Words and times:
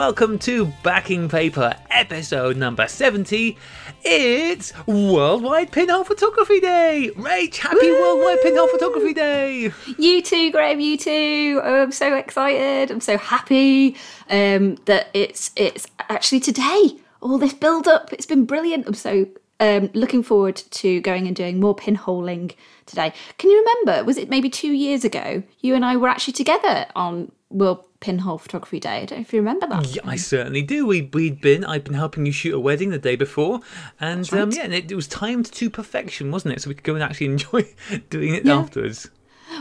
welcome 0.00 0.38
to 0.38 0.64
Backing 0.82 1.28
Paper, 1.28 1.76
episode 1.90 2.56
number 2.56 2.88
70. 2.88 3.58
It's 4.02 4.72
Worldwide 4.86 5.72
Pinhole 5.72 6.04
Photography 6.04 6.58
Day! 6.58 7.10
Rach, 7.16 7.56
happy 7.58 7.90
Woo! 7.90 8.00
Worldwide 8.00 8.40
Pinhole 8.40 8.68
Photography 8.68 9.12
Day! 9.12 9.70
You 9.98 10.22
too, 10.22 10.50
Graham. 10.52 10.80
You 10.80 10.96
too. 10.96 11.60
Oh, 11.62 11.82
I'm 11.82 11.92
so 11.92 12.14
excited. 12.16 12.90
I'm 12.90 13.02
so 13.02 13.18
happy 13.18 13.94
um, 14.30 14.76
that 14.86 15.08
it's 15.12 15.50
it's 15.54 15.86
actually 16.08 16.40
today. 16.40 16.96
All 17.20 17.36
this 17.36 17.52
build 17.52 17.86
up. 17.86 18.10
It's 18.10 18.24
been 18.24 18.46
brilliant. 18.46 18.86
I'm 18.86 18.94
so 18.94 19.26
um, 19.60 19.90
looking 19.92 20.22
forward 20.22 20.56
to 20.56 21.02
going 21.02 21.26
and 21.26 21.36
doing 21.36 21.60
more 21.60 21.76
pinholing 21.76 22.54
today. 22.86 23.12
Can 23.36 23.50
you 23.50 23.58
remember? 23.58 24.04
Was 24.06 24.16
it 24.16 24.30
maybe 24.30 24.48
two 24.48 24.72
years 24.72 25.04
ago? 25.04 25.42
You 25.60 25.74
and 25.74 25.84
I 25.84 25.98
were 25.98 26.08
actually 26.08 26.32
together 26.32 26.86
on 26.96 27.30
World 27.50 27.84
Pinhole 28.00 28.38
Photography 28.38 28.80
Day. 28.80 29.02
I 29.02 29.04
don't 29.04 29.18
know 29.18 29.22
if 29.22 29.32
you 29.32 29.40
remember 29.40 29.66
that. 29.66 29.94
Yeah, 29.94 30.02
I 30.04 30.16
certainly 30.16 30.62
do. 30.62 30.86
We, 30.86 31.02
we'd 31.12 31.40
been, 31.40 31.64
I'd 31.64 31.84
been 31.84 31.94
helping 31.94 32.26
you 32.26 32.32
shoot 32.32 32.54
a 32.54 32.60
wedding 32.60 32.90
the 32.90 32.98
day 32.98 33.16
before, 33.16 33.60
and 34.00 34.30
um, 34.32 34.50
yeah, 34.52 34.62
and 34.64 34.74
it, 34.74 34.90
it 34.90 34.94
was 34.94 35.06
timed 35.06 35.46
to 35.52 35.70
perfection, 35.70 36.30
wasn't 36.30 36.54
it? 36.54 36.62
So 36.62 36.68
we 36.68 36.74
could 36.74 36.84
go 36.84 36.94
and 36.94 37.02
actually 37.02 37.26
enjoy 37.36 37.66
doing 38.08 38.34
it 38.34 38.44
Yeah. 38.44 38.56
afterwards. 38.58 39.10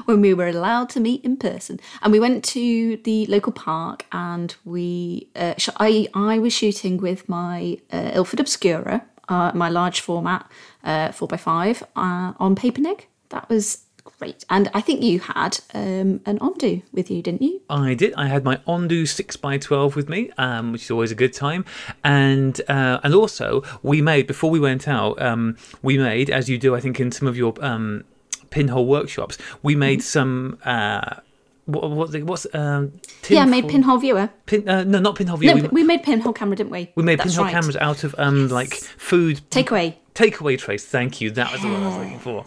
when 0.05 0.21
we 0.21 0.33
were 0.33 0.47
allowed 0.47 0.87
to 0.89 0.99
meet 0.99 1.23
in 1.25 1.35
person. 1.35 1.79
And 2.01 2.11
we 2.13 2.19
went 2.19 2.43
to 2.45 2.97
the 3.03 3.25
local 3.25 3.51
park 3.51 4.05
and 4.11 4.55
we, 4.63 5.27
uh, 5.35 5.55
sh- 5.57 5.69
I, 5.77 6.07
I 6.13 6.37
was 6.39 6.53
shooting 6.53 6.97
with 6.97 7.27
my 7.27 7.79
uh, 7.91 8.11
Ilford 8.13 8.39
Obscura, 8.39 9.03
uh, 9.29 9.51
my 9.55 9.67
large 9.69 9.99
format 10.01 10.49
uh, 10.83 11.09
4x5 11.09 11.83
on 11.95 12.55
paper 12.55 12.81
Papernig. 12.81 13.07
That 13.29 13.49
was 13.49 13.79
great. 14.19 14.45
And 14.49 14.69
I 14.73 14.81
think 14.81 15.01
you 15.01 15.19
had 15.19 15.59
um, 15.73 16.21
an 16.25 16.37
Ondu 16.39 16.83
with 16.91 17.09
you, 17.09 17.21
didn't 17.23 17.41
you? 17.41 17.61
I 17.69 17.93
did. 17.93 18.13
I 18.15 18.27
had 18.27 18.43
my 18.43 18.57
Ondu 18.67 19.07
six 19.07 19.37
x 19.43 19.65
twelve 19.65 19.95
with 19.95 20.09
me, 20.09 20.29
um, 20.37 20.71
which 20.71 20.83
is 20.83 20.91
always 20.91 21.11
a 21.11 21.15
good 21.15 21.33
time. 21.33 21.65
And 22.03 22.61
uh, 22.69 22.99
and 23.03 23.15
also 23.15 23.63
we 23.81 24.01
made 24.01 24.27
before 24.27 24.51
we 24.51 24.59
went 24.59 24.87
out, 24.87 25.19
um, 25.21 25.57
we 25.81 25.97
made 25.97 26.29
as 26.29 26.49
you 26.49 26.57
do, 26.57 26.75
I 26.75 26.79
think, 26.79 26.99
in 26.99 27.11
some 27.11 27.27
of 27.27 27.37
your 27.37 27.53
um, 27.61 28.03
pinhole 28.49 28.85
workshops, 28.85 29.37
we 29.63 29.75
made 29.75 30.03
some. 30.03 30.59
Uh, 30.63 31.21
what, 31.65 31.91
what 31.91 32.23
what's 32.23 32.47
um? 32.55 32.93
yeah, 33.27 33.43
I 33.43 33.45
made 33.45 33.67
Pinhole 33.67 33.99
Viewer. 33.99 34.29
Pin, 34.47 34.67
uh, 34.67 34.83
no, 34.83 34.99
not 34.99 35.15
pinhole 35.15 35.37
viewer. 35.37 35.53
No, 35.53 35.61
we, 35.63 35.67
we 35.67 35.83
made 35.83 36.01
Pinhole 36.01 36.33
Camera, 36.33 36.55
didn't 36.55 36.71
we? 36.71 36.91
we 36.95 37.03
made 37.03 37.19
That's 37.19 37.29
pinhole 37.29 37.45
right. 37.45 37.51
cameras 37.51 37.75
out 37.77 38.03
of 38.03 38.15
um 38.17 38.47
like 38.49 38.73
food 38.73 39.41
Takeaway. 39.51 39.95
takeaway 40.15 40.57
trays. 40.57 40.83
Thank 40.83 41.21
you. 41.21 41.29
That 41.29 41.51
was 41.51 41.61
the 41.61 41.67
word 41.67 41.83
I 41.83 41.87
was 41.87 41.97
looking 41.97 42.19
for. 42.19 42.45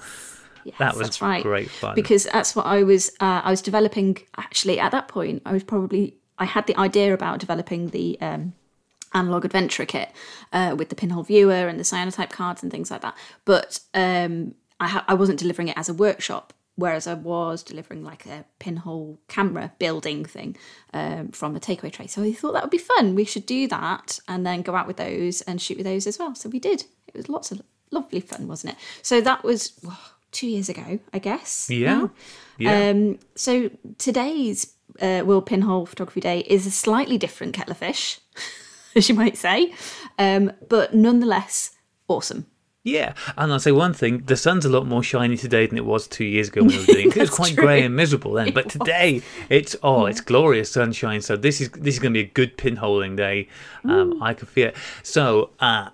Yes, 0.64 0.77
That 0.78 0.96
was 0.96 1.20
right. 1.22 1.42
great 1.42 1.70
fun. 1.70 1.94
Because 1.94 2.24
that's 2.24 2.55
what 2.56 2.66
I 2.66 2.82
was. 2.82 3.10
Uh, 3.20 3.41
I 3.44 3.50
was 3.50 3.62
developing. 3.62 4.18
Actually, 4.36 4.78
at 4.80 4.92
that 4.92 5.08
point, 5.08 5.42
I 5.46 5.52
was 5.52 5.64
probably. 5.64 6.16
I 6.38 6.44
had 6.44 6.66
the 6.66 6.77
idea 6.78 7.12
about 7.14 7.38
developing 7.41 7.91
the 7.91 8.19
um, 8.20 8.54
analog 9.14 9.44
adventure 9.44 9.84
kit 9.84 10.10
uh, 10.52 10.74
with 10.77 10.88
the 10.88 10.94
pinhole 10.96 11.22
viewer 11.22 11.69
and 11.69 11.78
the 11.78 11.84
cyanotype 11.84 12.30
cards 12.30 12.62
and 12.62 12.72
things 12.72 12.91
like 12.91 13.02
that. 13.02 13.14
But 13.44 13.80
um, 13.94 14.54
I, 14.80 14.88
ha- 14.88 15.04
I 15.06 15.14
wasn't 15.14 15.38
delivering 15.38 15.69
it 15.69 15.77
as 15.78 15.88
a 15.88 15.94
workshop. 15.94 16.52
Whereas 16.74 17.06
I 17.06 17.12
was 17.12 17.62
delivering 17.62 18.02
like 18.02 18.24
a 18.24 18.47
pinhole 18.58 19.20
camera 19.28 19.72
building 19.78 20.25
thing 20.25 20.56
um, 20.94 21.28
from 21.28 21.54
a 21.54 21.60
takeaway 21.60 21.92
tray. 21.92 22.06
So 22.06 22.22
I 22.22 22.32
thought 22.32 22.54
that 22.54 22.62
would 22.62 22.70
be 22.70 22.78
fun. 22.78 23.14
We 23.14 23.26
should 23.26 23.44
do 23.44 23.69
that 23.69 24.19
and 24.26 24.47
then 24.47 24.62
go 24.62 24.75
out 24.75 24.87
with 24.87 24.97
those 24.97 25.42
and 25.42 25.60
shoot 25.60 25.76
with 25.76 25.84
those 25.84 26.06
as 26.06 26.19
well. 26.19 26.34
So 26.34 26.48
we 26.48 26.58
did. 26.58 26.84
It 27.08 27.14
was 27.14 27.28
lots 27.28 27.53
of 27.53 27.60
lovely 27.91 28.20
fun, 28.20 28.48
wasn't 28.48 28.72
it? 28.72 28.78
So 29.03 29.20
that 29.20 29.44
was 29.44 29.78
two 30.32 30.48
years 30.48 30.69
ago, 30.69 30.98
I 31.12 31.19
guess. 31.19 31.70
Yeah. 31.70 31.94
now. 31.94 32.10
Yeah. 32.59 32.88
Um, 32.88 33.19
so 33.34 33.70
today's 33.98 34.75
uh, 35.00 35.22
World 35.25 35.47
Pinhole 35.47 35.87
Photography 35.87 36.20
Day 36.20 36.41
is 36.41 36.66
a 36.66 36.70
slightly 36.70 37.19
different 37.19 37.54
kettle 37.54 37.72
of 37.72 37.78
fish, 37.78 38.20
as 38.97 39.09
you 39.09 39.15
might 39.15 39.37
say, 39.37 39.72
um, 40.19 40.53
but 40.69 40.94
nonetheless 40.94 41.76
awesome. 42.09 42.47
Yeah, 42.84 43.15
and 43.37 43.53
I'll 43.53 43.60
say 43.60 43.70
one 43.70 43.94
thing: 43.94 44.25
the 44.26 44.37
sun's 44.37 44.65
a 44.65 44.69
lot 44.69 44.87
more 44.87 45.04
shiny 45.04 45.37
today 45.37 45.66
than 45.66 45.78
it 45.78 45.84
was 45.84 46.09
two 46.09 46.25
years 46.25 46.49
ago 46.49 46.62
when 46.62 46.70
we 46.70 46.78
were 46.78 46.87
doing. 46.87 47.06
it. 47.10 47.16
It 47.16 47.20
was 47.20 47.31
quite 47.31 47.54
true. 47.54 47.64
grey 47.64 47.84
and 47.84 47.94
miserable 47.94 48.32
then, 48.32 48.53
but 48.53 48.69
today 48.69 49.22
it's 49.49 49.76
oh, 49.84 50.06
it's 50.06 50.20
glorious 50.20 50.72
sunshine. 50.72 51.20
So 51.20 51.37
this 51.37 51.60
is 51.60 51.70
this 51.70 51.94
is 51.94 52.00
going 52.00 52.12
to 52.12 52.19
be 52.19 52.28
a 52.28 52.32
good 52.32 52.56
pinholing 52.59 53.16
day. 53.16 53.49
Um, 53.84 54.20
I 54.22 54.34
can 54.34 54.47
feel 54.47 54.69
it. 54.69 54.76
So. 55.03 55.50
Uh, 55.60 55.91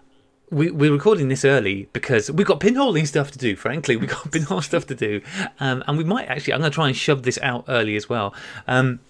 we, 0.51 0.71
we're 0.71 0.93
recording 0.93 1.29
this 1.29 1.45
early 1.45 1.89
because 1.93 2.31
we've 2.31 2.47
got 2.47 2.61
pinholing 2.61 3.07
stuff 3.07 3.31
to 3.33 3.39
do, 3.39 3.57
frankly. 3.57 3.97
We've 3.97 4.09
got 4.11 4.31
pinhole 4.33 4.63
stuff 4.63 4.87
to 4.89 4.95
do. 4.95 5.21
Um, 5.61 5.83
and 5.87 5.99
we 5.99 6.05
might 6.05 6.27
actually, 6.29 6.55
I'm 6.55 6.61
going 6.61 6.71
to 6.71 6.75
try 6.75 6.87
and 6.89 6.97
shove 6.97 7.23
this 7.23 7.39
out 7.43 7.65
early 7.69 7.97
as 7.97 8.09
well. 8.09 8.35
Um, 8.67 9.01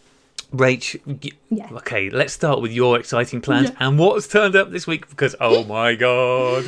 Rach, 0.53 0.99
Yeah. 1.51 1.69
okay, 1.73 2.09
let's 2.11 2.33
start 2.33 2.63
with 2.63 2.73
your 2.73 2.99
exciting 2.99 3.41
plans 3.43 3.71
and 3.79 3.99
what's 3.99 4.27
turned 4.27 4.57
up 4.57 4.71
this 4.71 4.87
week 4.87 5.09
because, 5.11 5.37
oh 5.41 5.65
my 5.77 5.95
God. 5.95 6.65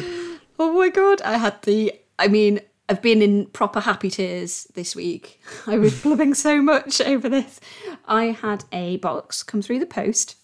Oh 0.59 0.73
my 0.75 0.91
god, 0.91 1.23
I 1.23 1.39
had 1.39 1.63
the. 1.63 1.95
I 2.19 2.29
mean, 2.29 2.61
I've 2.91 3.01
been 3.01 3.23
in 3.23 3.47
proper 3.47 3.81
happy 3.81 4.11
tears 4.11 4.65
this 4.75 4.95
week. 4.95 5.41
I 5.67 5.79
was 5.79 6.03
blubbing 6.03 6.35
so 6.35 6.61
much 6.61 7.01
over 7.01 7.29
this. 7.31 7.59
I 8.07 8.27
had 8.27 8.65
a 8.71 8.99
box 8.99 9.43
come 9.43 9.63
through 9.63 9.79
the 9.79 9.87
post, 9.87 10.37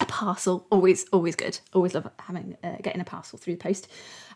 a 0.00 0.06
parcel. 0.06 0.66
Always, 0.70 1.06
always 1.12 1.36
good. 1.36 1.58
Always 1.72 1.94
love 1.94 2.10
having 2.20 2.56
uh, 2.62 2.76
getting 2.82 3.00
a 3.00 3.04
parcel 3.04 3.38
through 3.38 3.54
the 3.54 3.62
post. 3.62 3.88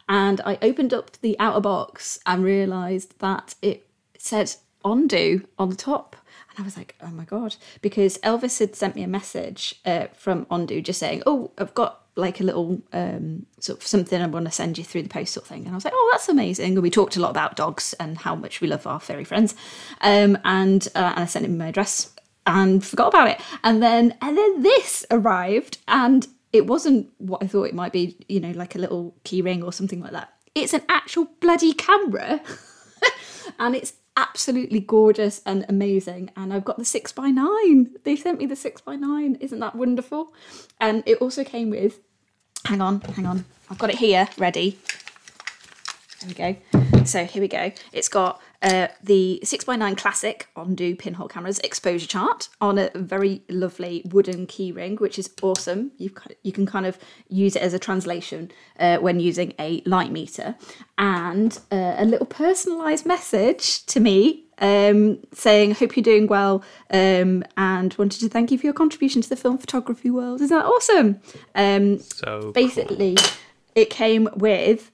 And 0.09 0.41
I 0.45 0.59
opened 0.63 0.95
up 0.95 1.13
the 1.21 1.39
outer 1.39 1.61
box 1.61 2.21
and 2.27 2.45
realised 2.45 3.19
that 3.19 3.55
it 3.63 3.87
said 4.19 4.55
Ondu 4.85 5.45
on 5.59 5.71
the 5.71 5.77
top. 5.77 6.17
And 6.51 6.61
I 6.61 6.63
was 6.63 6.77
like, 6.77 6.95
oh 7.01 7.09
my 7.09 7.25
God. 7.25 7.57
Because 7.83 8.19
Elvis 8.19 8.61
had 8.61 8.77
sent 8.77 8.95
me 8.95 9.03
a 9.03 9.09
message 9.09 9.81
uh, 9.85 10.07
from 10.15 10.47
Ondu 10.47 10.83
just 10.83 11.01
saying, 11.01 11.23
oh, 11.27 11.51
I've 11.59 11.75
got 11.75 12.03
like 12.15 12.41
a 12.41 12.45
little 12.45 12.81
um, 12.93 13.45
sort 13.61 13.79
of 13.79 13.87
something 13.87 14.23
I 14.23 14.27
want 14.27 14.47
to 14.47 14.51
send 14.51 14.79
you 14.79 14.85
through 14.85 15.03
the 15.03 15.09
post 15.09 15.35
sort 15.35 15.45
of 15.45 15.49
thing. 15.49 15.67
And 15.67 15.73
I 15.73 15.75
was 15.75 15.85
like, 15.85 15.93
oh, 15.95 16.09
that's 16.13 16.29
amazing. 16.29 16.75
And 16.75 16.83
we 16.83 16.91
talked 16.91 17.17
a 17.17 17.21
lot 17.21 17.31
about 17.31 17.57
dogs 17.57 17.95
and 18.01 18.17
how 18.17 18.35
much 18.35 18.61
we 18.61 18.69
love 18.69 18.87
our 18.87 19.01
furry 19.01 19.25
friends. 19.25 19.55
Um, 20.01 20.39
and, 20.45 20.87
uh, 20.95 21.13
and 21.15 21.25
I 21.25 21.27
sent 21.27 21.45
him 21.45 21.59
my 21.59 21.69
address 21.69 22.13
and 22.47 22.85
forgot 22.85 23.09
about 23.09 23.29
it. 23.29 23.41
And 23.65 23.83
then 23.83 24.17
and 24.21 24.37
then 24.37 24.63
this 24.63 25.05
arrived 25.11 25.79
and 25.89 26.27
it 26.53 26.67
wasn't 26.67 27.11
what 27.19 27.43
I 27.43 27.47
thought 27.47 27.65
it 27.65 27.75
might 27.75 27.93
be, 27.93 28.17
you 28.29 28.41
know, 28.41 28.53
like 28.53 28.75
a 28.75 28.79
little 28.79 29.15
key 29.25 29.43
ring 29.43 29.63
or 29.63 29.73
something 29.73 30.01
like 30.01 30.13
that. 30.13 30.33
It's 30.55 30.73
an 30.73 30.83
actual 30.89 31.27
bloody 31.41 31.73
camera. 31.73 32.41
and 33.59 33.75
it's 33.75 33.95
absolutely 34.17 34.81
gorgeous 34.81 35.43
and 35.45 35.67
amazing. 35.69 36.31
And 36.37 36.55
I've 36.55 36.65
got 36.65 36.79
the 36.79 36.85
six 36.85 37.13
by 37.13 37.29
nine. 37.29 37.95
They 38.05 38.17
sent 38.17 38.39
me 38.39 38.47
the 38.47 38.57
six 38.57 38.81
by 38.81 38.97
nine. 38.97 39.37
Isn't 39.41 39.61
that 39.61 39.75
wonderful? 39.75 40.33
And 40.81 41.03
it 41.07 41.19
also 41.19 41.45
came 41.45 41.71
with 41.71 42.01
hang 42.65 42.81
on, 42.81 43.01
hang 43.01 43.27
on. 43.27 43.45
I've 43.71 43.79
got 43.79 43.91
it 43.91 43.97
here, 43.97 44.29
ready. 44.39 44.79
There 46.21 46.29
we 46.29 46.35
go. 46.35 47.05
So 47.05 47.25
here 47.25 47.43
we 47.43 47.49
go. 47.49 47.73
It's 47.93 48.09
got 48.09 48.41
uh, 48.63 48.89
the 49.03 49.41
6x9 49.45 49.97
classic 49.97 50.49
Ondu 50.57 50.99
pinhole 50.99 51.29
cameras 51.29 51.59
exposure 51.61 52.07
chart 52.07 52.49
on 52.61 52.79
a 52.79 52.91
very 52.95 53.43
lovely 53.49 54.03
wooden 54.11 54.47
key 54.47 54.73
ring, 54.73 54.97
which 54.97 55.19
is 55.19 55.31
awesome. 55.43 55.93
You 55.99 56.11
you 56.43 56.53
can 56.53 56.67
kind 56.67 56.87
of 56.87 56.99
use 57.29 57.57
it 57.57 57.63
as 57.63 57.75
a 57.75 57.79
translation 57.79 58.51
uh, 58.79 58.99
when 58.99 59.21
using 59.21 59.53
a 59.59 59.83
light 59.87 60.11
meter, 60.13 60.57
and 60.99 61.59
uh, 61.71 61.95
a 61.99 62.05
little 62.05 62.27
personalised 62.27 63.07
message 63.07 63.85
to 63.87 64.01
me 64.01 64.45
um, 64.59 65.19
saying, 65.33 65.73
"Hope 65.75 65.97
you're 65.97 66.03
doing 66.03 66.27
well," 66.27 66.65
um, 66.91 67.45
and 67.57 67.95
wanted 67.95 68.21
to 68.21 68.29
thank 68.29 68.51
you 68.51 68.59
for 68.59 68.67
your 68.67 68.75
contribution 68.75 69.23
to 69.23 69.29
the 69.29 69.37
film 69.37 69.59
photography 69.59 70.11
world. 70.11 70.41
Isn't 70.41 70.57
that 70.57 70.67
awesome? 70.67 71.21
Um, 71.55 71.99
So 71.99 72.53
basically 72.53 73.17
it 73.75 73.91
came 73.91 74.29
with 74.35 74.91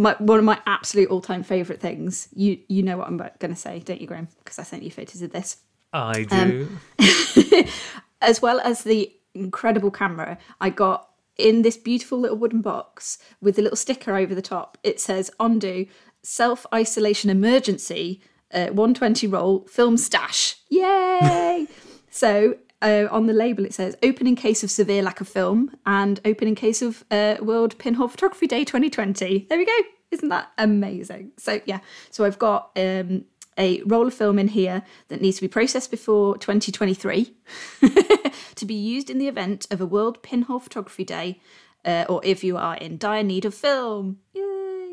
my, 0.00 0.12
one 0.18 0.38
of 0.38 0.44
my 0.44 0.58
absolute 0.66 1.08
all-time 1.10 1.42
favorite 1.42 1.80
things. 1.80 2.28
You 2.34 2.58
you 2.68 2.82
know 2.82 2.96
what 2.98 3.06
i'm 3.08 3.16
going 3.16 3.54
to 3.54 3.60
say 3.66 3.80
don't 3.80 4.00
you 4.00 4.06
graham? 4.06 4.28
Because 4.42 4.58
i 4.58 4.62
sent 4.62 4.82
you 4.82 4.90
photos 4.90 5.22
of 5.22 5.30
this. 5.32 5.58
I 5.92 6.26
Um, 6.30 6.48
do. 6.50 7.64
as 8.30 8.40
well 8.42 8.58
as 8.60 8.82
the 8.84 9.12
incredible 9.34 9.90
camera 9.90 10.36
i 10.60 10.68
got 10.70 11.08
in 11.38 11.62
this 11.62 11.76
beautiful 11.76 12.18
little 12.18 12.36
wooden 12.36 12.60
box 12.60 13.18
with 13.40 13.58
a 13.58 13.62
little 13.62 13.76
sticker 13.76 14.14
over 14.16 14.34
the 14.34 14.42
top. 14.42 14.76
It 14.82 15.00
says 15.00 15.30
Ondu 15.40 15.88
self-isolation 16.22 17.30
emergency 17.30 18.20
uh, 18.52 18.66
120 18.66 19.26
roll 19.26 19.66
film 19.68 19.96
stash. 19.96 20.56
Yay! 20.68 21.66
So 22.12 22.56
uh, 22.82 23.06
on 23.10 23.26
the 23.26 23.32
label 23.32 23.64
it 23.64 23.74
says 23.74 23.96
open 24.02 24.26
in 24.26 24.36
case 24.36 24.62
of 24.62 24.70
severe 24.70 25.02
lack 25.02 25.20
of 25.20 25.28
film 25.28 25.76
and 25.86 26.20
open 26.24 26.48
in 26.48 26.54
case 26.54 26.82
of 26.82 27.04
uh, 27.10 27.36
world 27.40 27.78
pinhole 27.78 28.08
photography 28.08 28.46
day 28.46 28.64
2020 28.64 29.46
there 29.48 29.58
we 29.58 29.66
go. 29.66 29.78
Isn't 30.10 30.28
that 30.30 30.50
amazing? 30.58 31.32
So 31.36 31.60
yeah. 31.66 31.80
So 32.10 32.24
i've 32.24 32.38
got 32.38 32.70
um, 32.76 33.24
a 33.60 33.82
roll 33.82 34.06
of 34.06 34.14
film 34.14 34.38
in 34.38 34.48
here 34.48 34.82
that 35.08 35.20
needs 35.20 35.36
to 35.36 35.42
be 35.42 35.48
processed 35.48 35.90
before 35.90 36.38
2023 36.38 37.34
to 38.54 38.64
be 38.64 38.74
used 38.74 39.10
in 39.10 39.18
the 39.18 39.28
event 39.28 39.66
of 39.70 39.80
a 39.80 39.86
World 39.86 40.22
Pinhole 40.22 40.60
Photography 40.60 41.04
Day, 41.04 41.40
uh, 41.84 42.06
or 42.08 42.20
if 42.24 42.42
you 42.42 42.56
are 42.56 42.76
in 42.76 42.96
dire 42.96 43.22
need 43.22 43.44
of 43.44 43.54
film. 43.54 44.18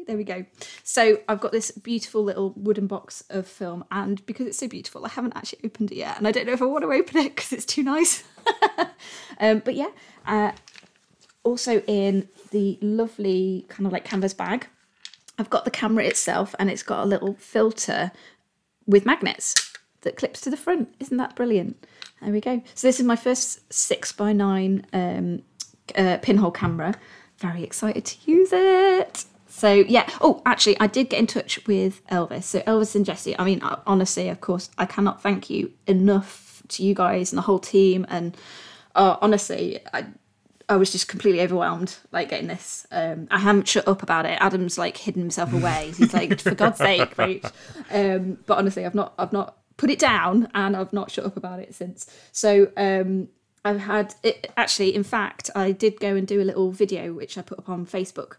There 0.08 0.16
we 0.16 0.24
go. 0.24 0.46
So 0.84 1.20
I've 1.28 1.42
got 1.42 1.52
this 1.52 1.70
beautiful 1.72 2.24
little 2.24 2.54
wooden 2.56 2.88
box 2.88 3.26
of 3.30 3.46
film, 3.46 3.84
and 3.92 4.26
because 4.26 4.48
it's 4.48 4.58
so 4.58 4.68
beautiful, 4.68 5.06
I 5.06 5.10
haven't 5.10 5.36
actually 5.36 5.60
opened 5.66 5.92
it 5.92 5.98
yet, 5.98 6.18
and 6.18 6.26
I 6.26 6.32
don't 6.32 6.48
know 6.48 6.54
if 6.54 6.62
I 6.62 6.66
want 6.66 6.84
to 6.84 6.92
open 6.92 7.18
it 7.18 7.30
because 7.36 7.52
it's 7.52 7.66
too 7.66 7.84
nice. 7.84 8.24
um, 9.42 9.60
but 9.60 9.76
yeah, 9.76 9.90
uh, 10.26 10.54
also 11.44 11.82
in 11.88 12.30
the 12.52 12.80
lovely 12.82 13.66
kind 13.68 13.86
of 13.86 13.92
like 13.92 14.06
canvas 14.06 14.34
bag, 14.34 14.68
I've 15.38 15.50
got 15.50 15.66
the 15.66 15.72
camera 15.72 16.06
itself 16.06 16.56
and 16.58 16.70
it's 16.70 16.84
got 16.84 17.04
a 17.04 17.06
little 17.06 17.36
filter 17.36 18.12
with 18.86 19.06
magnets 19.06 19.74
that 20.02 20.16
clips 20.16 20.40
to 20.42 20.50
the 20.50 20.58
front. 20.58 20.96
Isn't 21.00 21.18
that 21.18 21.36
brilliant? 21.36 21.86
There 22.22 22.32
we 22.32 22.40
go. 22.40 22.64
So 22.76 22.88
this 22.88 23.00
is 23.00 23.06
my 23.06 23.18
first 23.18 23.72
six 23.72 24.14
by 24.14 24.32
nine 24.32 24.86
um, 24.94 25.44
uh, 25.96 26.18
pinhole 26.22 26.52
camera. 26.52 26.96
Very 27.40 27.64
excited 27.64 28.06
to 28.06 28.32
use 28.32 28.50
it. 28.54 29.26
So 29.58 29.74
yeah. 29.74 30.08
Oh, 30.22 30.40
actually, 30.46 30.80
I 30.80 30.86
did 30.86 31.10
get 31.10 31.20
in 31.20 31.26
touch 31.26 31.66
with 31.66 32.06
Elvis. 32.10 32.44
So 32.44 32.60
Elvis 32.62 32.96
and 32.96 33.04
Jesse. 33.04 33.38
I 33.40 33.44
mean, 33.44 33.64
uh, 33.64 33.80
honestly, 33.88 34.30
of 34.30 34.40
course, 34.40 34.70
I 34.78 34.86
cannot 34.86 35.24
thank 35.24 35.50
you 35.50 35.74
enough 35.88 36.62
to 36.68 36.84
you 36.84 36.94
guys 36.94 37.32
and 37.32 37.40
the 37.40 37.42
whole 37.42 37.58
team. 37.58 38.06
And 38.08 38.38
uh, 38.94 39.18
honestly, 39.20 39.80
I 39.92 40.06
I 40.70 40.76
was 40.76 40.92
just 40.92 41.08
completely 41.08 41.42
overwhelmed, 41.42 41.98
like 42.12 42.30
getting 42.30 42.46
this. 42.46 42.86
Um, 42.92 43.28
I 43.32 43.40
haven't 43.40 43.68
shut 43.68 43.88
up 43.88 44.04
about 44.04 44.28
it. 44.28 44.38
Adam's 44.40 44.78
like 44.78 44.96
hidden 44.96 45.24
himself 45.24 45.52
away. 45.52 45.92
He's 45.98 46.14
like, 46.14 46.40
for 46.40 46.54
God's 46.54 46.78
sake, 46.78 47.18
right? 47.18 47.44
Um, 47.90 48.38
but 48.46 48.60
honestly, 48.60 48.86
I've 48.86 48.94
not, 48.94 49.16
I've 49.18 49.34
not 49.34 49.58
put 49.78 49.90
it 49.90 49.98
down, 49.98 50.50
and 50.54 50.78
I've 50.78 50.94
not 50.94 51.10
shut 51.10 51.26
up 51.26 51.36
about 51.36 51.60
it 51.62 51.74
since. 51.74 52.06
So 52.32 52.72
um, 52.78 53.30
I've 53.66 53.80
had 53.80 54.14
it. 54.22 54.52
Actually, 54.56 54.94
in 54.94 55.04
fact, 55.04 55.50
I 55.56 55.72
did 55.72 56.00
go 56.00 56.16
and 56.16 56.28
do 56.28 56.42
a 56.42 56.46
little 56.46 56.72
video 56.72 57.12
which 57.12 57.40
I 57.40 57.42
put 57.42 57.58
up 57.58 57.70
on 57.70 57.88
Facebook. 57.88 58.36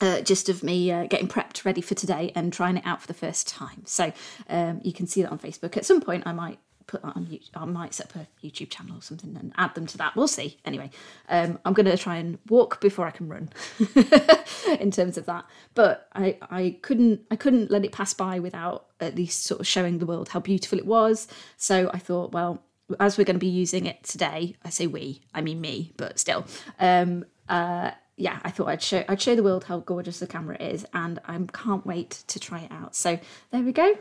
Uh, 0.00 0.20
just 0.22 0.48
of 0.48 0.62
me 0.62 0.90
uh, 0.90 1.06
getting 1.06 1.28
prepped 1.28 1.64
ready 1.64 1.80
for 1.80 1.94
today 1.94 2.32
and 2.34 2.52
trying 2.52 2.76
it 2.76 2.86
out 2.86 3.00
for 3.00 3.06
the 3.06 3.14
first 3.14 3.46
time. 3.46 3.82
So 3.84 4.12
um, 4.48 4.80
you 4.82 4.92
can 4.92 5.06
see 5.06 5.22
that 5.22 5.30
on 5.30 5.38
Facebook. 5.38 5.76
At 5.76 5.84
some 5.84 6.00
point, 6.00 6.22
I 6.26 6.32
might 6.32 6.58
put 6.90 7.02
that 7.02 7.14
on 7.14 7.26
YouTube. 7.26 7.50
I 7.54 7.64
might 7.66 7.94
set 7.94 8.06
up 8.06 8.16
a 8.16 8.46
YouTube 8.46 8.70
channel 8.70 8.98
or 8.98 9.02
something 9.02 9.36
and 9.38 9.52
add 9.56 9.74
them 9.74 9.86
to 9.86 9.98
that. 9.98 10.16
We'll 10.16 10.26
see. 10.26 10.58
Anyway, 10.64 10.90
um, 11.28 11.58
I'm 11.64 11.72
going 11.72 11.86
to 11.86 11.96
try 11.96 12.16
and 12.16 12.38
walk 12.48 12.80
before 12.80 13.06
I 13.06 13.12
can 13.12 13.28
run 13.28 13.48
in 14.80 14.90
terms 14.90 15.16
of 15.16 15.26
that. 15.26 15.44
But 15.74 16.08
I, 16.14 16.38
I 16.50 16.78
couldn't 16.82 17.20
I 17.30 17.36
couldn't 17.36 17.70
let 17.70 17.84
it 17.84 17.92
pass 17.92 18.12
by 18.12 18.40
without 18.40 18.86
at 18.98 19.14
least 19.14 19.44
sort 19.44 19.60
of 19.60 19.66
showing 19.66 19.98
the 19.98 20.06
world 20.06 20.30
how 20.30 20.40
beautiful 20.40 20.78
it 20.78 20.86
was. 20.86 21.28
So 21.56 21.90
I 21.94 21.98
thought, 21.98 22.32
well, 22.32 22.62
as 22.98 23.16
we're 23.16 23.24
going 23.24 23.36
to 23.36 23.40
be 23.40 23.46
using 23.46 23.86
it 23.86 24.02
today, 24.02 24.56
I 24.64 24.70
say 24.70 24.88
we, 24.88 25.22
I 25.32 25.42
mean 25.42 25.60
me, 25.60 25.92
but 25.96 26.18
still. 26.18 26.44
Um, 26.80 27.24
uh, 27.48 27.92
yeah, 28.20 28.38
I 28.44 28.50
thought 28.50 28.68
I'd 28.68 28.82
show 28.82 29.04
I'd 29.08 29.20
show 29.20 29.34
the 29.34 29.42
world 29.42 29.64
how 29.64 29.78
gorgeous 29.78 30.18
the 30.20 30.26
camera 30.26 30.56
is, 30.60 30.86
and 30.92 31.18
I 31.26 31.38
can't 31.52 31.86
wait 31.86 32.22
to 32.28 32.38
try 32.38 32.60
it 32.60 32.70
out. 32.70 32.94
So 32.94 33.18
there 33.50 33.62
we 33.62 33.72
go. 33.72 33.96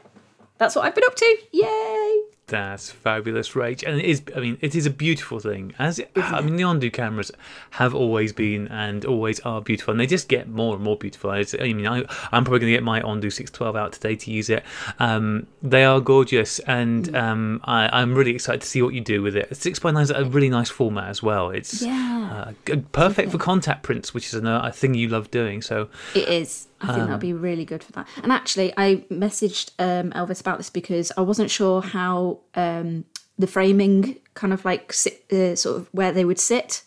That's 0.58 0.76
what 0.76 0.86
I've 0.86 0.94
been 0.94 1.06
up 1.06 1.16
to. 1.16 1.38
Yay! 1.54 2.22
That's 2.50 2.92
fabulous, 2.92 3.52
Rach. 3.52 3.88
And 3.88 4.00
it 4.00 4.06
is, 4.06 4.22
I 4.36 4.40
mean, 4.40 4.58
it 4.62 4.76
is 4.76 4.86
a 4.86 4.90
beautiful 4.90 5.40
thing. 5.40 5.74
As 5.80 6.00
it, 6.00 6.12
I 6.16 6.42
mean, 6.42 6.56
the 6.56 6.64
Ondu 6.64 6.92
cameras 6.92 7.32
have 7.72 7.94
always 7.96 8.34
been 8.34 8.68
and 8.68 9.06
always 9.06 9.40
are 9.42 9.62
beautiful, 9.62 9.92
and 9.92 10.00
they 10.00 10.08
just 10.08 10.28
get 10.28 10.48
more 10.48 10.76
and 10.76 10.84
more 10.84 10.98
beautiful. 10.98 11.32
I 11.32 11.44
mean, 11.60 11.88
I, 11.88 12.00
am 12.00 12.44
probably 12.44 12.60
going 12.60 12.72
to 12.72 12.78
get 12.78 12.84
my 12.84 13.02
Ondu 13.02 13.32
612 13.32 13.76
out 13.76 13.94
today 13.94 14.16
to 14.16 14.32
use 14.32 14.50
it. 14.50 14.64
Um, 15.00 15.48
they 15.62 15.84
are 15.86 16.00
gorgeous, 16.00 16.60
and 16.60 17.10
mm. 17.10 17.22
um, 17.22 17.62
I, 17.64 18.02
am 18.02 18.16
really 18.16 18.32
excited 18.32 18.62
to 18.62 18.68
see 18.68 18.82
what 18.82 18.94
you 18.94 19.02
do 19.02 19.22
with 19.22 19.36
it. 19.36 19.56
Six 19.56 19.80
by 19.80 19.92
nine 19.92 20.04
is 20.04 20.12
a 20.12 20.26
really 20.26 20.50
nice 20.50 20.70
format 20.70 21.10
as 21.10 21.22
well. 21.22 21.50
It's 21.50 21.82
yeah. 21.82 22.54
uh, 22.68 22.76
perfect 22.92 23.32
for 23.32 23.38
contact 23.38 23.84
prints, 23.84 24.14
which 24.14 24.28
is 24.28 24.34
a, 24.34 24.62
a 24.64 24.72
thing 24.72 24.94
you 24.94 25.08
love 25.08 25.32
doing. 25.32 25.62
So 25.62 25.90
it 26.16 26.28
is. 26.28 26.68
I 26.82 26.88
think 26.88 27.00
um, 27.00 27.06
that'll 27.08 27.20
be 27.20 27.34
really 27.34 27.66
good 27.66 27.84
for 27.84 27.92
that. 27.94 28.08
And 28.24 28.32
actually, 28.32 28.74
I 28.78 29.04
messaged 29.12 29.72
um, 29.80 30.12
Elvis 30.12 30.40
about 30.40 30.58
this 30.58 30.70
because 30.70 31.12
I 31.18 31.22
wasn't 31.22 31.52
sure 31.52 31.82
how 31.82 32.39
um, 32.56 33.06
the 33.38 33.48
framing, 33.48 34.18
kind 34.34 34.54
of 34.54 34.66
like 34.66 34.94
sit, 34.94 35.32
uh, 35.32 35.56
sort 35.56 35.78
of 35.78 35.90
where 35.92 36.12
they 36.12 36.26
would 36.26 36.40
sit, 36.40 36.84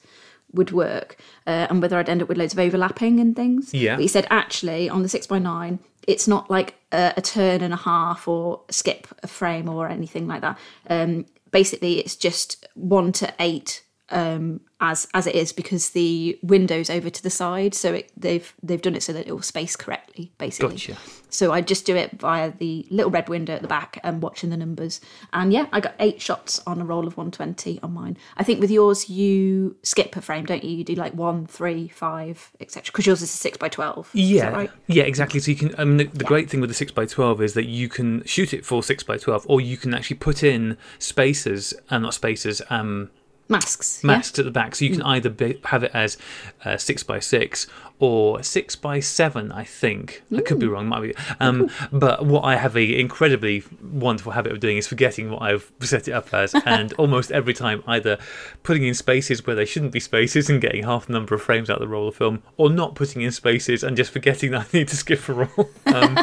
would 0.53 0.71
work, 0.71 1.17
uh, 1.47 1.67
and 1.71 1.81
whether 1.81 1.99
I'd 1.99 2.09
end 2.09 2.23
up 2.23 2.29
with 2.29 2.39
loads 2.39 2.53
of 2.53 2.59
overlapping 2.59 3.21
and 3.21 3.35
things. 3.35 3.73
Yeah. 3.73 3.97
But 3.97 4.03
he 4.03 4.09
said 4.09 4.27
actually 4.31 4.89
on 4.89 5.03
the 5.03 5.09
six 5.09 5.27
by 5.27 5.39
nine, 5.39 5.79
it's 6.07 6.29
not 6.29 6.51
like 6.51 6.75
a, 6.93 7.15
a 7.17 7.23
turn 7.23 7.63
and 7.63 7.73
a 7.73 7.79
half 7.79 8.29
or 8.29 8.63
skip 8.71 9.07
a 9.23 9.29
frame 9.29 9.69
or 9.69 9.89
anything 9.89 10.27
like 10.27 10.43
that. 10.43 10.59
Um, 10.89 11.27
basically, 11.51 12.01
it's 12.01 12.17
just 12.17 12.67
one 12.75 13.13
to 13.13 13.33
eight 13.39 13.83
um, 14.11 14.61
as 14.81 15.07
as 15.15 15.27
it 15.27 15.35
is 15.35 15.53
because 15.53 15.91
the 15.91 16.39
window's 16.43 16.91
over 16.91 17.09
to 17.09 17.23
the 17.23 17.31
side, 17.31 17.75
so 17.75 17.95
it, 17.95 18.11
they've 18.17 18.53
they've 18.63 18.83
done 18.83 18.95
it 18.95 19.03
so 19.03 19.13
that 19.13 19.27
it 19.27 19.33
will 19.33 19.43
space 19.43 19.77
correctly, 19.77 20.33
basically. 20.39 20.75
Gotcha. 20.75 20.97
So 21.31 21.51
I 21.51 21.63
just 21.63 21.87
do 21.87 21.97
it 21.97 22.21
via 22.21 22.53
the 22.53 22.87
little 22.91 23.11
red 23.11 23.29
window 23.31 23.55
at 23.55 23.63
the 23.63 23.69
back 23.69 23.99
and 24.03 24.21
watching 24.21 24.51
the 24.51 24.57
numbers. 24.57 25.01
And 25.33 25.51
yeah, 25.51 25.67
I 25.73 25.81
got 25.81 25.95
eight 25.99 26.21
shots 26.21 26.61
on 26.67 26.79
a 26.79 26.85
roll 26.85 27.07
of 27.07 27.17
120 27.17 27.81
on 27.83 27.95
mine. 27.95 28.19
I 28.37 28.45
think 28.45 28.61
with 28.61 28.71
yours 28.71 29.09
you 29.09 29.77
skip 29.83 30.15
a 30.15 30.21
frame, 30.21 30.45
don't 30.45 30.63
you? 30.63 30.77
You 30.77 30.85
do 30.85 30.95
like 30.95 31.15
one, 31.15 31.47
three, 31.47 31.89
five, 31.89 32.51
etc. 32.61 32.91
Because 32.93 33.07
yours 33.07 33.23
is 33.23 33.33
a 33.33 33.37
six 33.37 33.57
by 33.57 33.69
twelve. 33.69 34.11
Yeah, 34.13 34.49
right? 34.51 34.71
yeah, 34.89 35.05
exactly. 35.05 35.41
So 35.41 35.53
you 35.53 35.57
can. 35.57 35.75
I 35.79 35.85
mean, 35.85 35.97
the, 35.97 36.05
the 36.05 36.25
yeah. 36.25 36.29
great 36.29 36.51
thing 36.51 36.61
with 36.61 36.69
the 36.71 36.75
six 36.75 36.93
by 36.93 37.07
twelve 37.07 37.41
is 37.41 37.55
that 37.55 37.65
you 37.65 37.89
can 37.89 38.25
shoot 38.25 38.53
it 38.53 38.67
for 38.67 38.83
six 38.83 39.03
by 39.03 39.17
twelve, 39.17 39.47
or 39.49 39.61
you 39.61 39.77
can 39.77 39.95
actually 39.95 40.17
put 40.17 40.43
in 40.43 40.77
spacers, 40.99 41.73
and 41.89 42.05
uh, 42.05 42.07
not 42.07 42.15
spacers. 42.15 42.61
Um, 42.69 43.11
masks 43.53 44.03
masks 44.03 44.39
yeah? 44.39 44.43
at 44.43 44.45
the 44.47 44.51
back 44.51 44.75
so 44.75 44.85
you 44.85 44.91
can 44.91 45.01
mm. 45.01 45.07
either 45.07 45.31
be, 45.31 45.61
have 45.67 45.85
it 45.85 45.91
as 45.95 46.17
uh, 46.65 46.77
six 46.77 47.03
by 47.03 47.19
six 47.19 47.67
or 48.03 48.43
six 48.43 48.75
by 48.75 48.99
seven 48.99 49.53
i 49.53 49.63
think. 49.63 50.25
I 50.37 50.41
could 50.41 50.59
be 50.59 50.67
wrong 50.67 50.89
might 50.89 51.03
be. 51.03 51.15
Um, 51.39 51.71
but 51.93 52.27
what 52.27 52.43
i 52.43 52.57
have 52.57 52.77
a 52.77 52.99
incredibly 52.99 53.63
wonderful 53.81 54.33
habit 54.33 54.51
of 54.51 54.59
doing 54.59 54.77
is 54.77 54.89
forgetting 54.89 55.31
what 55.31 55.43
i've 55.43 55.71
set 55.81 56.09
it 56.09 56.13
up 56.13 56.35
as 56.35 56.53
and 56.67 56.93
almost 56.95 57.31
every 57.31 57.55
time 57.55 57.85
either 57.87 58.19
putting 58.65 58.83
in 58.83 58.95
spaces 58.95 59.47
where 59.47 59.55
they 59.55 59.65
shouldn't 59.65 59.93
be 59.93 60.01
spaces 60.01 60.51
and 60.51 60.61
getting 60.61 60.83
half 60.83 61.07
the 61.07 61.13
number 61.13 61.35
of 61.35 61.43
frames 61.43 61.71
out 61.71 61.77
of 61.77 61.81
the 61.81 61.89
roll 61.89 62.09
of 62.09 62.17
film 62.17 62.43
or 62.57 62.69
not 62.69 62.97
putting 62.97 63.23
in 63.23 63.31
spaces 63.31 63.85
and 63.85 63.97
just 63.97 64.11
forgetting 64.11 64.51
that 64.51 64.63
i 64.63 64.77
need 64.77 64.89
to 64.89 64.97
skip 64.97 65.29
a 65.29 65.33
roll. 65.33 65.49
Um, 65.93 66.17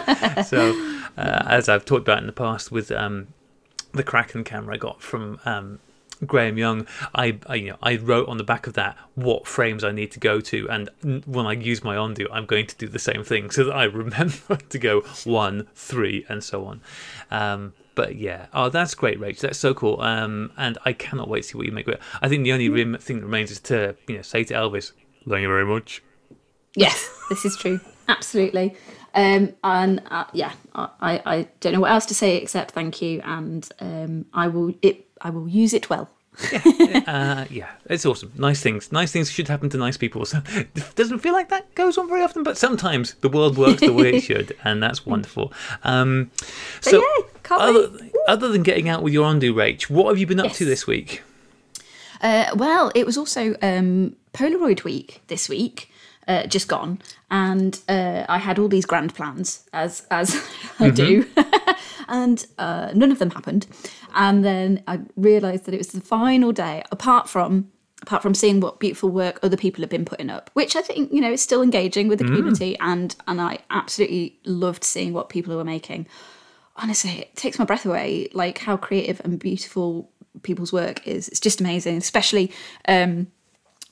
so 0.45 0.71
uh, 1.15 1.43
as 1.47 1.69
i've 1.69 1.85
talked 1.85 2.01
about 2.01 2.17
in 2.17 2.25
the 2.25 2.33
past 2.33 2.71
with 2.71 2.91
um, 2.91 3.27
the 3.93 4.03
kraken 4.03 4.43
camera 4.43 4.73
i 4.73 4.77
got 4.77 5.01
from 5.01 5.39
um, 5.45 5.79
Graham 6.25 6.57
Young, 6.57 6.87
I, 7.15 7.39
I, 7.47 7.55
you 7.55 7.69
know 7.71 7.77
I 7.81 7.97
wrote 7.97 8.27
on 8.27 8.37
the 8.37 8.43
back 8.43 8.67
of 8.67 8.73
that 8.73 8.97
what 9.15 9.47
frames 9.47 9.83
I 9.83 9.91
need 9.91 10.11
to 10.11 10.19
go 10.19 10.41
to, 10.41 10.69
and 10.69 10.89
when 11.25 11.45
I 11.45 11.53
use 11.53 11.83
my 11.83 11.95
Ondu, 11.95 12.27
I'm 12.31 12.45
going 12.45 12.67
to 12.67 12.75
do 12.75 12.87
the 12.87 12.99
same 12.99 13.23
thing 13.23 13.49
so 13.51 13.65
that 13.65 13.75
I 13.75 13.85
remember 13.85 14.55
to 14.57 14.79
go 14.79 15.01
one, 15.23 15.67
three, 15.75 16.25
and 16.29 16.43
so 16.43 16.65
on. 16.65 16.81
Um, 17.31 17.73
but 17.95 18.15
yeah, 18.15 18.47
oh, 18.53 18.69
that's 18.69 18.95
great, 18.95 19.19
Rach. 19.19 19.39
That's 19.39 19.59
so 19.59 19.73
cool. 19.73 19.99
Um, 20.01 20.51
and 20.57 20.77
I 20.85 20.93
cannot 20.93 21.27
wait 21.27 21.43
to 21.43 21.49
see 21.49 21.57
what 21.57 21.65
you 21.65 21.73
make 21.73 21.87
of 21.87 21.95
it. 21.95 22.01
I 22.21 22.29
think 22.29 22.43
the 22.43 22.53
only 22.53 22.69
mm. 22.69 23.01
thing 23.01 23.19
that 23.19 23.25
remains 23.25 23.51
is 23.51 23.59
to 23.61 23.95
you 24.07 24.17
know 24.17 24.21
say 24.21 24.43
to 24.45 24.53
Elvis, 24.53 24.93
"Thank 25.27 25.41
you 25.41 25.47
very 25.47 25.65
much." 25.65 26.01
Yes, 26.75 27.09
this 27.29 27.45
is 27.45 27.57
true. 27.57 27.79
Absolutely. 28.07 28.75
Um, 29.13 29.53
and 29.63 30.01
uh, 30.09 30.25
yeah, 30.33 30.53
I, 30.73 31.21
I 31.25 31.47
don't 31.59 31.73
know 31.73 31.81
what 31.81 31.91
else 31.91 32.05
to 32.07 32.15
say 32.15 32.37
except 32.37 32.71
thank 32.71 33.01
you, 33.01 33.21
and 33.23 33.67
um, 33.79 34.25
I 34.33 34.47
will 34.47 34.73
it 34.81 35.08
I 35.21 35.29
will 35.29 35.47
use 35.47 35.73
it 35.73 35.89
well. 35.89 36.09
yeah, 36.51 36.61
uh, 37.07 37.45
yeah, 37.49 37.69
it's 37.85 38.05
awesome. 38.05 38.31
Nice 38.37 38.61
things, 38.61 38.91
nice 38.91 39.11
things 39.11 39.29
should 39.29 39.47
happen 39.47 39.69
to 39.69 39.77
nice 39.77 39.97
people. 39.97 40.25
So 40.25 40.41
it 40.53 40.73
doesn't 40.95 41.19
feel 41.19 41.33
like 41.33 41.49
that 41.49 41.73
goes 41.75 41.97
on 41.97 42.07
very 42.07 42.21
often, 42.21 42.43
but 42.43 42.57
sometimes 42.57 43.15
the 43.15 43.29
world 43.29 43.57
works 43.57 43.81
the 43.81 43.93
way 43.93 44.15
it 44.15 44.21
should, 44.29 44.55
and 44.63 44.81
that's 44.81 45.05
wonderful. 45.05 45.51
Um, 45.83 46.31
so, 46.81 47.01
yeah, 47.01 47.57
other, 47.57 47.89
other, 48.27 48.49
than 48.49 48.63
getting 48.63 48.87
out 48.87 49.03
with 49.03 49.11
your 49.11 49.25
Ondu, 49.25 49.53
Rach, 49.53 49.89
what 49.89 50.07
have 50.07 50.17
you 50.17 50.27
been 50.27 50.39
up 50.39 50.47
yes. 50.47 50.57
to 50.59 50.65
this 50.65 50.87
week? 50.87 51.23
Uh, 52.21 52.51
well, 52.55 52.91
it 52.95 53.05
was 53.05 53.17
also 53.17 53.55
um, 53.61 54.15
Polaroid 54.33 54.83
week 54.83 55.21
this 55.27 55.49
week 55.49 55.88
uh, 56.29 56.45
just 56.45 56.67
gone, 56.67 57.01
and 57.31 57.81
uh, 57.89 58.23
I 58.29 58.37
had 58.37 58.59
all 58.59 58.67
these 58.67 58.85
grand 58.85 59.15
plans, 59.15 59.67
as 59.73 60.05
as 60.11 60.35
I 60.79 60.91
mm-hmm. 60.91 60.95
do, 60.95 61.25
and 62.07 62.45
uh, 62.59 62.91
none 62.93 63.11
of 63.11 63.19
them 63.19 63.31
happened. 63.31 63.67
And 64.15 64.45
then 64.45 64.83
I 64.87 65.01
realised 65.17 65.65
that 65.65 65.73
it 65.73 65.79
was 65.79 65.87
the 65.87 66.01
final 66.01 66.51
day, 66.51 66.83
apart 66.91 67.27
from 67.27 67.71
apart 68.03 68.21
from 68.21 68.33
seeing 68.33 68.61
what 68.61 68.79
beautiful 68.79 69.09
work 69.09 69.39
other 69.43 69.57
people 69.57 69.81
have 69.81 69.89
been 69.89 70.05
putting 70.05 70.29
up, 70.29 70.49
which 70.53 70.75
I 70.75 70.81
think 70.81 71.11
you 71.11 71.19
know 71.19 71.31
is 71.31 71.41
still 71.41 71.63
engaging 71.63 72.07
with 72.07 72.19
the 72.19 72.25
mm. 72.25 72.35
community, 72.35 72.77
and 72.79 73.15
and 73.27 73.41
I 73.41 73.57
absolutely 73.71 74.39
loved 74.45 74.83
seeing 74.83 75.13
what 75.13 75.29
people 75.29 75.55
were 75.55 75.65
making. 75.65 76.07
Honestly, 76.75 77.21
it 77.21 77.35
takes 77.35 77.57
my 77.57 77.65
breath 77.65 77.87
away, 77.87 78.29
like 78.33 78.59
how 78.59 78.77
creative 78.77 79.19
and 79.25 79.39
beautiful 79.39 80.11
people's 80.43 80.71
work 80.71 81.05
is. 81.07 81.27
It's 81.27 81.39
just 81.39 81.59
amazing, 81.59 81.97
especially 81.97 82.51
um, 82.87 83.27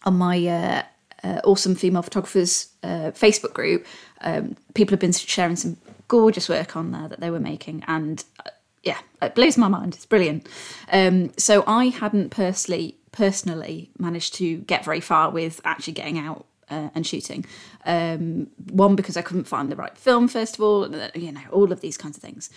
on 0.06 0.18
my 0.18 0.46
uh, 0.48 0.84
uh, 1.28 1.42
awesome 1.44 1.76
female 1.76 2.02
photographers 2.02 2.70
uh, 2.84 3.12
Facebook 3.12 3.54
group, 3.54 3.86
um, 4.22 4.56
people 4.74 4.94
have 4.94 5.00
been 5.00 5.12
sharing 5.12 5.56
some 5.56 5.78
gorgeous 6.08 6.48
work 6.48 6.76
on 6.76 6.92
there 6.92 7.08
that 7.08 7.20
they 7.20 7.30
were 7.30 7.40
making, 7.40 7.84
and 7.88 8.24
uh, 8.46 8.50
yeah, 8.84 9.00
it 9.22 9.36
blows 9.36 9.58
my 9.58 9.68
mind. 9.68 9.96
It's 9.96 10.06
brilliant. 10.06 10.48
Um, 10.92 11.32
so 11.38 11.64
I 11.68 11.86
hadn't 11.86 12.30
personally 12.30 12.96
personally 13.12 13.90
managed 13.98 14.36
to 14.36 14.58
get 14.60 14.86
very 14.86 15.02
far 15.02 15.32
with 15.32 15.60
actually 15.66 15.94
getting 15.94 16.20
out 16.20 16.46
uh, 16.70 16.90
and 16.96 17.06
shooting. 17.06 17.46
Um, 17.86 18.48
one 18.72 18.96
because 18.96 19.18
I 19.18 19.22
couldn't 19.22 19.46
find 19.46 19.72
the 19.72 19.76
right 19.76 19.98
film, 19.98 20.28
first 20.28 20.56
of 20.56 20.62
all, 20.62 20.90
you 21.16 21.32
know, 21.32 21.42
all 21.52 21.72
of 21.72 21.82
these 21.82 21.98
kinds 21.98 22.18
of 22.18 22.24
things. 22.24 22.50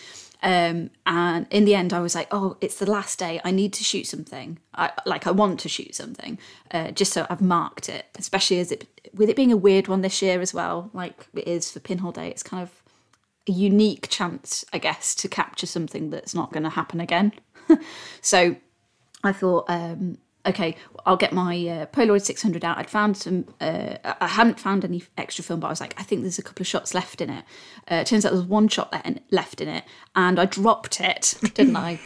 Um, 0.42 0.90
and 1.06 1.46
in 1.50 1.64
the 1.64 1.74
end, 1.74 1.92
I 1.92 2.00
was 2.00 2.14
like, 2.14 2.28
oh, 2.30 2.56
it's 2.60 2.78
the 2.78 2.90
last 2.90 3.18
day. 3.18 3.40
I 3.44 3.50
need 3.50 3.72
to 3.74 3.84
shoot 3.84 4.06
something. 4.06 4.58
I, 4.74 4.90
like, 5.04 5.26
I 5.26 5.30
want 5.30 5.60
to 5.60 5.68
shoot 5.68 5.94
something, 5.94 6.38
uh, 6.70 6.92
just 6.92 7.12
so 7.12 7.26
I've 7.28 7.42
marked 7.42 7.88
it. 7.88 8.06
Especially 8.18 8.58
as 8.58 8.72
it, 8.72 8.86
with 9.14 9.28
it 9.28 9.36
being 9.36 9.52
a 9.52 9.56
weird 9.56 9.88
one 9.88 10.00
this 10.00 10.22
year 10.22 10.40
as 10.40 10.54
well, 10.54 10.90
like 10.92 11.26
it 11.34 11.46
is 11.46 11.70
for 11.70 11.80
Pinhole 11.80 12.12
Day. 12.12 12.28
It's 12.28 12.42
kind 12.42 12.62
of 12.62 12.82
a 13.48 13.52
unique 13.52 14.08
chance, 14.08 14.64
I 14.72 14.78
guess, 14.78 15.14
to 15.16 15.28
capture 15.28 15.66
something 15.66 16.10
that's 16.10 16.34
not 16.34 16.52
going 16.52 16.62
to 16.62 16.70
happen 16.70 17.00
again. 17.00 17.32
so 18.20 18.56
I 19.22 19.32
thought, 19.32 19.66
um, 19.68 20.18
okay, 20.50 20.76
I'll 21.06 21.16
get 21.16 21.32
my 21.32 21.54
uh, 21.66 21.86
Polaroid 21.86 22.22
600 22.22 22.64
out. 22.64 22.78
I'd 22.78 22.90
found 22.90 23.16
some, 23.16 23.46
uh, 23.60 23.96
I 24.04 24.28
hadn't 24.28 24.60
found 24.60 24.84
any 24.84 25.02
extra 25.16 25.42
film, 25.42 25.60
but 25.60 25.68
I 25.68 25.70
was 25.70 25.80
like, 25.80 25.94
I 25.98 26.02
think 26.02 26.22
there's 26.22 26.38
a 26.38 26.42
couple 26.42 26.62
of 26.62 26.66
shots 26.66 26.94
left 26.94 27.20
in 27.20 27.30
it. 27.30 27.44
Uh, 27.90 27.96
it 27.96 28.06
turns 28.06 28.24
out 28.24 28.32
there's 28.32 28.44
one 28.44 28.68
shot 28.68 28.94
left 29.30 29.60
in 29.60 29.68
it, 29.68 29.84
and 30.14 30.38
I 30.38 30.44
dropped 30.44 31.00
it, 31.00 31.34
didn't 31.54 31.76
I? 31.76 31.98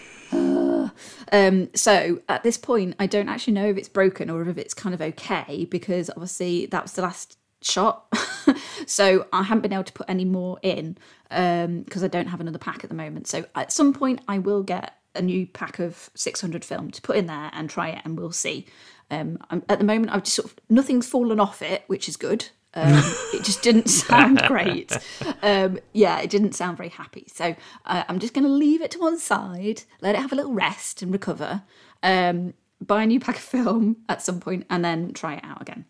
um, 1.33 1.71
so 1.75 2.21
at 2.29 2.43
this 2.43 2.57
point, 2.57 2.95
I 2.99 3.07
don't 3.07 3.29
actually 3.29 3.55
know 3.55 3.67
if 3.67 3.77
it's 3.77 3.89
broken 3.89 4.31
or 4.31 4.49
if 4.49 4.59
it's 4.59 4.75
kind 4.75 4.95
of 4.95 5.01
okay 5.01 5.67
because 5.71 6.11
obviously 6.11 6.67
that 6.67 6.83
was 6.83 6.93
the 6.93 7.03
last 7.03 7.39
shot. 7.63 8.07
so 8.87 9.27
I 9.33 9.43
haven't 9.43 9.63
been 9.63 9.73
able 9.73 9.85
to 9.85 9.93
put 9.93 10.09
any 10.09 10.25
more 10.25 10.59
in 10.63 10.97
because 11.29 12.03
um, 12.03 12.05
I 12.05 12.09
don't 12.09 12.29
have 12.29 12.41
another 12.41 12.59
pack 12.59 12.85
at 12.85 12.91
the 12.91 12.97
moment. 12.97 13.27
So 13.27 13.45
at 13.55 13.73
some 13.73 13.93
point, 13.93 14.21
I 14.29 14.39
will 14.39 14.63
get 14.63 14.95
a 15.15 15.23
new 15.23 15.47
pack 15.47 15.79
of 15.79 16.11
600 16.15 16.65
film 16.65 16.91
to 16.91 17.03
put 17.03 17.17
in 17.17 17.27
there 17.27 17.51
and 17.53 17.69
try 17.69 17.89
it, 17.91 18.03
and 18.05 18.19
we'll 18.19 18.33
see. 18.33 18.67
Um, 19.11 19.39
at 19.69 19.79
the 19.79 19.85
moment, 19.85 20.13
I've 20.13 20.25
just 20.25 20.37
sort 20.37 20.51
of 20.51 20.57
nothing's 20.69 21.07
fallen 21.07 21.41
off 21.41 21.63
it, 21.63 21.85
which 21.87 22.09
is 22.09 22.17
good. 22.17 22.47
Um, 22.75 23.03
it 23.33 23.45
just 23.45 23.63
didn't 23.63 23.89
sound 23.89 24.43
great. 24.47 24.97
Um, 25.43 25.79
yeah, 25.93 26.21
it 26.21 26.31
didn't 26.31 26.55
sound 26.55 26.77
very 26.77 26.89
happy. 26.89 27.27
So 27.33 27.55
uh, 27.87 28.05
I'm 28.09 28.19
just 28.19 28.35
going 28.35 28.45
to 28.45 28.51
leave 28.51 28.83
it 28.83 28.91
to 28.93 28.99
one 28.99 29.19
side, 29.19 29.83
let 30.01 30.15
it 30.15 30.21
have 30.21 30.33
a 30.33 30.37
little 30.37 30.55
rest 30.55 31.03
and 31.03 31.13
recover. 31.13 31.63
Um, 32.03 32.55
buy 32.81 33.05
a 33.05 33.07
new 33.07 33.21
pack 33.21 33.37
of 33.37 33.43
film 33.43 33.99
at 34.09 34.23
some 34.23 34.41
point, 34.41 34.67
and 34.69 34.85
then 34.85 35.13
try 35.13 35.35
it 35.35 35.45
out 35.45 35.63
again. 35.63 35.87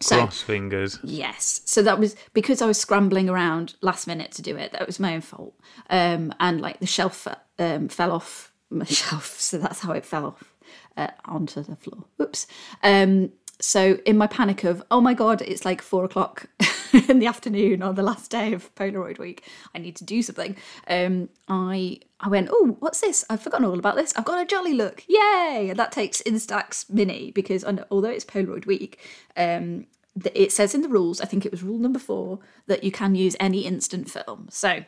So, 0.00 0.16
Cross 0.16 0.42
fingers. 0.42 0.98
Yes. 1.02 1.62
So 1.64 1.82
that 1.82 1.98
was 1.98 2.16
because 2.32 2.60
I 2.60 2.66
was 2.66 2.78
scrambling 2.78 3.28
around 3.28 3.74
last 3.82 4.06
minute 4.06 4.32
to 4.32 4.42
do 4.42 4.56
it. 4.56 4.72
That 4.72 4.86
was 4.86 4.98
my 4.98 5.14
own 5.14 5.20
fault. 5.20 5.54
Um, 5.90 6.32
and 6.40 6.60
like 6.60 6.80
the 6.80 6.86
shelf 6.86 7.28
um, 7.58 7.88
fell 7.88 8.10
off 8.10 8.51
my 8.78 8.84
shelf, 8.84 9.26
so 9.38 9.58
that's 9.58 9.80
how 9.80 9.92
it 9.92 10.04
fell 10.04 10.26
off 10.26 10.54
uh, 10.96 11.08
onto 11.24 11.62
the 11.62 11.76
floor. 11.76 12.04
Oops. 12.20 12.46
Um, 12.82 13.32
so 13.60 14.00
in 14.04 14.18
my 14.18 14.26
panic 14.26 14.64
of 14.64 14.82
oh 14.90 15.00
my 15.00 15.14
god, 15.14 15.40
it's 15.40 15.64
like 15.64 15.80
four 15.80 16.04
o'clock 16.04 16.46
in 17.08 17.20
the 17.20 17.26
afternoon 17.26 17.80
on 17.80 17.94
the 17.94 18.02
last 18.02 18.30
day 18.30 18.52
of 18.52 18.74
Polaroid 18.74 19.18
week, 19.18 19.44
I 19.74 19.78
need 19.78 19.94
to 19.96 20.04
do 20.04 20.20
something. 20.22 20.56
Um, 20.88 21.28
I 21.48 22.00
I 22.18 22.28
went 22.28 22.48
oh 22.50 22.76
what's 22.80 23.00
this? 23.00 23.24
I've 23.30 23.42
forgotten 23.42 23.66
all 23.66 23.78
about 23.78 23.94
this. 23.94 24.12
I've 24.16 24.24
got 24.24 24.42
a 24.42 24.46
jolly 24.46 24.74
look, 24.74 25.04
yay! 25.06 25.68
And 25.70 25.78
that 25.78 25.92
takes 25.92 26.22
Instax 26.22 26.90
Mini 26.90 27.30
because 27.30 27.64
although 27.64 28.10
it's 28.10 28.24
Polaroid 28.24 28.66
week. 28.66 28.98
Um, 29.36 29.86
it 30.34 30.52
says 30.52 30.74
in 30.74 30.82
the 30.82 30.88
rules, 30.88 31.22
I 31.22 31.24
think 31.24 31.46
it 31.46 31.50
was 31.50 31.62
rule 31.62 31.78
number 31.78 31.98
four, 31.98 32.40
that 32.66 32.84
you 32.84 32.92
can 32.92 33.14
use 33.14 33.34
any 33.40 33.60
instant 33.60 34.10
film. 34.10 34.48
So 34.50 34.84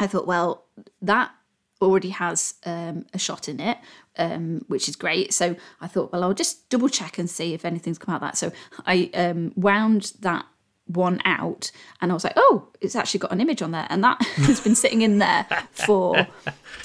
I 0.00 0.06
thought, 0.06 0.26
well, 0.26 0.64
that 1.02 1.30
already 1.80 2.10
has 2.10 2.54
um, 2.64 3.06
a 3.14 3.18
shot 3.18 3.48
in 3.48 3.60
it, 3.60 3.78
um, 4.18 4.64
which 4.68 4.88
is 4.88 4.96
great. 4.96 5.32
So 5.32 5.56
I 5.80 5.86
thought, 5.86 6.12
well, 6.12 6.22
I'll 6.22 6.34
just 6.34 6.68
double 6.68 6.88
check 6.88 7.18
and 7.18 7.28
see 7.28 7.54
if 7.54 7.64
anything's 7.64 7.98
come 7.98 8.14
out 8.14 8.22
of 8.22 8.28
that. 8.28 8.38
So 8.38 8.52
I 8.86 9.10
um, 9.14 9.52
wound 9.56 10.12
that 10.20 10.46
one 10.86 11.20
out 11.24 11.70
and 12.00 12.10
I 12.10 12.14
was 12.14 12.24
like, 12.24 12.34
oh, 12.36 12.68
it's 12.80 12.96
actually 12.96 13.20
got 13.20 13.32
an 13.32 13.40
image 13.40 13.62
on 13.62 13.70
there. 13.70 13.86
And 13.88 14.02
that 14.04 14.22
has 14.36 14.60
been 14.60 14.74
sitting 14.74 15.02
in 15.02 15.18
there 15.18 15.46
for 15.72 16.26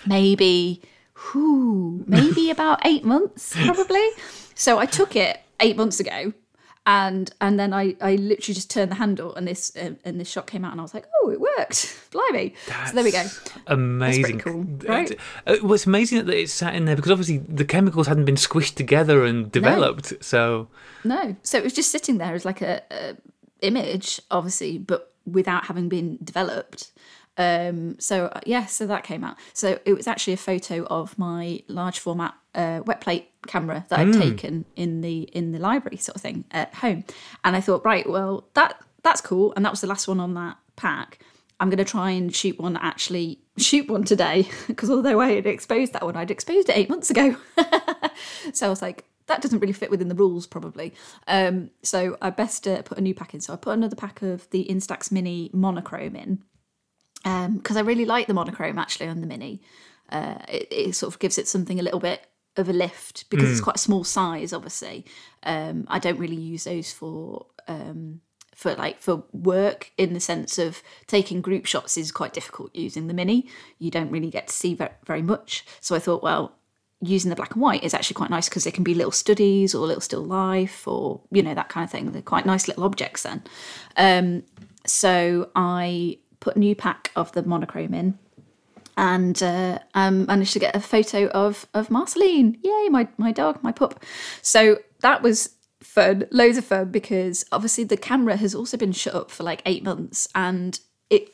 maybe, 0.05 0.81
whoo, 1.33 2.03
maybe 2.07 2.49
about 2.49 2.85
eight 2.85 3.03
months, 3.03 3.55
probably. 3.57 4.07
So 4.53 4.79
I 4.79 4.85
took 4.85 5.15
it 5.15 5.41
eight 5.59 5.75
months 5.75 5.99
ago 5.99 6.33
and 6.85 7.33
and 7.41 7.59
then 7.59 7.73
I, 7.73 7.95
I 7.99 8.15
literally 8.15 8.53
just 8.53 8.69
turned 8.69 8.91
the 8.91 8.95
handle 8.95 9.33
and 9.35 9.47
this 9.47 9.75
uh, 9.75 9.91
and 10.03 10.19
this 10.19 10.29
shot 10.29 10.45
came 10.45 10.63
out 10.63 10.71
and 10.71 10.79
I 10.79 10.83
was 10.83 10.93
like 10.93 11.07
oh 11.21 11.31
it 11.31 11.41
worked. 11.41 11.97
Blimey. 12.11 12.53
That's 12.67 12.91
so 12.91 12.95
there 12.95 13.03
we 13.03 13.11
go. 13.11 13.25
Amazing. 13.67 14.39
cool 14.39 14.63
right? 14.87 15.11
uh, 15.47 15.57
what's 15.61 15.85
amazing 15.85 16.25
that 16.25 16.33
it 16.35 16.49
sat 16.49 16.75
in 16.75 16.85
there 16.85 16.95
because 16.95 17.11
obviously 17.11 17.39
the 17.39 17.65
chemicals 17.65 18.07
hadn't 18.07 18.25
been 18.25 18.35
squished 18.35 18.75
together 18.75 19.25
and 19.25 19.51
developed 19.51 20.11
no. 20.11 20.17
so. 20.21 20.67
No. 21.03 21.35
So 21.41 21.57
it 21.57 21.63
was 21.63 21.73
just 21.73 21.91
sitting 21.91 22.17
there 22.19 22.35
as 22.35 22.45
like 22.45 22.61
a, 22.61 22.81
a 22.91 23.15
image 23.61 24.21
obviously 24.29 24.77
but 24.77 25.13
without 25.25 25.65
having 25.65 25.89
been 25.89 26.19
developed 26.23 26.91
um, 27.37 27.99
so 27.99 28.27
uh, 28.27 28.41
yeah, 28.45 28.65
so 28.65 28.87
that 28.87 29.03
came 29.03 29.23
out. 29.23 29.35
So 29.53 29.79
it 29.85 29.93
was 29.93 30.07
actually 30.07 30.33
a 30.33 30.37
photo 30.37 30.85
of 30.85 31.17
my 31.17 31.61
large 31.67 31.99
format 31.99 32.33
uh, 32.53 32.81
wet 32.85 33.01
plate 33.01 33.29
camera 33.47 33.85
that 33.89 33.99
I'd 33.99 34.07
mm. 34.07 34.19
taken 34.19 34.65
in 34.75 35.01
the 35.01 35.23
in 35.33 35.51
the 35.51 35.59
library 35.59 35.97
sort 35.97 36.15
of 36.15 36.21
thing 36.21 36.45
at 36.51 36.73
home, 36.75 37.03
and 37.43 37.55
I 37.55 37.61
thought, 37.61 37.83
right, 37.85 38.09
well 38.09 38.47
that 38.53 38.81
that's 39.03 39.21
cool, 39.21 39.53
and 39.55 39.65
that 39.65 39.71
was 39.71 39.81
the 39.81 39.87
last 39.87 40.07
one 40.07 40.19
on 40.19 40.33
that 40.35 40.57
pack. 40.75 41.19
I'm 41.59 41.69
going 41.69 41.77
to 41.77 41.85
try 41.85 42.11
and 42.11 42.35
shoot 42.35 42.59
one 42.59 42.75
actually 42.77 43.39
shoot 43.57 43.89
one 43.89 44.03
today 44.03 44.49
because 44.67 44.89
although 44.89 45.21
I 45.21 45.31
had 45.31 45.45
exposed 45.45 45.93
that 45.93 46.03
one, 46.03 46.15
I'd 46.15 46.31
exposed 46.31 46.69
it 46.69 46.77
eight 46.77 46.89
months 46.89 47.09
ago. 47.09 47.37
so 48.53 48.65
I 48.65 48.69
was 48.69 48.81
like, 48.81 49.05
that 49.27 49.41
doesn't 49.41 49.59
really 49.59 49.73
fit 49.73 49.89
within 49.89 50.09
the 50.09 50.15
rules 50.15 50.47
probably. 50.47 50.93
Um, 51.27 51.71
so 51.81 52.17
I 52.21 52.29
best 52.29 52.67
uh, 52.67 52.81
put 52.81 52.97
a 52.97 53.01
new 53.01 53.15
pack 53.15 53.33
in. 53.33 53.39
So 53.39 53.53
I 53.53 53.55
put 53.55 53.73
another 53.73 53.95
pack 53.95 54.21
of 54.21 54.49
the 54.49 54.67
Instax 54.69 55.11
Mini 55.11 55.49
monochrome 55.53 56.15
in 56.15 56.43
because 57.25 57.75
um, 57.75 57.77
I 57.77 57.81
really 57.81 58.05
like 58.05 58.27
the 58.27 58.35
monochrome 58.35 58.77
actually 58.77 59.07
on 59.07 59.21
the 59.21 59.27
Mini. 59.27 59.61
Uh, 60.09 60.37
it, 60.47 60.67
it, 60.69 60.95
sort 60.95 61.11
of 61.11 61.19
gives 61.19 61.39
it 61.39 61.47
something 61.47 61.79
a 61.79 61.83
little 61.83 61.99
bit 61.99 62.27
of 62.55 62.69
a 62.69 62.73
lift 62.73 63.27
because 63.31 63.49
mm. 63.49 63.51
it's 63.51 63.61
quite 63.61 63.77
a 63.77 63.79
small 63.79 64.03
size. 64.03 64.53
Obviously, 64.53 65.05
um, 65.41 65.85
I 65.87 65.97
don't 65.97 66.19
really 66.19 66.35
use 66.35 66.65
those 66.65 66.91
for 66.93 67.47
um, 67.67 68.21
for 68.53 68.75
like 68.75 68.99
for 69.01 69.23
work 69.33 69.91
in 69.97 70.13
the 70.13 70.19
sense 70.19 70.59
of 70.59 70.83
taking 71.07 71.41
group 71.41 71.65
shots 71.65 71.97
is 71.97 72.11
quite 72.11 72.33
difficult 72.33 72.75
using 72.75 73.07
the 73.07 73.13
Mini. 73.15 73.47
You 73.79 73.89
don't 73.89 74.11
really 74.11 74.29
get 74.29 74.47
to 74.47 74.53
see 74.53 74.75
very, 74.75 74.91
very 75.07 75.23
much. 75.23 75.65
So 75.81 75.95
I 75.95 75.99
thought, 75.99 76.21
well, 76.21 76.53
using 77.01 77.29
the 77.29 77.35
black 77.35 77.53
and 77.53 77.61
white 77.61 77.83
is 77.83 77.95
actually 77.95 78.13
quite 78.13 78.29
nice 78.29 78.47
because 78.47 78.63
they 78.63 78.71
can 78.71 78.83
be 78.83 78.93
little 78.93 79.11
studies 79.11 79.73
or 79.73 79.85
little 79.85 80.01
still 80.01 80.23
life 80.23 80.87
or 80.87 81.21
you 81.31 81.41
know 81.41 81.55
that 81.55 81.69
kind 81.69 81.83
of 81.83 81.89
thing. 81.89 82.11
They're 82.11 82.21
quite 82.21 82.45
nice 82.45 82.67
little 82.67 82.83
objects 82.83 83.23
then. 83.23 83.43
Um, 83.97 84.43
so 84.85 85.49
I 85.55 86.19
put 86.45 86.55
a 86.55 86.59
new 86.59 86.75
pack 86.75 87.11
of 87.15 87.31
the 87.31 87.41
monochrome 87.41 87.95
in 87.95 88.19
and 88.97 89.41
uh, 89.41 89.79
um, 89.95 90.27
managed 90.27 90.53
to 90.53 90.59
get 90.59 90.75
a 90.75 90.79
photo 90.79 91.27
of 91.29 91.65
of 91.73 91.89
Marceline. 91.89 92.57
Yay, 92.63 92.87
my 92.89 93.07
my 93.17 93.31
dog, 93.31 93.61
my 93.63 93.71
pup. 93.71 94.01
So 94.43 94.77
that 95.01 95.23
was 95.23 95.55
fun, 95.81 96.27
loads 96.31 96.57
of 96.57 96.65
fun 96.65 96.91
because 96.91 97.45
obviously 97.51 97.83
the 97.83 97.97
camera 97.97 98.37
has 98.37 98.53
also 98.53 98.77
been 98.77 98.91
shut 98.91 99.15
up 99.15 99.31
for 99.31 99.43
like 99.43 99.61
eight 99.65 99.83
months 99.83 100.27
and. 100.35 100.79
It 101.11 101.29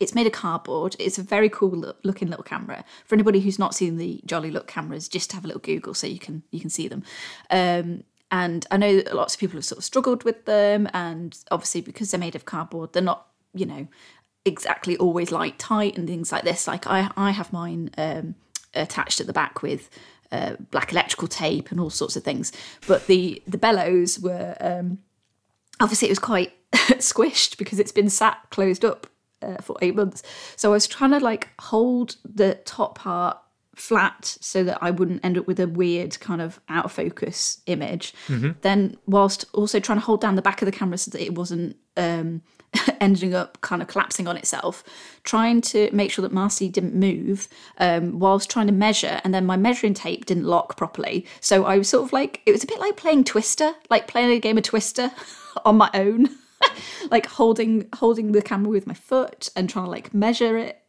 it's 0.00 0.16
made 0.16 0.26
of 0.26 0.32
cardboard. 0.32 0.96
It's 0.98 1.16
a 1.16 1.22
very 1.22 1.48
cool 1.48 1.70
look- 1.70 2.00
looking 2.02 2.28
little 2.28 2.42
camera. 2.42 2.84
For 3.04 3.14
anybody 3.14 3.38
who's 3.38 3.56
not 3.56 3.72
seen 3.72 3.98
the 3.98 4.20
Jolly 4.26 4.50
Look 4.50 4.66
cameras, 4.66 5.08
just 5.08 5.30
have 5.30 5.44
a 5.44 5.46
little 5.46 5.60
Google 5.60 5.94
so 5.94 6.08
you 6.08 6.18
can 6.18 6.42
you 6.50 6.58
can 6.58 6.70
see 6.70 6.88
them. 6.88 7.04
Um, 7.48 8.02
and 8.32 8.66
I 8.72 8.76
know 8.76 9.02
lots 9.12 9.34
of 9.34 9.40
people 9.40 9.58
have 9.58 9.64
sort 9.64 9.78
of 9.78 9.84
struggled 9.84 10.24
with 10.24 10.44
them, 10.44 10.88
and 10.92 11.38
obviously 11.52 11.82
because 11.82 12.10
they're 12.10 12.18
made 12.18 12.34
of 12.34 12.46
cardboard, 12.46 12.94
they're 12.94 13.10
not 13.12 13.28
you 13.54 13.66
know 13.66 13.88
exactly 14.46 14.96
always 14.96 15.30
light 15.30 15.58
tight 15.58 15.98
and 15.98 16.08
things 16.08 16.32
like 16.32 16.44
this. 16.44 16.66
Like 16.66 16.86
I, 16.86 17.10
I 17.16 17.32
have 17.32 17.52
mine 17.52 17.90
um, 17.98 18.34
attached 18.74 19.20
at 19.20 19.26
the 19.26 19.32
back 19.32 19.62
with 19.62 19.90
uh, 20.32 20.56
black 20.70 20.92
electrical 20.92 21.28
tape 21.28 21.70
and 21.70 21.80
all 21.80 21.90
sorts 21.90 22.16
of 22.16 22.22
things. 22.22 22.52
But 22.86 23.06
the 23.06 23.42
the 23.46 23.58
bellows 23.58 24.18
were 24.18 24.56
um, 24.60 24.98
obviously 25.80 26.08
it 26.08 26.12
was 26.12 26.18
quite 26.18 26.52
squished 26.72 27.58
because 27.58 27.78
it's 27.78 27.92
been 27.92 28.08
sat 28.08 28.38
closed 28.50 28.84
up 28.84 29.06
uh, 29.42 29.60
for 29.60 29.76
eight 29.82 29.96
months. 29.96 30.22
So 30.56 30.70
I 30.70 30.72
was 30.72 30.86
trying 30.86 31.10
to 31.10 31.20
like 31.20 31.48
hold 31.58 32.16
the 32.24 32.54
top 32.64 32.98
part 32.98 33.38
flat 33.74 34.38
so 34.40 34.64
that 34.64 34.78
I 34.80 34.90
wouldn't 34.90 35.22
end 35.22 35.36
up 35.36 35.46
with 35.46 35.60
a 35.60 35.68
weird 35.68 36.18
kind 36.18 36.40
of 36.40 36.60
out 36.68 36.86
of 36.86 36.92
focus 36.92 37.60
image. 37.66 38.14
Mm-hmm. 38.26 38.52
Then 38.62 38.96
whilst 39.06 39.44
also 39.52 39.80
trying 39.80 39.98
to 39.98 40.04
hold 40.04 40.20
down 40.22 40.34
the 40.34 40.42
back 40.42 40.62
of 40.62 40.66
the 40.66 40.72
camera 40.72 40.96
so 40.96 41.10
that 41.10 41.22
it 41.22 41.34
wasn't 41.34 41.76
um, 41.96 42.42
ending 43.00 43.34
up 43.34 43.60
kind 43.60 43.82
of 43.82 43.88
collapsing 43.88 44.26
on 44.26 44.36
itself, 44.36 44.84
trying 45.24 45.60
to 45.60 45.90
make 45.92 46.10
sure 46.10 46.22
that 46.22 46.32
Marcy 46.32 46.68
didn't 46.68 46.94
move 46.94 47.48
um, 47.78 48.18
whilst 48.18 48.50
trying 48.50 48.66
to 48.66 48.72
measure, 48.72 49.20
and 49.24 49.34
then 49.34 49.46
my 49.46 49.56
measuring 49.56 49.94
tape 49.94 50.26
didn't 50.26 50.44
lock 50.44 50.76
properly. 50.76 51.26
So 51.40 51.64
I 51.64 51.78
was 51.78 51.88
sort 51.88 52.04
of 52.04 52.12
like, 52.12 52.42
it 52.46 52.52
was 52.52 52.64
a 52.64 52.66
bit 52.66 52.80
like 52.80 52.96
playing 52.96 53.24
Twister, 53.24 53.72
like 53.90 54.08
playing 54.08 54.30
a 54.30 54.40
game 54.40 54.58
of 54.58 54.64
Twister 54.64 55.10
on 55.64 55.76
my 55.76 55.90
own. 55.94 56.28
like 57.10 57.26
holding 57.26 57.86
holding 57.96 58.32
the 58.32 58.40
camera 58.40 58.70
with 58.70 58.86
my 58.86 58.94
foot 58.94 59.50
and 59.54 59.68
trying 59.68 59.84
to 59.84 59.90
like 59.90 60.14
measure 60.14 60.56
it 60.56 60.82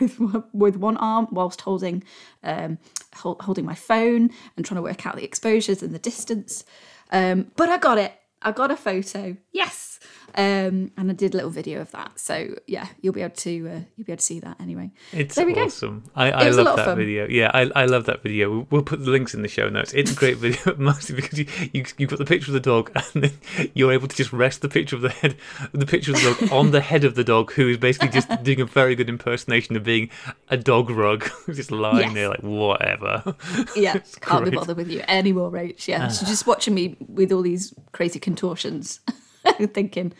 with 0.00 0.20
with 0.52 0.76
one 0.76 0.96
arm 0.98 1.26
whilst 1.32 1.62
holding 1.62 2.04
um, 2.44 2.78
hold, 3.16 3.40
holding 3.42 3.64
my 3.64 3.74
phone 3.74 4.30
and 4.56 4.64
trying 4.64 4.76
to 4.76 4.82
work 4.82 5.06
out 5.06 5.16
the 5.16 5.24
exposures 5.24 5.82
and 5.82 5.92
the 5.92 5.98
distance. 5.98 6.64
Um, 7.10 7.50
but 7.56 7.68
I 7.68 7.78
got 7.78 7.98
it. 7.98 8.12
I 8.42 8.52
got 8.52 8.70
a 8.70 8.76
photo. 8.76 9.36
Yes. 9.52 10.00
Um, 10.36 10.92
and 10.96 11.10
I 11.10 11.12
did 11.14 11.34
a 11.34 11.36
little 11.36 11.50
video 11.50 11.80
of 11.80 11.90
that. 11.92 12.18
So 12.18 12.54
yeah, 12.66 12.86
you'll 13.00 13.12
be 13.12 13.22
able 13.22 13.34
to 13.36 13.50
uh, 13.68 13.80
you'll 13.96 14.06
be 14.06 14.12
able 14.12 14.16
to 14.18 14.24
see 14.24 14.40
that 14.40 14.60
anyway. 14.60 14.90
It's 15.12 15.34
There 15.34 15.46
we 15.46 15.52
go. 15.54 15.64
awesome. 15.64 16.04
I, 16.14 16.30
I 16.30 16.46
was 16.48 16.56
love 16.56 16.76
that 16.76 16.96
video. 16.96 17.26
Yeah, 17.28 17.50
I, 17.52 17.70
I 17.74 17.84
love 17.86 18.04
that 18.06 18.22
video. 18.22 18.50
We'll, 18.50 18.66
we'll 18.70 18.82
put 18.82 19.04
the 19.04 19.10
links 19.10 19.34
in 19.34 19.42
the 19.42 19.48
show 19.48 19.68
notes. 19.68 19.92
It's 19.92 20.12
a 20.12 20.14
great 20.14 20.36
video, 20.38 20.74
mostly 20.76 21.16
because 21.16 21.38
you, 21.38 21.46
you 21.72 21.84
you've 21.98 22.10
got 22.10 22.18
the 22.18 22.24
picture 22.24 22.50
of 22.50 22.54
the 22.54 22.60
dog, 22.60 22.90
and 23.14 23.24
then 23.24 23.32
you're 23.74 23.92
able 23.92 24.08
to 24.08 24.16
just 24.16 24.32
rest 24.32 24.62
the 24.62 24.68
picture 24.68 24.96
of 24.96 25.02
the 25.02 25.08
head, 25.10 25.36
the 25.72 25.86
picture 25.86 26.12
of 26.12 26.18
the 26.22 26.34
dog 26.46 26.52
on 26.52 26.70
the 26.70 26.80
head 26.80 27.04
of 27.04 27.14
the 27.14 27.24
dog, 27.24 27.52
who 27.52 27.68
is 27.68 27.76
basically 27.78 28.08
just 28.08 28.28
doing 28.42 28.60
a 28.60 28.66
very 28.66 28.94
good 28.94 29.08
impersonation 29.08 29.76
of 29.76 29.82
being 29.84 30.10
a 30.48 30.56
dog 30.56 30.90
rug, 30.90 31.28
just 31.46 31.70
lying 31.70 32.00
Yes. 32.00 32.14
there 32.14 32.28
like 32.28 32.42
whatever. 32.42 33.34
Yeah, 33.76 33.98
can't 34.20 34.44
be 34.44 34.50
bothered 34.50 34.76
with 34.76 34.90
you 34.90 35.02
anymore, 35.08 35.50
Rach. 35.50 35.86
Yeah, 35.88 36.08
she's 36.08 36.20
just 36.28 36.46
watching 36.46 36.74
me 36.74 36.96
with 37.08 37.32
all 37.32 37.42
these 37.42 37.74
crazy 37.92 38.18
contortions, 38.20 39.00
thinking, 39.72 40.12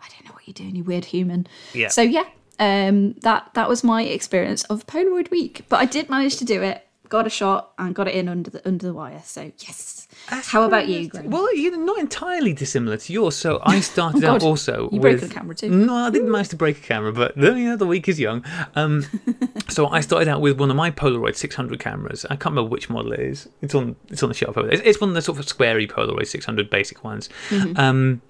I 0.00 0.08
don't 0.08 0.24
know 0.26 0.32
what 0.32 0.46
you're 0.46 0.54
doing, 0.54 0.76
you 0.76 0.84
weird 0.84 1.04
human. 1.06 1.46
Yeah. 1.74 1.88
So 1.88 2.02
yeah, 2.02 2.24
um, 2.58 3.12
that 3.22 3.50
that 3.54 3.68
was 3.68 3.84
my 3.84 4.02
experience 4.02 4.64
of 4.64 4.86
Polaroid 4.86 5.30
Week, 5.30 5.64
but 5.68 5.76
I 5.80 5.84
did 5.84 6.08
manage 6.10 6.36
to 6.36 6.44
do 6.44 6.62
it. 6.62 6.84
Got 7.08 7.26
a 7.26 7.30
shot 7.30 7.72
and 7.78 7.94
got 7.94 8.06
it 8.06 8.14
in 8.14 8.28
under 8.28 8.50
the 8.50 8.66
under 8.68 8.86
the 8.86 8.92
wire. 8.92 9.22
So 9.24 9.50
yes. 9.58 10.08
How 10.26 10.64
about 10.64 10.88
you, 10.88 11.08
Graham? 11.08 11.30
Well, 11.30 11.54
you're 11.56 11.74
not 11.76 11.98
entirely 11.98 12.52
dissimilar 12.52 12.98
to 12.98 13.12
yours. 13.12 13.34
So 13.34 13.60
I 13.62 13.80
started 13.94 14.24
Oh, 14.24 14.34
out 14.34 14.42
also 14.42 14.90
You 14.92 15.00
broke 15.00 15.20
with 15.20 15.28
the 15.28 15.34
camera 15.34 15.54
too. 15.54 15.70
No, 15.70 15.94
I 15.94 16.10
didn't 16.10 16.30
manage 16.30 16.48
to 16.48 16.56
break 16.56 16.76
a 16.76 16.80
camera, 16.82 17.12
but 17.12 17.34
you 17.34 17.54
know, 17.54 17.76
the 17.76 17.86
week 17.86 18.08
is 18.08 18.20
young. 18.20 18.44
Um, 18.74 19.06
so 19.68 19.88
I 19.88 20.00
started 20.00 20.28
out 20.28 20.42
with 20.42 20.60
one 20.60 20.68
of 20.70 20.76
my 20.76 20.90
Polaroid 20.90 21.36
600 21.36 21.78
cameras. 21.80 22.26
I 22.26 22.36
can't 22.36 22.52
remember 22.54 22.68
which 22.68 22.90
model 22.90 23.12
it 23.12 23.20
is. 23.20 23.48
It's 23.62 23.74
on 23.74 23.96
it's 24.08 24.22
on 24.22 24.28
the 24.28 24.34
shelf 24.34 24.58
over 24.58 24.68
there. 24.68 24.76
It's, 24.76 24.86
it's 24.86 25.00
one 25.00 25.08
of 25.08 25.14
the 25.14 25.22
sort 25.22 25.38
of 25.38 25.46
squarey 25.46 25.90
Polaroid 25.90 26.26
600 26.26 26.68
basic 26.68 27.04
ones. 27.04 27.30
Mm-hmm. 27.48 27.78
Um, 27.78 28.20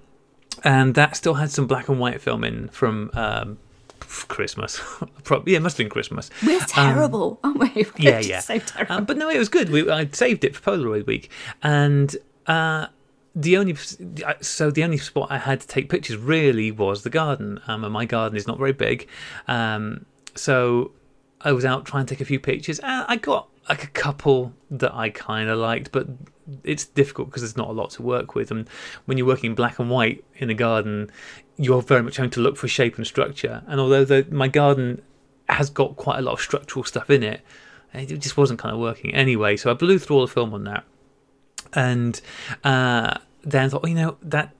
and 0.64 0.94
that 0.94 1.16
still 1.16 1.34
had 1.34 1.50
some 1.50 1.66
black 1.66 1.88
and 1.88 1.98
white 1.98 2.20
film 2.20 2.44
in 2.44 2.68
from 2.68 3.10
um, 3.14 3.58
Christmas. 4.00 4.80
Probably, 5.24 5.52
yeah, 5.52 5.58
it 5.58 5.62
must 5.62 5.76
have 5.76 5.84
been 5.84 5.90
Christmas. 5.90 6.30
We're 6.44 6.60
terrible, 6.60 7.40
aren't 7.44 7.58
we? 7.58 7.68
We're 7.74 7.84
Um, 7.84 7.92
Yeah, 7.98 8.20
yeah. 8.20 8.40
So 8.40 8.58
terrible. 8.58 8.94
Um, 8.94 9.04
but 9.04 9.16
no, 9.16 9.28
it 9.28 9.38
was 9.38 9.48
good. 9.48 9.70
We, 9.70 9.90
I 9.90 10.08
saved 10.12 10.44
it 10.44 10.56
for 10.56 10.72
Polaroid 10.72 11.06
week, 11.06 11.30
and 11.62 12.16
uh, 12.46 12.86
the 13.34 13.56
only 13.56 13.76
so 14.40 14.70
the 14.70 14.84
only 14.84 14.98
spot 14.98 15.28
I 15.30 15.38
had 15.38 15.60
to 15.60 15.66
take 15.66 15.88
pictures 15.88 16.16
really 16.16 16.70
was 16.70 17.02
the 17.02 17.10
garden. 17.10 17.60
Um, 17.66 17.84
and 17.84 17.92
my 17.92 18.04
garden 18.04 18.36
is 18.36 18.46
not 18.46 18.58
very 18.58 18.72
big, 18.72 19.08
um, 19.46 20.06
so 20.34 20.92
I 21.42 21.52
was 21.52 21.64
out 21.64 21.84
trying 21.84 22.06
to 22.06 22.14
take 22.14 22.20
a 22.20 22.24
few 22.24 22.40
pictures. 22.40 22.78
And 22.80 23.04
I 23.08 23.16
got 23.16 23.48
like 23.68 23.84
a 23.84 23.88
couple 23.88 24.52
that 24.70 24.94
I 24.94 25.10
kind 25.10 25.48
of 25.48 25.58
liked, 25.58 25.92
but 25.92 26.06
it's 26.64 26.84
difficult 26.84 27.28
because 27.28 27.42
there's 27.42 27.56
not 27.56 27.68
a 27.68 27.72
lot 27.72 27.90
to 27.90 28.02
work 28.02 28.34
with. 28.34 28.50
And 28.50 28.68
when 29.04 29.18
you're 29.18 29.26
working 29.26 29.54
black 29.54 29.78
and 29.78 29.90
white 29.90 30.25
in 30.37 30.50
a 30.50 30.54
garden, 30.54 31.10
you're 31.56 31.82
very 31.82 32.02
much 32.02 32.16
having 32.16 32.30
to 32.30 32.40
look 32.40 32.56
for 32.56 32.68
shape 32.68 32.96
and 32.96 33.06
structure. 33.06 33.62
And 33.66 33.80
although 33.80 34.04
the, 34.04 34.26
my 34.30 34.48
garden 34.48 35.02
has 35.48 35.70
got 35.70 35.96
quite 35.96 36.18
a 36.18 36.22
lot 36.22 36.32
of 36.32 36.40
structural 36.40 36.84
stuff 36.84 37.10
in 37.10 37.22
it, 37.22 37.42
it 37.92 38.06
just 38.16 38.37
wasn't 38.37 38.58
kind 38.58 38.75
of 38.75 38.80
working 38.80 39.14
anyway. 39.14 39.56
So 39.56 39.70
I 39.70 39.75
blew 39.75 39.98
through 39.98 40.16
all 40.16 40.26
the 40.26 40.32
film 40.32 40.52
on 40.54 40.64
that, 40.64 40.84
and 41.72 42.20
uh, 42.64 43.18
then 43.42 43.70
thought, 43.70 43.82
oh, 43.84 43.88
you 43.88 43.94
know, 43.94 44.16
that 44.22 44.54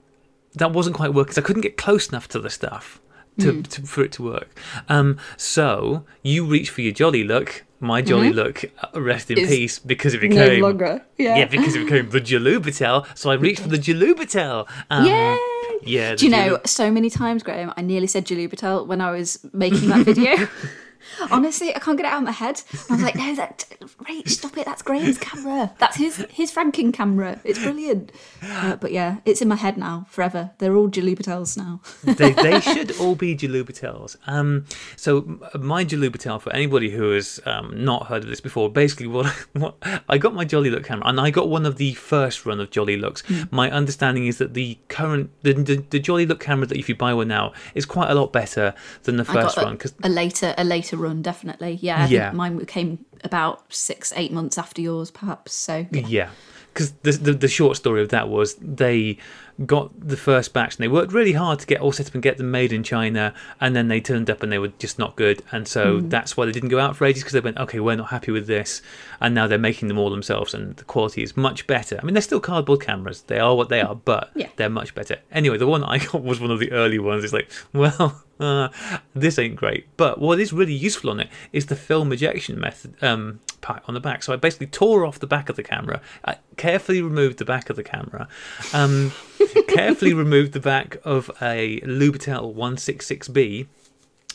that 0.55 0.71
wasn't 0.71 0.95
quite 0.95 1.13
working. 1.13 1.35
I 1.37 1.41
couldn't 1.45 1.61
get 1.61 1.77
close 1.77 2.09
enough 2.09 2.27
to 2.29 2.39
the 2.39 2.49
stuff 2.49 2.99
to, 3.39 3.61
to 3.63 3.81
for 3.83 4.03
it 4.03 4.11
to 4.13 4.23
work. 4.23 4.59
Um, 4.87 5.17
so 5.37 6.05
you 6.23 6.45
reach 6.45 6.69
for 6.69 6.81
your 6.81 6.93
jolly 6.93 7.23
look. 7.23 7.65
My 7.81 8.01
jolly 8.01 8.33
look, 8.33 8.65
uh, 8.83 8.99
rest 8.99 9.31
in 9.31 9.37
Is 9.37 9.47
peace, 9.47 9.79
because 9.79 10.13
it 10.13 10.19
became 10.19 10.59
no 10.59 10.67
longer. 10.67 11.05
Yeah. 11.17 11.37
yeah, 11.37 11.45
because 11.45 11.75
it 11.75 11.85
became 11.85 12.09
the 12.09 12.19
Jalubitel. 12.19 13.07
So 13.17 13.29
I 13.31 13.35
reached 13.35 13.61
for 13.61 13.69
the 13.69 13.77
Jalubitel. 13.77 14.69
Um, 14.89 15.05
Yay! 15.05 15.37
Yeah. 15.83 16.15
Do 16.15 16.25
you 16.25 16.31
know, 16.31 16.59
so 16.65 16.91
many 16.91 17.09
times, 17.09 17.41
Graham, 17.41 17.73
I 17.77 17.81
nearly 17.81 18.07
said 18.07 18.25
Julie 18.25 18.49
Patel 18.49 18.85
when 18.85 18.99
I 18.99 19.11
was 19.11 19.39
making 19.53 19.87
that 19.89 20.05
video. 20.05 20.49
Honestly, 21.31 21.75
I 21.75 21.79
can't 21.79 21.97
get 21.97 22.05
it 22.05 22.11
out 22.11 22.19
of 22.19 22.25
my 22.25 22.31
head. 22.31 22.61
I 22.89 22.93
was 22.93 23.03
like, 23.03 23.15
no, 23.15 23.35
that 23.35 23.65
Rach, 23.81 24.29
stop 24.29 24.57
it. 24.57 24.65
That's 24.65 24.81
Graham's 24.81 25.17
camera. 25.17 25.71
That's 25.77 25.97
his 25.97 26.25
his 26.29 26.51
Franking 26.51 26.91
camera. 26.91 27.39
It's 27.43 27.59
brilliant. 27.59 28.11
Uh, 28.41 28.75
but 28.75 28.91
yeah, 28.91 29.17
it's 29.25 29.41
in 29.41 29.47
my 29.47 29.55
head 29.55 29.77
now 29.77 30.05
forever. 30.09 30.51
They're 30.59 30.75
all 30.75 30.87
Julie 30.87 31.17
now. 31.57 31.81
they, 32.03 32.31
they 32.31 32.59
should 32.61 32.97
all 32.99 33.15
be 33.15 33.35
Jalubitels. 33.35 34.17
Um, 34.27 34.65
so 34.95 35.39
my 35.59 35.85
Jalubitel, 35.85 36.41
for 36.41 36.53
anybody 36.53 36.89
who 36.89 37.11
has 37.11 37.39
um, 37.45 37.83
not 37.83 38.07
heard 38.07 38.23
of 38.23 38.29
this 38.29 38.41
before, 38.41 38.69
basically 38.69 39.07
what, 39.07 39.27
what 39.53 39.75
I 40.07 40.17
got 40.17 40.33
my 40.33 40.45
Jolly 40.45 40.69
Look 40.69 40.85
camera, 40.85 41.07
and 41.07 41.19
I 41.19 41.31
got 41.31 41.49
one 41.49 41.65
of 41.65 41.77
the 41.77 41.93
first 41.93 42.45
run 42.45 42.59
of 42.59 42.69
Jolly 42.71 42.97
Looks. 42.97 43.21
Hmm. 43.21 43.43
My 43.51 43.71
understanding 43.71 44.27
is 44.27 44.37
that 44.37 44.53
the 44.53 44.77
current 44.87 45.31
the, 45.41 45.53
the, 45.53 45.85
the 45.89 45.99
Jolly 45.99 46.25
Look 46.25 46.39
camera 46.39 46.67
that 46.67 46.77
if 46.77 46.89
you 46.89 46.95
buy 46.95 47.13
one 47.13 47.27
now 47.27 47.53
is 47.75 47.85
quite 47.85 48.09
a 48.09 48.15
lot 48.15 48.31
better 48.31 48.73
than 49.03 49.17
the 49.17 49.25
first 49.25 49.57
a, 49.57 49.69
because 49.69 49.93
a 50.03 50.09
later 50.09 50.53
a 50.57 50.63
later 50.63 50.88
run, 50.97 51.21
definitely. 51.21 51.79
Yeah, 51.81 52.03
I 52.03 52.07
Yeah. 52.07 52.31
mine 52.31 52.65
came 52.65 53.05
about 53.23 53.71
six 53.73 54.13
eight 54.15 54.31
months 54.31 54.57
after 54.57 54.81
yours, 54.81 55.11
perhaps. 55.11 55.53
So 55.53 55.85
yeah. 55.91 56.03
Yeah, 56.07 56.29
because 56.73 56.91
the, 57.03 57.11
the 57.11 57.33
the 57.33 57.47
short 57.47 57.77
story 57.77 58.01
of 58.01 58.09
that 58.09 58.29
was 58.29 58.55
they 58.55 59.17
got 59.65 59.91
the 60.07 60.15
first 60.15 60.53
batch 60.53 60.75
and 60.75 60.83
they 60.83 60.87
worked 60.87 61.11
really 61.11 61.33
hard 61.33 61.59
to 61.59 61.67
get 61.67 61.81
all 61.81 61.91
set 61.91 62.07
up 62.07 62.13
and 62.13 62.23
get 62.23 62.37
them 62.37 62.49
made 62.49 62.71
in 62.71 62.81
China, 62.83 63.33
and 63.59 63.75
then 63.75 63.89
they 63.89 63.99
turned 63.99 64.29
up 64.29 64.41
and 64.41 64.51
they 64.51 64.57
were 64.59 64.69
just 64.79 64.97
not 64.97 65.15
good, 65.17 65.43
and 65.51 65.67
so 65.67 65.99
hmm. 65.99 66.07
that's 66.09 66.37
why 66.37 66.45
they 66.45 66.51
didn't 66.53 66.69
go 66.69 66.79
out 66.79 66.95
for 66.95 67.05
ages 67.05 67.23
because 67.23 67.33
they 67.33 67.39
went, 67.41 67.57
okay, 67.57 67.79
we're 67.79 67.95
not 67.95 68.09
happy 68.09 68.31
with 68.31 68.47
this, 68.47 68.81
and 69.19 69.35
now 69.35 69.47
they're 69.47 69.57
making 69.57 69.89
them 69.89 69.97
all 69.97 70.09
themselves, 70.09 70.53
and 70.53 70.77
the 70.77 70.85
quality 70.85 71.21
is 71.23 71.35
much 71.35 71.67
better. 71.67 71.99
I 72.01 72.05
mean, 72.05 72.13
they're 72.13 72.21
still 72.21 72.39
cardboard 72.39 72.81
cameras; 72.81 73.23
they 73.23 73.39
are 73.39 73.53
what 73.55 73.67
they 73.69 73.81
are, 73.81 73.95
but 73.95 74.31
Yeah. 74.35 74.47
they're 74.55 74.69
much 74.69 74.95
better. 74.95 75.17
Anyway, 75.31 75.57
the 75.57 75.67
one 75.67 75.83
I 75.83 75.97
got 76.11 76.23
was 76.23 76.39
one 76.39 76.51
of 76.51 76.59
the 76.59 76.71
early 76.71 76.99
ones. 76.99 77.23
It's 77.23 77.33
like, 77.33 77.49
well. 77.73 78.23
Uh, 78.39 78.69
this 79.13 79.37
ain't 79.37 79.57
great, 79.57 79.85
but 79.97 80.19
what 80.19 80.39
is 80.39 80.53
really 80.53 80.73
useful 80.73 81.09
on 81.09 81.19
it 81.19 81.29
is 81.51 81.65
the 81.65 81.75
film 81.75 82.11
ejection 82.13 82.57
method 82.57 82.95
um, 83.03 83.41
part 83.59 83.83
on 83.87 83.93
the 83.93 83.99
back. 83.99 84.23
So 84.23 84.31
I 84.31 84.37
basically 84.37 84.67
tore 84.67 85.05
off 85.05 85.19
the 85.19 85.27
back 85.27 85.49
of 85.49 85.57
the 85.57 85.63
camera, 85.63 86.01
I 86.23 86.37
carefully 86.55 87.01
removed 87.01 87.37
the 87.37 87.45
back 87.45 87.69
of 87.69 87.75
the 87.75 87.83
camera, 87.83 88.29
um, 88.73 89.11
carefully 89.67 90.13
removed 90.13 90.53
the 90.53 90.61
back 90.61 90.97
of 91.03 91.29
a 91.41 91.81
Lubitel 91.81 92.55
166B. 92.55 93.67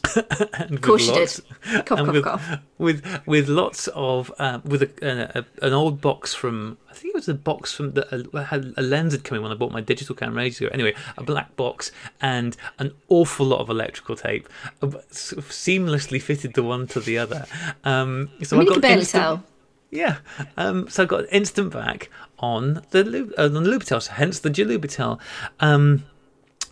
Of 0.04 0.80
course 0.80 1.06
you 1.06 1.12
lots, 1.12 1.40
did. 1.40 1.86
Cough, 1.86 1.98
cough, 1.98 2.08
with, 2.12 2.24
cough. 2.24 2.50
with 2.78 3.20
with 3.26 3.48
lots 3.48 3.88
of 3.88 4.32
um, 4.38 4.62
with 4.64 4.82
a, 4.82 4.90
a, 5.02 5.40
a, 5.40 5.66
an 5.66 5.72
old 5.72 6.00
box 6.00 6.34
from 6.34 6.78
I 6.90 6.94
think 6.94 7.14
it 7.14 7.16
was 7.16 7.28
a 7.28 7.34
box 7.34 7.72
from 7.72 7.92
that 7.92 8.12
uh, 8.12 8.42
had 8.44 8.74
a 8.76 8.82
lens 8.82 9.12
had 9.12 9.24
come 9.24 9.36
in 9.36 9.42
when 9.42 9.52
I 9.52 9.54
bought 9.54 9.72
my 9.72 9.80
digital 9.80 10.14
camera 10.14 10.42
ages 10.44 10.60
ago. 10.60 10.70
Anyway, 10.72 10.94
a 11.16 11.22
black 11.22 11.56
box 11.56 11.90
and 12.20 12.56
an 12.78 12.92
awful 13.08 13.46
lot 13.46 13.60
of 13.60 13.70
electrical 13.70 14.14
tape, 14.16 14.48
uh, 14.82 14.90
sort 15.10 15.38
of 15.38 15.48
seamlessly 15.50 16.20
fitted 16.20 16.54
the 16.54 16.62
one 16.62 16.86
to 16.88 17.00
the 17.00 17.18
other. 17.18 17.46
Um, 17.84 18.30
so 18.42 18.56
I 18.56 18.60
mean, 18.60 18.66
you 18.66 18.70
got 18.70 18.74
can 18.74 18.80
barely 18.82 19.00
instant- 19.00 19.22
tell. 19.22 19.44
yeah. 19.90 20.18
Um, 20.56 20.88
so 20.88 21.02
I 21.02 21.06
got 21.06 21.24
instant 21.32 21.72
back 21.72 22.10
on 22.38 22.82
the 22.90 23.32
uh, 23.38 23.44
on 23.44 23.52
the 23.54 23.60
Lubitel, 23.70 24.02
so 24.02 24.12
hence 24.12 24.38
the 24.40 24.50
Jalubitel. 24.50 25.18
Um, 25.60 26.04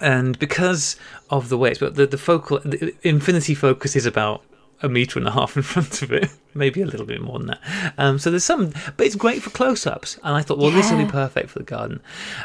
and 0.02 0.38
because 0.38 0.96
of 1.30 1.48
the 1.48 1.56
way 1.56 1.70
it's 1.70 1.78
but 1.80 1.94
the, 1.94 2.06
the 2.06 2.18
focal 2.18 2.58
the 2.64 2.94
infinity 3.02 3.54
focus 3.54 3.96
is 3.96 4.04
about 4.06 4.42
a 4.84 4.88
meter 4.88 5.16
and 5.18 5.28
a 5.28 5.30
half 5.30 5.56
in 5.56 5.62
front 5.72 6.02
of 6.02 6.10
it, 6.10 6.28
maybe 6.54 6.82
a 6.82 6.86
little 6.86 7.06
bit 7.06 7.20
more 7.20 7.38
than 7.38 7.46
that. 7.48 7.94
Um, 7.98 8.18
so 8.18 8.30
there's 8.30 8.42
some, 8.44 8.72
but 8.96 9.06
it's 9.06 9.14
great 9.14 9.40
for 9.40 9.50
close-ups. 9.50 10.18
And 10.24 10.34
I 10.34 10.42
thought, 10.42 10.58
well, 10.58 10.72
this 10.72 10.90
will 10.90 10.98
be 10.98 11.04
perfect 11.08 11.50
for 11.50 11.60
the 11.60 11.64
garden. 11.64 12.00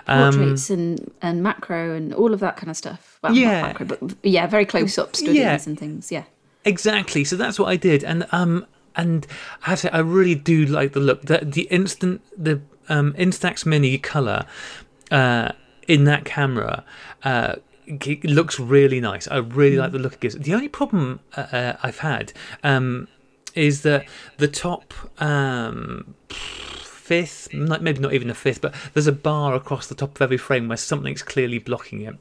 Um, 0.06 0.36
Portraits 0.36 0.70
and, 0.70 1.12
and 1.24 1.42
macro 1.42 1.96
and 1.96 2.14
all 2.14 2.36
of 2.36 2.40
that 2.42 2.56
kind 2.56 2.70
of 2.70 2.78
stuff. 2.78 3.18
Well, 3.24 3.34
Yeah. 3.36 3.64
macro, 3.64 3.88
but 3.88 4.00
yeah, 4.22 4.46
very 4.46 4.68
close 4.68 5.00
up 5.00 5.16
studies 5.16 5.36
Yeah. 5.38 5.58
and 5.66 5.80
things. 5.80 6.12
Yeah. 6.12 6.26
Exactly. 6.64 7.24
So 7.24 7.38
that's 7.38 7.58
what 7.60 7.70
I 7.70 7.76
did, 7.76 8.04
and 8.04 8.28
um, 8.32 8.68
and 8.96 9.26
I 9.66 9.72
have 9.72 9.80
to 9.82 9.88
say, 9.88 9.92
I 9.92 10.00
really 10.00 10.36
do 10.36 10.64
like 10.68 10.94
the 10.94 11.00
look. 11.00 11.24
The 11.24 11.40
the 11.44 11.64
instant 11.72 12.22
the 12.38 12.62
um 12.88 13.14
Instax 13.14 13.66
Mini 13.66 13.98
color, 13.98 14.46
uh, 15.10 15.54
in 15.88 16.04
that 16.06 16.26
camera, 16.26 16.84
uh. 17.24 17.56
It 17.90 18.26
looks 18.26 18.60
really 18.60 19.00
nice. 19.00 19.30
I 19.30 19.38
really 19.38 19.78
like 19.78 19.94
the 19.94 19.98
look 19.98 20.16
it 20.16 20.20
gives. 20.20 20.36
The 20.36 20.54
only 20.54 20.68
problem 20.68 21.22
uh, 21.38 21.48
uh, 21.54 21.78
I've 21.82 22.00
had 22.00 22.34
um, 22.62 23.08
is 23.56 23.84
that 23.84 24.06
the 24.40 24.50
top 24.50 24.94
um, 25.22 26.14
fifth, 26.28 27.54
maybe 27.54 28.00
not 28.00 28.12
even 28.12 28.30
a 28.30 28.34
fifth, 28.34 28.60
but 28.60 28.76
there's 28.94 29.08
a 29.08 29.14
bar 29.14 29.56
across 29.56 29.88
the 29.88 29.96
top 29.96 30.18
of 30.18 30.22
every 30.22 30.38
frame 30.38 30.68
where 30.68 30.76
something's 30.76 31.24
clearly 31.24 31.60
blocking 31.60 32.02
it 32.02 32.18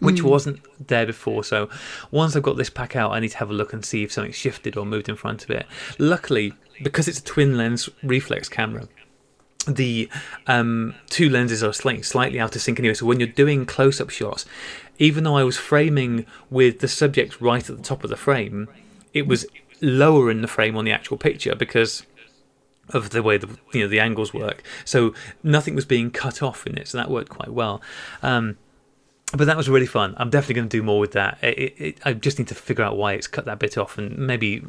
which 0.00 0.22
wasn't 0.22 0.60
there 0.88 1.06
before. 1.06 1.42
So 1.42 1.70
once 2.10 2.36
I've 2.36 2.42
got 2.42 2.56
this 2.56 2.70
pack 2.70 2.96
out, 2.96 3.12
I 3.12 3.20
need 3.20 3.30
to 3.30 3.38
have 3.38 3.50
a 3.50 3.54
look 3.54 3.72
and 3.72 3.84
see 3.84 4.02
if 4.02 4.12
something's 4.12 4.36
shifted 4.36 4.76
or 4.76 4.84
moved 4.84 5.08
in 5.08 5.16
front 5.16 5.44
of 5.44 5.50
it. 5.50 5.66
Luckily, 5.98 6.52
because 6.82 7.08
it's 7.08 7.20
a 7.20 7.24
twin 7.24 7.56
lens 7.56 7.88
reflex 8.02 8.48
camera, 8.48 8.88
the 9.66 10.08
um, 10.46 10.94
two 11.08 11.28
lenses 11.28 11.62
are 11.62 11.72
slightly, 11.72 12.02
slightly 12.02 12.40
out 12.40 12.54
of 12.54 12.62
sync 12.62 12.78
anyway. 12.78 12.94
So 12.94 13.06
when 13.06 13.20
you're 13.20 13.28
doing 13.28 13.66
close 13.66 14.00
up 14.00 14.10
shots, 14.10 14.46
even 14.98 15.24
though 15.24 15.36
I 15.36 15.44
was 15.44 15.56
framing 15.56 16.26
with 16.50 16.80
the 16.80 16.88
subject 16.88 17.40
right 17.40 17.68
at 17.68 17.76
the 17.76 17.82
top 17.82 18.04
of 18.04 18.10
the 18.10 18.16
frame, 18.16 18.68
it 19.12 19.26
was 19.26 19.46
lower 19.80 20.30
in 20.30 20.42
the 20.42 20.48
frame 20.48 20.76
on 20.76 20.84
the 20.84 20.92
actual 20.92 21.16
picture 21.16 21.54
because 21.54 22.04
of 22.90 23.10
the 23.10 23.22
way 23.22 23.36
the 23.36 23.58
you 23.72 23.82
know 23.82 23.88
the 23.88 24.00
angles 24.00 24.32
work. 24.32 24.62
So 24.84 25.12
nothing 25.42 25.74
was 25.74 25.84
being 25.84 26.10
cut 26.10 26.42
off 26.42 26.66
in 26.66 26.78
it, 26.78 26.88
so 26.88 26.98
that 26.98 27.10
worked 27.10 27.30
quite 27.30 27.50
well. 27.50 27.82
Um, 28.22 28.56
but 29.32 29.46
that 29.46 29.56
was 29.56 29.68
really 29.68 29.86
fun. 29.86 30.14
I'm 30.18 30.30
definitely 30.30 30.54
going 30.54 30.68
to 30.68 30.76
do 30.76 30.82
more 30.82 31.00
with 31.00 31.12
that. 31.12 31.38
It, 31.42 31.58
it, 31.58 31.74
it, 31.80 31.98
I 32.04 32.12
just 32.12 32.38
need 32.38 32.48
to 32.48 32.54
figure 32.54 32.84
out 32.84 32.96
why 32.96 33.14
it's 33.14 33.26
cut 33.26 33.44
that 33.46 33.58
bit 33.58 33.76
off 33.76 33.98
and 33.98 34.16
maybe 34.16 34.62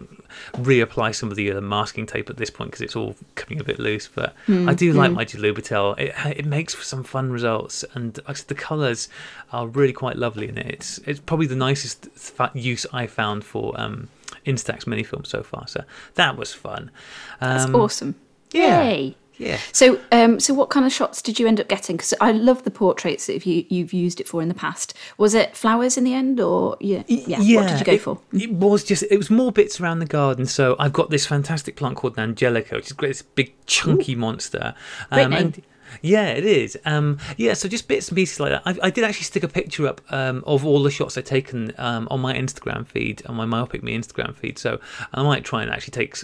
reapply 0.54 1.14
some 1.16 1.30
of 1.30 1.36
the 1.38 1.52
uh, 1.52 1.62
masking 1.62 2.06
tape 2.08 2.30
at 2.30 2.38
this 2.38 2.50
point 2.50 2.72
because 2.72 2.82
it's 2.82 2.96
all 2.96 3.16
coming 3.36 3.60
a 3.60 3.64
bit 3.64 3.78
loose. 3.80 4.08
But 4.08 4.34
I 4.48 4.74
do 4.74 4.94
like 4.94 5.12
my 5.12 5.26
Lubitel. 5.26 5.98
It 6.00 6.14
it 6.38 6.46
makes 6.46 6.74
for 6.74 6.84
some 6.84 7.04
fun 7.04 7.32
results, 7.32 7.86
and 7.94 8.18
like 8.18 8.30
I 8.30 8.34
said, 8.34 8.48
the 8.48 8.56
colours 8.56 9.10
are 9.52 9.68
really 9.68 9.94
quite 9.94 10.16
lovely 10.18 10.48
in 10.50 10.58
it. 10.58 10.68
It's 10.68 10.98
it's 11.06 11.20
probably 11.20 11.48
the 11.48 11.56
nicest 11.56 12.08
use 12.54 12.86
I 12.92 13.06
found 13.08 13.44
for 13.46 13.80
um, 13.80 14.10
Instax 14.46 14.88
mini 14.88 15.04
film 15.04 15.24
so 15.24 15.44
far. 15.44 15.68
So 15.68 15.84
that 16.16 16.36
was 16.36 16.54
fun. 16.54 16.90
That's 17.40 17.66
Um, 17.66 17.76
awesome. 17.76 18.16
yeah. 18.52 18.82
Yay. 18.90 19.16
Yeah. 19.38 19.60
So, 19.72 20.00
um, 20.12 20.40
so 20.40 20.54
what 20.54 20.70
kind 20.70 20.86
of 20.86 20.92
shots 20.92 21.22
did 21.22 21.40
you 21.40 21.48
end 21.48 21.60
up 21.60 21.68
getting? 21.68 21.98
Because 21.98 22.14
I 22.20 22.32
love 22.32 22.64
the 22.64 22.72
portraits 22.72 23.28
that 23.28 23.46
you 23.46 23.66
you've 23.70 23.94
used 23.94 24.20
it 24.20 24.28
for 24.28 24.42
in 24.42 24.48
the 24.48 24.56
past. 24.56 24.94
Was 25.18 25.34
it 25.34 25.56
flowers 25.56 25.98
in 25.98 26.04
the 26.04 26.14
end, 26.14 26.40
or 26.40 26.78
yeah, 26.80 27.04
yeah? 27.08 27.38
what 27.62 27.68
did 27.68 27.80
you 27.80 27.86
go 27.86 27.94
it, 27.94 28.02
for? 28.02 28.20
It 28.34 28.52
was 28.52 28.84
just 28.84 29.04
it 29.10 29.18
was 29.18 29.30
more 29.30 29.52
bits 29.52 29.80
around 29.80 30.00
the 30.00 30.06
garden. 30.06 30.46
So 30.46 30.76
I've 30.80 30.94
got 30.94 31.10
this 31.10 31.26
fantastic 31.26 31.76
plant 31.76 31.98
called 31.98 32.18
an 32.18 32.24
Angelica, 32.24 32.76
which 32.76 32.88
is 32.88 32.94
great. 32.94 33.10
This 33.10 33.22
big 33.22 33.54
chunky 33.66 34.16
monster. 34.16 34.74
Great 35.10 35.30
name. 35.30 35.40
and- 35.40 35.62
yeah, 36.02 36.30
it 36.30 36.46
is. 36.46 36.78
Um, 36.86 37.18
yeah, 37.38 37.54
so 37.54 37.68
just 37.70 37.88
bits 37.88 38.10
and 38.10 38.16
pieces 38.16 38.40
like 38.40 38.52
that. 38.52 38.62
I, 38.66 38.88
I 38.88 38.90
did 38.90 39.04
actually 39.04 39.24
stick 39.24 39.44
a 39.44 39.48
picture 39.48 39.88
up 39.88 40.02
um, 40.12 40.44
of 40.46 40.66
all 40.66 40.84
the 40.84 40.92
shots 40.92 41.18
I've 41.18 41.24
taken 41.24 41.74
um, 41.78 42.08
on 42.12 42.20
my 42.20 42.34
Instagram 42.34 42.86
feed, 42.86 43.26
on 43.26 43.36
my 43.36 43.46
Myopic 43.46 43.84
Me 43.84 43.98
Instagram 43.98 44.36
feed. 44.36 44.60
So 44.60 44.80
I 45.14 45.24
might 45.24 45.44
try 45.44 45.62
and 45.62 45.72
actually 45.72 45.92
take 45.92 46.16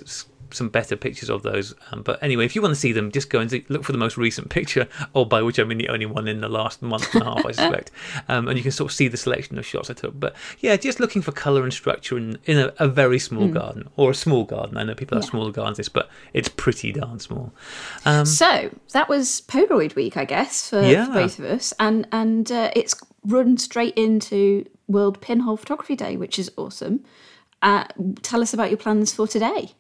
some 0.54 0.70
better 0.70 0.96
pictures 0.96 1.30
of 1.30 1.44
those. 1.44 1.74
Um, 1.92 2.02
but 2.04 2.22
anyway, 2.24 2.46
if 2.46 2.56
you 2.56 2.62
want 2.62 2.74
to 2.74 2.80
see 2.80 2.92
them, 2.92 3.12
just 3.12 3.30
go 3.30 3.40
and 3.40 3.52
look 3.70 3.84
for 3.84 3.92
the 3.92 3.98
most 3.98 4.18
recent 4.18 4.50
picture, 4.50 4.88
or 5.14 5.26
by 5.26 5.42
which 5.42 5.60
I 5.60 5.64
mean 5.64 5.78
the 5.78 5.90
only 5.90 6.06
one 6.06 6.28
in 6.28 6.42
the 6.42 6.50
last 6.50 6.82
month 6.82 7.14
and 7.14 7.24
a 7.24 7.26
half, 7.26 7.46
I 7.46 7.52
suspect. 7.54 7.92
Um, 8.28 8.48
and 8.48 8.58
you 8.58 8.64
can 8.64 8.72
sort 8.72 8.92
of 8.92 8.96
see 8.96 9.08
the 9.08 9.18
selection 9.18 9.58
of 9.58 9.66
shots 9.66 9.90
I 9.90 9.94
took. 9.94 10.20
But 10.20 10.36
yeah, 10.60 10.76
just 10.76 11.00
looking 11.00 11.22
for 11.22 11.32
colour 11.32 11.64
and 11.64 11.74
structure 11.74 12.18
in, 12.18 12.38
in 12.46 12.58
a, 12.60 12.74
a 12.80 12.88
very 12.88 13.20
small 13.20 13.48
garden 13.48 13.90
or 13.98 14.12
a 14.12 14.16
small 14.16 14.44
garden. 14.44 14.78
I 14.78 14.84
know 14.84 14.96
people 14.96 15.18
have 15.18 15.24
Yeah. 15.26 15.30
smaller 15.32 15.52
gardens, 15.52 15.90
but 15.90 16.10
it's 16.34 16.50
pretty 16.50 16.92
darn 16.92 17.20
small. 17.20 17.54
Um, 18.06 18.26
So 18.26 18.70
that 18.94 19.10
was 19.10 19.42
Polaroid 19.48 19.96
week, 19.96 20.18
I 20.18 20.26
guess, 20.26 20.70
for, 20.70 20.82
Yeah. 20.82 21.06
for 21.08 21.14
both 21.14 21.40
of 21.40 21.46
us, 21.46 21.74
and 21.80 22.08
and 22.12 22.52
uh, 22.52 22.72
it's 22.76 22.96
run 23.26 23.58
straight 23.58 23.94
into 23.98 24.66
World 24.88 25.22
Pinhole 25.22 25.58
Photography 25.58 25.96
Day, 25.96 26.18
which 26.18 26.38
is 26.38 26.52
awesome. 26.58 27.04
Uh, 27.62 27.86
tell 28.22 28.42
us 28.42 28.54
about 28.54 28.70
your 28.70 28.78
plans 28.78 29.14
for 29.14 29.26
today. 29.28 29.72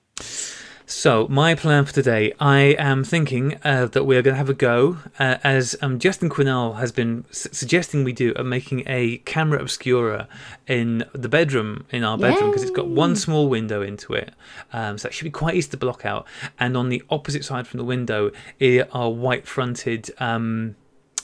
So, 0.85 1.27
my 1.29 1.55
plan 1.55 1.85
for 1.85 1.93
today, 1.93 2.33
I 2.41 2.75
am 2.77 3.05
thinking 3.05 3.57
uh, 3.63 3.85
that 3.85 4.03
we're 4.03 4.21
going 4.21 4.33
to 4.33 4.37
have 4.37 4.49
a 4.49 4.53
go, 4.53 4.97
uh, 5.17 5.37
as 5.41 5.77
um, 5.81 5.97
Justin 5.97 6.29
Quinnell 6.29 6.77
has 6.77 6.91
been 6.91 7.23
s- 7.29 7.47
suggesting 7.53 8.03
we 8.03 8.11
do, 8.11 8.33
of 8.33 8.45
making 8.45 8.83
a 8.85 9.19
camera 9.19 9.61
obscura 9.61 10.27
in 10.67 11.05
the 11.13 11.29
bedroom, 11.29 11.85
in 11.89 12.03
our 12.03 12.17
bedroom, 12.17 12.49
because 12.49 12.63
it's 12.63 12.71
got 12.71 12.87
one 12.89 13.15
small 13.15 13.47
window 13.47 13.81
into 13.81 14.13
it. 14.13 14.33
Um, 14.73 14.97
so, 14.97 15.07
that 15.07 15.13
should 15.13 15.23
be 15.23 15.31
quite 15.31 15.55
easy 15.55 15.69
to 15.69 15.77
block 15.77 16.05
out. 16.05 16.27
And 16.59 16.75
on 16.75 16.89
the 16.89 17.01
opposite 17.09 17.45
side 17.45 17.65
from 17.65 17.77
the 17.77 17.85
window 17.85 18.31
are 18.91 19.09
white 19.09 19.47
fronted 19.47 20.11
um, 20.19 20.75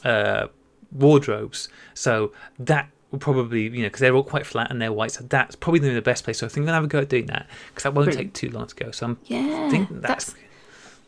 uh, 0.05 0.47
wardrobes. 0.89 1.67
So, 1.93 2.31
that 2.59 2.89
will 3.11 3.19
probably, 3.19 3.63
you 3.63 3.69
know, 3.69 3.83
because 3.83 3.99
they're 4.01 4.15
all 4.15 4.23
quite 4.23 4.45
flat 4.45 4.69
and 4.71 4.81
they're 4.81 4.93
white. 4.93 5.11
So, 5.11 5.23
that's 5.23 5.55
probably 5.55 5.79
going 5.79 5.91
to 5.91 5.95
be 5.95 5.99
the 5.99 6.01
best 6.03 6.23
place. 6.23 6.39
So, 6.39 6.45
I 6.45 6.49
think 6.49 6.65
to 6.65 6.73
have 6.73 6.83
a 6.83 6.87
go 6.87 6.99
at 6.99 7.09
doing 7.09 7.25
that, 7.27 7.47
because 7.69 7.83
that 7.83 7.93
won't 7.93 8.13
take 8.13 8.33
too 8.33 8.49
long 8.49 8.67
to 8.67 8.75
go. 8.75 8.91
So, 8.91 9.05
I'm 9.07 9.17
Yeah, 9.25 9.69
thinking 9.69 10.01
that's. 10.01 10.25
that's 10.25 10.39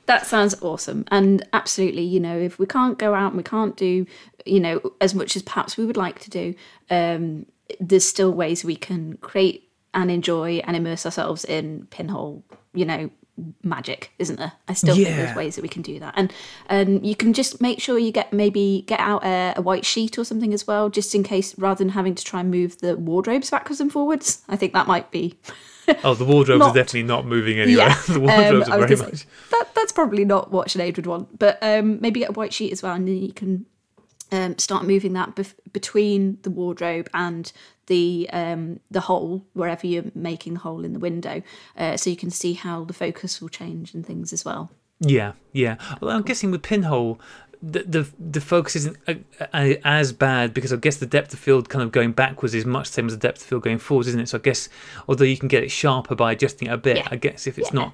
that 0.07 0.25
sounds 0.25 0.59
awesome, 0.61 1.05
and 1.09 1.47
absolutely, 1.53 2.01
you 2.01 2.19
know, 2.19 2.37
if 2.37 2.57
we 2.59 2.65
can't 2.65 2.97
go 2.97 3.13
out 3.13 3.27
and 3.27 3.37
we 3.37 3.43
can't 3.43 3.77
do, 3.77 4.05
you 4.45 4.59
know, 4.59 4.81
as 4.99 5.13
much 5.13 5.35
as 5.35 5.41
perhaps 5.43 5.77
we 5.77 5.85
would 5.85 5.95
like 5.95 6.19
to 6.21 6.29
do, 6.29 6.55
um, 6.89 7.45
there's 7.79 8.03
still 8.03 8.31
ways 8.31 8.65
we 8.65 8.75
can 8.75 9.15
create 9.17 9.69
and 9.93 10.09
enjoy 10.09 10.55
and 10.65 10.75
immerse 10.75 11.05
ourselves 11.05 11.45
in 11.45 11.85
pinhole, 11.91 12.43
you 12.73 12.83
know, 12.83 13.09
magic, 13.63 14.11
isn't 14.19 14.37
there? 14.37 14.51
I 14.67 14.73
still 14.73 14.95
think 14.95 15.07
there's 15.07 15.35
ways 15.35 15.55
that 15.55 15.61
we 15.61 15.69
can 15.69 15.81
do 15.81 15.99
that, 15.99 16.13
and 16.17 16.33
and 16.67 17.05
you 17.05 17.15
can 17.15 17.33
just 17.33 17.61
make 17.61 17.79
sure 17.79 17.97
you 17.97 18.11
get 18.11 18.31
maybe 18.33 18.83
get 18.87 18.99
out 18.99 19.23
a, 19.25 19.53
a 19.57 19.61
white 19.61 19.85
sheet 19.85 20.17
or 20.17 20.23
something 20.25 20.53
as 20.53 20.67
well, 20.67 20.89
just 20.89 21.15
in 21.15 21.23
case, 21.23 21.57
rather 21.57 21.77
than 21.83 21.89
having 21.89 22.15
to 22.15 22.23
try 22.23 22.39
and 22.41 22.51
move 22.51 22.79
the 22.79 22.95
wardrobes 22.97 23.49
backwards 23.49 23.79
and 23.81 23.91
forwards. 23.91 24.41
I 24.49 24.55
think 24.55 24.73
that 24.73 24.87
might 24.87 25.11
be 25.11 25.37
Oh, 26.03 26.13
the 26.13 26.25
wardrobes 26.25 26.59
Not- 26.59 26.71
are 26.71 26.73
definitely 26.73 27.03
not 27.03 27.25
moving 27.25 27.59
anywhere. 27.59 27.87
yeah, 27.87 28.01
the 28.07 28.19
wardrobes 28.19 28.67
um, 28.67 28.73
are 28.73 28.87
very 28.87 28.95
much. 28.95 29.15
say, 29.19 29.25
that 29.51 29.67
that's 29.75 29.91
probably 29.91 30.25
not 30.25 30.51
what 30.51 30.67
Sinead 30.67 30.95
would 30.95 31.07
want, 31.07 31.37
but 31.39 31.57
um, 31.61 31.99
maybe 32.01 32.19
get 32.21 32.29
a 32.29 32.33
white 32.33 32.53
sheet 32.53 32.71
as 32.71 32.83
well, 32.83 32.93
and 32.93 33.07
then 33.07 33.17
you 33.17 33.33
can 33.33 33.65
um, 34.31 34.57
start 34.57 34.85
moving 34.85 35.13
that 35.13 35.35
bef- 35.35 35.55
between 35.73 36.37
the 36.43 36.49
wardrobe 36.49 37.09
and 37.13 37.51
the 37.91 38.29
um, 38.41 38.79
the 38.89 39.01
hole 39.09 39.43
wherever 39.53 39.85
you're 39.85 40.11
making 40.15 40.53
the 40.55 40.59
hole 40.67 40.85
in 40.87 40.93
the 40.93 40.99
window, 41.09 41.35
uh, 41.77 41.97
so 41.97 42.09
you 42.09 42.15
can 42.23 42.31
see 42.31 42.53
how 42.53 42.85
the 42.85 42.93
focus 42.93 43.41
will 43.41 43.49
change 43.61 43.93
and 43.93 44.05
things 44.05 44.31
as 44.33 44.45
well. 44.45 44.63
Yeah, 44.99 45.31
yeah. 45.51 45.75
Well, 45.99 46.15
I'm 46.15 46.21
guessing 46.29 46.51
with 46.51 46.61
pinhole, 46.61 47.19
the 47.73 47.81
the, 47.95 48.03
the 48.35 48.41
focus 48.41 48.75
isn't 48.75 48.97
uh, 49.07 49.15
uh, 49.53 49.73
as 49.83 50.13
bad 50.13 50.53
because 50.53 50.71
I 50.71 50.77
guess 50.77 50.97
the 50.97 51.05
depth 51.17 51.33
of 51.33 51.39
field 51.39 51.69
kind 51.69 51.83
of 51.83 51.91
going 51.91 52.11
backwards 52.13 52.53
is 52.55 52.65
much 52.65 52.87
the 52.89 52.93
same 52.93 53.07
as 53.07 53.13
the 53.13 53.19
depth 53.27 53.41
of 53.41 53.47
field 53.49 53.63
going 53.63 53.79
forwards, 53.79 54.07
isn't 54.09 54.21
it? 54.21 54.29
So 54.29 54.37
I 54.37 54.41
guess 54.41 54.69
although 55.07 55.25
you 55.25 55.37
can 55.37 55.47
get 55.47 55.63
it 55.63 55.71
sharper 55.71 56.15
by 56.15 56.31
adjusting 56.31 56.67
it 56.69 56.73
a 56.73 56.77
bit, 56.77 56.97
Yeah. 56.97 57.07
I 57.11 57.17
guess 57.17 57.47
if 57.47 57.57
it's 57.59 57.71
Yeah. 57.73 57.79
not, 57.81 57.93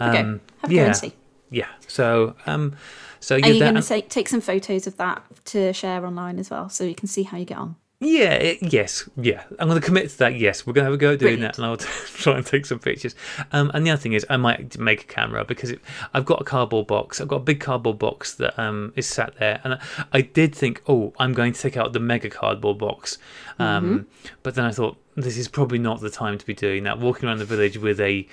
Okay, 0.00 0.20
um, 0.20 0.40
have 0.62 0.70
a 0.70 0.74
go 0.74 0.82
yeah, 0.82 1.10
yeah. 1.50 1.68
So 1.86 2.34
um, 2.46 2.76
so 3.20 3.36
yeah, 3.36 3.46
Are 3.46 3.52
you 3.52 3.60
going 3.60 3.74
to 3.82 3.88
take 3.94 4.08
take 4.08 4.28
some 4.28 4.40
photos 4.40 4.86
of 4.86 4.96
that 4.96 5.22
to 5.52 5.72
share 5.72 6.04
online 6.06 6.38
as 6.38 6.50
well, 6.50 6.68
so 6.68 6.84
you 6.84 6.94
can 6.94 7.08
see 7.08 7.24
how 7.24 7.36
you 7.38 7.44
get 7.54 7.58
on? 7.58 7.76
Yeah, 8.04 8.34
it, 8.34 8.58
yes, 8.72 9.08
yeah. 9.16 9.44
I'm 9.58 9.68
going 9.68 9.80
to 9.80 9.84
commit 9.84 10.10
to 10.10 10.18
that. 10.18 10.34
Yes, 10.36 10.66
we're 10.66 10.72
going 10.74 10.84
to 10.84 10.90
have 10.90 10.94
a 10.94 10.98
go 10.98 11.12
at 11.12 11.18
doing 11.18 11.36
Brilliant. 11.36 11.56
that, 11.56 11.62
and 11.62 11.66
I'll 11.66 11.76
try 12.16 12.36
and 12.36 12.44
take 12.46 12.66
some 12.66 12.78
pictures. 12.78 13.14
Um, 13.52 13.70
and 13.74 13.86
the 13.86 13.90
other 13.90 14.00
thing 14.00 14.12
is, 14.12 14.26
I 14.28 14.36
might 14.36 14.78
make 14.78 15.02
a 15.02 15.06
camera 15.06 15.44
because 15.44 15.70
it, 15.70 15.80
I've 16.12 16.24
got 16.24 16.40
a 16.40 16.44
cardboard 16.44 16.86
box. 16.86 17.20
I've 17.20 17.28
got 17.28 17.36
a 17.36 17.40
big 17.40 17.60
cardboard 17.60 17.98
box 17.98 18.34
that 18.34 18.58
um, 18.60 18.92
is 18.96 19.08
sat 19.08 19.34
there, 19.38 19.60
and 19.64 19.74
I, 19.74 19.80
I 20.12 20.20
did 20.20 20.54
think, 20.54 20.82
oh, 20.86 21.12
I'm 21.18 21.32
going 21.32 21.52
to 21.54 21.60
take 21.60 21.76
out 21.76 21.92
the 21.92 22.00
mega 22.00 22.30
cardboard 22.30 22.78
box. 22.78 23.18
Um, 23.58 23.84
Mm-hmm. 23.84 24.34
But 24.42 24.54
then 24.56 24.64
I 24.64 24.70
thought 24.72 24.96
this 25.16 25.36
is 25.38 25.48
probably 25.48 25.78
not 25.78 26.00
the 26.00 26.10
time 26.10 26.38
to 26.38 26.44
be 26.46 26.54
doing 26.54 26.84
that. 26.84 26.98
Walking 26.98 27.28
around 27.28 27.38
the 27.38 27.44
village 27.44 27.78
with 27.78 28.00
a 28.00 28.26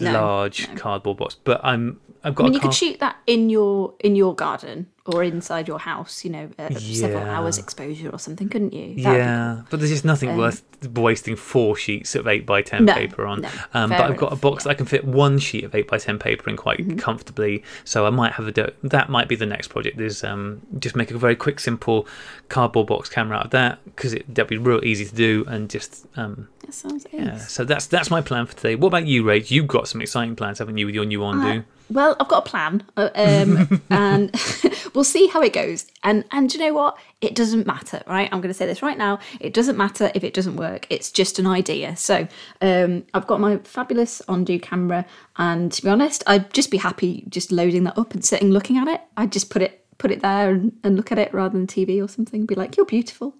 No, 0.00 0.12
large 0.12 0.68
no. 0.68 0.74
cardboard 0.76 1.16
box, 1.18 1.36
but 1.42 1.60
I'm 1.64 2.00
I've 2.24 2.34
got 2.34 2.44
I 2.44 2.46
mean, 2.46 2.54
you 2.54 2.60
could 2.60 2.74
shoot 2.74 3.00
that 3.00 3.16
in 3.26 3.50
your 3.50 3.94
in 4.00 4.14
your 4.14 4.34
garden 4.34 4.86
or 5.04 5.22
inside 5.24 5.66
your 5.68 5.78
house. 5.80 6.24
You 6.24 6.30
know, 6.30 6.50
uh, 6.58 6.70
several 6.74 7.22
hours 7.24 7.58
exposure 7.58 8.10
or 8.10 8.18
something, 8.18 8.48
couldn't 8.48 8.72
you? 8.72 8.88
That'd 8.88 8.96
be. 8.96 9.02
Yeah, 9.02 9.62
but 9.70 9.78
there's 9.80 9.90
just 9.90 10.04
nothing 10.04 10.30
Um, 10.30 10.36
worth 10.38 10.62
wasting 10.94 11.36
four 11.36 11.76
sheets 11.76 12.14
of 12.14 12.26
eight 12.26 12.44
by 12.46 12.62
ten 12.62 12.84
No, 12.84 12.94
paper 12.94 13.24
on. 13.26 13.42
no, 13.42 13.48
um, 13.74 13.90
but 13.90 14.00
I've 14.00 14.16
got 14.16 14.32
a 14.32 14.36
box 14.36 14.64
yeah. 14.64 14.68
that 14.68 14.70
I 14.70 14.74
can 14.74 14.86
fit 14.86 15.04
one 15.04 15.38
sheet 15.38 15.64
of 15.64 15.74
eight 15.74 15.88
by 15.88 15.98
ten 15.98 16.18
paper 16.18 16.48
in 16.50 16.56
quite 16.56 16.78
Mm-hmm. 16.78 16.98
comfortably. 16.98 17.62
So 17.84 18.06
I 18.06 18.10
might 18.10 18.32
have 18.34 18.46
a 18.48 18.52
do- 18.52 18.72
that 18.82 19.08
might 19.10 19.28
be 19.28 19.36
the 19.36 19.46
next 19.46 19.68
project. 19.68 20.00
Is 20.00 20.24
um, 20.24 20.60
just 20.78 20.96
make 20.96 21.10
a 21.10 21.18
very 21.18 21.36
quick, 21.36 21.60
simple 21.60 22.06
cardboard 22.48 22.86
box 22.88 23.08
camera 23.08 23.38
out 23.38 23.44
of 23.46 23.50
that 23.52 23.78
because 23.84 24.12
it 24.12 24.24
that'd 24.34 24.48
be 24.48 24.58
real 24.58 24.84
easy 24.84 25.04
to 25.04 25.14
do 25.14 25.44
and 25.48 25.68
just 25.70 26.06
um, 26.16 26.48
That 26.60 26.74
sounds 26.74 27.06
yeah. 27.12 27.38
So 27.38 27.64
that's 27.64 27.86
that's 27.86 28.10
my 28.10 28.20
plan 28.20 28.46
for 28.46 28.54
today. 28.56 28.74
What 28.76 28.88
about 28.88 29.06
you, 29.06 29.22
Ray? 29.24 29.40
You've 29.46 29.66
got 29.68 29.86
some 29.88 30.00
exciting 30.00 30.34
plans, 30.36 30.58
haven't 30.58 30.78
you, 30.78 30.86
with 30.86 30.94
your 30.94 31.04
new 31.04 31.20
Ondu? 31.20 31.64
Well, 31.92 32.16
I've 32.18 32.28
got 32.28 32.46
a 32.46 32.50
plan, 32.50 32.82
uh, 32.96 33.10
um, 33.14 33.82
and 33.90 34.34
we'll 34.94 35.04
see 35.04 35.26
how 35.26 35.42
it 35.42 35.52
goes. 35.52 35.86
And 36.02 36.24
and 36.30 36.52
you 36.52 36.58
know 36.58 36.72
what? 36.72 36.96
It 37.20 37.34
doesn't 37.34 37.66
matter, 37.66 38.02
right? 38.06 38.28
I'm 38.32 38.40
going 38.40 38.52
to 38.52 38.54
say 38.54 38.66
this 38.66 38.82
right 38.82 38.96
now. 38.96 39.18
It 39.40 39.52
doesn't 39.52 39.76
matter 39.76 40.10
if 40.14 40.24
it 40.24 40.32
doesn't 40.32 40.56
work. 40.56 40.86
It's 40.88 41.10
just 41.10 41.38
an 41.38 41.46
idea. 41.46 41.96
So 41.96 42.26
um, 42.62 43.04
I've 43.12 43.26
got 43.26 43.40
my 43.40 43.58
fabulous 43.58 44.22
Ondu 44.26 44.60
camera, 44.62 45.04
and 45.36 45.70
to 45.70 45.82
be 45.82 45.88
honest, 45.88 46.24
I'd 46.26 46.52
just 46.54 46.70
be 46.70 46.78
happy 46.78 47.24
just 47.28 47.52
loading 47.52 47.84
that 47.84 47.98
up 47.98 48.14
and 48.14 48.24
sitting 48.24 48.50
looking 48.50 48.78
at 48.78 48.88
it. 48.88 49.00
I'd 49.16 49.32
just 49.32 49.50
put 49.50 49.60
it 49.60 49.84
put 49.98 50.10
it 50.10 50.20
there 50.20 50.50
and, 50.50 50.72
and 50.82 50.96
look 50.96 51.12
at 51.12 51.18
it 51.18 51.32
rather 51.32 51.56
than 51.56 51.66
TV 51.66 52.02
or 52.02 52.08
something. 52.08 52.46
Be 52.46 52.54
like, 52.54 52.76
you're 52.76 52.86
beautiful. 52.86 53.36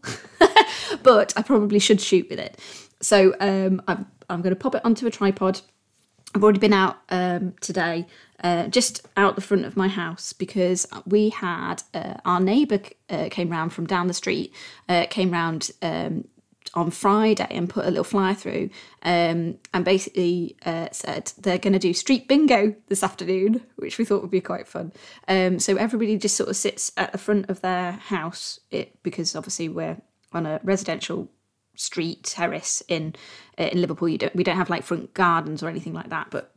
but 1.02 1.32
I 1.36 1.42
probably 1.42 1.80
should 1.80 2.00
shoot 2.00 2.28
with 2.30 2.38
it. 2.38 2.58
So 3.00 3.34
um, 3.40 3.82
I'm, 3.88 4.06
I'm 4.30 4.42
going 4.42 4.54
to 4.54 4.60
pop 4.60 4.76
it 4.76 4.82
onto 4.84 5.06
a 5.06 5.10
tripod. 5.10 5.60
I've 6.35 6.42
already 6.42 6.61
been 6.61 6.73
out 6.73 6.99
um, 7.11 7.55
today, 7.61 8.07
uh, 8.42 8.68
just 8.68 9.07
out 9.16 9.35
the 9.35 9.42
front 9.42 9.66
of 9.66 9.77
my 9.77 9.88
house 9.88 10.33
because 10.33 10.87
we 11.07 11.29
had 11.29 11.83
uh, 11.92 12.14
our 12.25 12.40
neighbour 12.40 12.81
uh, 13.11 13.29
came 13.31 13.51
round 13.51 13.73
from 13.73 13.87
down 13.87 14.07
the 14.07 14.14
street, 14.14 14.55
uh, 14.88 15.07
came 15.11 15.31
round 15.31 15.71
um, 15.83 16.25
on 16.75 16.90
Friday 16.90 17.47
and 17.51 17.68
put 17.68 17.85
a 17.85 17.90
little 17.90 18.05
flyer 18.05 18.35
through 18.35 18.71
um, 19.03 19.59
and 19.75 19.85
basically 19.85 20.57
uh, 20.64 20.88
said 20.90 21.33
they're 21.38 21.59
going 21.59 21.75
to 21.75 21.79
do 21.79 21.92
street 21.92 22.29
bingo 22.29 22.75
this 22.88 23.03
afternoon, 23.03 23.62
which 23.77 23.99
we 23.99 24.05
thought 24.05 24.23
would 24.23 24.31
be 24.31 24.40
quite 24.40 24.66
fun. 24.66 24.92
Um, 25.29 25.59
so 25.59 25.77
everybody 25.77 26.16
just 26.16 26.37
sort 26.37 26.49
of 26.49 26.57
sits 26.57 26.92
at 26.97 27.12
the 27.12 27.18
front 27.18 27.51
of 27.51 27.61
their 27.61 27.92
house 27.92 28.59
it, 28.71 29.03
because 29.03 29.37
obviously 29.37 29.68
we're 29.68 29.99
on 30.33 30.47
a 30.47 30.61
residential 30.62 31.29
street 31.74 32.24
terrace 32.24 32.82
in 32.88 33.14
uh, 33.58 33.64
in 33.64 33.80
Liverpool. 33.80 34.08
You 34.08 34.18
don't 34.18 34.37
we 34.37 34.44
don't 34.44 34.56
have 34.56 34.70
like 34.70 34.82
front 34.82 35.14
gardens 35.14 35.62
or 35.62 35.68
anything 35.68 35.92
like 35.92 36.11
that, 36.11 36.28
but 36.30 36.52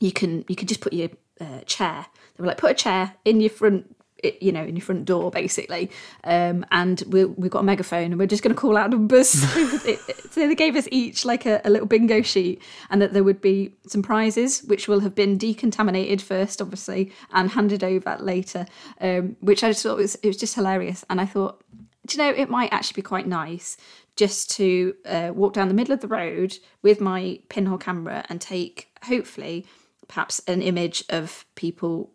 you 0.00 0.12
can 0.12 0.44
you 0.48 0.56
can 0.56 0.66
just 0.66 0.80
put 0.80 0.92
your 0.92 1.10
uh, 1.40 1.60
chair. 1.66 2.06
They 2.36 2.42
were 2.42 2.48
like, 2.48 2.58
put 2.58 2.70
a 2.72 2.74
chair 2.74 3.14
in 3.24 3.40
your 3.40 3.50
front 3.50 3.94
you 4.40 4.52
know, 4.52 4.64
in 4.64 4.76
your 4.76 4.84
front 4.84 5.04
door, 5.04 5.30
basically. 5.30 5.90
Um, 6.24 6.66
and 6.70 7.02
we, 7.08 7.24
we've 7.24 7.50
got 7.50 7.60
a 7.60 7.64
megaphone 7.64 8.06
and 8.06 8.18
we're 8.18 8.26
just 8.26 8.42
going 8.42 8.54
to 8.54 8.60
call 8.60 8.76
out 8.76 8.90
numbers. 8.90 9.28
so 10.30 10.48
they 10.48 10.54
gave 10.54 10.76
us 10.76 10.88
each 10.90 11.24
like 11.24 11.46
a, 11.46 11.60
a, 11.64 11.70
little 11.70 11.86
bingo 11.86 12.22
sheet 12.22 12.60
and 12.90 13.00
that 13.00 13.12
there 13.12 13.22
would 13.22 13.40
be 13.40 13.74
some 13.86 14.02
prizes, 14.02 14.62
which 14.64 14.88
will 14.88 15.00
have 15.00 15.14
been 15.14 15.38
decontaminated 15.38 16.20
first, 16.20 16.60
obviously, 16.60 17.12
and 17.32 17.50
handed 17.50 17.84
over 17.84 18.16
later, 18.18 18.66
um, 19.00 19.36
which 19.40 19.62
I 19.62 19.70
just 19.70 19.82
thought 19.82 19.96
was, 19.96 20.16
it 20.16 20.26
was 20.26 20.36
just 20.36 20.54
hilarious. 20.54 21.04
And 21.08 21.20
I 21.20 21.26
thought, 21.26 21.62
do 22.06 22.16
you 22.16 22.24
know, 22.24 22.30
it 22.30 22.48
might 22.48 22.72
actually 22.72 22.96
be 22.96 23.02
quite 23.02 23.26
nice 23.26 23.76
just 24.18 24.50
to 24.50 24.94
uh, 25.06 25.30
walk 25.32 25.52
down 25.52 25.68
the 25.68 25.74
middle 25.74 25.94
of 25.94 26.00
the 26.00 26.08
road 26.08 26.58
with 26.82 27.00
my 27.00 27.38
pinhole 27.48 27.78
camera 27.78 28.24
and 28.28 28.40
take, 28.40 28.88
hopefully, 29.04 29.64
perhaps 30.08 30.40
an 30.48 30.60
image 30.60 31.04
of 31.08 31.46
people 31.54 32.10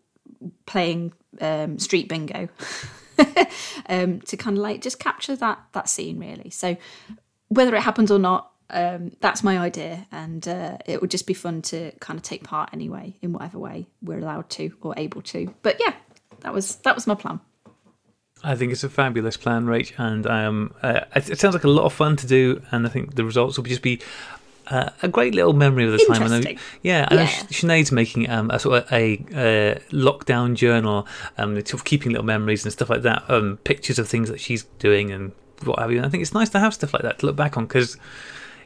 playing 0.65 1.13
um, 1.39 1.79
street 1.79 2.09
bingo 2.09 2.49
um, 3.87 4.19
to 4.21 4.35
kind 4.35 4.57
of 4.57 4.63
like 4.63 4.81
just 4.81 4.99
capture 4.99 5.35
that 5.37 5.59
that 5.71 5.87
scene 5.87 6.19
really. 6.19 6.49
So 6.49 6.75
whether 7.47 7.73
it 7.73 7.81
happens 7.81 8.11
or 8.11 8.19
not, 8.19 8.51
um, 8.69 9.11
that's 9.21 9.41
my 9.41 9.57
idea, 9.57 10.05
and 10.11 10.45
uh, 10.45 10.77
it 10.85 10.99
would 10.99 11.11
just 11.11 11.25
be 11.25 11.33
fun 11.33 11.61
to 11.63 11.91
kind 11.99 12.17
of 12.17 12.23
take 12.23 12.43
part 12.43 12.69
anyway 12.73 13.15
in 13.21 13.31
whatever 13.31 13.59
way 13.59 13.87
we're 14.01 14.19
allowed 14.19 14.49
to 14.51 14.75
or 14.81 14.93
able 14.97 15.21
to. 15.21 15.53
But 15.61 15.77
yeah, 15.79 15.93
that 16.41 16.53
was 16.53 16.75
that 16.77 16.95
was 16.95 17.07
my 17.07 17.15
plan. 17.15 17.39
I 18.43 18.55
think 18.55 18.71
it's 18.71 18.83
a 18.83 18.89
fabulous 18.89 19.37
plan, 19.37 19.65
Rach, 19.65 19.93
and 19.97 20.27
um, 20.27 20.73
uh, 20.81 21.01
it 21.15 21.39
sounds 21.39 21.55
like 21.55 21.63
a 21.63 21.69
lot 21.69 21.85
of 21.85 21.93
fun 21.93 22.15
to 22.17 22.27
do. 22.27 22.61
And 22.71 22.85
I 22.85 22.89
think 22.89 23.15
the 23.15 23.23
results 23.23 23.57
will 23.57 23.63
just 23.63 23.81
be 23.81 24.01
uh, 24.67 24.89
a 25.01 25.07
great 25.07 25.33
little 25.33 25.53
memory 25.53 25.85
of 25.85 25.91
the 25.91 26.05
time. 26.05 26.23
I 26.23 26.57
yeah, 26.81 27.07
I 27.09 27.15
know 27.15 27.25
Sinead's 27.25 27.91
making 27.91 28.29
um, 28.29 28.49
a 28.51 28.59
sort 28.59 28.83
of 28.83 28.91
a, 28.91 29.13
a 29.33 29.81
lockdown 29.91 30.55
journal, 30.55 31.07
um, 31.37 31.55
sort 31.55 31.73
of 31.73 31.85
keeping 31.85 32.11
little 32.11 32.25
memories 32.25 32.63
and 32.65 32.71
stuff 32.71 32.89
like 32.89 33.01
that, 33.03 33.23
um, 33.29 33.57
pictures 33.63 33.99
of 33.99 34.07
things 34.07 34.29
that 34.29 34.39
she's 34.39 34.63
doing 34.79 35.11
and 35.11 35.31
what 35.63 35.79
have 35.79 35.91
you. 35.91 35.97
And 35.97 36.05
I 36.05 36.09
think 36.09 36.21
it's 36.21 36.33
nice 36.33 36.49
to 36.49 36.59
have 36.59 36.73
stuff 36.73 36.93
like 36.93 37.03
that 37.03 37.19
to 37.19 37.25
look 37.25 37.35
back 37.35 37.57
on 37.57 37.65
because 37.65 37.97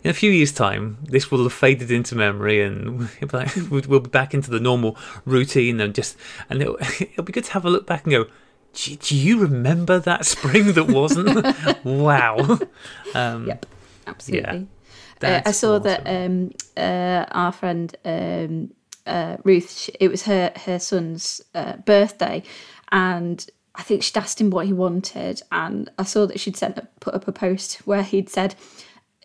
in 0.03 0.09
a 0.09 0.13
few 0.13 0.31
years' 0.31 0.51
time, 0.51 0.97
this 1.03 1.31
will 1.31 1.43
have 1.43 1.53
faded 1.53 1.91
into 1.91 2.15
memory, 2.15 2.61
and 2.61 3.09
we'll 3.69 3.99
be 3.99 4.09
back 4.09 4.33
into 4.33 4.51
the 4.51 4.59
normal 4.59 4.97
routine, 5.25 5.79
and 5.81 5.93
just 5.93 6.15
and 6.49 6.61
it'll, 6.61 6.77
it'll 6.99 7.23
be 7.23 7.33
good 7.33 7.45
to 7.45 7.51
have 7.53 7.65
a 7.65 7.69
look 7.69 7.85
back 7.85 8.03
and 8.03 8.11
go. 8.11 8.25
Do 8.77 9.15
you 9.15 9.39
remember 9.39 9.99
that 9.99 10.25
spring 10.25 10.73
that 10.73 10.87
wasn't? 10.87 11.45
wow. 11.83 12.59
Um, 13.15 13.47
yep, 13.47 13.65
absolutely. 14.05 14.67
Yeah. 15.21 15.37
Uh, 15.37 15.41
I 15.45 15.51
saw 15.51 15.77
awesome. 15.77 15.83
that 15.83 16.01
um, 16.05 16.51
uh, 16.77 17.25
our 17.31 17.51
friend 17.51 17.95
um, 18.05 18.71
uh, 19.07 19.37
Ruth, 19.43 19.75
she, 19.75 19.91
it 19.99 20.09
was 20.09 20.23
her 20.23 20.51
her 20.65 20.77
son's 20.77 21.41
uh, 21.55 21.77
birthday, 21.77 22.43
and 22.91 23.43
I 23.73 23.81
think 23.81 24.03
she'd 24.03 24.17
asked 24.17 24.39
him 24.39 24.51
what 24.51 24.67
he 24.67 24.73
wanted, 24.73 25.41
and 25.51 25.89
I 25.97 26.03
saw 26.03 26.27
that 26.27 26.39
she'd 26.39 26.55
sent 26.55 26.79
put 26.99 27.15
up 27.15 27.27
a 27.27 27.31
post 27.31 27.87
where 27.87 28.03
he'd 28.03 28.29
said, 28.29 28.53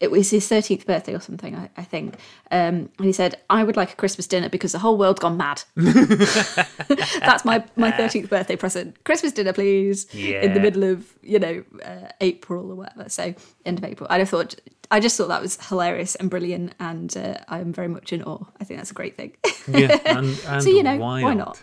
it 0.02 0.10
was 0.10 0.30
his 0.30 0.44
13th 0.50 0.84
birthday 0.84 1.14
or 1.14 1.20
something, 1.20 1.54
I, 1.54 1.70
I 1.76 1.84
think. 1.84 2.16
Um, 2.50 2.90
and 2.98 3.06
he 3.06 3.12
said, 3.12 3.36
I 3.48 3.62
would 3.62 3.76
like 3.76 3.92
a 3.92 3.94
Christmas 3.94 4.26
dinner 4.26 4.48
because 4.48 4.72
the 4.72 4.80
whole 4.80 4.98
world's 4.98 5.20
gone 5.20 5.36
mad. 5.36 5.62
That's 5.76 7.44
my, 7.44 7.64
my 7.76 7.92
13th 7.92 8.28
birthday 8.28 8.56
present. 8.56 9.02
Christmas 9.04 9.30
dinner, 9.30 9.52
please. 9.52 10.12
Yeah. 10.12 10.42
In 10.42 10.54
the 10.54 10.60
middle 10.60 10.82
of, 10.82 11.14
you 11.22 11.38
know, 11.38 11.62
uh, 11.84 12.08
April 12.20 12.72
or 12.72 12.74
whatever. 12.74 13.08
So, 13.08 13.32
end 13.64 13.78
of 13.78 13.84
April. 13.84 14.08
I 14.10 14.24
thought, 14.24 14.56
I 14.90 14.98
just 14.98 15.16
thought 15.16 15.28
that 15.28 15.40
was 15.40 15.56
hilarious 15.68 16.16
and 16.16 16.28
brilliant. 16.28 16.74
And 16.80 17.16
uh, 17.16 17.38
I'm 17.46 17.72
very 17.72 17.88
much 17.88 18.12
in 18.12 18.24
awe. 18.24 18.44
I 18.60 18.64
think 18.64 18.80
that's 18.80 18.90
a 18.90 18.94
great 18.94 19.16
thing. 19.16 19.36
yeah. 19.68 20.00
And, 20.04 20.26
and 20.48 20.62
so, 20.64 20.68
you 20.68 20.82
know, 20.82 20.96
why, 20.96 21.22
why 21.22 21.34
not? 21.34 21.62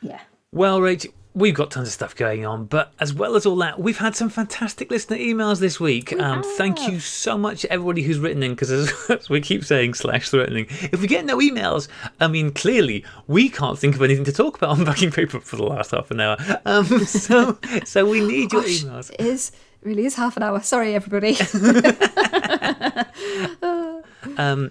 Yeah. 0.00 0.20
Well, 0.50 0.80
Rachel, 0.80 1.12
we've 1.34 1.54
got 1.54 1.70
tons 1.70 1.88
of 1.88 1.92
stuff 1.92 2.14
going 2.14 2.46
on, 2.46 2.66
but 2.66 2.92
as 3.00 3.12
well 3.12 3.34
as 3.34 3.44
all 3.44 3.56
that, 3.56 3.80
we've 3.80 3.98
had 3.98 4.14
some 4.14 4.28
fantastic 4.28 4.90
listener 4.90 5.16
emails 5.16 5.58
this 5.58 5.80
week. 5.80 6.12
Um, 6.20 6.42
thank 6.42 6.88
you 6.88 7.00
so 7.00 7.36
much 7.36 7.62
to 7.62 7.72
everybody 7.72 8.02
who's 8.02 8.18
written 8.18 8.42
in, 8.42 8.52
because 8.52 8.70
as, 8.70 8.92
as, 9.10 9.28
we 9.28 9.40
keep 9.40 9.64
saying, 9.64 9.94
slash 9.94 10.30
threatening, 10.30 10.66
if 10.70 11.00
we 11.00 11.08
get 11.08 11.24
no 11.24 11.38
emails, 11.38 11.88
I 12.20 12.28
mean, 12.28 12.52
clearly 12.52 13.04
we 13.26 13.48
can't 13.48 13.78
think 13.78 13.96
of 13.96 14.02
anything 14.02 14.24
to 14.24 14.32
talk 14.32 14.56
about 14.56 14.70
on 14.70 14.84
backing 14.84 15.10
paper 15.10 15.40
for 15.40 15.56
the 15.56 15.64
last 15.64 15.90
half 15.90 16.10
an 16.10 16.20
hour. 16.20 16.36
Um, 16.64 16.84
so, 17.04 17.58
so 17.84 18.08
we 18.08 18.20
need 18.20 18.52
your 18.52 18.62
Gosh, 18.62 18.84
emails. 18.84 19.10
It 19.10 19.20
is 19.20 19.52
really 19.82 20.06
is 20.06 20.14
half 20.14 20.36
an 20.36 20.44
hour. 20.44 20.62
Sorry, 20.62 20.94
everybody. 20.94 21.36
um, 24.38 24.70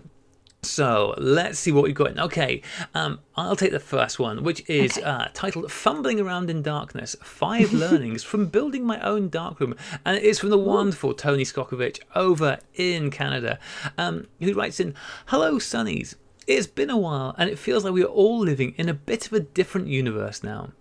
so 0.64 1.14
let's 1.18 1.60
see 1.60 1.72
what 1.72 1.84
we've 1.84 1.96
got. 1.96 2.18
Okay, 2.18 2.62
um, 2.94 3.20
I'll 3.36 3.56
take 3.56 3.72
the 3.72 3.80
first 3.80 4.20
one, 4.20 4.44
which 4.44 4.68
is 4.70 4.98
okay. 4.98 5.06
uh, 5.06 5.28
titled 5.34 5.72
"Fumbling 5.72 6.20
Around 6.20 6.50
in 6.50 6.62
Darkness: 6.62 7.16
Five 7.22 7.74
Learnings 7.74 8.24
from 8.24 8.48
Building 8.48 8.86
My 8.86 9.00
Own 9.02 9.30
Darkroom," 9.30 9.76
and 10.06 10.18
it 10.18 10.24
is 10.24 10.40
from 10.40 10.50
the 10.50 10.58
wonderful 10.58 11.14
Tony 11.14 11.44
Skokovich 11.44 12.00
over 12.16 12.60
in 12.76 13.12
Canada, 13.12 13.60
um, 13.98 14.28
who 14.40 14.54
writes 14.54 14.80
in, 14.80 14.96
"Hello, 15.28 15.56
Sunnies." 15.60 16.16
It's 16.46 16.68
been 16.68 16.90
a 16.90 16.98
while, 16.98 17.36
and 17.38 17.50
it 17.50 17.58
feels 17.58 17.86
like 17.86 17.94
we 17.94 18.04
are 18.04 18.08
all 18.08 18.40
living 18.40 18.74
in 18.78 18.90
a 18.90 18.94
bit 18.94 19.28
of 19.28 19.34
a 19.34 19.40
different 19.40 19.88
universe 19.88 20.44
now. 20.44 20.72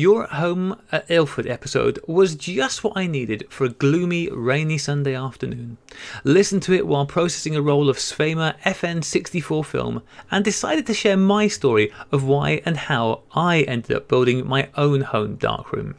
Your 0.00 0.28
Home 0.28 0.80
at 0.90 1.10
Ilford 1.10 1.46
episode 1.46 1.98
was 2.06 2.34
just 2.34 2.82
what 2.82 2.96
I 2.96 3.06
needed 3.06 3.46
for 3.50 3.66
a 3.66 3.68
gloomy, 3.68 4.30
rainy 4.30 4.78
Sunday 4.78 5.14
afternoon. 5.14 5.76
Listened 6.24 6.62
to 6.62 6.72
it 6.72 6.86
while 6.86 7.04
processing 7.04 7.54
a 7.54 7.60
roll 7.60 7.90
of 7.90 7.98
Svema 7.98 8.58
FN64 8.60 9.62
film 9.62 10.02
and 10.30 10.42
decided 10.42 10.86
to 10.86 10.94
share 10.94 11.18
my 11.18 11.48
story 11.48 11.92
of 12.10 12.24
why 12.24 12.62
and 12.64 12.78
how 12.78 13.24
I 13.34 13.60
ended 13.60 13.94
up 13.94 14.08
building 14.08 14.48
my 14.48 14.70
own 14.74 15.02
home 15.02 15.36
darkroom. 15.36 15.96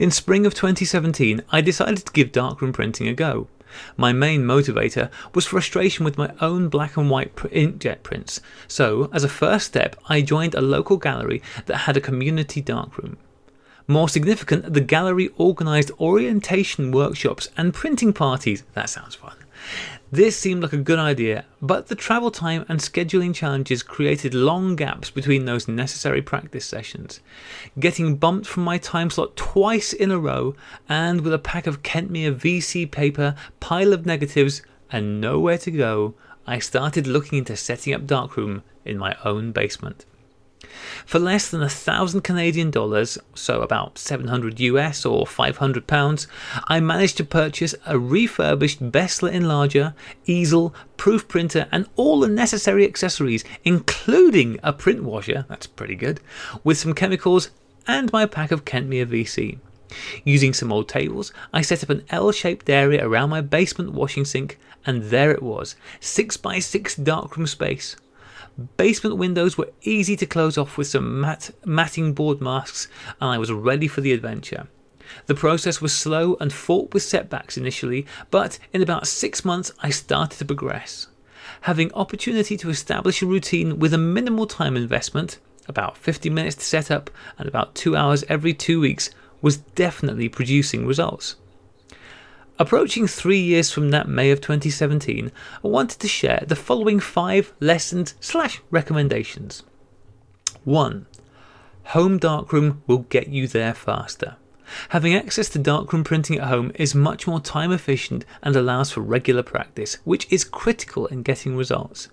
In 0.00 0.10
spring 0.10 0.44
of 0.44 0.54
2017, 0.54 1.40
I 1.52 1.60
decided 1.60 2.04
to 2.04 2.12
give 2.12 2.32
darkroom 2.32 2.72
printing 2.72 3.06
a 3.06 3.14
go. 3.14 3.46
My 3.96 4.12
main 4.12 4.42
motivator 4.42 5.10
was 5.34 5.46
frustration 5.46 6.04
with 6.04 6.18
my 6.18 6.32
own 6.40 6.68
black 6.68 6.96
and 6.96 7.10
white 7.10 7.34
inkjet 7.36 8.02
prints, 8.02 8.40
so 8.68 9.10
as 9.12 9.24
a 9.24 9.28
first 9.28 9.66
step, 9.66 9.96
I 10.08 10.22
joined 10.22 10.54
a 10.54 10.60
local 10.60 10.96
gallery 10.96 11.42
that 11.66 11.78
had 11.78 11.96
a 11.96 12.00
community 12.00 12.60
darkroom. 12.60 13.16
More 13.88 14.08
significant, 14.08 14.72
the 14.72 14.80
gallery 14.80 15.30
organised 15.38 15.90
orientation 16.00 16.92
workshops 16.92 17.48
and 17.56 17.74
printing 17.74 18.12
parties. 18.12 18.62
That 18.74 18.88
sounds 18.88 19.16
fun. 19.16 19.34
This 20.10 20.36
seemed 20.36 20.62
like 20.62 20.74
a 20.74 20.78
good 20.78 20.98
idea, 20.98 21.46
but 21.62 21.86
the 21.86 21.94
travel 21.94 22.30
time 22.30 22.66
and 22.68 22.80
scheduling 22.80 23.34
challenges 23.34 23.82
created 23.82 24.34
long 24.34 24.76
gaps 24.76 25.08
between 25.10 25.46
those 25.46 25.66
necessary 25.66 26.20
practice 26.20 26.66
sessions. 26.66 27.20
Getting 27.78 28.16
bumped 28.16 28.46
from 28.46 28.62
my 28.64 28.76
time 28.76 29.08
slot 29.08 29.36
twice 29.36 29.92
in 29.92 30.10
a 30.10 30.18
row, 30.18 30.54
and 30.88 31.22
with 31.22 31.32
a 31.32 31.38
pack 31.38 31.66
of 31.66 31.82
Kentmere 31.82 32.34
VC 32.34 32.90
paper, 32.90 33.34
pile 33.58 33.94
of 33.94 34.04
negatives, 34.04 34.60
and 34.90 35.20
nowhere 35.20 35.58
to 35.58 35.70
go, 35.70 36.14
I 36.46 36.58
started 36.58 37.06
looking 37.06 37.38
into 37.38 37.56
setting 37.56 37.94
up 37.94 38.06
Darkroom 38.06 38.62
in 38.84 38.98
my 38.98 39.16
own 39.24 39.52
basement. 39.52 40.04
For 41.06 41.18
less 41.18 41.50
than 41.50 41.62
a 41.62 41.68
thousand 41.68 42.22
Canadian 42.22 42.70
dollars, 42.70 43.18
so 43.34 43.62
about 43.62 43.98
700 43.98 44.60
US 44.60 45.04
or 45.04 45.26
500 45.26 45.86
pounds, 45.86 46.26
I 46.68 46.80
managed 46.80 47.16
to 47.18 47.24
purchase 47.24 47.74
a 47.86 47.98
refurbished 47.98 48.90
Beseler 48.90 49.32
enlarger, 49.32 49.94
easel, 50.26 50.74
proof 50.96 51.28
printer, 51.28 51.68
and 51.72 51.88
all 51.96 52.20
the 52.20 52.28
necessary 52.28 52.86
accessories, 52.86 53.44
including 53.64 54.58
a 54.62 54.72
print 54.72 55.02
washer, 55.02 55.44
that's 55.48 55.66
pretty 55.66 55.94
good, 55.94 56.20
with 56.64 56.78
some 56.78 56.94
chemicals 56.94 57.50
and 57.86 58.12
my 58.12 58.26
pack 58.26 58.50
of 58.50 58.64
Kentmere 58.64 59.06
VC. 59.06 59.58
Using 60.24 60.54
some 60.54 60.72
old 60.72 60.88
tables, 60.88 61.32
I 61.52 61.62
set 61.62 61.82
up 61.82 61.90
an 61.90 62.04
L 62.08 62.32
shaped 62.32 62.70
area 62.70 63.06
around 63.06 63.30
my 63.30 63.40
basement 63.40 63.92
washing 63.92 64.24
sink, 64.24 64.58
and 64.86 65.04
there 65.04 65.30
it 65.30 65.42
was 65.42 65.76
6x6 66.00 67.04
darkroom 67.04 67.46
space. 67.46 67.96
Basement 68.76 69.16
windows 69.16 69.56
were 69.56 69.72
easy 69.82 70.14
to 70.16 70.26
close 70.26 70.58
off 70.58 70.76
with 70.76 70.86
some 70.86 71.20
mat- 71.20 71.50
matting 71.64 72.12
board 72.12 72.40
masks, 72.40 72.86
and 73.20 73.30
I 73.30 73.38
was 73.38 73.50
ready 73.50 73.88
for 73.88 74.02
the 74.02 74.12
adventure. 74.12 74.68
The 75.26 75.34
process 75.34 75.80
was 75.80 75.94
slow 75.94 76.36
and 76.40 76.52
fraught 76.52 76.92
with 76.92 77.02
setbacks 77.02 77.56
initially, 77.56 78.06
but 78.30 78.58
in 78.72 78.82
about 78.82 79.06
six 79.06 79.44
months 79.44 79.72
I 79.82 79.90
started 79.90 80.38
to 80.38 80.44
progress. 80.44 81.08
Having 81.62 81.92
opportunity 81.94 82.56
to 82.58 82.70
establish 82.70 83.22
a 83.22 83.26
routine 83.26 83.78
with 83.78 83.94
a 83.94 83.98
minimal 83.98 84.46
time 84.46 84.76
investment, 84.76 85.38
about 85.66 85.96
50 85.96 86.28
minutes 86.30 86.56
to 86.56 86.64
set 86.64 86.90
up 86.90 87.10
and 87.38 87.48
about 87.48 87.74
two 87.74 87.96
hours 87.96 88.24
every 88.28 88.52
two 88.52 88.80
weeks, 88.80 89.10
was 89.40 89.56
definitely 89.56 90.28
producing 90.28 90.86
results. 90.86 91.36
Approaching 92.58 93.06
three 93.06 93.40
years 93.40 93.72
from 93.72 93.90
that 93.90 94.08
May 94.08 94.30
of 94.30 94.40
2017, 94.40 95.32
I 95.64 95.68
wanted 95.68 96.00
to 96.00 96.08
share 96.08 96.44
the 96.46 96.54
following 96.54 97.00
five 97.00 97.52
lessons 97.60 98.14
slash 98.20 98.60
recommendations. 98.70 99.62
1. 100.64 101.06
Home 101.84 102.18
Darkroom 102.18 102.82
will 102.86 103.06
get 103.08 103.28
you 103.28 103.48
there 103.48 103.74
faster. 103.74 104.36
Having 104.90 105.14
access 105.14 105.48
to 105.50 105.58
darkroom 105.58 106.04
printing 106.04 106.38
at 106.38 106.48
home 106.48 106.72
is 106.74 106.94
much 106.94 107.26
more 107.26 107.40
time 107.40 107.72
efficient 107.72 108.24
and 108.42 108.54
allows 108.54 108.92
for 108.92 109.00
regular 109.00 109.42
practice, 109.42 109.98
which 110.04 110.30
is 110.30 110.44
critical 110.44 111.06
in 111.06 111.22
getting 111.22 111.56
results. 111.56 112.08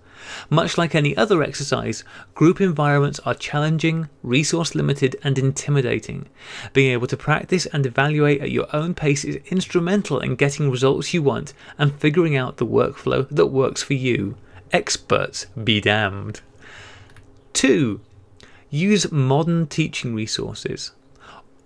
Much 0.48 0.76
like 0.76 0.94
any 0.94 1.16
other 1.16 1.42
exercise, 1.42 2.04
group 2.34 2.60
environments 2.60 3.20
are 3.20 3.34
challenging, 3.34 4.08
resource 4.22 4.74
limited, 4.74 5.16
and 5.22 5.38
intimidating. 5.38 6.26
Being 6.72 6.92
able 6.92 7.06
to 7.06 7.16
practice 7.16 7.66
and 7.66 7.86
evaluate 7.86 8.40
at 8.40 8.50
your 8.50 8.66
own 8.74 8.94
pace 8.94 9.24
is 9.24 9.36
instrumental 9.46 10.18
in 10.20 10.36
getting 10.36 10.70
results 10.70 11.14
you 11.14 11.22
want 11.22 11.54
and 11.78 11.94
figuring 11.94 12.36
out 12.36 12.56
the 12.56 12.66
workflow 12.66 13.28
that 13.28 13.46
works 13.46 13.82
for 13.82 13.94
you. 13.94 14.36
Experts 14.72 15.46
be 15.62 15.80
damned. 15.80 16.40
2. 17.54 18.00
Use 18.70 19.10
modern 19.10 19.66
teaching 19.66 20.14
resources. 20.14 20.92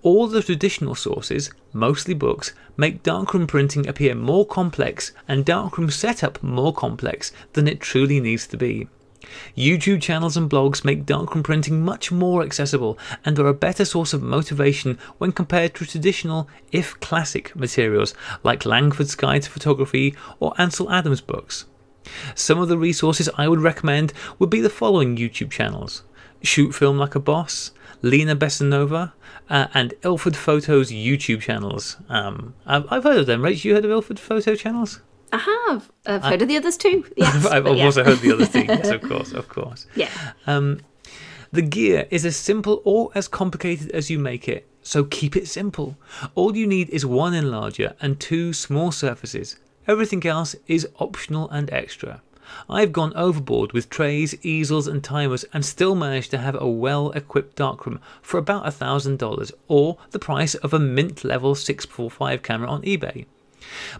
All 0.04 0.26
the 0.26 0.42
traditional 0.42 0.94
sources, 0.94 1.50
mostly 1.72 2.12
books, 2.12 2.52
make 2.76 3.02
darkroom 3.02 3.46
printing 3.46 3.88
appear 3.88 4.14
more 4.14 4.44
complex 4.44 5.12
and 5.26 5.46
darkroom 5.46 5.88
setup 5.88 6.42
more 6.42 6.74
complex 6.74 7.32
than 7.54 7.66
it 7.66 7.80
truly 7.80 8.20
needs 8.20 8.46
to 8.48 8.58
be. 8.58 8.86
YouTube 9.56 10.02
channels 10.02 10.36
and 10.36 10.50
blogs 10.50 10.84
make 10.84 11.06
darkroom 11.06 11.42
printing 11.42 11.82
much 11.82 12.12
more 12.12 12.42
accessible 12.42 12.98
and 13.24 13.38
are 13.38 13.46
a 13.46 13.54
better 13.54 13.86
source 13.86 14.12
of 14.12 14.22
motivation 14.22 14.98
when 15.16 15.32
compared 15.32 15.74
to 15.76 15.86
traditional, 15.86 16.50
if 16.70 17.00
classic, 17.00 17.56
materials 17.56 18.12
like 18.42 18.66
Langford's 18.66 19.14
Guide 19.14 19.44
to 19.44 19.50
Photography 19.50 20.14
or 20.38 20.52
Ansel 20.58 20.92
Adams 20.92 21.22
books. 21.22 21.64
Some 22.34 22.58
of 22.58 22.68
the 22.68 22.76
resources 22.76 23.30
I 23.38 23.48
would 23.48 23.62
recommend 23.62 24.12
would 24.38 24.50
be 24.50 24.60
the 24.60 24.68
following 24.68 25.16
YouTube 25.16 25.50
channels 25.50 26.02
Shoot 26.42 26.74
Film 26.74 26.98
Like 26.98 27.14
a 27.14 27.20
Boss, 27.20 27.70
Lina 28.02 28.36
Bessonova, 28.36 29.12
uh, 29.50 29.68
and 29.74 29.94
Ilford 30.02 30.36
Photos 30.36 30.90
YouTube 30.90 31.40
channels. 31.40 31.96
Um, 32.08 32.54
I've, 32.66 32.86
I've 32.90 33.04
heard 33.04 33.18
of 33.18 33.26
them, 33.26 33.42
right? 33.42 33.62
You 33.64 33.74
heard 33.74 33.84
of 33.84 33.90
Ilford 33.90 34.18
Photo 34.18 34.54
channels? 34.54 35.00
I 35.32 35.38
have. 35.38 35.90
I've 36.06 36.22
heard 36.22 36.42
of 36.42 36.48
the 36.48 36.56
others 36.56 36.76
too. 36.76 37.04
Yes, 37.16 37.46
I've 37.46 37.66
yeah. 37.66 37.84
also 37.84 38.04
heard 38.04 38.18
the 38.18 38.32
other 38.32 38.46
thing. 38.46 38.66
Yes, 38.68 38.88
of 38.88 39.02
course, 39.10 39.32
of 39.32 39.48
course. 39.48 39.86
Yeah. 39.96 40.10
Um, 40.46 40.80
the 41.52 41.62
gear 41.62 42.06
is 42.10 42.24
as 42.24 42.36
simple 42.36 42.82
or 42.84 43.10
as 43.14 43.28
complicated 43.28 43.90
as 43.92 44.10
you 44.10 44.18
make 44.18 44.48
it, 44.48 44.68
so 44.82 45.04
keep 45.04 45.36
it 45.36 45.48
simple. 45.48 45.96
All 46.34 46.56
you 46.56 46.66
need 46.66 46.88
is 46.90 47.04
one 47.06 47.32
enlarger 47.32 47.94
and 48.00 48.18
two 48.20 48.52
small 48.52 48.92
surfaces. 48.92 49.56
Everything 49.86 50.26
else 50.26 50.56
is 50.66 50.88
optional 50.98 51.48
and 51.50 51.70
extra. 51.72 52.22
I've 52.68 52.92
gone 52.92 53.12
overboard 53.14 53.72
with 53.72 53.88
trays, 53.88 54.34
easels, 54.44 54.86
and 54.86 55.02
timers 55.02 55.44
and 55.52 55.64
still 55.64 55.94
managed 55.94 56.30
to 56.32 56.38
have 56.38 56.60
a 56.60 56.68
well 56.68 57.10
equipped 57.12 57.56
darkroom 57.56 58.00
for 58.22 58.38
about 58.38 58.64
$1,000 58.64 59.52
or 59.68 59.98
the 60.10 60.18
price 60.18 60.54
of 60.54 60.72
a 60.72 60.78
mint 60.78 61.24
level 61.24 61.54
645 61.54 62.42
camera 62.42 62.68
on 62.68 62.82
eBay. 62.82 63.26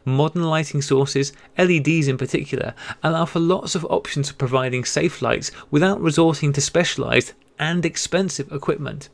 Modern 0.05 0.43
lighting 0.43 0.83
sources, 0.83 1.33
LEDs 1.57 2.09
in 2.09 2.19
particular, 2.19 2.75
allow 3.03 3.25
for 3.25 3.41
lots 3.41 3.75
of 3.75 3.85
options 3.87 4.31
for 4.31 4.37
providing 4.37 4.85
safe 4.85 5.23
lights 5.23 5.51
without 5.71 6.01
resorting 6.01 6.53
to 6.53 6.61
specialized 6.61 7.33
and 7.59 7.85
expensive 7.87 8.53
equipment. 8.53 9.09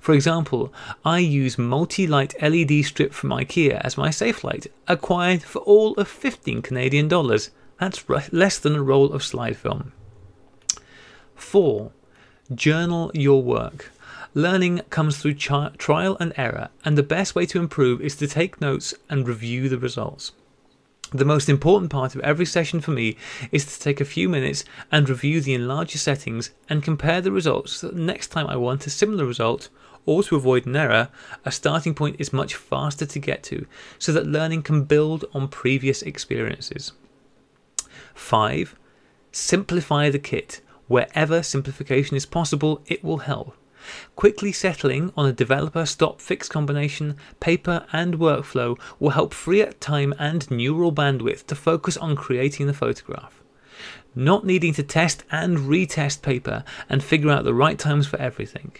For 0.00 0.14
example, 0.14 0.72
I 1.04 1.18
use 1.18 1.58
multi-light 1.58 2.34
LED 2.40 2.84
strip 2.84 3.12
from 3.12 3.30
IKEA 3.30 3.80
as 3.82 3.98
my 3.98 4.10
safe 4.10 4.44
light, 4.44 4.66
acquired 4.88 5.42
for 5.42 5.58
all 5.60 5.94
of 5.94 6.08
15 6.08 6.62
Canadian 6.62 7.08
dollars. 7.08 7.50
That's 7.78 8.04
less 8.32 8.58
than 8.58 8.74
a 8.74 8.82
roll 8.82 9.12
of 9.12 9.22
slide 9.22 9.56
film. 9.56 9.92
4. 11.34 11.92
Journal 12.54 13.10
your 13.14 13.42
work. 13.42 13.92
Learning 14.34 14.80
comes 14.90 15.18
through 15.18 15.34
trial 15.34 16.16
and 16.20 16.32
error, 16.36 16.68
and 16.84 16.96
the 16.96 17.02
best 17.02 17.34
way 17.34 17.46
to 17.46 17.58
improve 17.58 18.00
is 18.00 18.16
to 18.16 18.26
take 18.26 18.60
notes 18.60 18.94
and 19.08 19.26
review 19.26 19.68
the 19.68 19.78
results. 19.78 20.32
The 21.12 21.24
most 21.24 21.48
important 21.48 21.90
part 21.90 22.14
of 22.14 22.20
every 22.22 22.46
session 22.46 22.80
for 22.80 22.90
me 22.90 23.16
is 23.52 23.64
to 23.64 23.80
take 23.80 24.00
a 24.00 24.04
few 24.04 24.28
minutes 24.28 24.64
and 24.90 25.08
review 25.08 25.40
the 25.40 25.56
enlarger 25.56 25.98
settings 25.98 26.50
and 26.68 26.82
compare 26.82 27.20
the 27.20 27.30
results 27.30 27.76
so 27.76 27.86
that 27.86 27.96
next 27.96 28.28
time 28.28 28.46
I 28.48 28.56
want 28.56 28.86
a 28.86 28.90
similar 28.90 29.24
result 29.24 29.68
or 30.04 30.22
to 30.24 30.36
avoid 30.36 30.66
an 30.66 30.76
error, 30.76 31.08
a 31.44 31.52
starting 31.52 31.94
point 31.94 32.16
is 32.18 32.32
much 32.32 32.56
faster 32.56 33.06
to 33.06 33.18
get 33.18 33.42
to 33.44 33.66
so 33.98 34.12
that 34.12 34.26
learning 34.26 34.62
can 34.62 34.84
build 34.84 35.24
on 35.32 35.48
previous 35.48 36.02
experiences. 36.02 36.92
5. 38.16 38.74
Simplify 39.30 40.10
the 40.10 40.18
kit. 40.18 40.60
Wherever 40.88 41.42
simplification 41.42 42.16
is 42.16 42.26
possible, 42.26 42.82
it 42.86 43.04
will 43.04 43.18
help. 43.18 43.56
Quickly 44.16 44.50
settling 44.50 45.12
on 45.16 45.26
a 45.26 45.32
developer 45.32 45.86
stop 45.86 46.20
fix 46.20 46.48
combination, 46.48 47.16
paper, 47.38 47.86
and 47.92 48.18
workflow 48.18 48.78
will 48.98 49.10
help 49.10 49.32
free 49.32 49.62
up 49.62 49.78
time 49.78 50.12
and 50.18 50.50
neural 50.50 50.92
bandwidth 50.92 51.46
to 51.46 51.54
focus 51.54 51.96
on 51.96 52.16
creating 52.16 52.66
the 52.66 52.74
photograph. 52.74 53.42
Not 54.14 54.44
needing 54.44 54.72
to 54.74 54.82
test 54.82 55.22
and 55.30 55.58
retest 55.58 56.22
paper 56.22 56.64
and 56.88 57.04
figure 57.04 57.30
out 57.30 57.44
the 57.44 57.54
right 57.54 57.78
times 57.78 58.06
for 58.06 58.18
everything. 58.18 58.72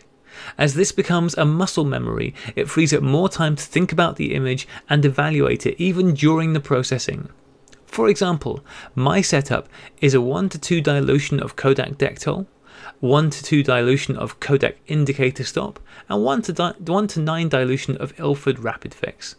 As 0.58 0.74
this 0.74 0.92
becomes 0.92 1.36
a 1.36 1.44
muscle 1.44 1.84
memory, 1.84 2.34
it 2.56 2.68
frees 2.68 2.92
up 2.92 3.02
more 3.02 3.28
time 3.28 3.54
to 3.54 3.62
think 3.62 3.92
about 3.92 4.16
the 4.16 4.34
image 4.34 4.66
and 4.88 5.04
evaluate 5.04 5.66
it 5.66 5.80
even 5.80 6.14
during 6.14 6.52
the 6.52 6.60
processing. 6.60 7.28
For 7.86 8.08
example, 8.08 8.60
my 8.94 9.20
setup 9.20 9.68
is 10.00 10.14
a 10.14 10.20
1 10.20 10.48
to 10.50 10.58
2 10.58 10.80
dilution 10.80 11.40
of 11.40 11.56
Kodak 11.56 11.92
Dektol, 11.92 12.46
1 13.00 13.30
to 13.30 13.42
2 13.42 13.62
dilution 13.62 14.16
of 14.16 14.38
Kodak 14.40 14.76
Indicator 14.86 15.44
Stop, 15.44 15.78
and 16.08 16.22
1 16.24 16.42
to, 16.42 16.52
di- 16.52 16.74
1 16.78 17.06
to 17.08 17.20
9 17.20 17.48
dilution 17.48 17.96
of 17.96 18.18
Ilford 18.18 18.58
Rapid 18.58 18.92
Fix. 18.94 19.36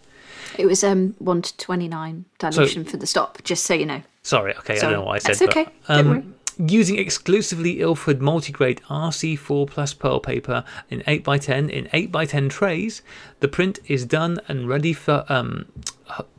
It 0.58 0.66
was 0.66 0.84
um 0.84 1.14
one 1.20 1.42
to 1.42 1.56
twenty 1.58 1.88
nine 1.88 2.26
dilution 2.40 2.86
for 2.86 2.98
the 2.98 3.06
stop, 3.06 3.44
just 3.44 3.66
so 3.66 3.74
you 3.74 3.86
know. 3.86 4.02
Sorry, 4.24 4.56
okay, 4.56 4.76
I 4.76 4.78
Sorry. 4.78 4.94
don't 4.94 5.02
know 5.02 5.06
what 5.08 5.16
I 5.16 5.20
said. 5.20 5.36
That's 5.36 5.42
okay, 5.42 5.66
But, 5.88 5.96
don't 5.96 6.00
um, 6.00 6.12
worry. 6.12 6.24
Using 6.60 6.98
exclusively 6.98 7.82
Ilford 7.82 8.20
multigrade 8.20 8.82
RC4 8.90 9.68
plus 9.68 9.94
pearl 9.94 10.20
paper 10.20 10.64
in 10.90 11.02
8x10 11.02 11.70
in 11.70 11.86
8x10 11.86 12.50
trays, 12.50 13.04
the 13.42 13.48
print 13.48 13.78
is 13.86 14.06
done 14.06 14.40
and 14.48 14.68
ready 14.68 14.92
for 14.92 15.24
um 15.30 15.72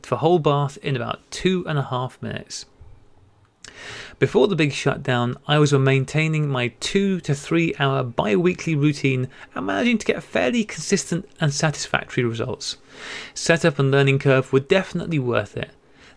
for 0.03 0.17
whole 0.17 0.39
bath 0.39 0.77
in 0.81 0.97
about 0.97 1.19
two 1.31 1.65
and 1.67 1.79
a 1.79 1.83
half 1.83 2.21
minutes. 2.21 2.65
Before 4.17 4.49
the 4.49 4.57
big 4.57 4.73
shutdown, 4.73 5.37
I 5.47 5.57
was 5.57 5.71
maintaining 5.71 6.49
my 6.49 6.73
two 6.81 7.21
to 7.21 7.33
three 7.33 7.73
hour 7.79 8.03
bi 8.03 8.35
weekly 8.35 8.75
routine 8.75 9.29
and 9.55 9.65
managing 9.65 9.99
to 9.99 10.05
get 10.05 10.21
fairly 10.21 10.65
consistent 10.65 11.29
and 11.39 11.53
satisfactory 11.53 12.25
results. 12.25 12.75
Setup 13.33 13.79
and 13.79 13.89
learning 13.89 14.19
curve 14.19 14.51
were 14.51 14.59
definitely 14.59 15.19
worth 15.19 15.55
it. 15.55 15.71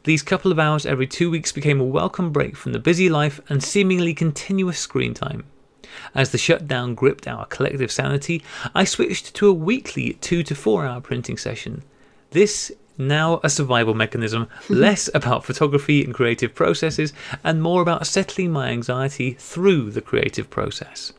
These 0.04 0.22
couple 0.22 0.50
of 0.50 0.58
hours 0.58 0.84
every 0.84 1.06
two 1.06 1.30
weeks 1.30 1.52
became 1.52 1.80
a 1.80 1.84
welcome 1.84 2.32
break 2.32 2.56
from 2.56 2.72
the 2.72 2.80
busy 2.80 3.08
life 3.08 3.40
and 3.48 3.62
seemingly 3.62 4.14
continuous 4.14 4.80
screen 4.80 5.14
time. 5.14 5.44
As 6.12 6.30
the 6.30 6.38
shutdown 6.38 6.96
gripped 6.96 7.28
our 7.28 7.46
collective 7.46 7.92
sanity, 7.92 8.42
I 8.74 8.82
switched 8.82 9.32
to 9.34 9.48
a 9.48 9.52
weekly 9.52 10.14
two 10.14 10.42
to 10.42 10.56
four 10.56 10.86
hour 10.86 11.00
printing 11.00 11.36
session. 11.36 11.82
This 12.30 12.72
now 12.98 13.40
a 13.44 13.50
survival 13.50 13.94
mechanism, 13.94 14.48
less 14.68 15.08
about 15.14 15.44
photography 15.44 16.04
and 16.04 16.12
creative 16.12 16.52
processes, 16.52 17.12
and 17.44 17.62
more 17.62 17.80
about 17.80 18.06
settling 18.06 18.50
my 18.50 18.70
anxiety 18.70 19.34
through 19.38 19.92
the 19.92 20.02
creative 20.02 20.50
process. 20.50 21.12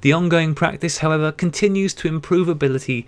The 0.00 0.12
ongoing 0.12 0.56
practice, 0.56 0.98
however, 0.98 1.30
continues 1.30 1.94
to 1.94 2.08
improve 2.08 2.48
ability 2.48 3.06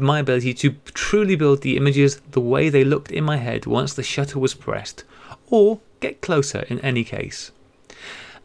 my 0.00 0.18
ability 0.18 0.54
to 0.54 0.76
truly 0.92 1.36
build 1.36 1.62
the 1.62 1.76
images 1.76 2.20
the 2.30 2.40
way 2.40 2.68
they 2.68 2.84
looked 2.84 3.12
in 3.12 3.24
my 3.24 3.36
head 3.36 3.66
once 3.66 3.94
the 3.94 4.02
shutter 4.02 4.38
was 4.38 4.54
pressed, 4.54 5.04
or 5.48 5.80
get 6.00 6.20
closer 6.20 6.60
in 6.68 6.80
any 6.80 7.04
case. 7.04 7.50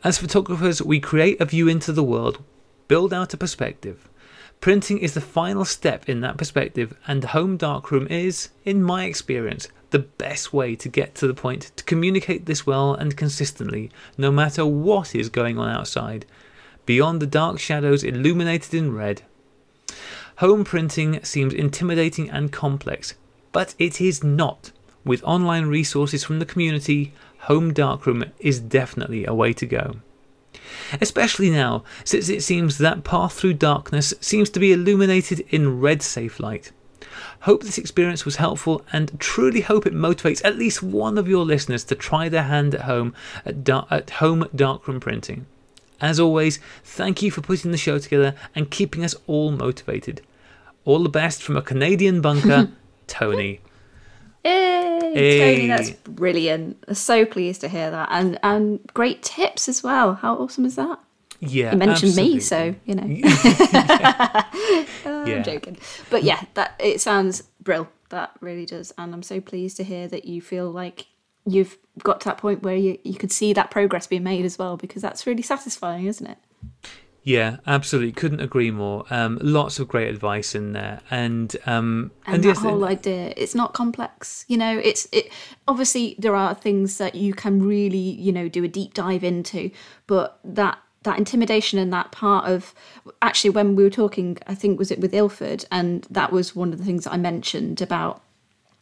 As 0.04 0.18
photographers, 0.18 0.82
we 0.82 1.00
create 1.00 1.42
a 1.42 1.46
view 1.46 1.68
into 1.68 1.92
the 1.92 2.04
world, 2.04 2.42
build 2.88 3.14
out 3.14 3.34
a 3.34 3.38
perspective. 3.38 4.08
Printing 4.62 4.98
is 4.98 5.14
the 5.14 5.22
final 5.22 5.64
step 5.64 6.10
in 6.10 6.22
that 6.22 6.38
perspective, 6.38 6.94
and 7.08 7.24
Home 7.24 7.58
Darkroom 7.58 8.08
is, 8.08 8.50
in 8.66 8.84
my 8.84 9.06
experience, 9.06 9.70
the 9.92 10.00
best 10.00 10.54
way 10.54 10.76
to 10.76 10.90
get 10.90 11.16
to 11.16 11.28
the 11.28 11.34
point 11.34 11.72
to 11.76 11.84
communicate 11.84 12.46
this 12.46 12.66
well 12.66 12.94
and 12.94 13.18
consistently, 13.18 13.90
no 14.18 14.32
matter 14.32 14.66
what 14.66 15.16
is 15.16 15.30
going 15.30 15.58
on 15.58 15.70
outside, 15.70 16.26
beyond 16.86 17.22
the 17.22 17.28
dark 17.28 17.60
shadows 17.60 18.04
illuminated 18.04 18.74
in 18.74 18.94
red. 18.94 19.22
Home 20.40 20.64
printing 20.64 21.22
seems 21.22 21.54
intimidating 21.54 22.30
and 22.30 22.50
complex, 22.50 23.16
but 23.52 23.76
it 23.78 24.00
is 24.00 24.24
not. 24.24 24.72
With 25.04 25.22
online 25.26 25.66
resources 25.66 26.24
from 26.24 26.40
the 26.40 26.46
community, 26.46 27.12
Home 27.40 27.74
Darkroom 27.74 28.24
is 28.40 28.62
definitely 28.62 29.26
a 29.26 29.34
way 29.34 29.52
to 29.52 29.66
go. 29.66 29.98
Especially 31.02 31.50
now, 31.50 31.84
since 32.06 32.30
it 32.30 32.42
seems 32.42 32.78
that 32.78 33.04
path 33.04 33.34
through 33.34 33.56
darkness 33.56 34.14
seems 34.22 34.50
to 34.52 34.62
be 34.62 34.72
illuminated 34.72 35.42
in 35.50 35.82
red 35.82 36.02
safe 36.02 36.40
light. 36.40 36.72
Hope 37.42 37.64
this 37.64 37.78
experience 37.78 38.24
was 38.24 38.38
helpful 38.38 38.86
and 38.94 39.20
truly 39.20 39.60
hope 39.60 39.86
it 39.86 39.94
motivates 39.94 40.40
at 40.46 40.58
least 40.58 40.82
one 40.82 41.18
of 41.18 41.28
your 41.28 41.44
listeners 41.44 41.84
to 41.84 41.96
try 41.96 42.30
their 42.30 42.44
hand 42.44 42.74
at 42.74 42.84
home 42.84 43.14
at, 43.44 43.68
at 43.92 44.10
home 44.12 44.48
darkroom 44.56 45.02
printing. 45.02 45.48
As 46.00 46.18
always, 46.18 46.60
thank 46.82 47.22
you 47.22 47.30
for 47.30 47.42
putting 47.42 47.72
the 47.72 47.78
show 47.78 48.00
together 48.00 48.36
and 48.56 48.72
keeping 48.72 49.04
us 49.04 49.16
all 49.28 49.52
motivated. 49.52 50.22
All 50.86 51.04
the 51.04 51.10
best 51.10 51.44
from 51.44 51.58
a 51.58 51.62
Canadian 51.62 52.22
bunker, 52.22 52.70
Tony. 53.08 53.62
Yay, 54.46 55.12
Hey. 55.14 55.40
Tony, 55.56 55.68
that's 55.68 55.92
brilliant. 55.92 56.98
So 56.98 57.26
pleased 57.26 57.62
to 57.62 57.68
hear 57.68 57.92
that, 57.92 58.10
and 58.12 58.40
and 58.44 58.80
great 58.94 59.22
tips 59.24 59.68
as 59.68 59.84
well. 59.84 60.16
How 60.16 60.36
awesome 60.36 60.66
is 60.66 60.76
that? 60.76 61.00
Yeah, 61.42 61.72
You 61.72 61.78
mentioned 61.78 62.16
me, 62.16 62.40
so 62.40 62.76
you 62.86 62.96
know. 62.96 63.04
Oh, 65.06 65.26
yeah. 65.26 65.36
I'm 65.38 65.44
joking, 65.44 65.78
but 66.10 66.24
yeah, 66.24 66.44
that 66.54 66.76
it 66.80 67.02
sounds 67.02 67.44
brill. 67.62 67.88
That 68.10 68.32
really 68.42 68.66
does, 68.66 68.94
and 68.98 69.14
I'm 69.14 69.24
so 69.24 69.40
pleased 69.42 69.78
to 69.78 69.84
hear 69.84 70.08
that 70.08 70.26
you 70.26 70.42
feel 70.42 70.70
like 70.70 71.08
you've 71.46 71.78
got 72.04 72.22
to 72.22 72.26
that 72.30 72.38
point 72.38 72.64
where 72.64 72.76
you 72.76 72.98
you 73.04 73.16
could 73.16 73.32
see 73.32 73.54
that 73.54 73.72
progress 73.72 74.08
being 74.08 74.24
made 74.24 74.46
as 74.46 74.58
well, 74.60 74.78
because 74.78 75.02
that's 75.02 75.26
really 75.28 75.42
satisfying, 75.42 76.06
isn't 76.06 76.28
it? 76.28 76.38
Yeah, 77.24 77.58
absolutely. 77.68 78.14
Couldn't 78.14 78.40
agree 78.40 78.72
more. 78.72 79.06
Um, 79.10 79.38
lots 79.42 79.78
of 79.80 79.88
great 79.88 80.08
advice 80.08 80.56
in 80.56 80.74
there, 80.74 81.02
and 81.12 81.56
um, 81.66 82.12
and, 82.26 82.44
yes, 82.44 82.60
that 82.60 82.70
whole 82.70 82.86
idea 82.86 83.34
it's 83.36 83.56
not 83.56 83.74
complex 83.74 84.46
you 84.48 84.58
know 84.58 84.80
it's 84.84 85.08
it 85.12 85.32
obviously 85.68 86.16
there 86.18 86.36
are 86.36 86.54
things 86.54 86.98
that 86.98 87.16
you 87.16 87.34
can 87.34 87.62
really 87.62 87.98
you 87.98 88.32
know 88.32 88.48
do 88.48 88.64
a 88.64 88.68
deep 88.68 88.94
dive 88.94 89.24
into 89.24 89.72
but 90.08 90.40
that 90.44 90.80
that 91.04 91.18
intimidation 91.18 91.80
and 91.80 91.92
that 91.94 92.12
part 92.12 92.46
of 92.46 92.74
actually 93.22 93.50
when 93.50 93.76
we 93.76 93.84
were 93.84 93.90
talking 93.90 94.38
i 94.48 94.56
think 94.56 94.78
was 94.78 94.92
it 94.92 95.00
with 95.00 95.14
ilford 95.14 95.66
and 95.72 96.06
that 96.10 96.32
was 96.32 96.56
one 96.56 96.72
of 96.74 96.78
the 96.78 96.86
things 96.86 97.06
that 97.06 97.14
i 97.14 97.18
mentioned 97.18 97.82
about 97.82 98.22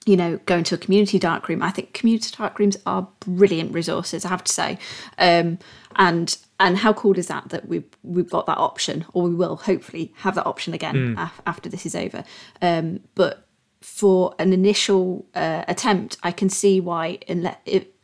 you 0.07 0.15
know, 0.15 0.37
going 0.45 0.63
to 0.63 0.75
a 0.75 0.77
community 0.77 1.19
dark 1.19 1.49
room. 1.49 1.61
I 1.61 1.69
think 1.69 1.93
community 1.93 2.33
dark 2.37 2.57
rooms 2.59 2.77
are 2.85 3.09
brilliant 3.19 3.73
resources, 3.73 4.23
I 4.23 4.29
have 4.29 4.43
to 4.45 4.53
say. 4.53 4.79
Um, 5.17 5.59
and 5.97 6.37
and 6.59 6.77
how 6.77 6.93
cool 6.93 7.17
is 7.17 7.27
that 7.27 7.49
that 7.49 7.67
we've 7.67 7.87
we've 8.03 8.29
got 8.29 8.45
that 8.45 8.57
option, 8.57 9.05
or 9.13 9.23
we 9.23 9.35
will 9.35 9.57
hopefully 9.57 10.13
have 10.17 10.35
that 10.35 10.45
option 10.45 10.73
again 10.73 10.95
af- 11.17 11.41
after 11.45 11.69
this 11.69 11.85
is 11.85 11.95
over. 11.95 12.23
Um, 12.61 13.01
but 13.15 13.47
for 13.81 14.33
an 14.39 14.53
initial 14.53 15.25
uh, 15.35 15.63
attempt, 15.67 16.17
I 16.23 16.31
can 16.31 16.49
see 16.49 16.79
why 16.79 17.19
unless 17.27 17.57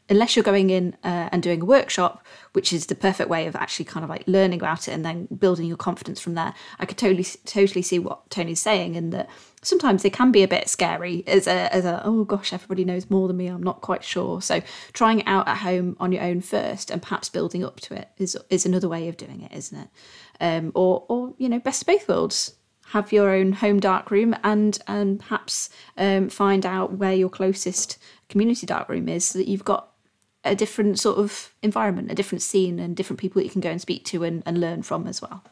unless 0.09 0.35
you're 0.35 0.43
going 0.43 0.69
in 0.69 0.95
uh, 1.03 1.29
and 1.31 1.41
doing 1.41 1.61
a 1.61 1.65
workshop, 1.65 2.25
which 2.51 2.73
is 2.73 2.87
the 2.87 2.95
perfect 2.95 3.29
way 3.29 3.47
of 3.47 3.55
actually 3.55 3.85
kind 3.85 4.03
of 4.03 4.09
like 4.09 4.23
learning 4.27 4.59
about 4.59 4.87
it 4.87 4.91
and 4.91 5.05
then 5.05 5.27
building 5.37 5.65
your 5.65 5.77
confidence 5.77 6.19
from 6.19 6.35
there. 6.35 6.53
I 6.79 6.85
could 6.85 6.97
totally 6.97 7.25
totally 7.45 7.81
see 7.81 7.99
what 7.99 8.29
Tony's 8.29 8.61
saying 8.61 8.95
in 8.95 9.11
that 9.11 9.29
sometimes 9.63 10.03
they 10.03 10.09
can 10.09 10.31
be 10.31 10.43
a 10.43 10.47
bit 10.47 10.69
scary 10.69 11.23
as 11.27 11.47
a 11.47 11.73
as 11.73 11.85
a 11.85 12.01
oh 12.05 12.23
gosh 12.23 12.53
everybody 12.53 12.85
knows 12.85 13.09
more 13.09 13.27
than 13.27 13.37
me 13.37 13.47
I'm 13.47 13.63
not 13.63 13.81
quite 13.81 14.03
sure. 14.03 14.41
So 14.41 14.61
trying 14.93 15.21
it 15.21 15.27
out 15.27 15.47
at 15.47 15.57
home 15.57 15.97
on 15.99 16.11
your 16.11 16.23
own 16.23 16.41
first 16.41 16.91
and 16.91 17.01
perhaps 17.01 17.29
building 17.29 17.63
up 17.63 17.79
to 17.81 17.95
it 17.95 18.09
is 18.17 18.37
is 18.49 18.65
another 18.65 18.89
way 18.89 19.07
of 19.07 19.17
doing 19.17 19.41
it, 19.41 19.51
isn't 19.53 19.77
it? 19.77 19.89
Um, 20.39 20.71
or 20.75 21.05
or 21.09 21.33
you 21.37 21.49
know 21.49 21.59
best 21.59 21.83
of 21.83 21.87
both 21.87 22.07
worlds 22.07 22.55
have 22.87 23.11
your 23.11 23.31
own 23.31 23.53
home 23.53 23.79
dark 23.79 24.11
room 24.11 24.35
and 24.43 24.77
and 24.87 25.19
perhaps 25.19 25.69
um, 25.97 26.29
find 26.29 26.65
out 26.65 26.93
where 26.93 27.13
your 27.13 27.29
closest 27.29 27.97
community 28.29 28.65
dark 28.65 28.89
room 28.89 29.09
is 29.09 29.25
so 29.25 29.39
that 29.39 29.47
you've 29.47 29.65
got 29.65 29.89
a 30.43 30.55
different 30.55 30.99
sort 30.99 31.17
of 31.17 31.53
environment 31.61 32.11
a 32.11 32.15
different 32.15 32.41
scene 32.41 32.79
and 32.79 32.95
different 32.95 33.19
people 33.19 33.39
that 33.39 33.45
you 33.45 33.51
can 33.51 33.61
go 33.61 33.69
and 33.69 33.81
speak 33.81 34.03
to 34.05 34.23
and, 34.23 34.43
and 34.45 34.59
learn 34.59 34.83
from 34.83 35.07
as 35.07 35.21
well 35.21 35.43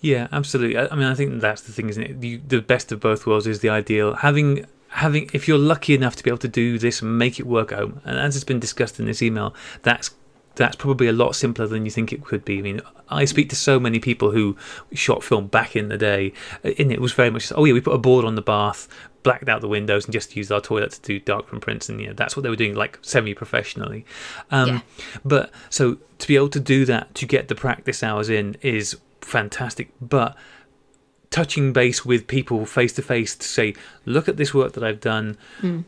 Yeah, 0.00 0.28
absolutely. 0.32 0.76
I 0.76 0.86
I 0.86 0.94
mean, 0.94 1.06
I 1.06 1.14
think 1.14 1.40
that's 1.40 1.62
the 1.62 1.72
thing, 1.72 1.88
isn't 1.88 2.02
it? 2.02 2.22
You, 2.22 2.40
the 2.46 2.60
best 2.60 2.92
of 2.92 3.00
both 3.00 3.26
worlds 3.26 3.46
is 3.46 3.60
the 3.60 3.68
ideal. 3.68 4.14
Having 4.14 4.66
having 4.88 5.28
if 5.32 5.46
you're 5.46 5.58
lucky 5.58 5.94
enough 5.94 6.16
to 6.16 6.24
be 6.24 6.30
able 6.30 6.38
to 6.38 6.48
do 6.48 6.78
this 6.78 7.02
and 7.02 7.18
make 7.18 7.38
it 7.38 7.46
work 7.46 7.72
at 7.72 7.78
home, 7.78 8.00
and 8.04 8.18
as 8.18 8.34
it's 8.36 8.44
been 8.44 8.60
discussed 8.60 8.98
in 8.98 9.06
this 9.06 9.22
email, 9.22 9.54
that's 9.82 10.10
that's 10.56 10.76
probably 10.76 11.06
a 11.06 11.12
lot 11.12 11.36
simpler 11.36 11.66
than 11.66 11.84
you 11.84 11.90
think 11.90 12.12
it 12.12 12.24
could 12.24 12.44
be. 12.44 12.58
I 12.58 12.62
mean, 12.62 12.80
I 13.10 13.26
speak 13.26 13.50
to 13.50 13.56
so 13.56 13.78
many 13.78 13.98
people 13.98 14.30
who 14.30 14.56
shot 14.92 15.22
film 15.22 15.48
back 15.48 15.76
in 15.76 15.88
the 15.88 15.98
day, 15.98 16.32
uh, 16.64 16.70
and 16.78 16.90
it 16.90 17.00
was 17.00 17.12
very 17.12 17.30
much 17.30 17.52
oh 17.54 17.64
yeah, 17.64 17.74
we 17.74 17.80
put 17.80 17.94
a 17.94 17.98
board 17.98 18.24
on 18.24 18.36
the 18.36 18.42
bath, 18.42 18.88
blacked 19.22 19.48
out 19.48 19.60
the 19.60 19.68
windows, 19.68 20.06
and 20.06 20.12
just 20.12 20.34
used 20.34 20.50
our 20.50 20.60
toilet 20.60 20.92
to 20.92 21.02
do 21.02 21.20
darkroom 21.20 21.60
prints, 21.60 21.88
and 21.88 22.00
yeah, 22.00 22.12
that's 22.14 22.36
what 22.36 22.42
they 22.42 22.48
were 22.48 22.56
doing 22.56 22.74
like 22.74 22.98
semi-professionally. 23.02 24.04
Um, 24.50 24.68
Yeah. 24.68 24.80
But 25.24 25.50
so 25.68 25.98
to 26.18 26.26
be 26.26 26.36
able 26.36 26.48
to 26.48 26.60
do 26.60 26.86
that 26.86 27.14
to 27.16 27.26
get 27.26 27.48
the 27.48 27.54
practice 27.54 28.02
hours 28.02 28.30
in 28.30 28.56
is 28.62 28.96
fantastic. 29.20 29.90
But 30.00 30.36
touching 31.30 31.72
base 31.72 32.04
with 32.04 32.26
people 32.26 32.66
face 32.66 32.92
to 32.94 33.02
face 33.02 33.34
to 33.36 33.46
say, 33.46 33.74
look 34.04 34.28
at 34.28 34.36
this 34.36 34.54
work 34.54 34.72
that 34.74 34.84
I've 34.84 35.00
done. 35.00 35.36
Mm. 35.60 35.84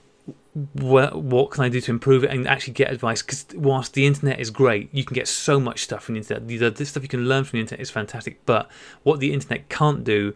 What, 0.73 1.23
what 1.23 1.53
can 1.53 1.63
I 1.63 1.69
do 1.69 1.81
to 1.81 1.91
improve 1.91 2.25
it 2.25 2.31
and 2.31 2.49
actually 2.49 2.73
get 2.73 2.93
advice? 2.93 3.23
Because 3.23 3.47
whilst 3.55 3.95
the 3.95 4.07
internet 4.07 4.41
is 4.41 4.51
great, 4.51 4.93
you 4.93 5.05
can 5.05 5.15
get 5.15 5.29
so 5.29 5.61
much 5.61 5.85
stuff 5.85 6.05
from 6.05 6.15
the 6.15 6.21
internet. 6.21 6.49
The, 6.49 6.71
the 6.71 6.85
stuff 6.85 7.03
you 7.03 7.09
can 7.09 7.29
learn 7.29 7.45
from 7.45 7.59
the 7.59 7.61
internet 7.61 7.81
is 7.81 7.91
fantastic. 7.91 8.45
But 8.45 8.69
what 9.05 9.21
the 9.21 9.33
internet 9.33 9.69
can't 9.69 10.03
do 10.03 10.35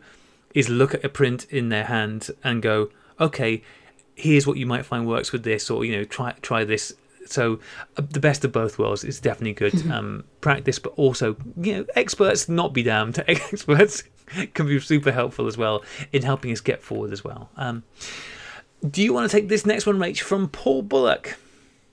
is 0.55 0.69
look 0.69 0.95
at 0.95 1.05
a 1.05 1.09
print 1.09 1.47
in 1.51 1.71
their 1.71 1.85
hand 1.85 2.31
and 2.45 2.63
go, 2.63 2.91
okay, 3.21 3.63
here's 4.15 4.47
what 4.47 4.57
you 4.57 4.67
might 4.67 4.85
find 4.85 5.07
works 5.07 5.33
with 5.33 5.43
this, 5.43 5.71
or 5.71 5.85
you 5.85 5.97
know, 5.97 6.05
try 6.05 6.33
try 6.43 6.65
this. 6.65 6.95
So 7.27 7.61
uh, 7.97 8.03
the 8.09 8.21
best 8.21 8.45
of 8.45 8.53
both 8.53 8.79
worlds 8.79 9.05
is 9.05 9.21
definitely 9.21 9.55
good 9.55 9.91
um, 9.91 10.25
practice, 10.41 10.79
but 10.79 10.93
also 10.97 11.37
you 11.61 11.77
know, 11.77 11.87
experts 11.95 12.49
not 12.49 12.73
be 12.73 12.83
damned. 12.83 13.23
Experts 13.29 14.05
can 14.55 14.67
be 14.67 14.81
super 14.81 15.13
helpful 15.13 15.47
as 15.47 15.57
well 15.57 15.83
in 16.13 16.23
helping 16.23 16.53
us 16.53 16.61
get 16.61 16.83
forward 16.83 17.13
as 17.13 17.23
well. 17.23 17.51
Um, 17.57 17.83
do 18.89 19.03
you 19.03 19.13
want 19.13 19.31
to 19.31 19.37
take 19.37 19.49
this 19.49 19.65
next 19.65 19.87
one, 19.87 19.99
Rach, 19.99 20.21
from 20.21 20.49
Paul 20.49 20.83
Bullock? 20.83 21.37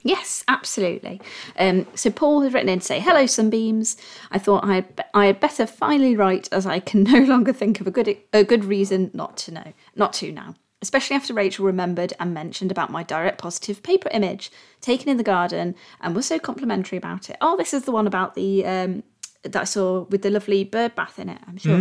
Yes, 0.02 0.44
absolutely. 0.48 1.20
Um, 1.58 1.86
so 1.94 2.10
Paul 2.10 2.42
has 2.42 2.54
written 2.54 2.70
in 2.70 2.80
to 2.80 2.86
say, 2.86 3.00
"Hello, 3.00 3.26
Sunbeams. 3.26 3.98
I 4.32 4.40
thought 4.40 4.64
I 4.64 4.76
had, 4.76 5.06
I 5.14 5.26
had 5.26 5.40
better 5.40 5.66
finally 5.66 6.16
write, 6.16 6.48
as 6.52 6.66
I 6.66 6.80
can 6.80 7.04
no 7.12 7.20
longer 7.20 7.52
think 7.54 7.82
of 7.82 7.88
a 7.88 7.92
good 7.92 8.18
a 8.34 8.44
good 8.44 8.66
reason 8.66 9.12
not 9.14 9.38
to 9.38 9.52
know, 9.52 9.74
not 9.96 10.14
to 10.14 10.32
now. 10.32 10.56
Especially 10.82 11.16
after 11.16 11.34
Rachel 11.34 11.66
remembered 11.66 12.14
and 12.20 12.34
mentioned 12.34 12.72
about 12.72 12.90
my 12.90 13.04
direct 13.04 13.38
positive 13.40 13.84
paper 13.84 14.10
image 14.14 14.50
taken 14.80 15.10
in 15.10 15.18
the 15.18 15.24
garden 15.24 15.76
and 16.00 16.16
was 16.16 16.26
so 16.26 16.40
complimentary 16.40 16.98
about 16.98 17.30
it. 17.30 17.36
Oh, 17.42 17.58
this 17.58 17.74
is 17.74 17.84
the 17.84 17.92
one 17.92 18.08
about 18.08 18.36
the 18.36 18.66
um, 18.66 19.04
that 19.44 19.58
I 19.58 19.66
saw 19.66 20.04
with 20.04 20.22
the 20.22 20.30
lovely 20.30 20.64
bird 20.64 20.96
bath 20.96 21.20
in 21.20 21.30
it. 21.30 21.40
I'm 21.48 21.58
sure. 21.58 21.78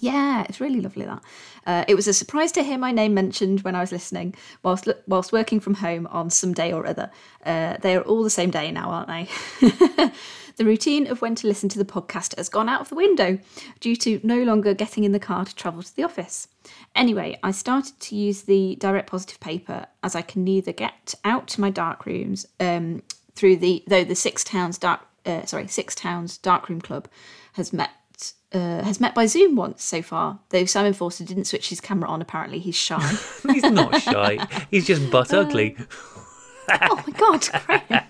Yeah, 0.00 0.44
it's 0.48 0.60
really 0.60 0.80
lovely 0.80 1.04
that. 1.06 1.22
Uh, 1.66 1.84
it 1.88 1.94
was 1.94 2.06
a 2.06 2.12
surprise 2.12 2.52
to 2.52 2.62
hear 2.62 2.78
my 2.78 2.92
name 2.92 3.14
mentioned 3.14 3.62
when 3.62 3.74
I 3.74 3.80
was 3.80 3.92
listening 3.92 4.34
whilst 4.62 4.88
whilst 5.06 5.32
working 5.32 5.60
from 5.60 5.74
home 5.74 6.06
on 6.08 6.30
some 6.30 6.52
day 6.52 6.72
or 6.72 6.86
other. 6.86 7.10
Uh, 7.44 7.76
they 7.80 7.96
are 7.96 8.02
all 8.02 8.22
the 8.22 8.30
same 8.30 8.50
day 8.50 8.70
now, 8.70 8.90
aren't 8.90 9.08
they? 9.08 10.10
the 10.58 10.64
routine 10.64 11.06
of 11.06 11.22
when 11.22 11.34
to 11.36 11.46
listen 11.46 11.68
to 11.70 11.78
the 11.78 11.84
podcast 11.84 12.36
has 12.36 12.48
gone 12.48 12.68
out 12.68 12.82
of 12.82 12.88
the 12.90 12.94
window 12.94 13.38
due 13.80 13.96
to 13.96 14.20
no 14.22 14.42
longer 14.42 14.74
getting 14.74 15.04
in 15.04 15.12
the 15.12 15.18
car 15.18 15.44
to 15.44 15.54
travel 15.54 15.82
to 15.82 15.96
the 15.96 16.02
office. 16.02 16.48
Anyway, 16.94 17.38
I 17.42 17.52
started 17.52 17.98
to 18.00 18.16
use 18.16 18.42
the 18.42 18.76
direct 18.76 19.08
positive 19.08 19.40
paper 19.40 19.86
as 20.02 20.14
I 20.14 20.22
can 20.22 20.44
neither 20.44 20.72
get 20.72 21.14
out 21.24 21.46
to 21.48 21.60
my 21.60 21.70
dark 21.70 22.04
rooms 22.04 22.46
um, 22.60 23.02
through 23.34 23.56
the 23.56 23.82
though 23.86 24.04
the 24.04 24.14
Six 24.14 24.44
Towns 24.44 24.78
dark 24.78 25.00
uh, 25.24 25.44
sorry 25.46 25.68
Six 25.68 25.94
Towns 25.94 26.36
Darkroom 26.38 26.80
Club 26.80 27.08
has 27.54 27.72
met 27.72 27.90
uh, 28.52 28.82
has 28.82 29.00
met 29.00 29.14
by 29.14 29.26
Zoom 29.26 29.56
once 29.56 29.84
so 29.84 30.00
far, 30.00 30.38
though 30.48 30.64
Simon 30.64 30.94
Forster 30.94 31.24
didn't 31.24 31.44
switch 31.44 31.68
his 31.68 31.80
camera 31.80 32.08
on. 32.08 32.22
Apparently, 32.22 32.58
he's 32.58 32.76
shy. 32.76 32.98
He's 33.52 33.62
not 33.62 34.00
shy. 34.00 34.38
He's 34.70 34.86
just 34.86 35.10
butt 35.10 35.32
ugly. 35.34 35.76
Oh 36.70 37.04
my 37.06 37.12
god, 37.18 37.48
Graham. 37.66 38.04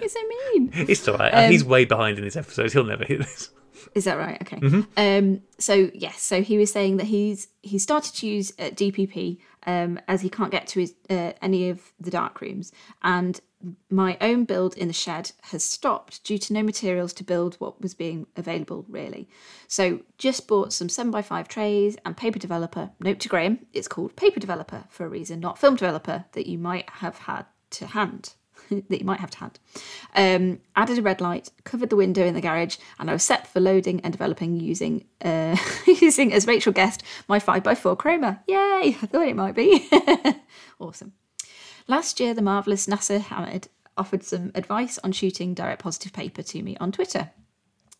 You're 0.00 0.08
so 0.08 0.20
mean. 0.54 0.70
It's 0.72 1.06
all 1.06 1.16
right. 1.16 1.30
Um, 1.30 1.50
He's 1.50 1.64
way 1.64 1.84
behind 1.84 2.18
in 2.18 2.24
his 2.24 2.36
episodes. 2.36 2.72
He'll 2.72 2.84
never 2.84 3.04
hear 3.04 3.18
this. 3.18 3.50
Is 3.94 4.04
that 4.04 4.18
right? 4.18 4.40
Okay. 4.42 4.84
Um, 4.96 5.42
so 5.58 5.90
yes, 5.94 6.20
so 6.20 6.42
he 6.42 6.58
was 6.58 6.72
saying 6.72 6.96
that 6.96 7.06
he's 7.06 7.48
he 7.62 7.78
started 7.78 8.14
to 8.16 8.26
use 8.26 8.52
uh, 8.58 8.64
DPP 8.70 9.38
um, 9.66 10.00
as 10.08 10.22
he 10.22 10.30
can't 10.30 10.50
get 10.50 10.66
to 10.68 10.80
his 10.80 10.94
uh, 11.10 11.32
any 11.42 11.70
of 11.70 11.92
the 12.00 12.10
dark 12.10 12.40
rooms, 12.40 12.72
and 13.02 13.40
my 13.90 14.16
own 14.20 14.44
build 14.44 14.76
in 14.76 14.88
the 14.88 14.94
shed 14.94 15.32
has 15.42 15.64
stopped 15.64 16.22
due 16.24 16.38
to 16.38 16.52
no 16.52 16.62
materials 16.62 17.12
to 17.14 17.24
build 17.24 17.54
what 17.56 17.80
was 17.80 17.94
being 17.94 18.26
available 18.36 18.84
really. 18.88 19.28
So 19.68 20.00
just 20.18 20.46
bought 20.46 20.72
some 20.72 20.88
seven 20.88 21.14
x 21.14 21.28
five 21.28 21.48
trays 21.48 21.96
and 22.04 22.16
paper 22.16 22.38
developer. 22.38 22.90
Note 23.00 23.20
to 23.20 23.28
Graham, 23.28 23.66
it's 23.72 23.88
called 23.88 24.16
paper 24.16 24.40
developer 24.40 24.84
for 24.90 25.06
a 25.06 25.08
reason, 25.08 25.40
not 25.40 25.58
film 25.58 25.76
developer 25.76 26.26
that 26.32 26.46
you 26.46 26.58
might 26.58 26.88
have 26.90 27.18
had 27.18 27.46
to 27.74 27.86
hand. 27.86 28.34
that 28.70 28.98
you 28.98 29.04
might 29.04 29.20
have 29.20 29.30
to 29.30 29.38
hand. 29.38 29.58
Um, 30.14 30.60
added 30.76 30.98
a 30.98 31.02
red 31.02 31.20
light, 31.20 31.50
covered 31.64 31.90
the 31.90 31.96
window 31.96 32.24
in 32.24 32.34
the 32.34 32.40
garage, 32.40 32.76
and 32.98 33.10
I 33.10 33.12
was 33.12 33.22
set 33.22 33.46
for 33.46 33.60
loading 33.60 34.00
and 34.00 34.12
developing 34.12 34.58
using 34.58 35.04
uh, 35.22 35.56
using 35.86 36.32
as 36.32 36.46
Rachel 36.46 36.72
guessed 36.72 37.02
my 37.28 37.38
5x4 37.38 37.96
chroma. 37.96 38.40
Yay! 38.46 38.96
I 39.00 39.06
thought 39.06 39.28
it 39.28 39.36
might 39.36 39.54
be. 39.54 39.88
awesome. 40.78 41.12
Last 41.86 42.20
year, 42.20 42.32
the 42.32 42.42
marvellous 42.42 42.88
Nasser 42.88 43.18
Hamid 43.18 43.68
offered 43.96 44.24
some 44.24 44.50
advice 44.54 44.98
on 45.04 45.12
shooting 45.12 45.54
direct 45.54 45.82
positive 45.82 46.12
paper 46.12 46.42
to 46.42 46.62
me 46.62 46.76
on 46.78 46.92
Twitter. 46.92 47.30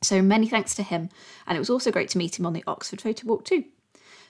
So 0.02 0.22
many 0.22 0.48
thanks 0.48 0.74
to 0.76 0.82
him, 0.82 1.08
and 1.46 1.56
it 1.56 1.60
was 1.60 1.70
also 1.70 1.90
great 1.90 2.08
to 2.10 2.18
meet 2.18 2.38
him 2.38 2.46
on 2.46 2.52
the 2.52 2.64
Oxford 2.66 3.00
Photo 3.00 3.26
Walk 3.26 3.44
too. 3.44 3.64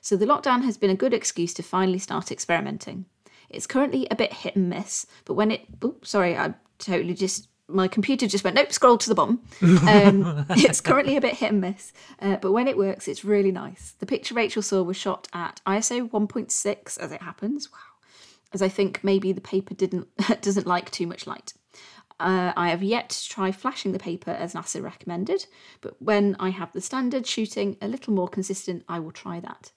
So 0.01 0.17
the 0.17 0.27
lockdown 0.27 0.65
has 0.65 0.77
been 0.77 0.91
a 0.91 0.97
good 0.97 1.15
excuse 1.15 1.55
to 1.55 1.63
finally 1.63 1.99
start 1.99 2.31
experimenting. 2.31 3.07
It's 3.55 3.67
currently 3.67 4.07
a 4.11 4.17
bit 4.17 4.33
hit 4.33 4.57
and 4.57 4.69
miss, 4.69 5.07
but 5.25 5.35
when 5.35 5.51
it, 5.51 5.63
oops, 5.83 6.11
sorry, 6.11 6.37
I 6.37 6.55
totally 6.79 7.15
just 7.15 7.49
my 7.67 7.89
computer 7.89 8.27
just 8.27 8.45
went 8.45 8.57
nope 8.57 8.73
scroll 8.73 8.99
to 8.99 9.09
the 9.09 9.15
bottom. 9.15 9.41
Um, 9.63 10.45
it's 10.51 10.81
currently 10.81 11.17
a 11.17 11.21
bit 11.21 11.35
hit 11.35 11.51
and 11.51 11.61
miss 11.61 11.93
uh, 12.21 12.37
but 12.37 12.53
when 12.53 12.69
it 12.69 12.77
works 12.77 13.09
it's 13.09 13.25
really 13.25 13.53
nice. 13.53 13.95
The 13.99 14.07
picture 14.07 14.35
rachel 14.35 14.63
saw 14.63 14.83
was 14.83 14.97
shot 14.97 15.29
at 15.33 15.61
iso 15.67 16.11
1.6 16.11 16.99
as 16.99 17.13
it 17.13 17.23
happens. 17.23 17.73
Wow. 17.73 17.79
As 18.53 18.61
i 18.61 18.69
think 18.69 19.03
maybe 19.03 19.33
the 19.33 19.41
paper 19.41 19.75
didn't 19.75 20.09
doesn't 20.43 20.67
like 20.67 20.91
too 20.91 21.07
much 21.07 21.27
light. 21.27 21.55
Uh, 22.21 22.53
I 22.57 22.69
have 22.71 22.83
yet 22.83 23.11
to 23.11 23.29
try 23.29 23.51
flashing 23.51 23.93
the 23.93 23.99
paper 23.99 24.31
as 24.31 24.55
Nasser 24.55 24.81
recommended, 24.81 25.47
but 25.81 26.01
when 26.01 26.37
I 26.39 26.51
have 26.51 26.73
the 26.73 26.81
standard 26.81 27.27
shooting 27.27 27.77
a 27.83 27.89
little 27.89 28.15
more 28.15 28.29
consistent, 28.29 28.85
I 28.89 29.01
will 29.01 29.11
try 29.11 29.41
that. 29.41 29.73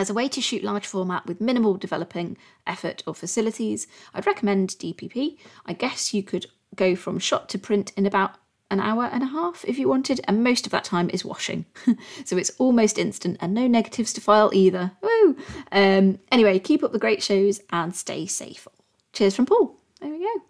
As 0.00 0.08
a 0.08 0.14
way 0.14 0.28
to 0.28 0.40
shoot 0.40 0.64
large 0.64 0.86
format 0.86 1.26
with 1.26 1.42
minimal 1.42 1.76
developing 1.76 2.38
effort 2.66 3.02
or 3.06 3.14
facilities, 3.14 3.86
I'd 4.14 4.26
recommend 4.26 4.70
DPP. 4.70 5.36
I 5.66 5.74
guess 5.74 6.14
you 6.14 6.22
could 6.22 6.46
go 6.74 6.96
from 6.96 7.18
shot 7.18 7.50
to 7.50 7.58
print 7.58 7.92
in 7.98 8.06
about 8.06 8.36
an 8.70 8.80
hour 8.80 9.10
and 9.12 9.22
a 9.22 9.26
half 9.26 9.62
if 9.68 9.78
you 9.78 9.90
wanted, 9.90 10.18
and 10.24 10.42
most 10.42 10.64
of 10.64 10.72
that 10.72 10.84
time 10.84 11.10
is 11.10 11.22
washing. 11.22 11.66
so 12.24 12.38
it's 12.38 12.52
almost 12.56 12.96
instant 12.96 13.36
and 13.42 13.52
no 13.52 13.66
negatives 13.66 14.14
to 14.14 14.22
file 14.22 14.50
either. 14.54 14.92
Woo! 15.02 15.36
Um, 15.70 16.18
anyway, 16.32 16.58
keep 16.60 16.82
up 16.82 16.92
the 16.92 16.98
great 16.98 17.22
shows 17.22 17.60
and 17.68 17.94
stay 17.94 18.24
safe. 18.24 18.66
Cheers 19.12 19.36
from 19.36 19.44
Paul. 19.44 19.76
There 20.00 20.08
we 20.08 20.20
go. 20.20 20.49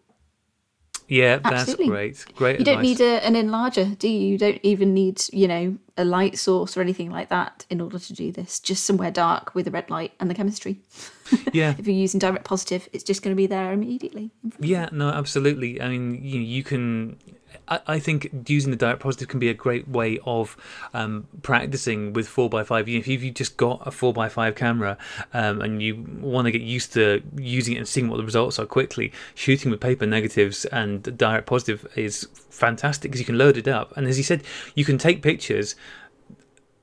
Yeah, 1.11 1.39
that's 1.39 1.63
Absolutely. 1.63 1.89
great. 1.89 2.25
Great. 2.37 2.59
You 2.61 2.65
don't 2.65 2.83
need 2.83 3.01
a, 3.01 3.27
an 3.27 3.35
enlarger, 3.35 3.99
do 3.99 4.09
you? 4.09 4.29
You 4.29 4.39
don't 4.39 4.61
even 4.63 4.95
need, 4.95 5.21
you 5.33 5.49
know, 5.49 5.77
a 5.97 6.05
light 6.05 6.39
source 6.39 6.77
or 6.77 6.81
anything 6.81 7.11
like 7.11 7.31
that 7.31 7.67
in 7.69 7.81
order 7.81 7.99
to 7.99 8.13
do 8.13 8.31
this. 8.31 8.61
Just 8.61 8.85
somewhere 8.85 9.11
dark 9.11 9.53
with 9.53 9.67
a 9.67 9.73
red 9.73 9.91
light 9.91 10.13
and 10.21 10.31
the 10.31 10.35
chemistry. 10.35 10.81
Yeah. 11.53 11.77
if 11.79 11.87
you're 11.87 11.95
using 11.95 12.19
direct 12.19 12.45
positive, 12.45 12.89
it's 12.93 13.05
just 13.05 13.23
going 13.23 13.31
to 13.31 13.37
be 13.37 13.47
there 13.47 13.73
immediately. 13.73 14.33
Yeah, 14.59 14.89
no, 14.91 15.11
absolutely. 15.11 15.81
I 15.81 15.89
mean, 15.89 16.25
you, 16.25 16.41
you 16.41 16.65
can. 16.65 17.19
I, 17.71 17.81
I 17.87 17.99
think 17.99 18.49
using 18.49 18.71
the 18.71 18.77
direct 18.77 19.01
positive 19.01 19.29
can 19.29 19.41
be 19.41 19.49
a 19.49 19.55
great 19.55 19.89
way 19.89 20.19
of 20.27 20.57
um, 20.93 21.27
practicing 21.43 22.13
with 22.13 22.29
4x5. 22.29 22.99
If 22.99 23.07
you've 23.07 23.35
just 23.35 23.57
got 23.57 23.87
a 23.87 23.91
4x5 23.91 24.57
camera 24.57 24.99
um, 25.33 25.63
and 25.63 25.83
you 25.83 26.05
want 26.21 26.47
to 26.47 26.53
get 26.53 26.63
used 26.63 26.93
to 26.95 27.23
using 27.37 27.75
it 27.75 27.79
and 27.79 27.89
seeing 27.89 28.09
what 28.09 28.17
the 28.17 28.25
results 28.25 28.59
are 28.59 28.67
quickly, 28.67 29.13
shooting 29.35 29.71
with 29.71 29.81
paper 29.81 30.07
negatives 30.07 30.65
and 30.67 31.17
direct 31.17 31.47
positive 31.47 31.87
is 31.97 32.29
fantastic 32.51 33.11
because 33.11 33.21
you 33.21 33.27
can 33.27 33.39
load 33.39 33.57
it 33.57 33.69
up. 33.69 33.97
And 33.97 34.07
as 34.07 34.19
you 34.19 34.25
said, 34.25 34.43
you 34.75 34.85
can 34.85 34.99
take 34.99 35.23
pictures 35.23 35.77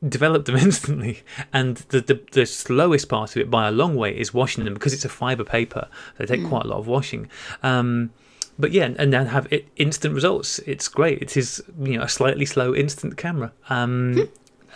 develop 0.07 0.45
them 0.45 0.55
instantly 0.57 1.23
and 1.51 1.77
the, 1.89 1.99
the 1.99 2.21
the 2.31 2.45
slowest 2.45 3.09
part 3.09 3.35
of 3.35 3.41
it 3.41 3.49
by 3.49 3.67
a 3.67 3.71
long 3.71 3.95
way 3.95 4.15
is 4.15 4.31
washing 4.31 4.63
them 4.63 4.75
because 4.75 4.93
it's 4.93 5.05
a 5.05 5.09
fiber 5.09 5.43
paper 5.43 5.87
they 6.17 6.25
take 6.27 6.45
quite 6.45 6.65
a 6.65 6.67
lot 6.67 6.77
of 6.77 6.85
washing 6.85 7.27
um 7.63 8.11
but 8.59 8.71
yeah 8.71 8.89
and 8.97 9.11
then 9.13 9.27
have 9.27 9.47
it 9.51 9.67
instant 9.75 10.13
results 10.13 10.59
it's 10.59 10.87
great 10.87 11.21
it 11.21 11.37
is 11.37 11.63
you 11.79 11.97
know 11.97 12.03
a 12.03 12.09
slightly 12.09 12.45
slow 12.45 12.73
instant 12.75 13.17
camera 13.17 13.51
um 13.69 14.27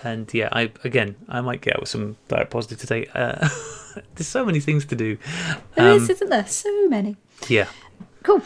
and 0.04 0.34
yeah 0.34 0.50
i 0.52 0.72
again 0.84 1.16
i 1.30 1.42
might 1.42 1.62
get 1.62 1.76
out 1.76 1.82
with 1.82 1.90
some 1.90 2.16
direct 2.28 2.50
positive 2.52 2.80
today 2.80 3.08
uh 3.14 3.48
there's 4.16 4.28
so 4.28 4.46
many 4.46 4.60
things 4.60 4.86
to 4.86 4.96
do 4.96 5.18
There 5.76 5.90
is, 5.92 6.04
Um, 6.04 6.12
isn't 6.12 6.30
there? 6.30 6.48
So 6.48 6.88
many. 6.88 7.18
yeah 7.50 7.68
Cool. 8.24 8.42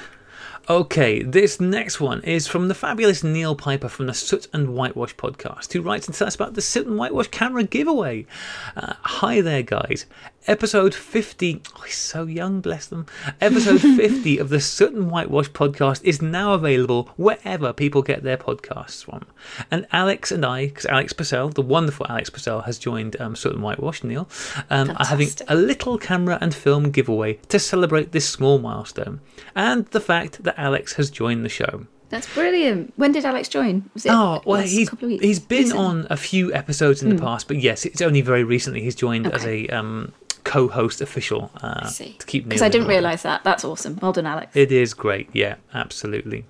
Okay, 0.68 1.22
this 1.22 1.60
next 1.60 2.00
one 2.02 2.24
is 2.24 2.48
from 2.48 2.70
the 2.70 2.74
fabulous 2.74 3.24
Neil 3.24 3.56
Piper 3.56 3.88
from 3.88 4.08
the 4.08 4.16
Soot 4.16 4.48
and 4.52 4.74
Whitewash 4.74 5.16
podcast, 5.16 5.72
who 5.74 5.82
writes 5.84 6.08
and 6.08 6.16
tells 6.16 6.30
us 6.30 6.36
about 6.36 6.56
the 6.56 6.62
Soot 6.62 6.88
and 6.88 6.98
Whitewash 6.98 7.28
camera 7.28 7.64
giveaway. 7.66 8.26
Uh, 8.76 8.94
hi 9.02 9.42
there, 9.42 9.62
guys. 9.62 10.08
Episode 10.48 10.94
50, 10.94 11.64
oh, 11.76 11.82
he's 11.82 11.98
so 11.98 12.26
young, 12.26 12.62
bless 12.62 12.86
them. 12.86 13.08
Episode 13.42 13.82
50 13.82 14.38
of 14.38 14.50
the 14.50 14.60
Soot 14.62 14.94
and 14.94 15.10
Whitewash 15.10 15.50
podcast 15.50 16.04
is 16.04 16.22
now 16.22 16.54
available 16.54 17.10
wherever 17.18 17.74
people 17.74 18.04
get 18.04 18.22
their 18.22 18.38
podcasts 18.38 19.04
from. 19.04 19.26
And 19.72 19.88
Alex 19.92 20.32
and 20.32 20.46
I, 20.46 20.68
because 20.68 20.86
Alex 20.86 21.14
Purcell, 21.14 21.50
the 21.50 21.64
wonderful 21.64 22.06
Alex 22.08 22.30
Purcell, 22.30 22.62
has 22.62 22.78
joined 22.78 23.20
um, 23.20 23.36
Soot 23.36 23.54
and 23.54 23.64
Whitewash, 23.64 24.04
Neil, 24.04 24.30
um, 24.70 24.92
are 24.98 25.08
having 25.08 25.30
a 25.48 25.56
little 25.56 25.98
camera 25.98 26.38
and 26.40 26.54
film 26.54 26.92
giveaway 26.92 27.40
to 27.50 27.58
celebrate 27.58 28.12
this 28.12 28.30
small 28.30 28.60
milestone 28.60 29.22
and 29.56 29.88
the 29.88 30.00
fact 30.02 30.44
that 30.44 30.60
Alex 30.60 30.94
has 30.94 31.10
joined 31.10 31.44
the 31.44 31.50
show. 31.50 31.88
That's 32.10 32.32
brilliant. 32.36 32.94
When 32.98 33.12
did 33.14 33.26
Alex 33.26 33.50
join? 33.50 33.90
Was 33.96 34.06
it 34.06 34.12
Oh, 34.12 34.44
well, 34.46 34.62
he's, 34.62 34.90
couple 34.92 35.08
of 35.08 35.12
weeks? 35.14 35.24
Hmm. 35.24 35.28
he's 35.28 35.40
been 35.40 35.64
Recent? 35.64 35.80
on 35.80 36.08
a 36.12 36.18
few 36.18 36.54
episodes 36.54 37.02
in 37.02 37.10
the 37.10 37.20
past, 37.20 37.48
but 37.48 37.58
yes, 37.58 37.84
it's 37.84 38.00
only 38.00 38.22
very 38.22 38.44
recently 38.44 38.82
he's 38.82 38.94
joined 38.94 39.26
as 39.26 39.44
a 39.44 39.68
um, 39.70 40.14
co 40.46 40.70
host 40.70 41.02
official 41.02 41.52
uh, 41.62 41.90
to 41.90 42.26
keep 42.26 42.46
Because 42.48 42.62
I 42.62 42.70
didn't 42.70 42.88
realise 42.88 43.24
that. 43.24 43.44
That's 43.44 43.66
awesome. 43.66 44.00
Well 44.02 44.14
done, 44.14 44.26
Alex. 44.26 44.56
It 44.56 44.72
is 44.72 44.94
great, 44.94 45.30
yeah, 45.34 45.56
absolutely. 45.74 46.46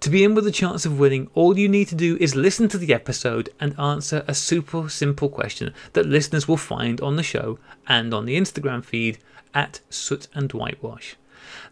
To 0.00 0.10
be 0.10 0.24
in 0.24 0.34
with 0.34 0.46
a 0.46 0.50
chance 0.50 0.84
of 0.84 0.98
winning, 0.98 1.30
all 1.34 1.58
you 1.58 1.68
need 1.68 1.88
to 1.88 1.94
do 1.94 2.16
is 2.20 2.34
listen 2.34 2.68
to 2.68 2.78
the 2.78 2.92
episode 2.92 3.50
and 3.60 3.78
answer 3.78 4.24
a 4.26 4.34
super 4.34 4.88
simple 4.88 5.28
question 5.28 5.72
that 5.92 6.06
listeners 6.06 6.48
will 6.48 6.56
find 6.56 7.00
on 7.00 7.16
the 7.16 7.22
show 7.22 7.58
and 7.86 8.12
on 8.12 8.26
the 8.26 8.36
Instagram 8.36 8.84
feed 8.84 9.18
at 9.54 9.80
Soot 9.90 10.28
and 10.34 10.52
Whitewash. 10.52 11.16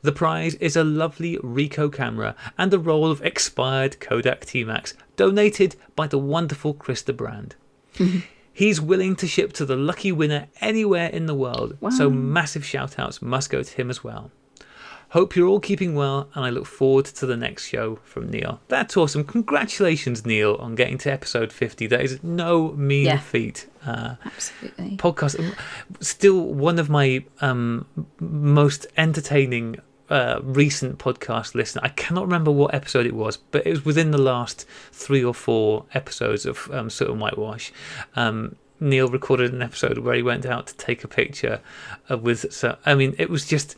The 0.03 0.13
prize 0.13 0.55
is 0.57 0.77
a 0.77 0.85
lovely 0.85 1.37
Ricoh 1.39 1.93
camera 1.93 2.35
and 2.57 2.73
a 2.73 2.79
roll 2.79 3.11
of 3.11 3.23
expired 3.23 3.99
Kodak 4.01 4.45
T-Max 4.45 4.95
donated 5.17 5.77
by 5.97 6.07
the 6.07 6.19
wonderful 6.19 6.75
Krista 6.75 7.17
Brand. 7.17 7.57
He's 8.59 8.81
willing 8.81 9.15
to 9.17 9.27
ship 9.29 9.53
to 9.55 9.65
the 9.65 9.77
lucky 9.77 10.11
winner 10.11 10.49
anywhere 10.61 11.09
in 11.11 11.27
the 11.27 11.35
world, 11.35 11.77
so 11.97 12.11
massive 12.11 12.65
shout 12.65 12.99
outs 12.99 13.23
must 13.23 13.51
go 13.51 13.63
to 13.63 13.75
him 13.77 13.89
as 13.89 14.03
well. 14.03 14.33
Hope 15.11 15.37
you're 15.37 15.47
all 15.47 15.61
keeping 15.61 15.95
well, 15.95 16.29
and 16.35 16.45
I 16.45 16.51
look 16.51 16.67
forward 16.67 17.05
to 17.07 17.25
the 17.25 17.37
next 17.37 17.69
show 17.69 18.01
from 18.05 18.29
Neil. 18.31 18.61
That's 18.67 18.97
awesome. 18.97 19.23
Congratulations, 19.23 20.27
Neil, 20.27 20.57
on 20.57 20.75
getting 20.75 20.99
to 20.99 21.11
episode 21.13 21.53
50. 21.53 21.87
That 21.87 22.01
is 22.03 22.21
no 22.25 22.73
mean 22.73 23.07
Yeah. 23.07 23.19
feat. 23.21 23.69
Uh, 23.87 24.17
Absolutely. 24.25 24.97
podcast, 24.97 25.55
still 26.01 26.41
one 26.53 26.81
of 26.81 26.91
my 26.91 27.25
um, 27.41 27.87
most 28.21 28.89
entertaining 28.97 29.77
uh, 30.11 30.41
recent 30.43 30.99
podcast 30.99 31.55
listener. 31.55 31.83
I 31.85 31.89
cannot 31.91 32.25
remember 32.25 32.51
what 32.51 32.75
episode 32.75 33.07
it 33.07 33.15
was, 33.15 33.37
but 33.37 33.67
it 33.67 33.71
was 33.71 33.85
within 33.85 34.11
the 34.11 34.19
last 34.19 34.67
three 34.93 35.23
or 35.23 35.35
four 35.35 35.85
episodes 35.95 36.47
of 36.47 36.71
um, 36.73 36.91
Soot 36.91 37.11
and 37.11 37.21
Whitewash. 37.21 37.73
Um, 38.17 38.57
Neil 38.81 39.09
recorded 39.09 39.53
an 39.53 39.61
episode 39.61 39.99
where 39.99 40.15
he 40.15 40.23
went 40.23 40.47
out 40.47 40.69
to 40.69 40.77
take 40.77 41.03
a 41.03 41.09
picture 41.09 41.61
uh, 42.11 42.17
with. 42.17 42.53
So 42.53 42.77
I 42.87 42.95
mean, 42.95 43.15
it 43.19 43.29
was 43.29 43.47
just 43.47 43.77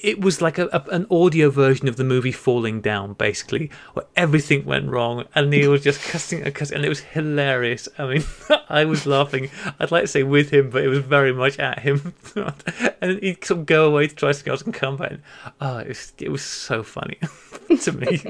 it 0.00 0.20
was 0.20 0.40
like 0.40 0.58
a, 0.58 0.66
a, 0.66 0.84
an 0.90 1.06
audio 1.10 1.50
version 1.50 1.88
of 1.88 1.96
the 1.96 2.04
movie 2.04 2.32
Falling 2.32 2.80
Down, 2.80 3.14
basically, 3.14 3.70
where 3.94 4.06
everything 4.16 4.64
went 4.64 4.88
wrong, 4.88 5.24
and 5.34 5.50
Neil 5.50 5.72
was 5.72 5.82
just 5.82 6.02
cussing 6.02 6.42
and 6.42 6.54
cussing, 6.54 6.76
and 6.76 6.84
it 6.84 6.88
was 6.88 7.00
hilarious. 7.00 7.88
I 7.98 8.06
mean, 8.06 8.24
I 8.68 8.84
was 8.84 9.06
laughing. 9.06 9.50
I'd 9.78 9.90
like 9.90 10.04
to 10.04 10.08
say 10.08 10.22
with 10.22 10.50
him, 10.50 10.70
but 10.70 10.84
it 10.84 10.88
was 10.88 11.00
very 11.00 11.32
much 11.32 11.58
at 11.58 11.80
him. 11.80 12.14
and 13.00 13.20
he'd 13.20 13.44
sort 13.44 13.60
of 13.60 13.66
go 13.66 13.86
away 13.86 14.06
to 14.06 14.14
try 14.14 14.32
something 14.32 14.50
else 14.50 14.62
and 14.62 14.74
come 14.74 14.96
back. 14.96 15.12
And, 15.12 15.22
oh, 15.60 15.78
it 15.78 15.88
was, 15.88 16.12
it 16.18 16.30
was 16.30 16.42
so 16.42 16.82
funny 16.82 17.18
to 17.82 17.92
me. 17.92 18.22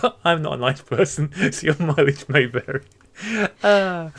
but 0.00 0.18
I'm 0.24 0.42
not 0.42 0.54
a 0.54 0.58
nice 0.58 0.80
person, 0.80 1.32
so 1.52 1.66
your 1.66 1.78
mileage 1.78 2.28
may 2.28 2.46
vary. 2.46 2.82
Uh, 3.62 4.10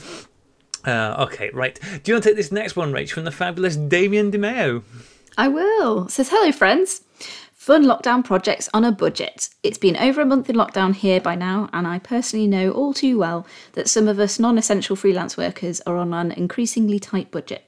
uh, 0.85 1.25
okay, 1.27 1.49
right. 1.53 1.79
Do 2.03 2.11
you 2.11 2.15
want 2.15 2.23
to 2.23 2.29
take 2.29 2.35
this 2.35 2.51
next 2.51 2.75
one, 2.75 2.91
Rach, 2.91 3.11
from 3.11 3.23
the 3.23 3.31
fabulous 3.31 3.75
Damien 3.75 4.31
DeMeo? 4.31 4.83
I 5.37 5.47
will. 5.47 6.09
Says, 6.09 6.29
hello, 6.29 6.51
friends. 6.51 7.03
Fun 7.53 7.85
lockdown 7.85 8.23
projects 8.25 8.69
on 8.73 8.83
a 8.83 8.91
budget. 8.91 9.49
It's 9.63 9.77
been 9.77 9.95
over 9.95 10.21
a 10.21 10.25
month 10.25 10.49
in 10.49 10.55
lockdown 10.55 10.95
here 10.95 11.21
by 11.21 11.35
now, 11.35 11.69
and 11.71 11.87
I 11.87 11.99
personally 11.99 12.47
know 12.47 12.71
all 12.71 12.93
too 12.93 13.19
well 13.19 13.45
that 13.73 13.87
some 13.87 14.07
of 14.07 14.19
us 14.19 14.39
non 14.39 14.57
essential 14.57 14.95
freelance 14.95 15.37
workers 15.37 15.79
are 15.81 15.95
on 15.95 16.13
an 16.13 16.31
increasingly 16.31 16.99
tight 16.99 17.29
budget, 17.29 17.63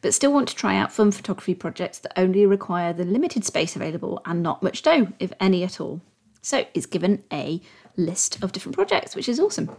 but 0.00 0.14
still 0.14 0.32
want 0.32 0.48
to 0.48 0.56
try 0.56 0.76
out 0.76 0.92
fun 0.92 1.12
photography 1.12 1.54
projects 1.54 1.98
that 1.98 2.18
only 2.18 2.46
require 2.46 2.92
the 2.92 3.04
limited 3.04 3.44
space 3.44 3.76
available 3.76 4.20
and 4.24 4.42
not 4.42 4.62
much 4.62 4.82
dough, 4.82 5.08
if 5.20 5.32
any 5.38 5.62
at 5.62 5.80
all. 5.80 6.00
So, 6.40 6.66
it's 6.72 6.86
given 6.86 7.22
a 7.30 7.60
list 7.96 8.42
of 8.42 8.52
different 8.52 8.74
projects, 8.74 9.14
which 9.14 9.28
is 9.28 9.38
awesome. 9.38 9.70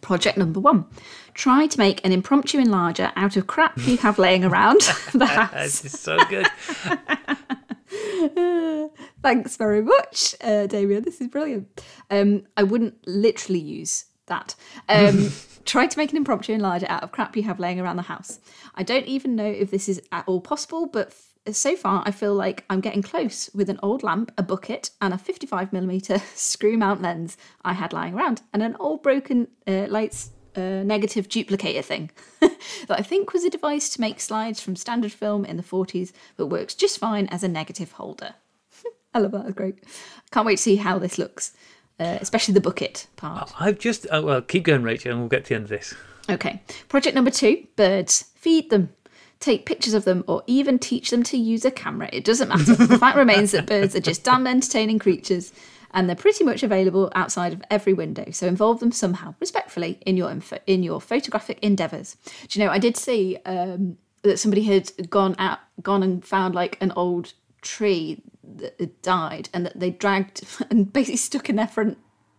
Project 0.00 0.38
number 0.38 0.60
one 0.60 0.86
try 1.34 1.66
to 1.66 1.78
make 1.78 2.04
an 2.04 2.10
impromptu 2.10 2.58
enlarger 2.58 3.12
out 3.14 3.36
of 3.36 3.46
crap 3.46 3.78
you 3.86 3.96
have 3.98 4.18
laying 4.18 4.44
around 4.44 4.80
the 5.14 5.26
house. 5.26 5.80
This 5.80 5.94
is 5.94 6.00
so 6.00 6.18
good. 6.28 6.48
Thanks 9.22 9.56
very 9.56 9.82
much, 9.82 10.34
uh, 10.40 10.66
Damien. 10.66 11.04
This 11.04 11.20
is 11.20 11.28
brilliant. 11.28 11.80
Um, 12.10 12.44
I 12.56 12.64
wouldn't 12.64 12.94
literally 13.06 13.60
use 13.60 14.06
that. 14.26 14.54
Um, 14.88 15.30
try 15.64 15.86
to 15.86 15.98
make 15.98 16.10
an 16.10 16.16
impromptu 16.16 16.56
enlarger 16.56 16.88
out 16.88 17.02
of 17.02 17.12
crap 17.12 17.36
you 17.36 17.42
have 17.44 17.60
laying 17.60 17.80
around 17.80 17.96
the 17.96 18.02
house. 18.02 18.40
I 18.74 18.82
don't 18.82 19.06
even 19.06 19.36
know 19.36 19.46
if 19.46 19.70
this 19.70 19.88
is 19.88 20.00
at 20.12 20.24
all 20.26 20.40
possible, 20.40 20.86
but 20.86 21.14
so 21.52 21.76
far 21.76 22.02
I 22.06 22.10
feel 22.10 22.34
like 22.34 22.64
I'm 22.70 22.80
getting 22.80 23.02
close 23.02 23.50
with 23.54 23.70
an 23.70 23.78
old 23.82 24.02
lamp, 24.02 24.32
a 24.36 24.42
bucket, 24.42 24.90
and 25.00 25.14
a 25.14 25.16
55mm 25.16 26.20
screw 26.36 26.76
mount 26.76 27.02
lens 27.02 27.36
I 27.64 27.72
had 27.72 27.92
lying 27.92 28.14
around, 28.14 28.42
and 28.52 28.62
an 28.62 28.76
old 28.78 29.02
broken 29.02 29.48
uh, 29.66 29.86
lights 29.88 30.30
uh, 30.56 30.82
negative 30.82 31.28
duplicator 31.28 31.84
thing 31.84 32.10
that 32.40 32.98
I 32.98 33.02
think 33.02 33.32
was 33.32 33.44
a 33.44 33.50
device 33.50 33.90
to 33.90 34.00
make 34.00 34.20
slides 34.20 34.60
from 34.60 34.76
standard 34.76 35.12
film 35.12 35.44
in 35.44 35.56
the 35.56 35.62
40s, 35.62 36.12
but 36.36 36.46
works 36.46 36.74
just 36.74 36.98
fine 36.98 37.26
as 37.28 37.44
a 37.44 37.48
negative 37.48 37.92
holder. 37.92 38.34
I 39.14 39.20
love 39.20 39.32
that. 39.32 39.44
That's 39.44 39.54
great. 39.54 39.84
Can't 40.32 40.46
wait 40.46 40.56
to 40.56 40.62
see 40.62 40.76
how 40.76 40.98
this 40.98 41.18
looks, 41.18 41.52
uh, 42.00 42.18
especially 42.20 42.54
the 42.54 42.60
bucket 42.60 43.06
part. 43.16 43.52
I've 43.58 43.78
just 43.78 44.06
uh, 44.10 44.22
well, 44.24 44.42
keep 44.42 44.64
going, 44.64 44.82
Rachel, 44.82 45.12
and 45.12 45.20
we'll 45.20 45.28
get 45.28 45.44
to 45.44 45.48
the 45.50 45.54
end 45.54 45.64
of 45.64 45.70
this. 45.70 45.94
Okay. 46.30 46.62
Project 46.88 47.14
number 47.14 47.30
two 47.30 47.66
birds. 47.76 48.30
Feed 48.34 48.70
them. 48.70 48.90
Take 49.40 49.66
pictures 49.66 49.94
of 49.94 50.04
them 50.04 50.24
or 50.26 50.42
even 50.46 50.78
teach 50.78 51.10
them 51.10 51.22
to 51.24 51.36
use 51.36 51.64
a 51.64 51.70
camera. 51.70 52.08
It 52.12 52.24
doesn't 52.24 52.48
matter. 52.48 52.74
the 52.74 52.98
fact 52.98 53.16
remains 53.16 53.52
that 53.52 53.66
birds 53.66 53.94
are 53.94 54.00
just 54.00 54.24
damn 54.24 54.46
entertaining 54.46 54.98
creatures 54.98 55.52
and 55.92 56.08
they're 56.08 56.16
pretty 56.16 56.44
much 56.44 56.62
available 56.62 57.10
outside 57.14 57.52
of 57.52 57.62
every 57.70 57.92
window. 57.92 58.30
So 58.30 58.46
involve 58.46 58.80
them 58.80 58.92
somehow, 58.92 59.34
respectfully, 59.40 59.98
in 60.04 60.16
your 60.16 60.30
info- 60.30 60.58
in 60.66 60.82
your 60.82 61.00
photographic 61.00 61.58
endeavours. 61.62 62.16
Do 62.48 62.58
you 62.58 62.64
know? 62.64 62.70
I 62.70 62.78
did 62.78 62.96
see 62.96 63.38
um, 63.46 63.96
that 64.22 64.38
somebody 64.38 64.62
had 64.62 65.10
gone 65.10 65.34
out, 65.38 65.58
gone 65.82 66.02
and 66.02 66.24
found 66.24 66.54
like 66.54 66.76
an 66.80 66.92
old 66.92 67.32
tree 67.62 68.22
that 68.56 68.74
had 68.78 69.00
died, 69.02 69.48
and 69.54 69.64
that 69.66 69.78
they 69.78 69.90
dragged 69.90 70.44
and 70.70 70.92
basically 70.92 71.16
stuck 71.16 71.48
in 71.48 71.56
their 71.56 71.68
front 71.68 71.98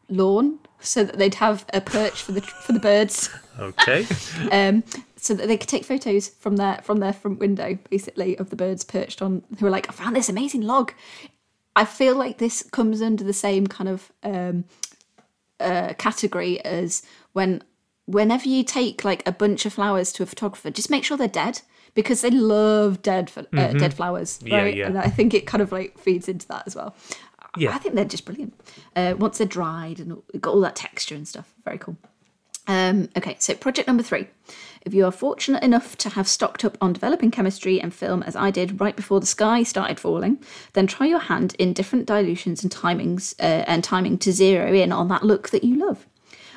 lawn 0.09 0.59
so 0.79 1.03
that 1.03 1.17
they'd 1.17 1.35
have 1.35 1.65
a 1.73 1.81
perch 1.81 2.21
for 2.21 2.31
the 2.31 2.41
for 2.41 2.73
the 2.73 2.79
birds. 2.79 3.29
Okay. 3.59 4.05
um, 4.51 4.83
so 5.22 5.34
that 5.34 5.47
they 5.47 5.57
could 5.57 5.70
take 5.70 5.84
photos 5.86 6.30
from 6.30 6.55
their 6.57 6.80
from 6.84 6.97
their 6.99 7.13
front 7.13 7.39
window, 7.39 7.78
basically, 7.89 8.38
of 8.38 8.49
the 8.49 8.55
birds 8.55 8.84
perched 8.84 9.22
on. 9.22 9.43
Who 9.59 9.65
were 9.65 9.72
like, 9.72 9.89
"I 9.89 9.91
found 9.91 10.15
this 10.15 10.30
amazing 10.30 10.61
log." 10.61 10.93
I 11.76 11.86
feel 11.86 12.15
like 12.15 12.38
this 12.39 12.63
comes 12.72 13.01
under 13.01 13.24
the 13.24 13.34
same 13.34 13.67
kind 13.67 13.89
of 13.89 14.11
um, 14.24 14.65
uh, 15.59 15.93
category 15.97 16.59
as 16.65 17.03
when 17.34 17.63
whenever 18.05 18.47
you 18.49 18.63
take 18.63 19.03
like 19.05 19.26
a 19.28 19.32
bunch 19.32 19.65
of 19.65 19.74
flowers 19.74 20.11
to 20.13 20.24
a 20.24 20.26
photographer, 20.26 20.72
just 20.72 20.89
make 20.89 21.03
sure 21.03 21.15
they're 21.15 21.28
dead 21.28 21.61
because 21.93 22.22
they 22.22 22.32
love 22.32 23.01
dead 23.01 23.32
uh, 23.38 23.74
dead 23.74 23.93
flowers, 23.93 24.39
Yeah, 24.43 24.61
right? 24.63 24.76
yeah. 24.76 24.88
And 24.88 24.97
I 24.97 25.09
think 25.09 25.34
it 25.34 25.45
kind 25.45 25.61
of 25.61 25.72
like 25.72 25.97
feeds 25.99 26.28
into 26.28 26.47
that 26.47 26.63
as 26.65 26.76
well. 26.76 26.95
Yeah. 27.57 27.74
I 27.74 27.78
think 27.80 27.95
they're 27.95 28.05
just 28.05 28.26
brilliant. 28.26 28.53
Uh, 28.95 29.15
once 29.17 29.38
they're 29.39 29.47
dried 29.47 29.99
and 29.99 30.22
got 30.39 30.53
all 30.53 30.61
that 30.61 30.76
texture 30.76 31.15
and 31.15 31.28
stuff, 31.28 31.53
very 31.65 31.78
cool. 31.78 31.97
Um, 32.67 33.09
okay, 33.17 33.36
so 33.39 33.55
project 33.55 33.88
number 33.88 34.03
three. 34.03 34.28
If 34.86 34.93
you 34.93 35.05
are 35.05 35.11
fortunate 35.11 35.61
enough 35.63 35.97
to 35.97 36.09
have 36.09 36.27
stocked 36.27 36.63
up 36.63 36.77
on 36.82 36.93
developing 36.93 37.32
chemistry 37.32 37.82
and 37.82 37.93
film 37.93 38.23
as 38.23 38.36
I 38.36 38.49
did 38.49 38.80
right 38.80 38.95
before 38.95 39.19
the 39.19 39.25
sky 39.25 39.63
started 39.63 39.99
falling, 39.99 40.41
then 40.73 40.88
try 40.88 41.05
your 41.05 41.19
hand 41.19 41.55
in 41.59 41.73
different 41.73 42.05
dilutions 42.05 42.63
and 42.63 42.71
timings 42.71 43.34
uh, 43.39 43.43
and 43.67 43.84
timing 43.84 44.17
to 44.19 44.32
zero 44.32 44.73
in 44.73 44.91
on 44.91 45.07
that 45.09 45.23
look 45.23 45.49
that 45.49 45.63
you 45.63 45.75
love. 45.75 46.07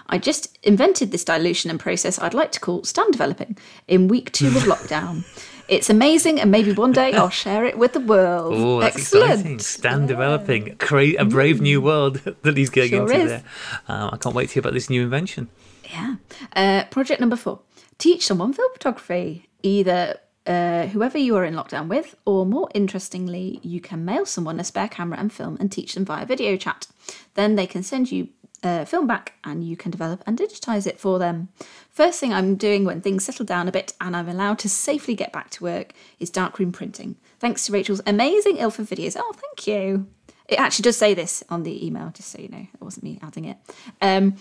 I 0.09 0.19
just 0.19 0.57
invented 0.63 1.11
this 1.11 1.25
dilution 1.25 1.71
and 1.71 1.81
process 1.81 2.19
I'd 2.19 2.35
like 2.35 2.53
to 2.53 2.61
call 2.61 2.85
stand 2.85 3.13
developing 3.13 3.57
in 3.89 4.09
week 4.09 4.31
two 4.33 4.49
of 4.49 4.53
lockdown. 4.65 5.25
It's 5.69 5.89
amazing, 5.89 6.39
and 6.41 6.51
maybe 6.51 6.73
one 6.73 6.93
day 6.93 7.13
I'll 7.15 7.31
share 7.31 7.65
it 7.65 7.79
with 7.79 7.93
the 7.95 8.01
world. 8.01 8.53
Oh, 8.55 8.81
that's 8.81 8.97
Excellent. 8.97 9.33
exciting. 9.33 9.59
Stan 9.61 10.07
developing. 10.07 10.77
Create 10.77 11.19
a 11.19 11.25
brave 11.25 11.61
new 11.63 11.81
world 11.81 12.17
that 12.43 12.57
he's 12.57 12.69
going 12.69 12.91
Sure 12.91 13.03
into 13.11 13.17
is. 13.17 13.31
there. 13.31 13.45
Um, 13.89 14.11
I 14.13 14.17
can't 14.19 14.35
wait 14.35 14.49
to 14.49 14.55
hear 14.55 14.61
about 14.61 14.75
this 14.75 14.91
new 14.91 15.03
invention. 15.03 15.49
Yeah. 15.91 16.17
Uh, 16.55 16.85
project 16.91 17.21
number 17.21 17.37
four 17.37 17.61
teach 18.03 18.27
someone 18.27 18.53
film 18.53 18.73
photography, 18.73 19.49
either 19.63 20.19
uh, 20.45 20.87
whoever 20.87 21.17
you 21.17 21.37
are 21.37 21.45
in 21.45 21.55
lockdown 21.55 21.87
with, 21.87 22.17
or 22.25 22.45
more 22.45 22.69
interestingly, 22.75 23.61
you 23.63 23.81
can 23.81 24.05
mail 24.05 24.27
someone 24.27 24.59
a 24.59 24.65
spare 24.65 24.89
camera 24.89 25.21
and 25.21 25.33
film 25.33 25.57
and 25.61 25.71
teach 25.71 25.95
them 25.95 26.05
via 26.05 26.27
video 26.27 26.57
chat. 26.57 26.89
Then 27.35 27.55
they 27.55 27.69
can 27.69 27.85
send 27.85 28.11
you 28.11 28.31
uh, 28.65 28.85
film 28.85 29.07
back 29.07 29.35
and 29.45 29.63
you 29.63 29.77
can 29.77 29.93
develop 29.93 30.25
and 30.27 30.37
digitize 30.37 30.85
it 30.85 30.99
for 30.99 31.21
them. 31.21 31.51
First 31.91 32.19
thing 32.19 32.33
I'm 32.33 32.57
doing 32.57 32.85
when 32.85 33.01
things 33.01 33.25
settle 33.25 33.47
down 33.47 33.69
a 33.69 33.73
bit 33.73 33.93
and 34.01 34.17
I'm 34.17 34.29
allowed 34.29 34.59
to 34.61 34.69
safely 34.69 35.15
get 35.15 35.33
back 35.33 35.51
to 35.51 35.63
work 35.63 35.93
is 36.19 36.29
darkroom 36.29 36.73
printing. 36.73 37.15
Thanks 37.39 37.67
to 37.67 37.73
Rachel's 37.73 38.03
amazing 38.05 38.57
Ilford 38.57 38.87
videos. 38.87 39.17
Oh, 39.17 39.33
thank 39.33 39.69
you. 39.69 40.09
It 40.49 40.59
actually 40.59 40.83
does 40.83 40.97
say 40.97 41.15
this 41.15 41.45
on 41.49 41.63
the 41.63 41.87
email, 41.87 42.11
just 42.13 42.31
so 42.31 42.41
you 42.41 42.49
know. 42.49 42.67
It 42.75 42.83
wasn't 42.83 43.05
me 43.05 43.21
adding 43.23 43.45
it. 43.45 43.59
Um, 44.01 44.37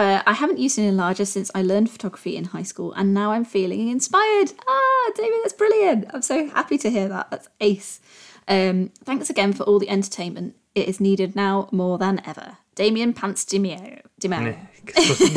uh, 0.00 0.22
I 0.26 0.32
haven't 0.32 0.58
used 0.58 0.78
an 0.78 0.84
enlarger 0.92 1.26
since 1.26 1.50
I 1.54 1.62
learned 1.62 1.90
photography 1.90 2.36
in 2.36 2.44
high 2.46 2.62
school, 2.62 2.92
and 2.94 3.12
now 3.12 3.32
I'm 3.32 3.44
feeling 3.44 3.88
inspired. 3.88 4.52
Ah, 4.66 5.10
David, 5.14 5.38
that's 5.42 5.52
brilliant. 5.52 6.06
I'm 6.12 6.22
so 6.22 6.48
happy 6.48 6.78
to 6.78 6.90
hear 6.90 7.08
that. 7.08 7.30
That's 7.30 7.48
ace. 7.60 8.00
Um, 8.48 8.90
thanks 9.04 9.30
again 9.30 9.52
for 9.52 9.64
all 9.64 9.78
the 9.78 9.88
entertainment. 9.90 10.56
It 10.74 10.88
is 10.88 11.00
needed 11.00 11.36
now 11.36 11.68
more 11.70 11.98
than 11.98 12.20
ever. 12.26 12.56
Damien 12.74 13.12
Pants 13.12 13.44
Dimeo. 13.44 14.00
Dimeo. 14.20 14.56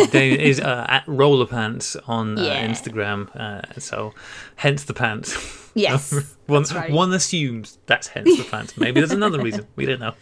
Damien 0.11 0.39
is 0.39 0.59
uh, 0.61 0.85
at 0.87 1.03
roller 1.07 1.45
pants 1.45 1.95
on 2.07 2.39
uh, 2.39 2.43
Yeah. 2.43 2.67
Instagram, 2.67 3.35
uh, 3.35 3.79
so 3.79 4.13
hence 4.55 4.85
the 4.85 4.93
pants. 4.93 5.35
Yes, 5.75 6.13
one, 6.45 6.63
right. 6.73 6.91
one 6.91 7.11
assumes 7.13 7.79
that's 7.87 8.07
hence 8.07 8.37
the 8.37 8.43
pants. 8.45 8.77
Maybe 8.77 9.01
there's 9.01 9.11
another 9.11 9.41
reason. 9.41 9.67
We 9.75 9.85
don't 9.85 9.99
know. 9.99 10.13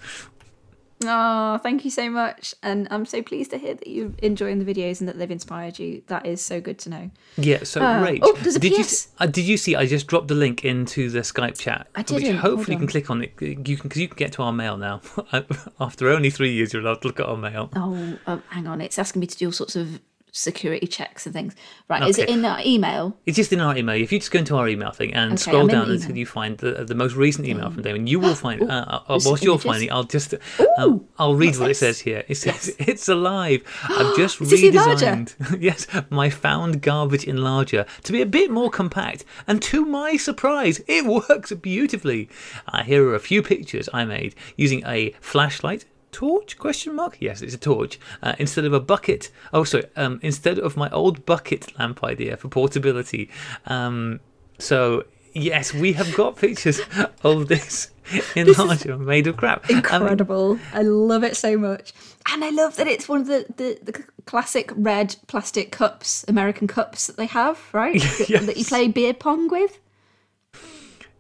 Oh, 1.04 1.58
thank 1.58 1.84
you 1.86 1.92
so 1.92 2.10
much. 2.10 2.54
And 2.64 2.88
I'm 2.92 3.06
so 3.06 3.22
pleased 3.22 3.52
to 3.52 3.58
hear 3.58 3.74
that 3.76 3.88
you're 3.88 4.12
enjoying 4.20 4.64
the 4.64 4.66
videos 4.74 5.00
and 5.00 5.08
that 5.10 5.18
they've 5.18 5.32
inspired 5.32 5.80
you. 5.80 6.02
That 6.08 6.26
is 6.26 6.42
so 6.42 6.62
good 6.62 6.78
to 6.80 6.90
know. 6.90 7.12
Yeah, 7.38 7.64
so 7.64 7.82
Uh, 7.82 8.06
Rach, 8.06 8.20
oh, 8.22 8.38
there's 8.42 8.56
a 8.56 8.60
did 8.60 8.74
you 8.78 8.84
PS. 8.84 9.08
uh, 9.20 9.26
did 9.26 9.46
you 9.46 9.58
see? 9.58 9.76
I 9.76 9.86
just 9.86 10.08
dropped 10.08 10.28
the 10.28 10.36
link 10.36 10.64
into 10.66 11.10
the 11.10 11.20
Skype 11.20 11.58
chat, 11.58 11.88
I 11.96 12.04
didn't, 12.04 12.38
hopefully 12.38 12.74
you 12.76 12.80
can 12.80 12.88
click 12.88 13.10
on 13.10 13.22
it. 13.24 13.34
You 13.42 13.56
can 13.56 13.64
because 13.90 13.98
you 14.02 14.08
can 14.08 14.18
get 14.18 14.34
to 14.34 14.44
our 14.44 14.54
mail 14.54 14.78
now. 14.78 15.02
After 15.80 16.10
only 16.10 16.30
three 16.30 16.52
years, 16.54 16.74
you're 16.74 16.82
allowed 16.82 17.02
to 17.02 17.08
look 17.08 17.20
at 17.20 17.26
our 17.26 17.38
mail. 17.38 17.70
Oh, 17.76 18.18
oh, 18.28 18.42
hang 18.50 18.68
on. 18.68 18.82
It's 18.82 19.00
asking 19.00 19.20
me 19.22 19.28
to 19.28 19.38
do 19.38 19.48
all 19.48 19.52
sorts 19.52 19.76
of 19.76 20.00
security 20.32 20.88
checks 20.88 21.26
and 21.26 21.34
things. 21.34 21.56
Right, 21.90 22.08
is 22.08 22.18
it 22.18 22.30
in 22.30 22.42
that 22.44 22.66
email? 22.66 23.18
It's 23.26 23.36
just 23.36 23.52
in 23.52 23.60
our 23.60 23.76
email. 23.78 24.02
If 24.02 24.12
you 24.12 24.20
just 24.20 24.32
go 24.32 24.40
into 24.40 24.56
our 24.56 24.68
email 24.68 24.92
thing 24.92 25.14
and 25.14 25.34
Okay, 25.34 25.42
scroll 25.42 25.62
I'm 25.64 25.68
down 25.68 25.92
until 25.92 26.16
you 26.16 26.26
find 26.26 26.58
the 26.58 26.86
the 26.86 26.96
most 26.96 27.16
recent 27.16 27.48
email 27.48 27.70
from 27.70 27.84
Damon, 27.84 28.08
you 28.08 28.20
will 28.20 28.36
find. 28.36 28.62
uh, 28.64 29.02
uh, 29.08 29.20
whilst 29.26 29.44
you're 29.44 29.60
finding, 29.60 29.92
I'll 29.92 30.04
just 30.06 30.34
um, 30.78 31.06
I'll 31.20 31.36
read 31.36 31.48
what's 31.48 31.60
what 31.60 31.72
it 31.72 31.76
says 31.76 32.00
here. 32.00 32.24
It 32.28 32.36
says 32.36 32.76
it's 32.80 33.10
alive. 33.10 33.62
I've 33.84 34.16
just 34.22 34.40
Is 34.42 34.50
this 34.52 34.62
enlarger? 34.62 35.36
redesigned. 35.36 35.58
yes, 35.62 35.88
my 36.10 36.30
found 36.30 36.82
garbage 36.82 37.26
enlarger 37.26 37.86
to 38.04 38.12
be 38.12 38.22
a 38.22 38.26
bit 38.26 38.50
more 38.52 38.70
compact, 38.70 39.26
and 39.48 39.62
to 39.64 39.86
my 39.86 40.16
surprise, 40.18 40.82
it 40.88 41.06
works 41.30 41.52
beautifully. 41.52 42.30
Uh, 42.68 42.84
here 42.84 43.06
are 43.08 43.16
a 43.16 43.20
few 43.20 43.42
pictures 43.44 43.90
I 43.94 44.06
made 44.06 44.36
using 44.56 44.84
a 44.86 45.14
flashlight. 45.20 45.86
Torch? 46.12 46.58
Question 46.58 46.96
mark? 46.96 47.18
Yes, 47.20 47.42
it's 47.42 47.54
a 47.54 47.58
torch. 47.58 48.00
Uh, 48.22 48.34
instead 48.40 48.66
of 48.66 48.74
a 48.74 48.80
bucket. 48.80 49.32
Oh, 49.54 49.64
sorry. 49.64 49.86
Um, 49.96 50.20
instead 50.22 50.60
of 50.60 50.76
my 50.78 50.90
old 50.92 51.26
bucket 51.26 51.78
lamp 51.80 52.04
idea 52.04 52.38
for 52.38 52.48
portability. 52.50 53.30
Um, 53.68 54.20
so 54.60 55.04
yes, 55.34 55.74
we 55.74 55.94
have 55.94 56.14
got 56.14 56.36
pictures 56.36 56.82
of 57.24 57.48
this 57.48 57.90
enlarger 58.36 59.00
made 59.00 59.28
of 59.28 59.38
crap. 59.38 59.70
Um, 59.70 59.78
Incredible. 59.78 60.60
I 60.74 60.82
love 60.82 61.24
it 61.24 61.38
so 61.38 61.58
much. 61.58 61.94
And 62.32 62.44
I 62.44 62.50
love 62.50 62.76
that 62.76 62.88
it's 62.88 63.08
one 63.10 63.22
of 63.22 63.28
the, 63.28 63.46
the, 63.56 63.80
the 63.82 64.04
classic 64.26 64.72
red 64.76 65.16
plastic 65.28 65.72
cups, 65.72 66.26
American 66.28 66.68
cups 66.68 67.08
that 67.08 67.18
they 67.18 67.26
have, 67.28 67.60
right? 67.74 68.02
That- 68.20 68.30
Yes. 68.30 68.46
That 68.46 68.58
you 68.58 68.66
play 68.66 68.88
beer 68.90 69.14
pong 69.14 69.48
with. 69.48 69.80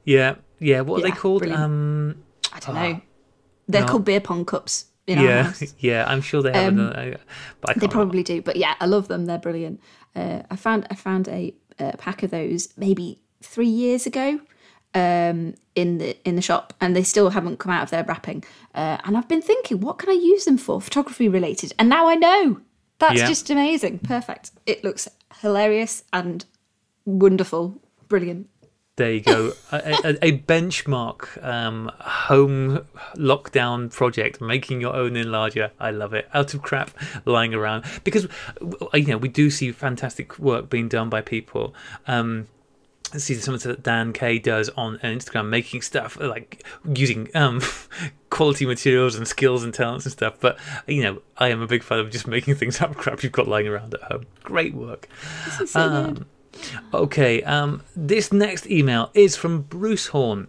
yeah, 0.03 0.35
yeah. 0.59 0.81
What 0.81 0.97
are 1.01 1.07
Yeah, 1.07 1.13
they 1.13 1.19
called? 1.19 1.39
brilliant. 1.41 1.63
Um, 1.63 2.23
I 2.53 2.59
don't 2.59 2.75
know. 2.75 3.01
They're 3.71 3.85
called 3.87 4.05
beer 4.05 4.19
pong 4.21 4.45
cups 4.45 4.85
in 5.07 5.17
our 5.19 5.23
yeah, 5.25 5.53
yeah. 5.79 6.05
I'm 6.07 6.21
sure 6.21 6.41
they 6.41 6.51
have. 6.53 6.73
Um, 6.73 6.79
another, 6.79 7.17
but 7.61 7.71
I 7.71 7.79
They 7.79 7.87
probably 7.87 8.23
do, 8.23 8.41
but 8.41 8.55
yeah, 8.55 8.75
I 8.79 8.85
love 8.85 9.07
them. 9.07 9.25
They're 9.25 9.37
brilliant. 9.39 9.79
Uh, 10.15 10.41
I 10.49 10.55
found 10.55 10.87
I 10.91 10.95
found 10.95 11.27
a, 11.27 11.53
a 11.79 11.97
pack 11.97 12.23
of 12.23 12.31
those 12.31 12.69
maybe 12.77 13.19
three 13.41 13.67
years 13.67 14.05
ago 14.05 14.39
um, 14.93 15.55
in 15.75 15.97
the 15.97 16.17
in 16.27 16.35
the 16.35 16.41
shop, 16.41 16.73
and 16.81 16.95
they 16.95 17.03
still 17.03 17.29
haven't 17.31 17.57
come 17.59 17.71
out 17.71 17.83
of 17.83 17.89
their 17.89 18.03
wrapping. 18.03 18.43
Uh, 18.75 18.97
and 19.03 19.17
I've 19.17 19.27
been 19.27 19.41
thinking, 19.41 19.79
what 19.79 19.97
can 19.97 20.09
I 20.09 20.13
use 20.13 20.45
them 20.45 20.57
for? 20.57 20.81
Photography 20.81 21.27
related, 21.29 21.73
and 21.79 21.89
now 21.89 22.07
I 22.07 22.15
know. 22.15 22.61
That's 22.99 23.15
Yeah. 23.19 23.27
just 23.27 23.49
amazing. 23.49 23.97
Perfect. 23.99 24.51
It 24.67 24.83
looks 24.83 25.07
hilarious 25.41 26.03
and 26.13 26.45
wonderful. 27.05 27.81
Brilliant. 28.07 28.47
There 29.01 29.13
you 29.13 29.21
go. 29.21 29.53
a, 29.71 29.77
a, 29.77 30.25
a 30.27 30.37
benchmark 30.37 31.43
um, 31.43 31.91
home 31.99 32.85
lockdown 33.15 33.91
project, 33.91 34.39
making 34.39 34.79
your 34.79 34.95
own 34.95 35.13
enlarger. 35.13 35.71
I 35.79 35.89
love 35.89 36.13
it. 36.13 36.29
Out 36.35 36.53
of 36.53 36.61
crap 36.61 36.91
lying 37.25 37.55
around 37.55 37.83
because 38.03 38.27
uh, 38.61 38.95
you 38.95 39.07
know 39.07 39.17
we 39.17 39.27
do 39.27 39.49
see 39.49 39.71
fantastic 39.71 40.37
work 40.37 40.69
being 40.69 40.87
done 40.87 41.09
by 41.09 41.21
people. 41.21 41.73
Um, 42.05 42.47
see 43.17 43.33
something 43.33 43.71
that 43.71 43.81
Dan 43.81 44.13
K 44.13 44.37
does 44.37 44.69
on 44.77 44.99
Instagram, 44.99 45.49
making 45.49 45.81
stuff 45.81 46.19
like 46.19 46.63
using 46.85 47.27
um, 47.33 47.59
quality 48.29 48.67
materials 48.67 49.15
and 49.15 49.27
skills 49.27 49.63
and 49.63 49.73
talents 49.73 50.05
and 50.05 50.11
stuff. 50.11 50.35
But 50.39 50.59
you 50.85 51.01
know, 51.01 51.23
I 51.37 51.47
am 51.47 51.63
a 51.63 51.67
big 51.67 51.81
fan 51.81 51.97
of 51.97 52.11
just 52.11 52.27
making 52.27 52.53
things 52.53 52.79
out 52.79 52.91
of 52.91 52.97
crap 52.97 53.23
you've 53.23 53.31
got 53.31 53.47
lying 53.47 53.67
around 53.67 53.95
at 53.95 54.03
home. 54.03 54.27
Great 54.43 54.75
work. 54.75 55.09
So 55.65 55.79
Um. 55.79 56.27
Okay, 56.93 57.41
um, 57.43 57.83
this 57.95 58.31
next 58.31 58.67
email 58.67 59.09
is 59.13 59.35
from 59.35 59.61
Bruce 59.61 60.07
Horn 60.07 60.47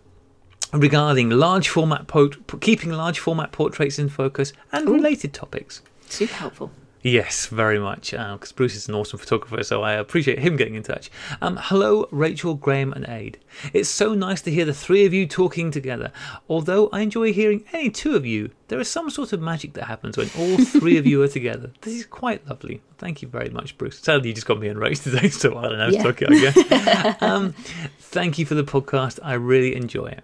regarding 0.73 1.31
large 1.31 1.69
format 1.69 2.07
po- 2.07 2.29
keeping 2.61 2.91
large 2.93 3.19
format 3.19 3.53
portraits 3.53 3.99
in 3.99 4.09
focus 4.09 4.53
and 4.73 4.89
related 4.89 5.33
topics. 5.33 5.83
Super 6.09 6.35
helpful. 6.35 6.71
Yes, 7.03 7.47
very 7.47 7.81
much. 7.81 8.13
Because 8.13 8.53
Bruce 8.53 8.77
is 8.77 8.89
an 8.89 8.95
awesome 8.95 9.19
photographer, 9.19 9.63
so 9.65 9.83
I 9.83 9.95
appreciate 9.95 10.39
him 10.39 10.57
getting 10.57 10.77
in 10.77 10.85
touch. 10.85 11.11
Um, 11.41 11.59
hello, 11.61 12.09
Rachel, 12.13 12.55
Graham, 12.55 12.93
and 12.93 13.07
Aid. 13.09 13.39
It's 13.73 13.89
so 13.89 14.15
nice 14.15 14.41
to 14.43 14.53
hear 14.53 14.65
the 14.65 14.73
three 14.73 15.05
of 15.05 15.13
you 15.13 15.27
talking 15.27 15.73
together. 15.73 16.13
Although 16.49 16.89
I 16.93 17.01
enjoy 17.01 17.33
hearing 17.33 17.65
any 17.73 17.91
two 17.91 18.15
of 18.15 18.25
you, 18.25 18.51
there 18.69 18.79
is 18.79 18.89
some 18.89 19.11
sort 19.11 19.33
of 19.33 19.41
magic 19.41 19.73
that 19.75 19.85
happens 19.85 20.17
when 20.17 20.31
all 20.39 20.57
three 20.65 20.97
of 20.97 21.07
you 21.07 21.21
are 21.23 21.29
together. 21.29 21.73
This 21.81 21.95
is 21.95 22.07
quite 22.07 22.47
lovely. 22.49 22.81
Thank 22.99 23.21
you 23.21 23.29
very 23.29 23.51
much, 23.51 23.77
Bruce. 23.79 23.99
Sadly, 23.99 24.29
you 24.29 24.35
just 24.35 24.47
got 24.47 24.61
me 24.61 24.69
enraged 24.69 25.03
today, 25.03 25.29
so 25.31 25.59
I 25.59 25.63
don't 25.63 25.79
know. 25.79 25.89
Yeah. 25.89 25.97
It's 25.97 26.07
okay, 26.07 26.27
I 26.29 26.41
guess. 26.41 27.17
um, 27.23 27.53
thank 27.99 28.39
you 28.39 28.47
for 28.47 28.55
the 28.55 28.65
podcast. 28.65 29.19
I 29.23 29.35
really 29.35 29.75
enjoy 29.75 30.07
it. 30.07 30.23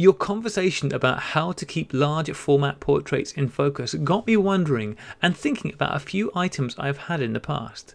Your 0.00 0.14
conversation 0.14 0.94
about 0.94 1.20
how 1.20 1.52
to 1.52 1.66
keep 1.66 1.92
large 1.92 2.30
format 2.30 2.80
portraits 2.80 3.32
in 3.32 3.50
focus 3.50 3.92
got 3.92 4.26
me 4.26 4.34
wondering 4.34 4.96
and 5.20 5.36
thinking 5.36 5.74
about 5.74 5.94
a 5.94 5.98
few 5.98 6.32
items 6.34 6.74
I've 6.78 7.10
had 7.12 7.20
in 7.20 7.34
the 7.34 7.38
past. 7.38 7.92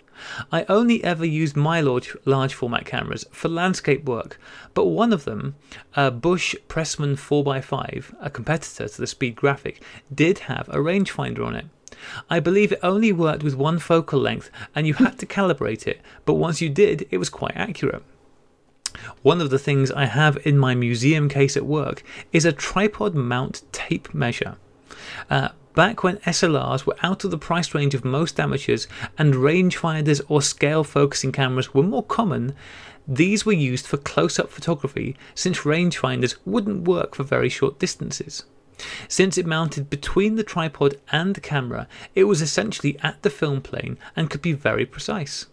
I 0.51 0.67
only 0.69 1.03
ever 1.03 1.25
used 1.25 1.55
my 1.55 1.81
large, 1.81 2.15
large 2.23 2.53
format 2.53 2.85
cameras 2.85 3.25
for 3.31 3.49
landscape 3.49 4.05
work, 4.05 4.39
but 4.75 4.85
one 4.85 5.11
of 5.11 5.25
them, 5.25 5.55
a 5.95 6.11
Busch 6.11 6.53
Pressman 6.67 7.15
4x5, 7.15 8.13
a 8.21 8.29
competitor 8.29 8.87
to 8.87 9.01
the 9.01 9.07
Speed 9.07 9.35
Graphic, 9.35 9.81
did 10.13 10.37
have 10.45 10.69
a 10.69 10.77
rangefinder 10.77 11.43
on 11.43 11.55
it. 11.55 11.65
I 12.29 12.39
believe 12.39 12.71
it 12.71 12.79
only 12.83 13.13
worked 13.13 13.41
with 13.41 13.55
one 13.55 13.79
focal 13.79 14.19
length 14.19 14.51
and 14.75 14.85
you 14.85 14.93
had 14.93 15.17
to 15.17 15.25
calibrate 15.25 15.87
it, 15.87 16.01
but 16.23 16.35
once 16.35 16.61
you 16.61 16.69
did, 16.69 17.07
it 17.09 17.17
was 17.17 17.31
quite 17.31 17.55
accurate. 17.55 18.03
One 19.21 19.41
of 19.41 19.49
the 19.49 19.59
things 19.59 19.91
I 19.91 20.05
have 20.05 20.37
in 20.45 20.57
my 20.57 20.75
museum 20.75 21.29
case 21.29 21.55
at 21.57 21.65
work 21.65 22.03
is 22.31 22.45
a 22.45 22.51
tripod 22.51 23.15
mount 23.15 23.61
tape 23.71 24.13
measure. 24.13 24.57
Uh, 25.29 25.49
back 25.73 26.03
when 26.03 26.17
SLRs 26.17 26.85
were 26.85 26.95
out 27.03 27.23
of 27.23 27.31
the 27.31 27.37
price 27.37 27.73
range 27.73 27.93
of 27.93 28.05
most 28.05 28.39
amateurs 28.39 28.87
and 29.17 29.35
rangefinders 29.35 30.21
or 30.27 30.41
scale 30.41 30.83
focusing 30.83 31.31
cameras 31.31 31.73
were 31.73 31.83
more 31.83 32.03
common, 32.03 32.55
these 33.07 33.45
were 33.45 33.53
used 33.53 33.85
for 33.85 33.97
close 33.97 34.39
up 34.39 34.49
photography 34.49 35.15
since 35.35 35.59
rangefinders 35.59 36.35
wouldn't 36.45 36.87
work 36.87 37.15
for 37.15 37.23
very 37.23 37.49
short 37.49 37.77
distances. 37.77 38.43
Since 39.07 39.37
it 39.37 39.45
mounted 39.45 39.89
between 39.89 40.35
the 40.35 40.43
tripod 40.43 40.99
and 41.11 41.33
the 41.33 41.41
camera, 41.41 41.87
it 42.13 42.25
was 42.25 42.41
essentially 42.41 42.97
at 43.01 43.21
the 43.21 43.29
film 43.29 43.61
plane 43.61 43.97
and 44.15 44.29
could 44.29 44.41
be 44.41 44.53
very 44.53 44.85
precise. 44.85 45.45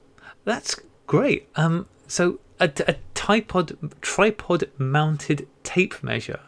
That's 0.45 0.77
great. 1.07 1.49
Um, 1.55 1.87
so 2.09 2.41
a, 2.65 2.71
a 2.89 2.95
tripod 3.15 3.77
tripod 4.01 4.65
mounted 4.79 5.47
tape 5.63 6.03
measure. 6.03 6.41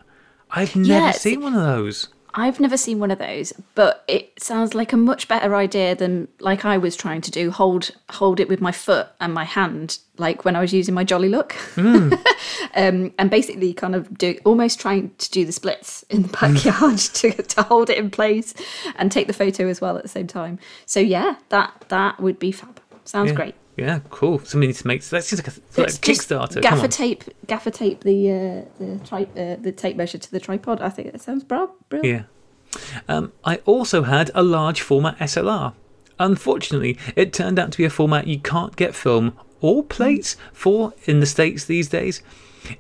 I've 0.50 0.74
never 0.76 1.06
Yes. 1.06 1.20
seen 1.22 1.40
one 1.40 1.54
of 1.54 1.62
those. 1.62 2.08
I've 2.36 2.58
never 2.58 2.76
seen 2.76 2.98
one 2.98 3.12
of 3.12 3.18
those, 3.20 3.52
but 3.76 4.02
it 4.08 4.42
sounds 4.42 4.74
like 4.74 4.92
a 4.92 4.96
much 4.96 5.28
better 5.28 5.54
idea 5.54 5.94
than 5.94 6.26
like 6.40 6.64
I 6.64 6.78
was 6.78 6.96
trying 6.96 7.20
to 7.20 7.30
do. 7.30 7.52
Hold 7.52 7.92
hold 8.10 8.40
it 8.40 8.48
with 8.48 8.60
my 8.60 8.72
foot 8.72 9.06
and 9.20 9.32
my 9.32 9.44
hand, 9.44 9.98
like 10.18 10.44
when 10.44 10.56
I 10.56 10.60
was 10.60 10.72
using 10.74 10.94
my 10.94 11.04
Jollylook, 11.04 11.52
um, 12.74 13.12
and 13.18 13.30
basically 13.30 13.72
kind 13.72 13.94
of 13.94 14.16
do 14.18 14.36
almost 14.44 14.80
trying 14.80 15.12
to 15.18 15.30
do 15.30 15.44
the 15.44 15.52
splits 15.52 16.02
in 16.10 16.22
the 16.22 16.28
backyard 16.28 16.98
to 17.14 17.30
to 17.30 17.62
hold 17.62 17.88
it 17.88 17.98
in 17.98 18.10
place 18.10 18.52
and 18.96 19.12
take 19.12 19.28
the 19.28 19.32
photo 19.32 19.68
as 19.68 19.80
well 19.80 19.96
at 19.96 20.02
the 20.02 20.08
same 20.08 20.26
time. 20.26 20.58
So 20.86 20.98
yeah, 21.00 21.36
that 21.50 21.84
that 21.88 22.20
would 22.20 22.40
be 22.40 22.50
fab. 22.50 22.80
Sounds 23.04 23.30
Yeah. 23.30 23.36
great. 23.36 23.54
Yeah, 23.76 24.00
cool. 24.10 24.38
Somebody 24.40 24.68
needs 24.68 24.82
to 24.82 24.86
make 24.86 25.02
that 25.02 25.24
seems 25.24 25.42
like 25.42 25.56
a, 25.56 25.80
like 25.80 25.90
Kickstarter. 25.90 26.62
Come 26.62 26.62
Gaffer 26.62 26.88
tape, 26.88 27.24
gaffer 27.46 27.70
tape 27.70 28.04
the 28.04 28.30
uh, 28.30 28.62
the 28.78 29.00
tri- 29.04 29.28
uh, 29.36 29.56
the 29.60 29.72
tape 29.72 29.96
measure 29.96 30.18
to 30.18 30.30
the 30.30 30.38
tripod. 30.38 30.80
I 30.80 30.90
think 30.90 31.10
that 31.12 31.20
sounds 31.20 31.42
bra- 31.42 31.68
brilliant. 31.88 32.26
Yeah. 32.26 32.80
Um, 33.08 33.32
I 33.44 33.56
also 33.64 34.02
had 34.02 34.30
a 34.34 34.42
large 34.42 34.80
format 34.80 35.18
SLR. 35.18 35.74
Unfortunately, 36.18 36.98
it 37.16 37.32
turned 37.32 37.58
out 37.58 37.72
to 37.72 37.78
be 37.78 37.84
a 37.84 37.90
format 37.90 38.26
you 38.26 38.38
can't 38.38 38.76
get 38.76 38.94
film 38.94 39.36
or 39.60 39.82
plates 39.82 40.36
for 40.52 40.92
in 41.06 41.20
the 41.20 41.26
States 41.26 41.64
these 41.64 41.88
days. 41.88 42.22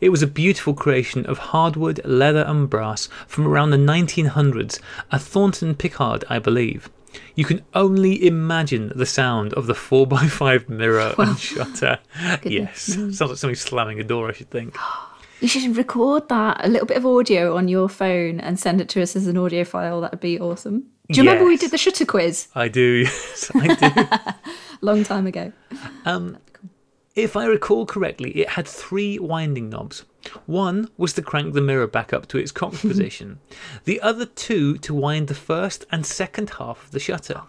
It 0.00 0.08
was 0.10 0.22
a 0.22 0.26
beautiful 0.26 0.74
creation 0.74 1.26
of 1.26 1.38
hardwood, 1.38 2.00
leather, 2.04 2.44
and 2.46 2.70
brass 2.70 3.08
from 3.26 3.46
around 3.46 3.70
the 3.70 3.76
1900s, 3.76 4.80
a 5.10 5.18
Thornton 5.18 5.74
Pickard, 5.74 6.24
I 6.30 6.38
believe. 6.38 6.88
You 7.34 7.44
can 7.44 7.62
only 7.74 8.26
imagine 8.26 8.92
the 8.94 9.06
sound 9.06 9.52
of 9.54 9.66
the 9.66 9.74
4x5 9.74 10.68
mirror 10.68 11.14
and 11.18 11.38
shutter. 11.38 11.98
Yes, 12.44 12.82
sounds 12.82 13.20
like 13.20 13.36
somebody 13.36 13.54
slamming 13.56 14.00
a 14.00 14.04
door, 14.04 14.28
I 14.28 14.32
should 14.32 14.50
think. 14.50 14.76
You 15.40 15.48
should 15.48 15.76
record 15.76 16.28
that 16.30 16.64
a 16.64 16.68
little 16.68 16.86
bit 16.86 16.96
of 16.96 17.04
audio 17.04 17.54
on 17.56 17.68
your 17.68 17.88
phone 17.90 18.40
and 18.40 18.58
send 18.58 18.80
it 18.80 18.88
to 18.90 19.02
us 19.02 19.14
as 19.14 19.26
an 19.26 19.36
audio 19.36 19.64
file. 19.64 20.00
That 20.00 20.12
would 20.12 20.20
be 20.20 20.40
awesome. 20.40 20.84
Do 21.10 21.20
you 21.20 21.28
remember 21.28 21.44
we 21.44 21.58
did 21.58 21.70
the 21.70 21.76
shutter 21.76 22.06
quiz 22.06 22.48
I 22.54 22.68
do, 22.68 22.80
yes, 23.04 23.50
I 23.54 23.74
do. 23.74 24.40
long 24.80 25.04
time 25.04 25.26
ago? 25.26 25.52
Um, 26.06 26.38
if 27.14 27.36
I 27.36 27.44
recall 27.46 27.84
correctly, 27.84 28.30
it 28.30 28.48
had 28.48 28.66
three 28.66 29.18
winding 29.18 29.68
knobs. 29.68 30.04
One 30.46 30.88
was 30.96 31.12
to 31.14 31.22
crank 31.22 31.54
the 31.54 31.60
mirror 31.60 31.86
back 31.86 32.12
up 32.12 32.26
to 32.28 32.38
its 32.38 32.52
cocked 32.52 32.80
position. 32.80 33.38
The 33.84 34.00
other 34.00 34.26
two 34.26 34.78
to 34.78 34.94
wind 34.94 35.28
the 35.28 35.34
first 35.34 35.84
and 35.90 36.04
second 36.04 36.50
half 36.50 36.84
of 36.84 36.90
the 36.90 37.00
shutter. 37.00 37.42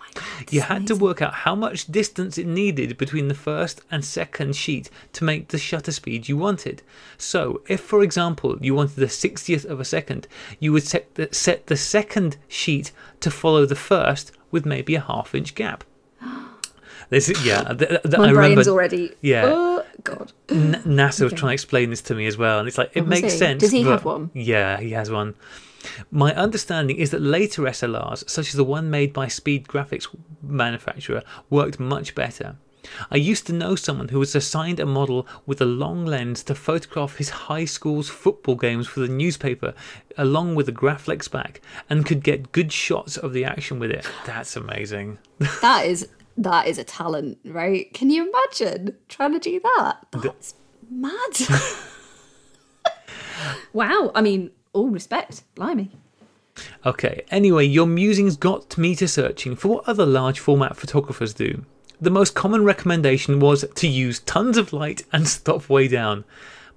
you 0.50 0.62
had 0.62 0.88
to 0.88 0.96
work 0.96 1.22
out 1.22 1.34
how 1.34 1.56
much 1.56 1.88
distance 1.88 2.38
it 2.38 2.48
needed 2.48 2.98
between 2.98 3.28
the 3.28 3.34
first 3.34 3.82
and 3.92 4.04
second 4.04 4.56
sheet 4.56 4.90
to 5.14 5.24
make 5.24 5.50
the 5.50 5.58
shutter 5.58 5.92
speed 5.92 6.28
you 6.28 6.38
wanted. 6.38 6.82
So, 7.18 7.62
if 7.68 7.82
for 7.82 8.04
example 8.04 8.58
you 8.62 8.74
wanted 8.74 8.96
the 8.96 9.06
60th 9.06 9.66
of 9.66 9.80
a 9.80 9.86
second, 9.86 10.28
you 10.60 10.72
would 10.74 10.84
set 10.84 11.16
the, 11.16 11.30
set 11.32 11.68
the 11.68 11.78
second 11.78 12.38
sheet 12.48 12.92
to 13.22 13.32
follow 13.32 13.66
the 13.66 13.76
first 13.76 14.32
with 14.52 14.66
maybe 14.66 14.96
a 14.96 15.02
half 15.02 15.36
inch 15.36 15.56
gap. 15.56 15.84
This 17.10 17.30
is, 17.30 17.46
yeah, 17.46 17.64
th- 17.74 17.90
th- 18.02 18.18
My 18.18 18.30
I 18.30 18.34
brain's 18.34 18.50
remember. 18.52 18.72
already. 18.72 19.12
yeah. 19.22 19.44
Oh 19.48 19.84
God. 20.04 20.32
N- 20.50 20.82
Nasser 20.86 21.26
was 21.26 21.34
trying 21.34 21.52
to 21.52 21.54
explain 21.54 21.90
this 21.90 22.02
to 22.04 22.16
me 22.16 22.26
as 22.28 22.38
well, 22.38 22.60
and 22.60 22.68
it's 22.68 22.78
like 22.78 22.92
it 22.94 23.08
makes 23.08 23.34
he? 23.34 23.38
sense. 23.40 23.62
Does 23.62 23.72
he 23.72 23.84
but- 23.84 23.92
have 23.92 24.06
one? 24.06 24.32
Yeah, 24.34 24.78
he 24.80 24.92
has 24.92 25.10
one. 25.12 25.36
My 26.10 26.34
understanding 26.34 26.98
is 26.98 27.12
that 27.12 27.22
later 27.22 27.62
SLRs, 27.64 28.28
such 28.28 28.48
as 28.48 28.54
the 28.54 28.64
one 28.64 28.90
made 28.90 29.14
by 29.14 29.28
Speed 29.28 29.68
Graphics 29.68 30.08
manufacturer, 30.42 31.22
worked 31.50 31.80
much 31.80 32.16
better. 32.16 32.56
I 33.10 33.18
used 33.18 33.48
to 33.48 33.54
know 33.54 33.76
someone 33.76 34.10
who 34.10 34.20
was 34.20 34.36
assigned 34.36 34.80
a 34.80 34.86
model 34.86 35.28
with 35.48 35.60
a 35.60 35.66
long 35.66 36.06
lens 36.06 36.44
to 36.44 36.54
photograph 36.56 37.18
his 37.18 37.30
high 37.30 37.66
school's 37.66 38.10
football 38.10 38.56
games 38.56 38.88
for 38.88 39.00
the 39.00 39.08
newspaper, 39.08 39.74
along 40.18 40.54
with 40.56 40.70
a 40.70 40.72
Graflex 40.72 41.30
back, 41.30 41.62
and 41.90 42.06
could 42.06 42.24
get 42.24 42.52
good 42.52 42.72
shots 42.72 43.18
of 43.18 43.34
the 43.34 43.44
action 43.44 43.80
with 43.80 43.90
it. 43.92 44.08
That's 44.26 44.56
amazing. 44.56 45.18
That 45.62 45.86
is 45.88 46.08
that 46.38 46.68
is 46.68 46.78
a 46.78 46.84
talent, 46.84 47.38
right? 47.46 47.94
Can 47.94 48.10
you 48.10 48.30
imagine 48.30 48.96
trying 49.08 49.34
to 49.34 49.40
do 49.40 49.60
that? 49.60 50.06
That's 50.12 50.56
mad. 50.90 51.14
wow. 53.74 54.12
I 54.14 54.22
mean, 54.22 54.52
all 54.74 54.90
respect, 54.90 55.44
blimey. 55.56 55.92
Okay, 56.86 57.24
anyway, 57.32 57.66
your 57.66 57.88
musings 57.88 58.38
got 58.38 58.78
me 58.78 58.96
to 58.96 59.08
searching 59.08 59.56
for 59.56 59.68
what 59.68 59.88
other 59.90 60.06
large 60.06 60.40
format 60.40 60.78
photographers 60.78 61.34
do. 61.34 61.66
The 62.00 62.10
most 62.10 62.36
common 62.36 62.64
recommendation 62.64 63.40
was 63.40 63.66
to 63.76 63.88
use 63.88 64.20
tons 64.20 64.58
of 64.58 64.74
light 64.74 65.04
and 65.12 65.28
stop 65.28 65.70
way 65.70 65.88
down. 65.88 66.24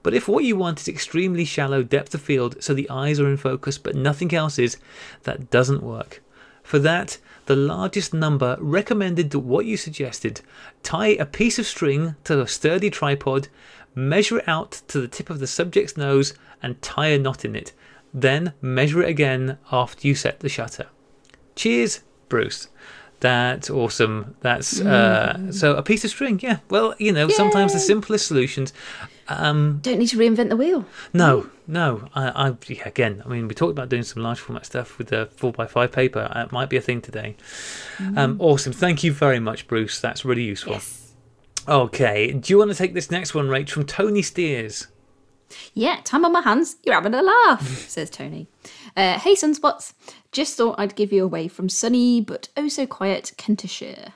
But 0.02 0.14
if 0.14 0.28
what 0.28 0.44
you 0.44 0.56
want 0.56 0.80
is 0.80 0.88
extremely 0.88 1.44
shallow 1.44 1.82
depth 1.82 2.14
of 2.14 2.22
field 2.22 2.62
so 2.62 2.72
the 2.72 2.88
eyes 2.88 3.18
are 3.18 3.28
in 3.28 3.36
focus 3.36 3.78
but 3.78 3.96
nothing 3.96 4.32
else 4.32 4.59
is, 4.59 4.76
that 5.24 5.50
doesn't 5.50 5.82
work. 5.82 6.22
For 6.62 6.78
that, 6.78 7.18
the 7.49 7.57
largest 7.57 8.12
number 8.12 8.59
recommended 8.61 9.34
what 9.34 9.64
you 9.64 9.74
suggested. 9.78 10.42
Tie 10.82 11.16
a 11.18 11.24
piece 11.24 11.59
of 11.59 11.64
string 11.64 12.14
to 12.24 12.42
a 12.42 12.46
sturdy 12.46 12.90
tripod, 12.90 13.49
measure 13.94 14.40
it 14.40 14.46
out 14.46 14.82
to 14.88 15.01
the 15.01 15.09
tip 15.09 15.30
of 15.30 15.38
the 15.38 15.46
subject's 15.46 15.96
nose, 15.96 16.34
and 16.62 16.80
tie 16.82 17.07
a 17.07 17.18
knot 17.18 17.46
in 17.46 17.57
it. 17.57 17.72
Then 18.12 18.53
measure 18.61 19.03
it 19.03 19.09
again 19.09 19.57
after 19.72 20.07
you 20.07 20.14
set 20.14 20.40
the 20.40 20.51
shutter. 20.51 20.88
Cheers, 21.57 22.01
Bruce. 22.28 22.68
That's 23.20 23.68
awesome. 23.68 24.36
That's 24.40 24.80
uh, 24.80 25.50
so 25.50 25.74
a 25.74 25.82
piece 25.82 26.04
of 26.04 26.10
string. 26.10 26.38
Yeah. 26.42 26.58
Well, 26.70 26.94
you 26.98 27.12
know, 27.12 27.28
sometimes 27.28 27.72
the 27.72 27.80
simplest 27.80 28.26
solutions. 28.28 28.72
Um, 29.28 29.80
Don't 29.82 29.98
need 29.98 30.06
to 30.08 30.16
reinvent 30.16 30.48
the 30.50 30.56
wheel. 30.56 30.86
no, 31.12 31.50
no. 31.66 32.08
I, 32.14 32.48
I 32.48 32.54
yeah, 32.68 32.86
again. 32.88 33.22
I 33.26 33.28
mean, 33.28 33.48
we 33.48 33.54
talked 33.54 33.72
about 33.72 33.88
doing 33.88 34.04
some 34.04 34.22
large 34.22 34.38
format 34.38 34.64
stuff 34.66 34.96
with 34.98 35.08
the 35.08 35.28
four 35.36 35.52
x 35.58 35.72
five 35.72 35.90
paper. 35.92 36.30
Uh, 36.34 36.44
It 36.44 36.52
might 36.52 36.70
be 36.70 36.76
a 36.76 36.80
thing 36.80 37.00
today. 37.02 37.36
Um, 38.16 38.36
awesome. 38.40 38.72
Thank 38.72 39.02
you 39.04 39.12
very 39.12 39.40
much, 39.40 39.66
Bruce. 39.66 40.00
That's 40.00 40.24
really 40.24 40.44
useful. 40.44 40.74
Yes. 40.74 41.12
Okay. 41.66 42.32
Do 42.32 42.52
you 42.52 42.58
want 42.58 42.70
to 42.70 42.76
take 42.76 42.94
this 42.94 43.10
next 43.10 43.34
one, 43.34 43.48
Rach, 43.48 43.68
from 43.70 43.84
Tony 43.84 44.22
Steers? 44.22 44.86
Yeah, 45.74 46.00
time 46.04 46.24
on 46.24 46.32
my 46.32 46.40
hands. 46.42 46.76
You're 46.84 46.94
having 46.94 47.14
a 47.14 47.22
laugh, 47.22 47.66
says 47.88 48.10
Tony. 48.10 48.48
Uh, 48.99 49.16
hey, 49.16 49.34
Sunspots. 49.34 49.92
Just 50.32 50.57
thought 50.57 50.74
I'd 50.76 50.96
give 50.96 51.12
you 51.12 51.22
away 51.22 51.46
from 51.46 51.68
sunny 51.68 52.20
but 52.20 52.49
oh 52.57 52.66
so 52.66 52.84
quiet 52.84 53.32
Kentishire. 53.38 54.12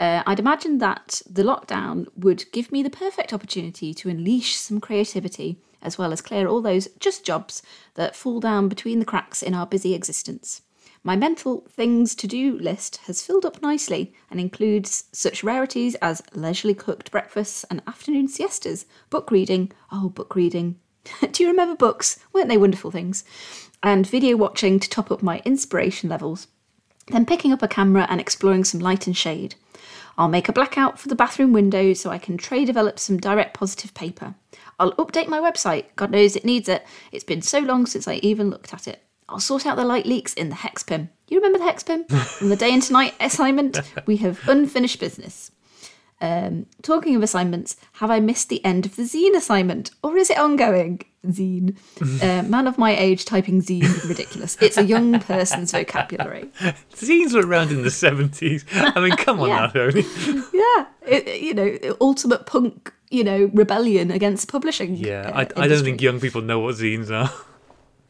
Uh, 0.00 0.24
I'd 0.26 0.40
imagined 0.40 0.80
that 0.80 1.22
the 1.30 1.44
lockdown 1.44 2.08
would 2.16 2.44
give 2.50 2.72
me 2.72 2.82
the 2.82 2.90
perfect 2.90 3.32
opportunity 3.32 3.94
to 3.94 4.08
unleash 4.08 4.56
some 4.56 4.80
creativity, 4.80 5.60
as 5.80 5.96
well 5.96 6.12
as 6.12 6.22
clear 6.22 6.48
all 6.48 6.60
those 6.60 6.88
just 6.98 7.24
jobs 7.24 7.62
that 7.94 8.16
fall 8.16 8.40
down 8.40 8.68
between 8.68 8.98
the 8.98 9.04
cracks 9.04 9.44
in 9.44 9.54
our 9.54 9.64
busy 9.64 9.94
existence. 9.94 10.62
My 11.04 11.14
mental 11.14 11.64
things 11.70 12.16
to 12.16 12.26
do 12.26 12.58
list 12.58 12.96
has 13.06 13.22
filled 13.22 13.46
up 13.46 13.62
nicely 13.62 14.12
and 14.28 14.40
includes 14.40 15.04
such 15.12 15.44
rarities 15.44 15.94
as 16.02 16.20
leisurely 16.34 16.74
cooked 16.74 17.12
breakfasts 17.12 17.64
and 17.70 17.80
afternoon 17.86 18.26
siestas, 18.26 18.86
book 19.08 19.30
reading. 19.30 19.70
Oh, 19.92 20.08
book 20.08 20.34
reading. 20.34 20.80
do 21.32 21.42
you 21.42 21.48
remember 21.48 21.76
books? 21.76 22.18
Weren't 22.32 22.48
they 22.48 22.56
wonderful 22.56 22.90
things? 22.90 23.24
And 23.82 24.06
video 24.06 24.36
watching 24.36 24.80
to 24.80 24.88
top 24.88 25.10
up 25.10 25.22
my 25.22 25.40
inspiration 25.44 26.08
levels. 26.08 26.48
Then 27.08 27.26
picking 27.26 27.52
up 27.52 27.62
a 27.62 27.68
camera 27.68 28.06
and 28.08 28.20
exploring 28.20 28.64
some 28.64 28.80
light 28.80 29.06
and 29.06 29.16
shade. 29.16 29.54
I'll 30.18 30.28
make 30.28 30.48
a 30.48 30.52
blackout 30.52 30.98
for 30.98 31.08
the 31.08 31.14
bathroom 31.14 31.52
window 31.52 31.92
so 31.92 32.10
I 32.10 32.18
can 32.18 32.36
tray 32.36 32.64
develop 32.64 32.98
some 32.98 33.18
direct 33.18 33.54
positive 33.54 33.92
paper. 33.94 34.34
I'll 34.78 34.92
update 34.92 35.28
my 35.28 35.40
website. 35.40 35.86
God 35.94 36.10
knows 36.10 36.36
it 36.36 36.44
needs 36.44 36.68
it. 36.68 36.86
It's 37.12 37.24
been 37.24 37.42
so 37.42 37.58
long 37.58 37.86
since 37.86 38.08
I 38.08 38.14
even 38.16 38.50
looked 38.50 38.72
at 38.72 38.88
it. 38.88 39.02
I'll 39.28 39.40
sort 39.40 39.66
out 39.66 39.76
the 39.76 39.84
light 39.84 40.06
leaks 40.06 40.32
in 40.34 40.48
the 40.48 40.54
hex 40.54 40.82
pim. 40.82 41.10
You 41.28 41.38
remember 41.38 41.58
the 41.58 41.64
hex 41.64 41.82
pim? 41.82 42.04
From 42.04 42.48
the 42.48 42.56
day 42.56 42.72
into 42.72 42.92
night 42.92 43.14
assignment, 43.20 43.78
we 44.06 44.16
have 44.18 44.40
unfinished 44.48 45.00
business. 45.00 45.50
Um, 46.20 46.66
talking 46.82 47.14
of 47.14 47.22
assignments, 47.22 47.76
have 47.94 48.10
I 48.10 48.20
missed 48.20 48.48
the 48.48 48.64
end 48.64 48.86
of 48.86 48.96
the 48.96 49.02
zine 49.02 49.34
assignment? 49.36 49.90
Or 50.02 50.16
is 50.16 50.30
it 50.30 50.38
ongoing? 50.38 51.02
Zine. 51.26 51.76
Uh, 52.22 52.42
man 52.44 52.66
of 52.66 52.78
my 52.78 52.96
age 52.96 53.24
typing 53.24 53.60
zine, 53.60 54.08
ridiculous. 54.08 54.56
It's 54.60 54.76
a 54.78 54.84
young 54.84 55.18
person's 55.20 55.72
vocabulary. 55.72 56.44
Zines 56.94 57.34
were 57.34 57.46
around 57.46 57.70
in 57.70 57.82
the 57.82 57.88
70s. 57.90 58.64
I 58.72 59.00
mean, 59.00 59.16
come 59.16 59.40
on 59.40 59.48
Yeah. 59.50 59.56
now, 59.56 59.66
Tony. 59.66 60.04
Yeah, 60.52 60.86
it, 61.06 61.40
you 61.42 61.52
know, 61.54 61.96
ultimate 62.00 62.46
punk, 62.46 62.92
you 63.10 63.22
know, 63.24 63.50
rebellion 63.52 64.10
against 64.10 64.48
publishing. 64.50 64.96
Yeah, 64.96 65.30
uh, 65.34 65.46
I, 65.56 65.64
I 65.64 65.68
don't 65.68 65.82
think 65.84 66.00
young 66.00 66.20
people 66.20 66.40
know 66.42 66.60
what 66.60 66.76
zines 66.76 67.10
are. 67.10 67.32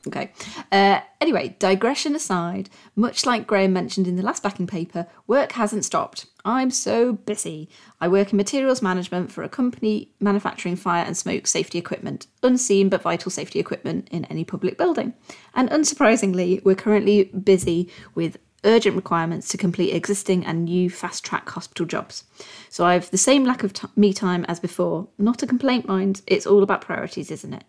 Okay. 0.07 0.33
Uh, 0.71 1.01
anyway, 1.21 1.57
digression 1.59 2.15
aside, 2.15 2.71
much 2.95 3.27
like 3.27 3.47
Graham 3.47 3.73
mentioned 3.73 4.07
in 4.07 4.15
the 4.17 4.23
last 4.23 4.43
backing 4.43 4.67
paper, 4.67 5.07
work 5.27 5.53
hasn't 5.53 5.85
stopped. 5.85 6.27
I'm 6.47 6.71
so 6.71 7.15
busy. 7.15 7.69
I 8.01 8.07
work 8.07 8.33
in 8.33 8.37
materials 8.37 8.81
management 8.81 9.33
for 9.33 9.43
a 9.43 9.49
company 9.49 10.13
manufacturing 10.21 10.77
fire 10.77 11.05
and 11.05 11.17
smoke 11.17 11.49
safety 11.49 11.77
equipment, 11.77 12.29
unseen 12.41 12.89
but 12.89 13.03
vital 13.03 13.33
safety 13.33 13.59
equipment 13.59 14.07
in 14.13 14.25
any 14.27 14.45
public 14.45 14.79
building. 14.79 15.13
And 15.55 15.69
unsurprisingly, 15.71 16.65
we're 16.65 16.77
currently 16.77 17.25
busy 17.25 17.91
with 18.15 18.39
urgent 18.63 18.95
requirements 18.95 19.49
to 19.49 19.59
complete 19.59 19.93
existing 19.93 20.47
and 20.47 20.67
new 20.67 20.89
fast 20.89 21.25
track 21.25 21.49
hospital 21.49 21.85
jobs. 21.85 22.23
So 22.71 22.85
I 22.85 22.95
have 22.95 23.11
the 23.11 23.19
same 23.19 23.45
lack 23.45 23.65
of 23.65 23.73
t- 23.73 23.89
me 23.97 24.13
time 24.13 24.45
as 24.47 24.61
before. 24.61 25.09
Not 25.19 25.43
a 25.43 25.49
complaint, 25.49 25.89
mind. 25.89 26.23
It's 26.29 26.47
all 26.47 26.63
about 26.63 26.81
priorities, 26.81 27.33
isn't 27.33 27.55
it? 27.55 27.65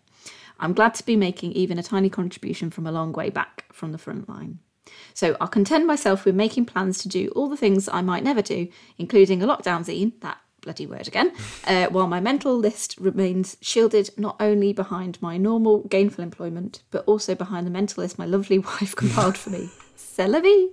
I'm 0.60 0.72
glad 0.72 0.94
to 0.94 1.04
be 1.04 1.16
making 1.16 1.50
even 1.52 1.80
a 1.80 1.82
tiny 1.82 2.10
contribution 2.10 2.70
from 2.70 2.86
a 2.86 2.92
long 2.92 3.12
way 3.12 3.28
back 3.28 3.64
from 3.72 3.90
the 3.90 3.98
front 3.98 4.28
line. 4.28 4.60
So 5.14 5.36
I'll 5.40 5.48
content 5.48 5.86
myself 5.86 6.24
with 6.24 6.34
making 6.34 6.66
plans 6.66 6.98
to 6.98 7.08
do 7.08 7.28
all 7.34 7.48
the 7.48 7.56
things 7.56 7.88
I 7.88 8.02
might 8.02 8.24
never 8.24 8.42
do, 8.42 8.68
including 8.98 9.42
a 9.42 9.46
lockdown 9.46 9.84
zine, 9.84 10.12
that 10.20 10.38
bloody 10.60 10.86
word 10.86 11.08
again, 11.08 11.32
uh, 11.66 11.86
while 11.86 12.06
my 12.06 12.20
mental 12.20 12.56
list 12.56 12.96
remains 12.98 13.56
shielded 13.60 14.10
not 14.16 14.36
only 14.40 14.72
behind 14.72 15.20
my 15.22 15.36
normal 15.36 15.80
gainful 15.84 16.22
employment, 16.22 16.82
but 16.90 17.04
also 17.06 17.34
behind 17.34 17.66
the 17.66 17.70
mental 17.70 18.02
list 18.02 18.18
my 18.18 18.26
lovely 18.26 18.58
wife 18.70 18.94
compiled 18.94 19.36
for 19.36 19.50
me. 19.50 19.68
Vie. 20.16 20.68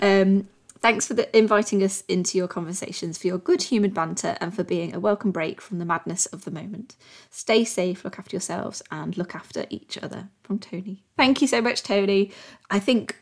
Um, 0.00 0.48
Thanks 0.80 1.08
for 1.08 1.14
the, 1.14 1.36
inviting 1.36 1.82
us 1.82 2.02
into 2.02 2.38
your 2.38 2.48
conversations, 2.48 3.18
for 3.18 3.26
your 3.26 3.38
good 3.38 3.62
humoured 3.62 3.94
banter, 3.94 4.36
and 4.40 4.54
for 4.54 4.62
being 4.62 4.94
a 4.94 5.00
welcome 5.00 5.32
break 5.32 5.60
from 5.60 5.78
the 5.78 5.84
madness 5.84 6.26
of 6.26 6.44
the 6.44 6.50
moment. 6.50 6.96
Stay 7.30 7.64
safe, 7.64 8.04
look 8.04 8.18
after 8.18 8.36
yourselves, 8.36 8.82
and 8.90 9.16
look 9.16 9.34
after 9.34 9.66
each 9.70 9.98
other. 9.98 10.28
From 10.42 10.60
Tony. 10.60 11.02
Thank 11.16 11.42
you 11.42 11.48
so 11.48 11.60
much, 11.60 11.82
Tony. 11.82 12.30
I 12.70 12.78
think 12.78 13.16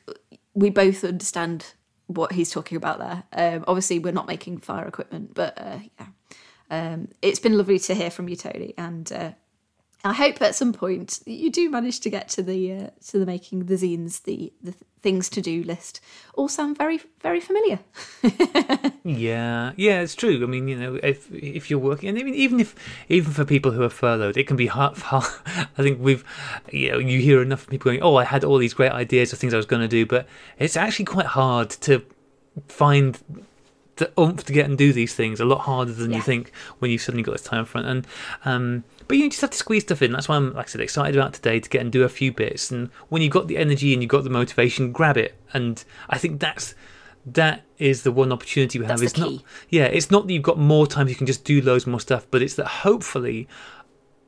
we 0.55 0.71
both 0.71 1.05
understand 1.05 1.75
what 2.07 2.33
he's 2.33 2.51
talking 2.51 2.77
about 2.77 2.99
there. 2.99 3.25
Um, 3.33 3.65
obviously, 3.67 3.99
we're 3.99 4.13
not 4.13 4.27
making 4.27 4.59
fire 4.59 4.87
equipment, 4.87 5.35
but 5.35 5.55
uh, 5.57 5.79
yeah. 5.99 6.07
Um, 6.71 7.09
it's 7.23 7.39
been 7.39 7.57
lovely 7.57 7.79
to 7.79 7.95
hear 7.95 8.11
from 8.11 8.29
you, 8.29 8.37
Tony, 8.37 8.75
and 8.79 9.11
uh, 9.13 9.33
I 10.05 10.13
hope 10.13 10.43
at 10.43 10.55
some 10.55 10.75
point 10.75 11.21
you 11.25 11.51
do 11.51 11.71
manage 11.71 12.01
to 12.01 12.11
get 12.11 12.29
to 12.31 12.43
the 12.43 12.73
uh, 12.73 12.91
to 13.09 13.19
the 13.19 13.27
making 13.27 13.67
the 13.67 13.75
zines, 13.75 14.23
the 14.23 14.53
the 14.63 14.75
things 15.01 15.31
to 15.31 15.41
do 15.41 15.63
list. 15.63 16.01
All 16.35 16.49
sound 16.49 16.77
very 16.77 17.01
very 17.21 17.41
familiar. 17.41 17.81
Yeah, 19.07 19.73
yeah, 19.77 20.01
it's 20.01 20.15
true. 20.15 20.43
I 20.43 20.47
mean, 20.47 20.67
you 20.67 20.77
know, 20.77 20.99
if 21.03 21.31
if 21.31 21.69
you're 21.69 21.79
working, 21.79 22.09
and 22.09 22.19
I 22.19 22.23
mean, 22.23 22.35
even 22.35 22.59
if 22.59 22.75
even 23.11 23.35
for 23.35 23.45
people 23.45 23.71
who 23.71 23.83
are 23.83 23.91
furloughed, 23.91 24.39
it 24.39 24.47
can 24.47 24.57
be 24.57 24.67
hard. 24.67 24.97
hard 25.13 25.27
I 25.47 25.83
think 25.83 26.01
we've, 26.01 26.25
you 26.73 26.93
know, 26.93 26.99
you 26.99 27.21
hear 27.21 27.43
enough 27.43 27.69
people 27.69 27.91
going, 27.91 28.03
"Oh, 28.03 28.17
I 28.17 28.25
had 28.25 28.45
all 28.45 28.57
these 28.57 28.73
great 28.73 28.93
ideas 28.93 29.31
of 29.31 29.39
things 29.39 29.53
I 29.53 29.59
was 29.59 29.67
going 29.67 29.83
to 29.83 29.89
do," 29.89 30.07
but 30.07 30.27
it's 30.59 30.75
actually 30.75 31.05
quite 31.05 31.27
hard 31.27 31.69
to 31.69 32.03
find 32.67 33.19
the 33.97 34.11
oomph 34.19 34.45
to 34.45 34.53
get 34.55 34.67
and 34.67 34.79
do 34.79 34.95
these 34.95 35.15
things. 35.15 35.39
A 35.39 35.45
lot 35.45 35.61
harder 35.61 35.93
than 35.93 36.13
you 36.13 36.23
think 36.23 36.51
when 36.79 36.91
you've 36.91 37.03
suddenly 37.03 37.23
got 37.23 37.33
this 37.33 37.43
time 37.43 37.67
front. 37.67 37.87
And 37.87 38.07
um, 38.47 38.85
but 39.07 39.17
you 39.17 39.29
just 39.29 39.41
have 39.41 39.51
to 39.51 39.57
squeeze 39.57 39.83
stuff 39.83 40.03
in. 40.03 40.13
That's 40.13 40.29
why 40.29 40.37
I'm, 40.37 40.53
like 40.55 40.67
I 40.67 40.71
said, 40.71 40.81
excited 40.81 41.17
about 41.17 41.35
today 41.35 41.61
to 41.61 41.69
get 41.69 41.81
and 41.81 41.93
do 41.93 42.05
a 42.05 42.09
few 42.09 42.33
bits. 42.33 42.71
And 42.71 42.91
when 43.09 43.23
you've 43.23 43.33
got 43.33 43.49
the 43.49 43.57
energy 43.57 43.93
and 43.93 44.03
you've 44.03 44.11
got 44.11 44.25
the 44.25 44.31
motivation, 44.31 44.93
grab 44.93 45.17
it. 45.17 45.35
And 45.53 45.83
I 46.09 46.19
think 46.19 46.41
that's 46.41 46.75
that 47.27 47.63
is 47.79 48.03
the 48.03 48.13
one 48.13 48.33
opportunity 48.33 48.79
we 48.79 48.87
have. 48.87 49.01
That's 49.01 49.13
It's 49.13 49.21
not, 49.21 49.43
yeah, 49.69 49.85
it's 49.85 50.11
not 50.11 50.27
that 50.27 50.33
you've 50.33 50.43
got 50.43 50.59
more 50.59 50.87
time, 50.87 51.09
you 51.09 51.15
can 51.15 51.27
just 51.27 51.45
do 51.45 51.61
loads 51.61 51.87
more 51.87 52.01
stuff, 52.01 52.27
but 52.31 52.43
it's 52.43 52.55
that 52.55 52.67
hopefully 52.67 53.49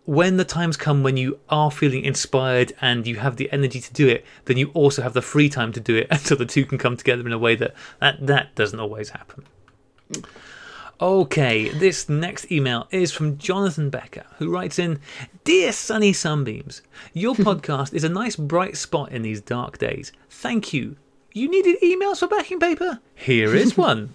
when 0.04 0.36
the 0.36 0.44
times 0.44 0.76
come 0.76 1.02
when 1.02 1.16
you 1.16 1.38
are 1.48 1.70
feeling 1.70 2.04
inspired 2.04 2.72
and 2.80 3.06
you 3.06 3.16
have 3.16 3.36
the 3.36 3.50
energy 3.52 3.80
to 3.80 3.92
do 3.92 4.08
it, 4.08 4.24
then 4.44 4.56
you 4.56 4.70
also 4.72 5.02
have 5.02 5.12
the 5.12 5.22
free 5.22 5.48
time 5.48 5.72
to 5.72 5.80
do 5.80 5.96
it, 5.96 6.06
and 6.10 6.20
so 6.20 6.34
the 6.34 6.46
two 6.46 6.64
can 6.64 6.78
come 6.78 6.96
together 6.96 7.26
in 7.26 7.32
a 7.32 7.38
way 7.38 7.56
that 7.56 7.74
that, 8.00 8.26
that 8.26 8.54
doesn't 8.54 8.80
always 8.80 9.10
happen. 9.10 9.44
Okay, 10.98 11.68
this 11.68 12.08
next 12.08 12.50
email 12.50 12.88
is 12.90 13.12
from 13.12 13.36
Jonathan 13.36 13.90
Becker, 13.90 14.24
who 14.38 14.50
writes 14.50 14.78
in 14.78 14.98
Dear 15.44 15.72
Sunny 15.72 16.14
Sunbeams, 16.14 16.80
your 17.12 17.34
podcast 17.36 17.92
is 17.92 18.02
a 18.02 18.08
nice 18.08 18.34
bright 18.34 18.78
spot 18.78 19.12
in 19.12 19.20
these 19.20 19.42
dark 19.42 19.76
days. 19.76 20.10
Thank 20.30 20.72
you. 20.72 20.96
You 21.34 21.50
needed 21.50 21.82
emails 21.82 22.20
for 22.20 22.28
backing 22.28 22.58
paper? 22.58 23.00
Here 23.14 23.54
is 23.54 23.76
one. 23.76 24.14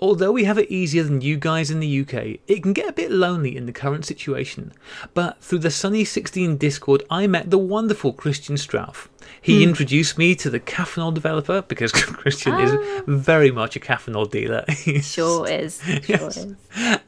Although 0.00 0.32
we 0.32 0.42
have 0.42 0.58
it 0.58 0.72
easier 0.72 1.04
than 1.04 1.20
you 1.20 1.36
guys 1.36 1.70
in 1.70 1.78
the 1.78 2.00
UK, 2.00 2.40
it 2.48 2.64
can 2.64 2.72
get 2.72 2.88
a 2.88 2.92
bit 2.92 3.12
lonely 3.12 3.56
in 3.56 3.66
the 3.66 3.72
current 3.72 4.04
situation. 4.04 4.72
But 5.14 5.40
through 5.40 5.60
the 5.60 5.70
Sunny 5.70 6.04
16 6.04 6.56
Discord, 6.56 7.04
I 7.10 7.28
met 7.28 7.50
the 7.50 7.58
wonderful 7.58 8.12
Christian 8.12 8.56
Strauff. 8.56 9.08
He 9.40 9.62
introduced 9.64 10.18
me 10.18 10.34
to 10.36 10.50
the 10.50 10.60
Caffenol 10.60 11.12
developer 11.14 11.62
because 11.62 11.90
Christian 12.22 12.54
is 12.60 12.72
very 13.06 13.50
much 13.50 13.76
a 13.76 13.80
Caffenol 13.80 14.30
dealer. 14.30 14.64
Sure 15.02 15.48
is. 15.48 15.80
Sure 15.86 16.00
Yes. 16.06 16.36
is. 16.36 16.54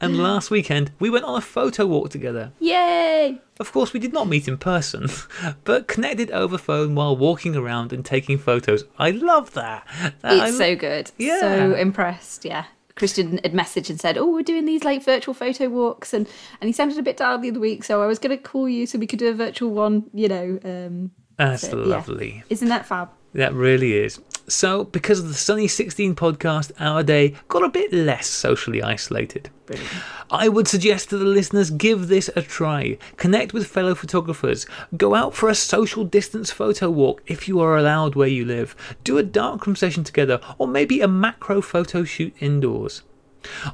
and 0.01 0.17
last 0.23 0.51
weekend, 0.51 0.91
we 0.99 1.09
went 1.09 1.25
on 1.25 1.37
a 1.37 1.41
photo 1.41 1.85
walk 1.85 2.09
together. 2.09 2.51
Yay! 2.59 3.39
Of 3.59 3.71
course, 3.71 3.93
we 3.93 3.99
did 3.99 4.11
not 4.13 4.27
meet 4.27 4.47
in 4.47 4.57
person, 4.57 5.07
but 5.63 5.87
connected 5.87 6.29
over 6.31 6.57
phone 6.57 6.93
while 6.95 7.15
walking 7.15 7.55
around 7.55 7.93
and 7.93 8.03
taking 8.05 8.37
photos. 8.37 8.83
I 8.99 9.11
love 9.11 9.53
that. 9.53 9.87
That- 10.21 10.39
I 10.41 10.47
It's 10.49 10.57
so 10.57 10.75
good. 10.75 11.11
Yeah. 11.17 11.39
So 11.39 11.75
impressed. 11.75 12.43
Yeah. 12.45 12.65
Christian 12.95 13.39
had 13.43 13.51
messaged 13.51 13.89
and 13.89 13.99
said, 13.99 14.17
"Oh, 14.17 14.31
we're 14.31 14.41
doing 14.41 14.63
these 14.65 14.85
like 14.85 15.03
virtual 15.03 15.33
photo 15.33 15.67
walks," 15.67 16.13
and 16.13 16.27
and 16.61 16.67
he 16.69 16.71
sounded 16.71 16.97
a 16.97 17.01
bit 17.01 17.17
down 17.17 17.41
the 17.41 17.49
other 17.49 17.59
week, 17.59 17.83
so 17.83 18.01
I 18.01 18.07
was 18.07 18.19
going 18.19 18.35
to 18.37 18.41
call 18.41 18.69
you 18.69 18.85
so 18.85 18.97
we 18.97 19.05
could 19.05 19.19
do 19.19 19.27
a 19.27 19.33
virtual 19.33 19.71
one. 19.71 20.05
You 20.13 20.29
know, 20.29 20.59
um, 20.63 21.11
That's 21.37 21.69
so, 21.69 21.77
yeah. 21.79 21.85
lovely. 21.85 22.43
Isn't 22.49 22.69
that 22.69 22.85
fab? 22.85 23.09
That 23.33 23.53
really 23.53 23.93
is. 23.93 24.19
So, 24.47 24.83
because 24.83 25.19
of 25.19 25.27
the 25.27 25.33
Sunny 25.33 25.67
16 25.67 26.15
podcast, 26.15 26.71
our 26.79 27.01
day 27.01 27.35
got 27.47 27.63
a 27.63 27.69
bit 27.69 27.91
less 27.91 28.27
socially 28.27 28.81
isolated. 28.81 29.49
Brilliant. 29.65 29.91
I 30.29 30.49
would 30.49 30.67
suggest 30.67 31.09
to 31.09 31.17
the 31.17 31.25
listeners 31.25 31.71
give 31.71 32.07
this 32.07 32.29
a 32.35 32.43
try. 32.43 32.99
Connect 33.17 33.53
with 33.53 33.65
fellow 33.65 33.95
photographers. 33.95 34.67
Go 34.95 35.15
out 35.15 35.33
for 35.33 35.49
a 35.49 35.55
social 35.55 36.03
distance 36.03 36.51
photo 36.51 36.91
walk 36.91 37.23
if 37.25 37.47
you 37.47 37.59
are 37.59 37.75
allowed 37.75 38.15
where 38.15 38.27
you 38.27 38.45
live. 38.45 38.75
Do 39.03 39.17
a 39.17 39.23
darkroom 39.23 39.75
session 39.75 40.03
together, 40.03 40.39
or 40.59 40.67
maybe 40.67 41.01
a 41.01 41.07
macro 41.07 41.59
photo 41.59 42.03
shoot 42.03 42.35
indoors. 42.39 43.01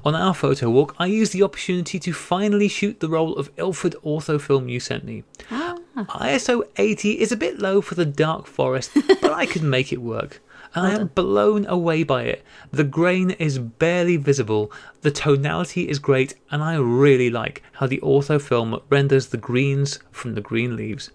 On 0.05 0.15
our 0.15 0.33
photo 0.33 0.69
walk, 0.69 0.95
I 0.97 1.07
used 1.07 1.33
the 1.33 1.43
opportunity 1.43 1.99
to 1.99 2.13
finally 2.13 2.69
shoot 2.69 2.99
the 3.01 3.09
roll 3.09 3.35
of 3.35 3.51
Ilford 3.57 3.95
orthofilm 4.05 4.69
you 4.69 4.79
sent 4.79 5.03
me. 5.03 5.23
Ah. 5.49 5.77
Ah. 5.95 6.05
ISO 6.21 6.63
80 6.77 7.19
is 7.19 7.31
a 7.31 7.37
bit 7.37 7.59
low 7.59 7.81
for 7.81 7.95
the 7.95 8.05
dark 8.05 8.47
forest, 8.47 8.91
but 9.21 9.31
I 9.31 9.45
could 9.45 9.63
make 9.63 9.91
it 9.91 10.01
work. 10.01 10.41
And 10.73 10.87
I 10.87 10.93
am 10.93 11.07
blown 11.07 11.65
away 11.65 12.03
by 12.03 12.23
it. 12.23 12.45
The 12.71 12.85
grain 12.85 13.31
is 13.31 13.59
barely 13.59 14.15
visible, 14.15 14.71
the 15.01 15.11
tonality 15.11 15.89
is 15.89 15.99
great, 15.99 16.35
and 16.49 16.63
I 16.63 16.75
really 16.75 17.29
like 17.29 17.61
how 17.73 17.87
the 17.87 17.99
orthofilm 17.99 18.81
renders 18.89 19.27
the 19.27 19.37
greens 19.37 19.99
from 20.11 20.35
the 20.35 20.41
green 20.41 20.77
leaves. 20.77 21.11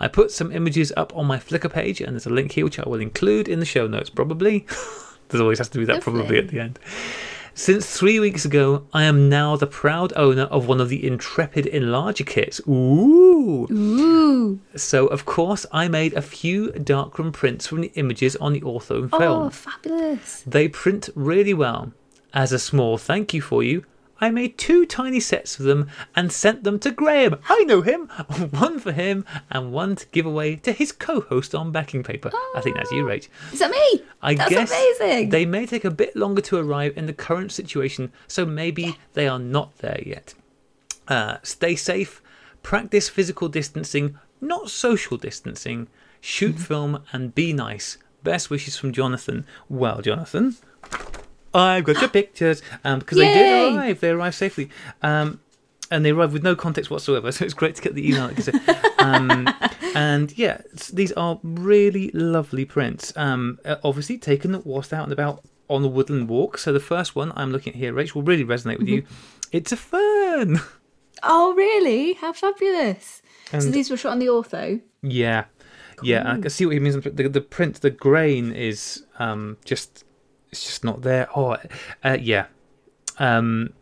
I 0.00 0.08
put 0.08 0.32
some 0.32 0.50
images 0.50 0.92
up 0.96 1.16
on 1.16 1.26
my 1.26 1.38
Flickr 1.38 1.72
page, 1.72 2.00
and 2.00 2.14
there's 2.14 2.26
a 2.26 2.30
link 2.30 2.52
here 2.52 2.64
which 2.64 2.80
I 2.80 2.88
will 2.88 3.00
include 3.00 3.46
in 3.46 3.60
the 3.60 3.66
show 3.66 3.86
notes, 3.86 4.10
probably. 4.10 4.66
There 5.28 5.40
always 5.40 5.58
has 5.58 5.68
to 5.70 5.78
be 5.78 5.84
that 5.86 6.02
probably 6.02 6.38
at 6.38 6.48
the 6.48 6.60
end. 6.60 6.78
Since 7.58 7.86
three 7.86 8.20
weeks 8.20 8.44
ago, 8.44 8.86
I 8.92 9.04
am 9.04 9.30
now 9.30 9.56
the 9.56 9.66
proud 9.66 10.12
owner 10.14 10.42
of 10.42 10.68
one 10.68 10.78
of 10.78 10.90
the 10.90 11.06
Intrepid 11.06 11.64
Enlarger 11.64 12.26
kits. 12.26 12.60
Ooh! 12.68 13.66
Ooh. 13.72 14.60
So, 14.76 15.06
of 15.06 15.24
course, 15.24 15.64
I 15.72 15.88
made 15.88 16.12
a 16.12 16.20
few 16.20 16.70
darkroom 16.72 17.32
prints 17.32 17.66
from 17.66 17.80
the 17.80 17.90
images 17.94 18.36
on 18.36 18.52
the 18.52 18.60
ortho 18.60 19.08
film. 19.08 19.46
Oh, 19.46 19.48
fabulous. 19.48 20.42
They 20.46 20.68
print 20.68 21.08
really 21.14 21.54
well. 21.54 21.94
As 22.34 22.52
a 22.52 22.58
small 22.58 22.98
thank 22.98 23.32
you 23.32 23.40
for 23.40 23.62
you, 23.62 23.86
I 24.20 24.30
made 24.30 24.56
two 24.56 24.86
tiny 24.86 25.20
sets 25.20 25.58
of 25.58 25.66
them 25.66 25.88
and 26.14 26.32
sent 26.32 26.64
them 26.64 26.78
to 26.80 26.90
Graham. 26.90 27.36
I 27.48 27.64
know 27.64 27.82
him. 27.82 28.06
One 28.50 28.78
for 28.78 28.92
him 28.92 29.24
and 29.50 29.72
one 29.72 29.96
to 29.96 30.06
give 30.06 30.24
away 30.24 30.56
to 30.56 30.72
his 30.72 30.90
co-host 30.92 31.54
on 31.54 31.70
backing 31.72 32.02
paper. 32.02 32.30
I 32.54 32.60
think 32.62 32.76
that's 32.76 32.90
you, 32.92 33.04
Rach. 33.04 33.28
Is 33.52 33.58
that 33.58 33.70
me? 33.70 34.02
I 34.22 34.34
That's 34.34 34.50
guess 34.50 34.70
amazing. 34.70 35.28
they 35.30 35.44
may 35.44 35.66
take 35.66 35.84
a 35.84 35.90
bit 35.90 36.16
longer 36.16 36.40
to 36.42 36.56
arrive 36.56 36.96
in 36.96 37.06
the 37.06 37.12
current 37.12 37.52
situation, 37.52 38.10
so 38.26 38.46
maybe 38.46 38.96
they 39.12 39.28
are 39.28 39.38
not 39.38 39.76
there 39.78 40.00
yet. 40.04 40.32
Uh, 41.08 41.36
stay 41.42 41.76
safe, 41.76 42.22
practice 42.62 43.08
physical 43.08 43.48
distancing, 43.48 44.18
not 44.40 44.70
social 44.70 45.16
distancing, 45.18 45.88
shoot 46.20 46.54
Mm-hmm. 46.54 46.62
film, 46.64 47.02
and 47.12 47.34
be 47.34 47.52
nice. 47.52 47.98
Best 48.24 48.48
wishes 48.50 48.76
from 48.76 48.92
Jonathan. 48.92 49.46
Well, 49.68 50.00
Jonathan, 50.00 50.56
I've 51.56 51.84
got 51.84 52.00
your 52.00 52.10
pictures 52.20 52.62
um, 52.84 53.00
because 53.00 53.18
they 53.18 53.32
did 53.32 53.74
arrive. 53.74 54.00
They 54.00 54.10
arrived 54.10 54.36
safely. 54.36 54.70
Um, 55.02 55.40
and 55.90 56.04
they 56.04 56.10
arrived 56.10 56.32
with 56.32 56.42
no 56.42 56.56
context 56.56 56.90
whatsoever, 56.90 57.30
so 57.32 57.44
it's 57.44 57.54
great 57.54 57.76
to 57.76 57.82
get 57.82 57.94
the 57.94 58.08
email. 58.08 58.30
Um, 58.98 59.48
and 59.94 60.36
yeah, 60.36 60.62
these 60.92 61.12
are 61.12 61.38
really 61.42 62.10
lovely 62.12 62.64
prints. 62.64 63.12
Um, 63.16 63.58
uh, 63.64 63.76
obviously 63.84 64.18
taken 64.18 64.60
whilst 64.64 64.92
out 64.92 65.04
and 65.04 65.12
about 65.12 65.44
on 65.68 65.82
the 65.82 65.88
woodland 65.88 66.28
walk. 66.28 66.58
So 66.58 66.72
the 66.72 66.80
first 66.80 67.16
one 67.16 67.32
I'm 67.36 67.50
looking 67.52 67.72
at 67.72 67.78
here, 67.78 67.92
Rach, 67.92 68.14
will 68.14 68.22
really 68.22 68.44
resonate 68.44 68.78
with 68.78 68.88
you. 68.88 69.04
It's 69.52 69.72
a 69.72 69.76
fern. 69.76 70.60
Oh, 71.22 71.54
really? 71.54 72.12
How 72.12 72.34
fabulous. 72.34 73.22
so 73.50 73.70
these 73.70 73.90
were 73.90 73.96
shot 73.96 74.12
on 74.12 74.18
the 74.18 74.26
ortho. 74.26 74.82
Yeah, 75.02 75.46
yeah. 76.02 76.30
I 76.30 76.38
can 76.38 76.50
see 76.50 76.66
what 76.66 76.74
he 76.74 76.78
means. 76.78 77.02
The, 77.02 77.28
the 77.28 77.40
print, 77.40 77.80
the 77.80 77.90
grain 77.90 78.52
is 78.52 79.06
um, 79.18 79.56
just 79.64 80.04
it's 80.56 80.66
just 80.66 80.84
not 80.84 81.02
there. 81.02 81.28
Oh, 81.36 81.56
uh, 82.04 82.16
yeah. 82.20 82.46
Um, 83.18 83.72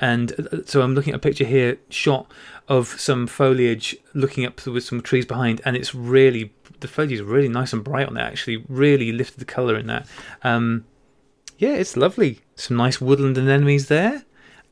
and 0.00 0.32
uh, 0.32 0.64
so 0.64 0.82
I'm 0.82 0.94
looking 0.94 1.12
at 1.12 1.16
a 1.16 1.20
picture 1.20 1.44
here, 1.44 1.78
shot 1.90 2.30
of 2.68 2.88
some 3.00 3.26
foliage, 3.26 3.96
looking 4.14 4.44
up 4.44 4.64
with 4.66 4.84
some 4.84 5.00
trees 5.00 5.26
behind, 5.26 5.60
and 5.64 5.76
it's 5.76 5.94
really 5.94 6.52
the 6.80 6.88
foliage 6.88 7.12
is 7.12 7.22
really 7.22 7.48
nice 7.48 7.72
and 7.72 7.84
bright 7.84 8.06
on 8.08 8.14
there. 8.14 8.24
Actually, 8.24 8.64
really 8.68 9.12
lifted 9.12 9.38
the 9.38 9.44
color 9.44 9.76
in 9.76 9.86
that. 9.86 10.06
Um, 10.42 10.84
yeah, 11.58 11.74
it's 11.74 11.96
lovely. 11.96 12.40
Some 12.54 12.76
nice 12.76 13.00
woodland 13.00 13.36
anemones 13.36 13.86
there, 13.88 14.24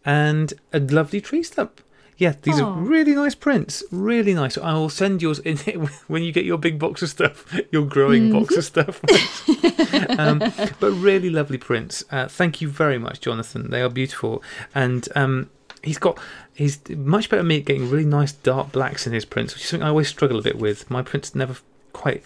and 0.04 0.52
a 0.72 0.80
lovely 0.80 1.20
tree 1.20 1.42
stump. 1.42 1.80
Yeah, 2.18 2.34
these 2.42 2.60
Aw. 2.60 2.64
are 2.64 2.72
really 2.72 3.14
nice 3.14 3.36
prints. 3.36 3.84
Really 3.92 4.34
nice. 4.34 4.58
I 4.58 4.74
will 4.74 4.90
send 4.90 5.22
yours 5.22 5.38
in 5.38 5.56
when 6.08 6.24
you 6.24 6.32
get 6.32 6.44
your 6.44 6.58
big 6.58 6.78
box 6.78 7.00
of 7.00 7.08
stuff, 7.08 7.58
your 7.70 7.86
growing 7.86 8.32
box 8.32 8.56
of 8.56 8.64
stuff. 8.64 9.00
um, 10.18 10.40
but 10.80 10.90
really 10.90 11.30
lovely 11.30 11.58
prints. 11.58 12.04
Uh, 12.10 12.26
thank 12.26 12.60
you 12.60 12.68
very 12.68 12.98
much, 12.98 13.20
Jonathan. 13.20 13.70
They 13.70 13.82
are 13.82 13.88
beautiful, 13.88 14.42
and 14.74 15.08
um, 15.14 15.48
he's 15.84 15.98
got 15.98 16.18
he's 16.54 16.80
much 16.90 17.30
better 17.30 17.40
at 17.40 17.46
me 17.46 17.58
at 17.58 17.64
getting 17.64 17.88
really 17.88 18.04
nice 18.04 18.32
dark 18.32 18.72
blacks 18.72 19.06
in 19.06 19.12
his 19.12 19.24
prints, 19.24 19.54
which 19.54 19.62
is 19.62 19.68
something 19.68 19.86
I 19.86 19.90
always 19.90 20.08
struggle 20.08 20.40
a 20.40 20.42
bit 20.42 20.58
with. 20.58 20.90
My 20.90 21.02
prints 21.02 21.36
never 21.36 21.56
quite 21.92 22.24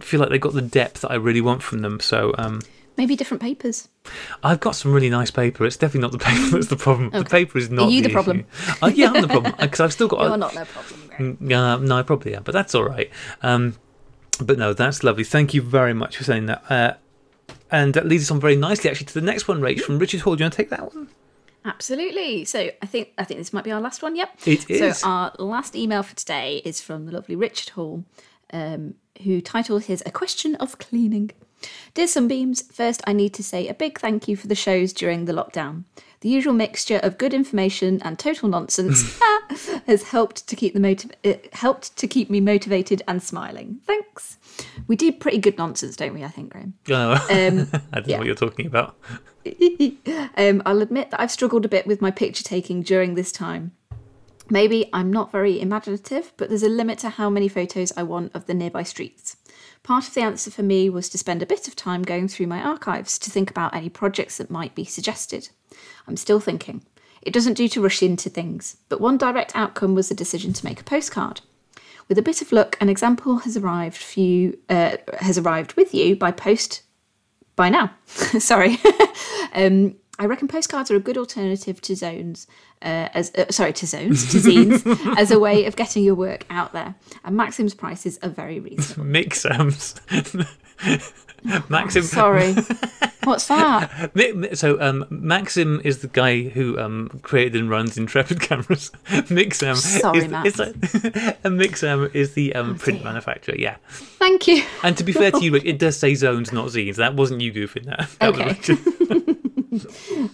feel 0.00 0.18
like 0.18 0.30
they 0.30 0.38
got 0.38 0.52
the 0.52 0.62
depth 0.62 1.02
that 1.02 1.12
I 1.12 1.14
really 1.14 1.40
want 1.40 1.62
from 1.62 1.78
them. 1.78 2.00
So 2.00 2.34
um, 2.38 2.62
Maybe 2.96 3.16
different 3.16 3.40
papers. 3.42 3.88
I've 4.42 4.60
got 4.60 4.72
some 4.76 4.92
really 4.92 5.08
nice 5.08 5.30
paper. 5.30 5.64
It's 5.64 5.76
definitely 5.76 6.02
not 6.02 6.12
the 6.12 6.18
paper 6.24 6.50
that's 6.50 6.66
the 6.68 6.76
problem. 6.76 7.10
The 7.10 7.24
paper 7.24 7.58
is 7.58 7.70
not. 7.70 7.88
Are 7.88 7.90
you 7.90 8.02
the 8.02 8.08
issue. 8.08 8.12
problem? 8.14 8.44
Uh, 8.82 8.90
yeah, 8.94 9.10
I'm 9.12 9.22
the 9.22 9.28
problem 9.28 9.54
because 9.60 9.80
I've 9.80 9.92
still 9.92 10.08
got. 10.08 10.20
You're 10.22 10.34
a- 10.34 10.36
not 10.36 10.54
no 10.54 10.64
problem. 10.64 11.38
Yeah, 11.40 11.76
no, 11.76 11.96
I 11.98 12.02
probably 12.02 12.34
am, 12.34 12.42
but 12.42 12.52
that's 12.52 12.74
all 12.74 12.84
right. 12.84 13.10
Um, 13.42 13.76
but 14.40 14.58
no, 14.58 14.72
that's 14.72 15.02
lovely. 15.04 15.24
Thank 15.24 15.54
you 15.54 15.62
very 15.62 15.94
much 15.94 16.16
for 16.16 16.24
saying 16.24 16.46
that. 16.46 16.64
Uh, 16.70 16.94
and 17.70 17.94
that 17.94 18.06
leads 18.06 18.24
us 18.24 18.30
on 18.30 18.40
very 18.40 18.56
nicely, 18.56 18.90
actually, 18.90 19.06
to 19.06 19.14
the 19.14 19.20
next 19.22 19.48
one, 19.48 19.60
Rach, 19.60 19.80
from 19.80 19.98
Richard 19.98 20.20
Hall. 20.22 20.36
Do 20.36 20.40
you 20.40 20.44
want 20.44 20.52
to 20.54 20.56
take 20.58 20.70
that 20.70 20.94
one? 20.94 21.08
Absolutely. 21.64 22.44
So 22.44 22.70
I 22.82 22.86
think 22.86 23.10
I 23.18 23.24
think 23.24 23.38
this 23.38 23.52
might 23.52 23.64
be 23.64 23.70
our 23.72 23.80
last 23.80 24.02
one. 24.02 24.16
Yep. 24.16 24.30
It 24.46 24.68
is. 24.68 24.98
So 24.98 25.08
our 25.08 25.32
last 25.38 25.76
email 25.76 26.02
for 26.02 26.14
today 26.16 26.60
is 26.64 26.80
from 26.80 27.06
the 27.06 27.12
lovely 27.12 27.36
Richard 27.36 27.70
Hall, 27.70 28.04
um, 28.52 28.94
who 29.22 29.40
titled 29.40 29.84
his 29.84 30.02
"A 30.04 30.10
Question 30.10 30.54
of 30.56 30.78
Cleaning." 30.78 31.30
Dear 31.94 32.06
Sunbeams, 32.06 32.62
first 32.72 33.02
I 33.06 33.12
need 33.12 33.34
to 33.34 33.42
say 33.42 33.68
a 33.68 33.74
big 33.74 33.98
thank 34.00 34.28
you 34.28 34.36
for 34.36 34.46
the 34.46 34.54
shows 34.54 34.92
during 34.92 35.24
the 35.24 35.32
lockdown. 35.32 35.84
The 36.20 36.28
usual 36.28 36.52
mixture 36.54 36.98
of 37.02 37.18
good 37.18 37.34
information 37.34 38.00
and 38.02 38.16
total 38.18 38.48
nonsense 38.48 39.18
has 39.86 40.04
helped 40.04 40.46
to 40.48 40.54
keep 40.56 40.72
the 40.72 40.80
motiv- 40.80 41.10
it 41.22 41.52
helped 41.54 41.96
to 41.96 42.06
keep 42.06 42.30
me 42.30 42.40
motivated 42.40 43.02
and 43.08 43.22
smiling. 43.22 43.80
Thanks. 43.86 44.38
We 44.86 44.94
do 44.96 45.10
pretty 45.12 45.38
good 45.38 45.58
nonsense, 45.58 45.96
don't 45.96 46.14
we? 46.14 46.22
I 46.22 46.28
think, 46.28 46.52
Graham. 46.52 46.74
Oh, 46.90 47.12
Um, 47.12 47.68
I 47.92 48.00
don't 48.00 48.08
yeah. 48.08 48.16
know 48.16 48.18
what 48.18 48.26
you're 48.26 48.34
talking 48.36 48.66
about. 48.66 48.96
um, 50.36 50.62
I'll 50.64 50.82
admit 50.82 51.10
that 51.10 51.20
I've 51.20 51.30
struggled 51.30 51.64
a 51.64 51.68
bit 51.68 51.86
with 51.86 52.00
my 52.00 52.10
picture 52.10 52.44
taking 52.44 52.82
during 52.82 53.14
this 53.14 53.32
time. 53.32 53.72
Maybe 54.50 54.88
I'm 54.92 55.12
not 55.12 55.32
very 55.32 55.60
imaginative, 55.60 56.32
but 56.36 56.48
there's 56.48 56.62
a 56.62 56.68
limit 56.68 56.98
to 57.00 57.08
how 57.10 57.30
many 57.30 57.48
photos 57.48 57.92
I 57.96 58.02
want 58.02 58.32
of 58.34 58.46
the 58.46 58.54
nearby 58.54 58.82
streets. 58.82 59.36
Part 59.82 60.06
of 60.06 60.14
the 60.14 60.20
answer 60.20 60.50
for 60.50 60.62
me 60.62 60.88
was 60.88 61.08
to 61.08 61.18
spend 61.18 61.42
a 61.42 61.46
bit 61.46 61.66
of 61.66 61.74
time 61.74 62.02
going 62.02 62.28
through 62.28 62.46
my 62.46 62.62
archives 62.62 63.18
to 63.18 63.30
think 63.30 63.50
about 63.50 63.74
any 63.74 63.88
projects 63.88 64.38
that 64.38 64.50
might 64.50 64.74
be 64.74 64.84
suggested. 64.84 65.48
I'm 66.06 66.16
still 66.16 66.38
thinking. 66.38 66.84
It 67.20 67.32
doesn't 67.32 67.54
do 67.54 67.68
to 67.68 67.80
rush 67.80 68.02
into 68.02 68.30
things, 68.30 68.76
but 68.88 69.00
one 69.00 69.16
direct 69.16 69.52
outcome 69.54 69.94
was 69.94 70.08
the 70.08 70.14
decision 70.14 70.52
to 70.52 70.64
make 70.64 70.80
a 70.80 70.84
postcard. 70.84 71.40
With 72.08 72.18
a 72.18 72.22
bit 72.22 72.42
of 72.42 72.52
luck, 72.52 72.76
an 72.80 72.88
example 72.88 73.38
has 73.38 73.56
arrived 73.56 73.96
for 73.96 74.20
you, 74.20 74.58
uh, 74.68 74.96
has 75.18 75.38
arrived 75.38 75.74
with 75.74 75.94
you 75.94 76.16
by 76.16 76.30
post 76.30 76.82
by 77.56 77.68
now. 77.68 77.92
sorry. 78.06 78.78
um, 79.54 79.96
I 80.18 80.26
reckon 80.26 80.46
postcards 80.46 80.90
are 80.90 80.96
a 80.96 81.00
good 81.00 81.18
alternative 81.18 81.80
to 81.82 81.96
zones, 81.96 82.46
uh, 82.82 83.08
as 83.14 83.32
uh, 83.34 83.50
sorry 83.50 83.72
to 83.74 83.86
zones 83.86 84.30
to 84.32 84.38
zines, 84.38 85.16
as 85.18 85.30
a 85.30 85.38
way 85.38 85.64
of 85.66 85.76
getting 85.76 86.04
your 86.04 86.14
work 86.14 86.44
out 86.50 86.72
there. 86.72 86.94
And 87.24 87.36
Maxim's 87.36 87.74
prices 87.74 88.18
are 88.22 88.28
very 88.28 88.60
reasonable. 88.60 89.04
Mixams. 89.10 89.98
Maxim. 91.68 92.02
Sorry, 92.02 92.54
what's 93.24 93.48
that? 93.48 94.52
So 94.54 94.80
um, 94.80 95.04
Maxim 95.10 95.80
is 95.84 95.98
the 95.98 96.06
guy 96.08 96.42
who 96.42 96.78
um, 96.78 97.20
created 97.22 97.60
and 97.60 97.68
runs 97.68 97.98
Intrepid 97.98 98.40
cameras. 98.40 98.90
Mixam 99.06 99.76
Sorry, 99.76 100.18
is, 100.18 100.28
Max. 100.28 100.48
is 100.48 100.58
like, 100.58 100.74
and 101.44 101.60
Mixam 101.60 102.14
is 102.14 102.34
the 102.34 102.54
um, 102.54 102.78
print 102.78 103.00
dear. 103.00 103.04
manufacturer. 103.08 103.56
Yeah, 103.58 103.76
Thank 103.88 104.46
you. 104.46 104.62
and 104.84 104.96
to 104.96 105.02
be 105.04 105.12
fair 105.12 105.32
to 105.32 105.40
you, 105.40 105.52
Rich, 105.52 105.64
it 105.64 105.78
does 105.80 105.96
say 105.96 106.14
zones, 106.14 106.52
not 106.52 106.68
zines. 106.68 106.94
That 106.96 107.14
wasn't 107.14 107.40
you 107.40 107.52
goofing 107.52 107.86
that. 107.86 108.08
that 108.20 108.28
Okay. 108.28 109.32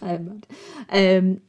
Um, 0.03 0.43
um, 0.91 1.41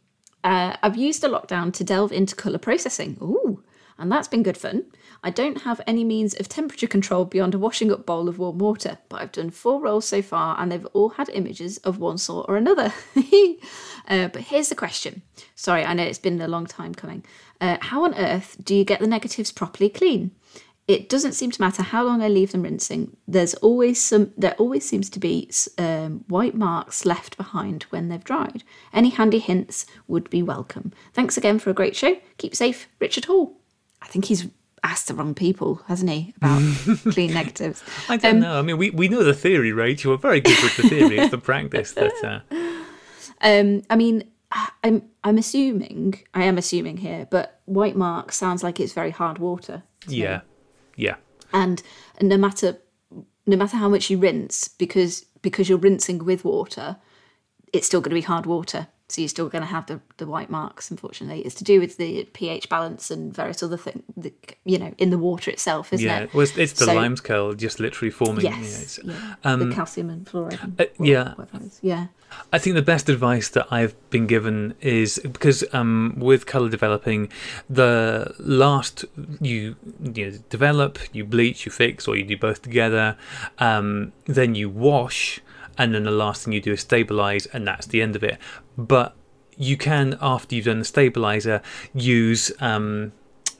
uh, 0.44 0.78
I've 0.82 0.98
used 0.98 1.24
a 1.24 1.30
lockdown 1.30 1.74
to 1.74 1.84
delve 1.84 2.12
into 2.12 2.36
colour 2.36 2.58
processing. 2.58 3.18
Ooh, 3.22 3.64
and 3.98 4.12
that's 4.12 4.28
been 4.28 4.44
good 4.44 4.58
fun. 4.58 4.86
I 5.22 5.30
don't 5.30 5.64
have 5.64 5.82
any 5.86 6.06
means 6.06 6.34
of 6.36 6.48
temperature 6.48 6.88
control 6.88 7.26
beyond 7.26 7.54
a 7.54 7.60
washing 7.60 7.92
up 7.92 8.06
bowl 8.06 8.30
of 8.30 8.40
warm 8.40 8.58
water, 8.58 8.98
but 9.10 9.22
I've 9.22 9.34
done 9.34 9.50
four 9.50 9.82
rolls 9.82 10.08
so 10.08 10.22
far 10.22 10.58
and 10.58 10.72
they've 10.72 10.86
all 10.94 11.10
had 11.10 11.30
images 11.30 11.78
of 11.80 12.00
one 12.00 12.18
sort 12.18 12.48
or 12.48 12.56
another. 12.56 12.94
uh, 14.08 14.30
but 14.30 14.44
here's 14.44 14.70
the 14.70 14.76
question. 14.76 15.22
Sorry, 15.56 15.84
I 15.84 15.94
know 15.94 16.04
it's 16.04 16.20
been 16.20 16.40
a 16.40 16.48
long 16.48 16.66
time 16.66 16.96
coming. 16.96 17.26
Uh, 17.60 17.78
how 17.82 18.06
on 18.06 18.16
earth 18.16 18.56
do 18.64 18.74
you 18.74 18.86
get 18.86 19.02
the 19.02 19.08
negatives 19.08 19.52
properly 19.52 19.90
clean? 19.90 20.32
It 20.90 21.08
doesn't 21.08 21.34
seem 21.34 21.52
to 21.52 21.62
matter 21.62 21.84
how 21.84 22.04
long 22.04 22.24
I 22.24 22.28
leave 22.30 22.52
them 22.52 22.64
rinsing. 22.64 23.16
There's 23.28 23.54
always 23.56 24.02
some. 24.02 24.34
There 24.36 24.56
always 24.56 24.84
seems 24.90 25.08
to 25.12 25.20
be 25.20 25.50
um, 25.78 26.26
white 26.28 26.56
marks 26.56 27.06
left 27.06 27.38
behind 27.38 27.84
when 27.92 28.10
they've 28.10 28.24
dried. 28.24 28.64
Any 28.92 29.10
handy 29.10 29.38
hints 29.38 29.86
would 30.08 30.32
be 30.32 30.42
welcome. 30.42 30.92
Thanks 31.14 31.38
again 31.38 31.60
for 31.60 31.70
a 31.70 31.74
great 31.76 31.96
show. 31.96 32.18
Keep 32.40 32.56
safe, 32.56 32.88
Richard 33.00 33.26
Hall. 33.26 33.56
I 34.02 34.08
think 34.08 34.26
he's 34.26 34.48
asked 34.84 35.08
the 35.10 35.14
wrong 35.14 35.36
people, 35.36 35.82
hasn't 35.88 36.10
he, 36.10 36.34
about 36.38 36.62
clean 37.12 37.34
negatives? 37.36 37.84
I 38.08 38.18
don't 38.18 38.36
Um, 38.38 38.40
know. 38.40 38.58
I 38.58 38.62
mean, 38.64 38.78
we, 38.80 38.90
we 38.90 39.10
know 39.10 39.24
the 39.24 39.34
theory, 39.36 39.72
right? 39.72 40.04
You 40.04 40.10
were 40.10 40.18
very 40.18 40.40
good 40.42 40.58
with 40.64 40.76
the 40.78 40.90
theory. 40.90 41.20
It's 41.20 41.30
the 41.32 41.38
practice 41.52 41.92
that. 41.94 42.14
Uh, 42.24 42.56
Um, 43.42 43.84
I 43.92 43.96
mean, 43.96 44.24
I'm 44.84 45.04
I'm 45.24 45.38
assuming 45.38 46.16
I 46.34 46.44
am 46.46 46.58
assuming 46.58 46.98
here, 46.98 47.28
but 47.30 47.62
white 47.66 47.96
mark 47.96 48.32
sounds 48.32 48.64
like 48.64 48.80
it's 48.80 48.94
very 48.94 49.12
hard 49.12 49.38
water. 49.38 49.84
Yeah. 50.08 50.38
me. 50.38 50.44
Yeah, 51.00 51.16
and 51.54 51.82
no 52.22 52.38
matter 52.38 52.78
no 53.46 53.58
matter 53.58 53.78
how 53.78 53.90
much 53.90 54.10
you 54.10 54.18
rinse 54.18 54.68
because 54.68 55.26
because 55.42 55.70
you're 55.70 55.78
rinsing 55.78 56.24
with 56.24 56.46
water 56.46 56.98
it's 57.74 57.88
still 57.88 58.02
going 58.02 58.12
to 58.12 58.16
be 58.16 58.22
hard 58.22 58.46
water 58.46 58.88
So 59.10 59.22
you're 59.22 59.30
still 59.30 59.50
going 59.50 59.64
to 59.64 59.68
have 59.68 59.88
the, 59.88 60.00
the 60.18 60.28
white 60.28 60.52
marks, 60.52 60.92
unfortunately. 60.92 61.42
It's 61.42 61.56
to 61.56 61.64
do 61.64 61.80
with 61.80 61.98
the 61.98 62.26
pH 62.34 62.70
balance 62.70 63.10
and 63.10 63.34
various 63.34 63.64
other 63.64 63.76
things, 63.76 64.04
you 64.66 64.78
know, 64.78 64.94
in 65.00 65.10
the 65.10 65.18
water 65.18 65.50
itself, 65.50 65.92
isn't 65.92 66.06
yeah, 66.06 66.20
it? 66.20 66.34
well, 66.34 66.44
it's, 66.44 66.56
it's 66.56 66.74
the 66.74 66.86
So- 66.86 66.96
limescale 66.96 67.58
just 67.58 67.80
literally 67.80 68.12
forming. 68.12 68.46
yeah, 68.46 68.60
Yes. 68.60 69.00
Yeah. 69.04 69.36
um, 69.44 69.70
the 69.70 69.76
calcium 69.76 70.12
and 70.12 70.28
fluoride. 70.28 70.64
and 70.64 70.80
uh, 70.80 70.86
yeah. 71.00 71.34
whatever 71.34 71.58
it 71.58 71.64
is. 71.64 71.80
Yeah. 71.82 72.08
I 72.54 72.60
think 72.60 72.76
the 72.76 72.84
best 72.84 73.10
advice 73.10 73.50
that 73.50 73.66
I've 73.72 73.96
been 74.12 74.28
given 74.28 74.76
is 74.80 75.20
because 75.24 75.64
um, 75.74 76.14
with 76.20 76.46
color 76.46 76.70
developing, 76.70 77.32
the 77.68 78.36
last 78.38 79.06
you 79.42 79.76
you 80.14 80.32
know, 80.32 80.38
develop, 80.52 81.00
you 81.12 81.26
bleach, 81.26 81.66
you 81.66 81.72
fix, 81.72 82.08
or 82.08 82.16
you 82.16 82.24
do 82.24 82.38
both 82.38 82.62
together, 82.62 83.18
um, 83.58 84.14
then 84.26 84.54
you 84.54 84.70
wash, 84.70 85.42
and 85.80 85.96
then 85.96 86.04
the 86.04 86.12
last 86.12 86.44
thing 86.44 86.54
you 86.54 86.62
do 86.62 86.74
is 86.74 86.82
stabilize, 86.82 87.48
and 87.48 87.66
that's 87.66 87.88
the 87.88 88.02
end 88.02 88.16
of 88.16 88.24
it. 88.24 88.38
But 88.78 89.16
you 89.58 89.78
can, 89.78 90.18
after 90.22 90.54
you've 90.54 90.66
done 90.66 90.80
the 90.80 90.86
stabilizer, 90.86 91.62
use 91.94 92.52
um, 92.60 93.14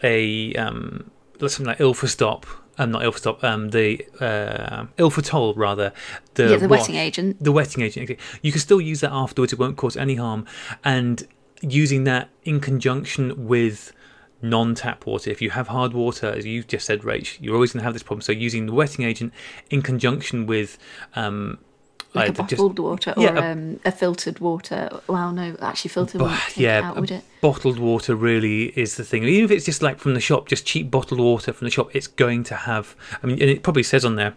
a 0.04 0.54
um, 0.56 1.10
something 1.40 1.66
like 1.66 1.80
Ilfostop. 1.80 2.44
Um, 2.78 2.92
not 2.92 3.02
Ilfostop. 3.02 3.44
Um, 3.44 3.70
the 3.70 4.06
uh, 4.20 4.86
Ilfotol 4.98 5.54
rather. 5.56 5.94
The 6.34 6.50
yeah, 6.52 6.58
the 6.58 6.68
wash 6.68 6.82
wetting 6.82 6.96
agent. 6.96 7.42
the 7.42 7.54
wetting 7.54 7.84
agent. 7.84 8.20
You 8.42 8.52
can 8.52 8.62
still 8.62 8.82
use 8.82 9.00
that 9.00 9.14
afterwards; 9.14 9.54
it 9.54 9.60
won't 9.60 9.78
cause 9.78 9.96
any 9.96 10.16
harm. 10.16 10.46
And 10.84 11.26
using 11.62 12.04
that 12.04 12.30
in 12.44 12.60
conjunction 12.60 13.48
with 13.48 13.94
non-tap 14.42 15.06
water, 15.06 15.30
if 15.30 15.42
you 15.42 15.52
have 15.52 15.70
hard 15.70 15.94
water, 15.94 16.28
as 16.28 16.46
you've 16.46 16.68
just 16.68 16.86
said, 16.86 17.02
Rach, 17.02 17.38
you're 17.42 17.56
always 17.56 17.74
going 17.74 17.82
to 17.82 17.84
have 17.84 17.94
this 17.94 18.04
problem. 18.04 18.22
So 18.22 18.32
using 18.32 18.66
the 18.66 18.74
wetting 18.74 19.04
agent 19.04 19.34
in 19.70 19.82
conjunction 19.82 20.46
with 20.46 20.78
um, 21.16 21.60
Like 22.14 22.30
a 22.30 22.30
either 22.32 22.44
just- 22.44 22.58
bottled 22.62 22.80
water 22.80 23.14
or 23.16 23.24
yeah, 23.24 23.38
a- 23.50 23.52
um, 23.52 23.80
a 23.86 23.92
filtered 23.92 24.40
water. 24.40 24.90
Well, 25.08 25.32
no, 25.32 25.56
actually, 25.62 25.90
filtered 25.90 26.20
Bah, 26.22 26.40
yeah, 26.56 26.82
out, 26.90 27.00
would 27.00 27.12
it? 27.12 27.24
bottled 27.42 27.78
water 27.78 28.16
really 28.16 28.66
is 28.80 28.96
the 28.96 29.04
thing. 29.04 29.24
Even 29.24 29.46
if 29.46 29.52
it's 29.52 29.66
just 29.66 29.82
like 29.84 30.00
from 30.00 30.16
the 30.16 30.20
shop, 30.20 30.48
just 30.48 30.66
cheap 30.66 30.90
bottled 30.90 31.20
water 31.20 31.54
from 31.54 31.66
the 31.66 31.72
shop, 31.72 31.90
it's 31.94 32.08
going 32.08 32.44
to 32.46 32.56
have. 32.56 32.96
I 33.22 33.28
mean, 33.28 33.40
and 33.42 33.50
it 33.50 33.62
probably 33.62 33.84
says 33.84 34.04
on 34.06 34.16
there 34.16 34.34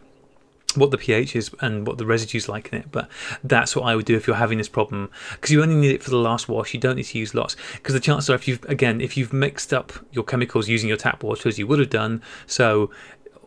what 0.74 0.90
the 0.90 0.96
pH 0.96 1.36
is 1.36 1.50
and 1.60 1.86
what 1.86 1.98
the 1.98 2.06
residue's 2.06 2.48
like 2.48 2.72
in 2.72 2.78
it. 2.78 2.86
But 2.90 3.08
that's 3.44 3.74
what 3.76 3.82
I 3.84 3.94
would 3.96 4.06
do 4.06 4.16
if 4.16 4.26
you're 4.26 4.36
having 4.36 4.58
this 4.58 4.68
problem 4.70 5.10
because 5.32 5.50
you 5.50 5.62
only 5.62 5.74
need 5.74 5.92
it 5.92 6.02
for 6.02 6.10
the 6.10 6.16
last 6.18 6.48
wash. 6.48 6.72
You 6.74 6.80
don't 6.80 6.96
need 6.96 7.04
to 7.04 7.18
use 7.18 7.34
lots 7.34 7.56
because 7.74 7.94
the 7.94 8.00
chances 8.00 8.28
are, 8.30 8.34
if 8.34 8.46
you've 8.48 8.62
again, 8.64 9.00
if 9.00 9.16
you've 9.16 9.32
mixed 9.32 9.72
up 9.72 9.92
your 10.12 10.24
chemicals 10.24 10.68
using 10.68 10.88
your 10.88 10.96
tap 10.98 11.22
water 11.22 11.48
as 11.48 11.58
you 11.58 11.66
would 11.66 11.78
have 11.78 11.90
done, 11.90 12.22
so 12.46 12.90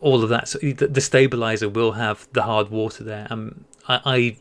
all 0.01 0.23
of 0.23 0.30
that, 0.30 0.47
so 0.47 0.59
the, 0.59 0.73
the 0.88 1.01
stabilizer 1.01 1.67
will 1.69 1.93
have 1.93 2.28
the 2.34 2.43
hard 2.43 2.69
water 2.69 3.03
there. 3.03 3.26
Um, 3.32 3.65
I. 3.88 4.02
I 4.06 4.38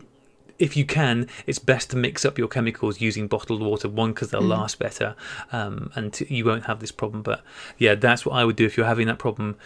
if 0.56 0.76
you 0.76 0.84
can, 0.84 1.26
it's 1.48 1.58
best 1.58 1.90
to 1.90 1.96
mix 1.96 2.24
up 2.24 2.38
your 2.38 2.46
chemicals 2.46 3.00
using 3.00 3.26
bottled 3.26 3.60
water. 3.60 3.88
One, 3.88 4.12
because 4.12 4.30
they'll 4.30 4.40
last 4.40 4.78
better, 4.78 5.16
um, 5.50 5.90
and 5.96 6.12
t- 6.12 6.26
you 6.32 6.44
won't 6.44 6.66
have 6.66 6.78
this 6.78 6.92
problem. 6.92 7.22
But 7.22 7.42
yeah, 7.76 7.96
that's 7.96 8.24
what 8.24 8.34
I 8.36 8.44
would 8.44 8.54
do 8.54 8.64
if 8.64 8.76
you're 8.76 8.86
having 8.86 9.08
that 9.08 9.18
problem. 9.18 9.56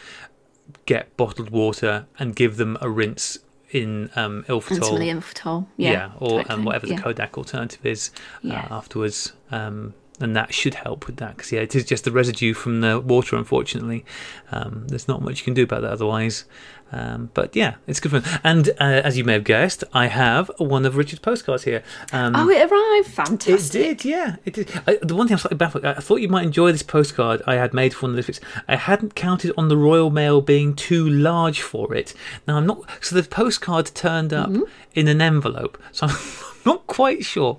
Get 0.86 1.14
bottled 1.18 1.50
water 1.50 2.06
and 2.18 2.34
give 2.34 2.56
them 2.56 2.78
a 2.80 2.88
rinse 2.88 3.38
in 3.70 4.08
um, 4.16 4.46
And 4.48 4.62
some 4.64 4.94
of 4.94 4.98
the 4.98 5.08
Ilfotol. 5.10 5.22
infotol. 5.22 5.66
Yeah. 5.76 6.12
or 6.20 6.42
um, 6.50 6.64
whatever 6.64 6.86
the 6.86 6.94
yeah. 6.94 7.00
Kodak 7.00 7.36
alternative 7.36 7.84
is 7.84 8.10
Yeah. 8.42 8.66
uh, 8.70 8.74
afterwards. 8.76 9.34
Um, 9.50 9.92
and 10.20 10.34
that 10.36 10.52
should 10.54 10.74
help 10.74 11.06
with 11.06 11.16
that 11.16 11.36
because 11.36 11.52
yeah, 11.52 11.60
it 11.60 11.74
is 11.74 11.84
just 11.84 12.04
the 12.04 12.12
residue 12.12 12.54
from 12.54 12.80
the 12.80 13.00
water. 13.00 13.36
Unfortunately, 13.36 14.04
um, 14.52 14.86
there's 14.88 15.08
not 15.08 15.22
much 15.22 15.38
you 15.40 15.44
can 15.44 15.54
do 15.54 15.62
about 15.64 15.82
that 15.82 15.92
otherwise. 15.92 16.44
Um, 16.90 17.28
but 17.34 17.54
yeah, 17.54 17.74
it's 17.86 18.00
good 18.00 18.12
fun. 18.12 18.40
And 18.42 18.70
uh, 18.80 19.02
as 19.04 19.18
you 19.18 19.22
may 19.24 19.34
have 19.34 19.44
guessed, 19.44 19.84
I 19.92 20.06
have 20.06 20.50
one 20.56 20.86
of 20.86 20.96
Richard's 20.96 21.20
postcards 21.20 21.64
here. 21.64 21.82
Um, 22.14 22.34
Oh, 22.34 22.48
it 22.48 22.62
arrived. 22.72 23.08
Fantastic. 23.14 23.80
It 23.82 23.98
did, 23.98 24.04
yeah, 24.06 24.36
it 24.46 24.54
did. 24.54 24.70
I, 24.86 24.98
the 25.02 25.14
one 25.14 25.26
thing 25.28 25.34
I'm 25.34 25.38
slightly 25.38 25.58
baffled. 25.58 25.84
I 25.84 25.92
thought 25.94 26.22
you 26.22 26.28
might 26.28 26.44
enjoy 26.44 26.72
this 26.72 26.82
postcard 26.82 27.42
I 27.46 27.56
had 27.56 27.74
made 27.74 27.92
for 27.92 28.06
one 28.06 28.12
of 28.12 28.16
the 28.16 28.22
bits. 28.22 28.40
I 28.66 28.76
hadn't 28.76 29.14
counted 29.14 29.52
on 29.58 29.68
the 29.68 29.76
Royal 29.76 30.08
Mail 30.10 30.40
being 30.40 30.74
too 30.74 31.06
large 31.06 31.60
for 31.60 31.94
it. 31.94 32.14
Now 32.46 32.56
I'm 32.56 32.66
not. 32.66 32.80
So 33.04 33.14
the 33.20 33.22
postcard 33.28 33.90
turned 33.94 34.32
up 34.32 34.48
Mm-hmm. 34.48 34.62
in 34.94 35.08
an 35.08 35.20
envelope. 35.20 35.76
So 35.92 36.06
I'm 36.08 36.16
not 36.64 36.86
quite 36.86 37.22
sure 37.22 37.58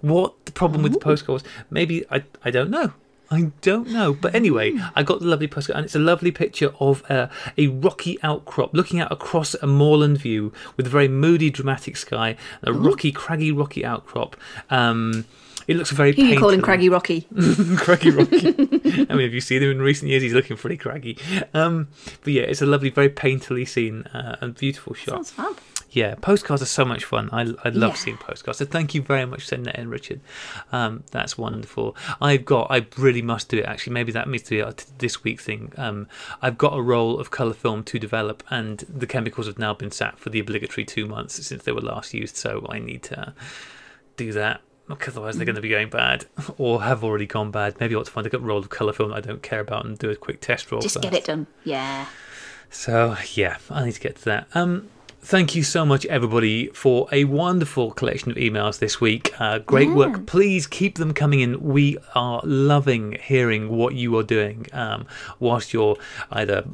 what 0.00 0.44
the 0.46 0.52
problem 0.52 0.82
with 0.82 0.92
the 0.92 0.98
postcard 0.98 1.42
was. 1.42 1.44
Maybe 1.70 2.04
I. 2.10 2.24
I 2.44 2.50
don't 2.50 2.70
know. 2.70 2.92
I 3.30 3.52
don't 3.60 3.88
know. 3.88 4.12
But 4.12 4.34
anyway, 4.34 4.76
I 4.96 5.04
got 5.04 5.20
the 5.20 5.26
lovely 5.26 5.46
postcard, 5.46 5.76
and 5.76 5.84
it's 5.84 5.94
a 5.94 6.00
lovely 6.00 6.32
picture 6.32 6.74
of 6.80 7.08
uh, 7.08 7.28
a 7.56 7.68
rocky 7.68 8.18
outcrop 8.22 8.74
looking 8.74 8.98
out 8.98 9.12
across 9.12 9.54
a 9.54 9.66
moorland 9.68 10.18
view 10.18 10.52
with 10.76 10.86
a 10.86 10.90
very 10.90 11.06
moody, 11.06 11.48
dramatic 11.48 11.96
sky, 11.96 12.36
and 12.62 12.74
a 12.74 12.78
rocky, 12.78 13.12
craggy, 13.12 13.52
rocky 13.52 13.84
outcrop. 13.84 14.36
Um, 14.68 15.26
it 15.68 15.76
looks 15.76 15.92
very 15.92 16.12
Who 16.12 16.22
are 16.22 16.24
you 16.24 16.38
calling. 16.38 16.60
Craggy 16.60 16.88
Rocky? 16.88 17.28
craggy 17.76 18.10
Rocky. 18.10 18.48
I 19.08 19.14
mean, 19.14 19.20
if 19.20 19.32
you've 19.32 19.44
seen 19.44 19.62
him 19.62 19.70
in 19.70 19.80
recent 19.80 20.10
years, 20.10 20.22
he's 20.22 20.32
looking 20.32 20.56
pretty 20.56 20.76
craggy. 20.76 21.16
Um, 21.54 21.86
but 22.24 22.32
yeah, 22.32 22.42
it's 22.42 22.60
a 22.60 22.66
lovely, 22.66 22.90
very 22.90 23.08
painterly 23.08 23.68
scene 23.68 24.02
uh, 24.12 24.36
and 24.40 24.56
beautiful 24.56 24.94
shot. 24.94 25.26
Sounds 25.26 25.30
fab. 25.30 25.56
Yeah, 25.92 26.14
postcards 26.20 26.62
are 26.62 26.66
so 26.66 26.84
much 26.84 27.04
fun. 27.04 27.28
I, 27.32 27.40
I 27.64 27.70
love 27.70 27.90
Yeah. 27.90 27.94
seeing 27.94 28.16
postcards. 28.16 28.58
So 28.58 28.64
thank 28.64 28.94
you 28.94 29.02
very 29.02 29.26
much 29.26 29.40
for 29.40 29.46
sending 29.46 29.64
that 29.64 29.78
in, 29.78 29.88
Richard. 29.90 30.20
Um, 30.70 31.02
that's 31.10 31.36
wonderful. 31.36 31.96
I've 32.20 32.44
got, 32.44 32.68
I 32.70 32.86
really 32.96 33.22
must 33.22 33.48
do 33.48 33.58
it 33.58 33.64
actually. 33.64 33.94
Maybe 33.94 34.12
that 34.12 34.28
needs 34.28 34.44
to 34.44 34.50
be 34.64 34.72
this 34.98 35.24
week 35.24 35.40
thing. 35.40 35.72
Um, 35.76 36.06
I've 36.40 36.56
got 36.58 36.76
a 36.76 36.80
roll 36.80 37.18
of 37.18 37.30
colour 37.32 37.54
film 37.54 37.82
to 37.84 37.98
develop, 37.98 38.44
and 38.50 38.78
the 38.88 39.06
chemicals 39.06 39.46
have 39.48 39.58
now 39.58 39.74
been 39.74 39.90
sat 39.90 40.18
for 40.18 40.30
the 40.30 40.38
obligatory 40.38 40.84
two 40.84 41.06
months 41.06 41.44
since 41.44 41.64
they 41.64 41.72
were 41.72 41.80
last 41.80 42.14
used. 42.14 42.36
So 42.36 42.66
I 42.68 42.78
need 42.78 43.02
to 43.04 43.34
do 44.16 44.32
that. 44.32 44.60
Otherwise 44.88 45.36
they're 45.36 45.46
going 45.46 45.54
to 45.56 45.60
be 45.62 45.68
going 45.68 45.88
bad, 45.90 46.26
or 46.58 46.82
have 46.82 47.02
already 47.04 47.26
gone 47.26 47.50
bad. 47.50 47.78
Maybe 47.80 47.94
I 47.94 47.98
ought 47.98 48.06
to 48.06 48.10
find 48.12 48.26
a 48.26 48.30
good 48.30 48.42
roll 48.42 48.58
of 48.58 48.68
colour 48.70 48.92
film 48.92 49.10
that 49.10 49.16
I 49.16 49.20
don't 49.20 49.42
care 49.42 49.60
about 49.60 49.84
and 49.84 49.98
do 49.98 50.10
a 50.10 50.16
quick 50.16 50.40
test 50.40 50.70
roll. 50.70 50.80
Just 50.80 50.94
first. 50.96 51.02
get 51.02 51.14
it 51.14 51.24
done. 51.24 51.46
Yeah. 51.64 52.06
So 52.70 53.16
yeah, 53.34 53.58
I 53.70 53.84
need 53.84 53.92
to 53.92 54.00
get 54.00 54.16
to 54.16 54.24
that. 54.26 54.48
Um, 54.54 54.88
thank 55.20 55.54
you 55.54 55.62
so 55.62 55.84
much, 55.84 56.04
everybody, 56.06 56.68
for 56.68 57.08
a 57.12 57.24
wonderful 57.24 57.90
collection 57.92 58.30
of 58.30 58.36
emails 58.36 58.78
this 58.78 59.00
week. 59.00 59.32
Uh, 59.40 59.58
great 59.58 59.90
work. 59.90 60.26
Please 60.26 60.66
keep 60.66 60.96
them 60.96 61.12
coming 61.14 61.40
in. 61.40 61.60
We 61.62 61.98
are 62.14 62.40
loving 62.44 63.16
hearing 63.22 63.68
what 63.68 63.94
you 63.94 64.16
are 64.18 64.22
doing 64.22 64.66
um, 64.72 65.06
whilst 65.38 65.72
you're 65.72 65.96
either 66.32 66.64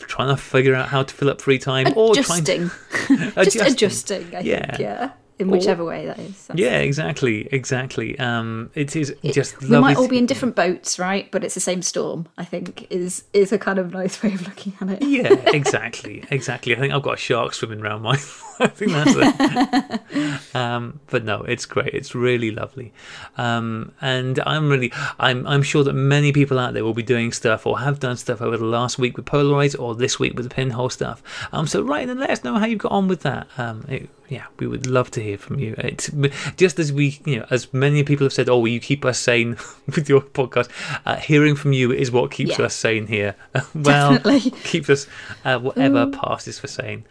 trying 0.00 0.28
to 0.34 0.40
figure 0.40 0.74
out 0.74 0.88
how 0.88 1.02
to 1.02 1.14
fill 1.14 1.28
up 1.30 1.40
free 1.40 1.58
time 1.58 1.86
or 1.96 2.14
trying 2.14 2.40
Adjusting. 2.42 2.70
to 3.06 3.32
Just 3.44 3.56
adjusting, 3.56 4.34
I 4.36 4.40
Yeah. 4.40 4.66
think. 4.66 4.78
Yeah. 4.80 5.10
In 5.38 5.48
whichever 5.48 5.84
way 5.84 6.06
that 6.06 6.18
is. 6.18 6.46
That's- 6.46 6.58
Yeah, 6.58 6.78
exactly, 6.78 7.48
exactly. 7.52 8.18
Um, 8.18 8.70
it 8.74 8.96
is 8.96 9.14
it, 9.22 9.32
just 9.32 9.60
we 9.60 9.78
might 9.78 9.96
all 9.96 10.08
be 10.08 10.18
in 10.18 10.26
different 10.26 10.56
boats, 10.56 10.98
right? 10.98 11.30
But 11.30 11.44
it's 11.44 11.54
the 11.54 11.60
same 11.60 11.82
storm. 11.82 12.26
I 12.36 12.44
think 12.44 12.86
is 12.90 13.24
is 13.32 13.52
a 13.52 13.58
kind 13.58 13.78
of 13.78 13.92
nice 13.92 14.22
way 14.22 14.34
of 14.34 14.42
looking 14.46 14.74
at 14.80 14.88
it. 14.90 15.02
Yeah, 15.02 15.32
exactly, 15.54 16.24
exactly. 16.30 16.74
I 16.74 16.78
think 16.80 16.92
I've 16.92 17.02
got 17.02 17.14
a 17.14 17.18
shark 17.18 17.54
swimming 17.54 17.80
around 17.80 18.02
my. 18.02 18.18
I 18.60 18.66
think 18.68 18.92
that's 18.92 19.14
it. 19.16 20.54
um, 20.56 21.00
but 21.10 21.24
no, 21.24 21.42
it's 21.42 21.66
great. 21.66 21.94
It's 21.94 22.14
really 22.14 22.50
lovely, 22.50 22.92
um, 23.36 23.92
and 24.00 24.40
I'm 24.46 24.68
really, 24.68 24.92
I'm, 25.18 25.46
I'm 25.46 25.62
sure 25.62 25.84
that 25.84 25.92
many 25.92 26.32
people 26.32 26.58
out 26.58 26.74
there 26.74 26.84
will 26.84 26.94
be 26.94 27.02
doing 27.02 27.32
stuff 27.32 27.66
or 27.66 27.80
have 27.80 28.00
done 28.00 28.16
stuff 28.16 28.40
over 28.42 28.56
the 28.56 28.64
last 28.64 28.98
week 28.98 29.16
with 29.16 29.26
Polaroids 29.26 29.78
or 29.78 29.94
this 29.94 30.18
week 30.18 30.34
with 30.34 30.48
the 30.48 30.54
pinhole 30.54 30.90
stuff. 30.90 31.22
Um, 31.52 31.66
so 31.66 31.82
write 31.82 32.08
and 32.08 32.18
let 32.20 32.30
us 32.30 32.44
know 32.44 32.54
how 32.58 32.66
you've 32.66 32.78
got 32.80 32.92
on 32.92 33.08
with 33.08 33.22
that. 33.22 33.46
Um, 33.58 33.84
it, 33.88 34.08
yeah, 34.28 34.44
we 34.58 34.66
would 34.66 34.86
love 34.86 35.10
to 35.12 35.22
hear 35.22 35.38
from 35.38 35.58
you. 35.58 35.74
It's 35.78 36.10
just 36.56 36.78
as 36.78 36.92
we, 36.92 37.18
you 37.24 37.38
know, 37.40 37.46
as 37.50 37.72
many 37.72 38.02
people 38.04 38.26
have 38.26 38.32
said, 38.34 38.48
oh, 38.50 38.58
will 38.58 38.68
you 38.68 38.78
keep 38.80 39.04
us 39.06 39.18
sane 39.18 39.56
with 39.86 40.06
your 40.08 40.20
podcast? 40.20 40.68
Uh, 41.06 41.16
hearing 41.16 41.54
from 41.54 41.72
you 41.72 41.92
is 41.92 42.10
what 42.10 42.30
keeps 42.30 42.58
Yeah. 42.58 42.66
us 42.66 42.74
sane 42.74 43.06
here. 43.06 43.36
well, 43.74 44.18
Definitely. 44.18 44.50
keeps 44.64 44.90
us 44.90 45.06
uh, 45.46 45.58
whatever 45.58 46.06
passes 46.08 46.58
for 46.58 46.66
sane. 46.66 47.04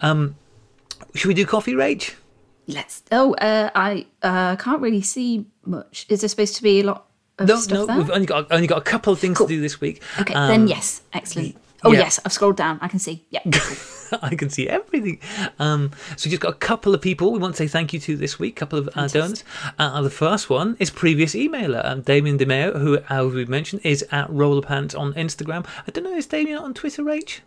Um, 0.00 0.36
should 1.14 1.28
we 1.28 1.34
do 1.34 1.46
coffee, 1.46 1.72
Rach? 1.74 2.14
Let's. 2.66 3.02
Oh, 3.10 3.34
uh, 3.34 3.70
I 3.74 4.06
uh, 4.22 4.56
can't 4.56 4.80
really 4.80 5.02
see 5.02 5.46
much. 5.66 6.06
Is 6.08 6.20
there 6.20 6.28
supposed 6.28 6.56
to 6.56 6.62
be 6.62 6.80
a 6.80 6.84
lot 6.84 7.06
of 7.38 7.48
No, 7.48 7.56
stuff 7.56 7.78
no, 7.78 7.86
there? 7.86 7.98
we've 7.98 8.10
only 8.10 8.26
got 8.26 8.50
only 8.52 8.66
got 8.66 8.78
a 8.78 8.82
couple 8.82 9.12
of 9.12 9.18
things 9.18 9.38
Cool. 9.38 9.48
to 9.48 9.54
do 9.54 9.60
this 9.60 9.80
week. 9.80 10.02
Okay, 10.20 10.34
Um, 10.34 10.48
then 10.48 10.68
yes, 10.68 11.02
excellent. 11.12 11.56
Oh 11.84 11.90
yeah. 11.90 12.00
yes, 12.00 12.20
I've 12.24 12.32
scrolled 12.32 12.56
down. 12.56 12.78
I 12.80 12.86
can 12.86 13.00
see. 13.00 13.24
Yeah. 13.30 13.40
I 14.22 14.36
can 14.36 14.50
see 14.50 14.68
everything. 14.68 15.18
Um, 15.58 15.90
so 16.16 16.26
we've 16.26 16.32
just 16.32 16.40
got 16.42 16.50
a 16.52 16.58
couple 16.58 16.94
of 16.94 17.00
people 17.00 17.32
we 17.32 17.38
want 17.40 17.54
to 17.54 17.58
say 17.58 17.66
thank 17.66 17.92
you 17.92 17.98
to 18.00 18.16
this 18.16 18.38
week. 18.38 18.56
A 18.56 18.60
couple 18.60 18.78
of 18.78 18.88
uh, 18.94 19.08
donors. 19.08 19.42
Uh, 19.78 20.00
the 20.02 20.10
first 20.10 20.48
one 20.50 20.76
is 20.78 20.90
previous 20.90 21.34
emailer 21.34 21.84
um, 21.84 22.02
Damien 22.02 22.38
DeMeo, 22.38 22.78
who, 22.78 22.98
as 23.08 23.32
we 23.32 23.44
mentioned, 23.46 23.80
is 23.84 24.04
at 24.12 24.28
Rollerpants 24.28 24.96
on 24.96 25.12
Instagram. 25.14 25.66
I 25.86 25.90
don't 25.90 26.04
know, 26.04 26.14
is 26.14 26.26
Damien 26.26 26.58
on 26.58 26.74
Twitter, 26.74 27.02
Rach? 27.02 27.40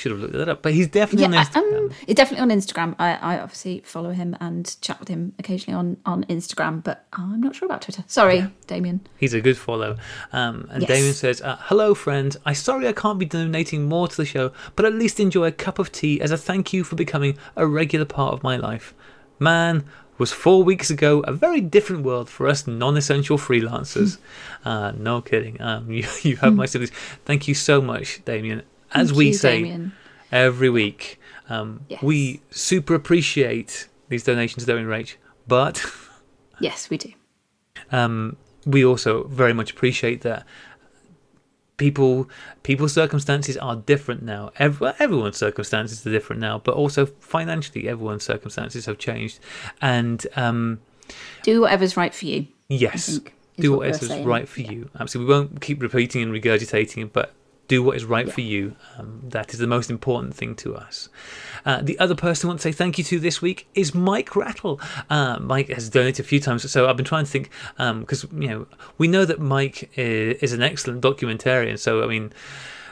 Should 0.00 0.12
have 0.12 0.20
looked 0.22 0.32
that 0.32 0.48
up, 0.48 0.62
but 0.62 0.72
he's 0.72 0.86
definitely 0.88 1.26
on 1.26 1.32
Yeah, 1.34 1.44
Instagram. 1.44 1.74
I, 1.74 1.76
um, 1.76 1.90
it's 2.06 2.14
definitely 2.16 2.42
on 2.42 2.58
Instagram. 2.58 2.94
I, 2.98 3.14
I 3.16 3.38
obviously 3.40 3.80
follow 3.84 4.12
him 4.12 4.34
and 4.40 4.74
chat 4.80 4.98
with 4.98 5.08
him 5.08 5.34
occasionally 5.38 5.76
on, 5.78 5.98
on 6.06 6.24
Instagram, 6.24 6.82
but 6.82 7.04
I'm 7.12 7.42
not 7.42 7.54
sure 7.54 7.66
about 7.66 7.82
Twitter. 7.82 8.02
Sorry, 8.06 8.46
Damien. 8.66 9.00
He's 9.18 9.34
a 9.34 9.42
good 9.42 9.58
follow. 9.58 9.98
Um, 10.32 10.66
and 10.70 10.80
Yes. 10.82 10.88
Damien 10.88 11.12
says, 11.12 11.42
uh, 11.42 11.58
Hello, 11.60 11.94
friends. 11.94 12.38
I 12.46 12.54
sorry 12.54 12.88
I 12.88 12.92
can't 12.92 13.18
be 13.18 13.26
donating 13.26 13.90
more 13.90 14.08
to 14.08 14.16
the 14.16 14.24
show, 14.24 14.52
but 14.74 14.86
at 14.86 14.94
least 14.94 15.20
enjoy 15.20 15.44
a 15.44 15.52
cup 15.52 15.78
of 15.78 15.92
tea 15.92 16.18
as 16.22 16.30
a 16.30 16.38
thank 16.38 16.72
you 16.72 16.82
for 16.82 16.96
becoming 16.96 17.36
a 17.54 17.66
regular 17.66 18.06
part 18.06 18.32
of 18.32 18.42
my 18.42 18.56
life. 18.56 18.94
man, 19.38 19.84
was 20.16 20.32
four 20.32 20.62
weeks 20.62 20.90
ago 20.90 21.20
a 21.20 21.32
very 21.32 21.62
different 21.62 22.02
world 22.04 22.28
for 22.28 22.46
us 22.46 22.66
non-essential 22.66 23.38
freelancers. 23.38 24.18
uh, 24.66 24.92
no 24.96 25.22
kidding. 25.22 25.58
Um, 25.60 25.90
you, 25.96 26.06
you 26.22 26.36
have 26.36 26.54
my 26.54 26.66
sympathies. 26.66 26.94
Thank 27.24 27.48
you 27.48 27.54
so 27.54 27.80
much, 27.80 28.22
Damien. 28.26 28.62
As 28.92 29.08
Thank 29.08 29.18
we 29.18 29.26
you, 29.28 29.34
say 29.34 29.56
Damien. 29.62 29.92
every 30.32 30.70
week, 30.70 31.20
um, 31.48 31.80
Yes. 31.88 32.02
we 32.02 32.40
super 32.50 32.94
appreciate 32.94 33.88
these 34.08 34.24
donations, 34.24 34.66
though, 34.66 34.76
in 34.76 34.86
Rach, 34.86 35.14
but 35.46 35.84
Yes, 36.60 36.90
we 36.90 36.96
do. 36.98 37.12
um, 37.92 38.36
we 38.66 38.84
also 38.84 39.24
very 39.28 39.52
much 39.52 39.70
appreciate 39.70 40.20
that 40.22 40.44
people 41.76 42.28
people's 42.62 42.92
circumstances 42.92 43.56
are 43.56 43.76
different 43.76 44.22
now. 44.22 44.50
Ev- 44.58 44.80
well, 44.80 44.94
everyone's 44.98 45.36
circumstances 45.38 46.06
are 46.06 46.10
different 46.10 46.40
now, 46.40 46.58
but 46.58 46.74
also 46.74 47.06
financially, 47.06 47.88
everyone's 47.88 48.24
circumstances 48.24 48.86
have 48.86 48.98
changed. 48.98 49.38
And 49.80 50.26
um, 50.36 50.80
Do 51.42 51.60
whatever's 51.62 51.96
right 51.96 52.14
for 52.14 52.26
you. 52.26 52.48
yes, 52.68 53.20
do 53.58 53.72
whatever's 53.72 53.72
what 53.72 53.78
we're 53.78 53.88
is 53.90 54.08
saying. 54.08 54.26
right 54.26 54.48
for 54.48 54.60
you. 54.60 54.90
Absolutely, 54.98 55.32
we 55.34 55.38
won't 55.40 55.60
keep 55.60 55.80
repeating 55.80 56.22
and 56.22 56.32
regurgitating, 56.32 57.10
but 57.12 57.32
do 57.74 57.82
what 57.86 57.96
is 57.96 58.04
right 58.04 58.26
Yeah. 58.26 58.32
for 58.36 58.40
you. 58.54 58.62
Um, 58.98 59.08
that 59.36 59.52
is 59.54 59.58
the 59.64 59.66
most 59.76 59.88
important 59.90 60.34
thing 60.34 60.52
to 60.56 60.68
us. 60.84 61.08
Uh, 61.64 61.80
the 61.90 61.96
other 62.04 62.14
person 62.26 62.46
I 62.46 62.48
want 62.50 62.60
to 62.60 62.68
say 62.68 62.72
thank 62.72 62.98
you 62.98 63.04
to 63.04 63.16
this 63.20 63.40
week 63.40 63.58
is 63.74 63.94
Mike 63.94 64.34
Rattle. 64.34 64.80
Uh, 65.08 65.38
Mike 65.40 65.68
has 65.68 65.88
donated 65.88 66.24
a 66.24 66.28
few 66.28 66.40
times, 66.40 66.60
so 66.70 66.88
I've 66.88 66.96
been 66.96 67.10
trying 67.14 67.26
to 67.26 67.30
think 67.30 67.46
because 68.02 68.20
you 68.44 68.48
know 68.50 68.66
we 68.98 69.06
know 69.14 69.24
that 69.24 69.38
Mike 69.40 69.78
is, 69.96 70.36
is 70.44 70.52
an 70.52 70.62
excellent 70.70 71.00
documentarian. 71.02 71.78
So 71.78 72.02
I 72.04 72.06
mean, 72.14 72.32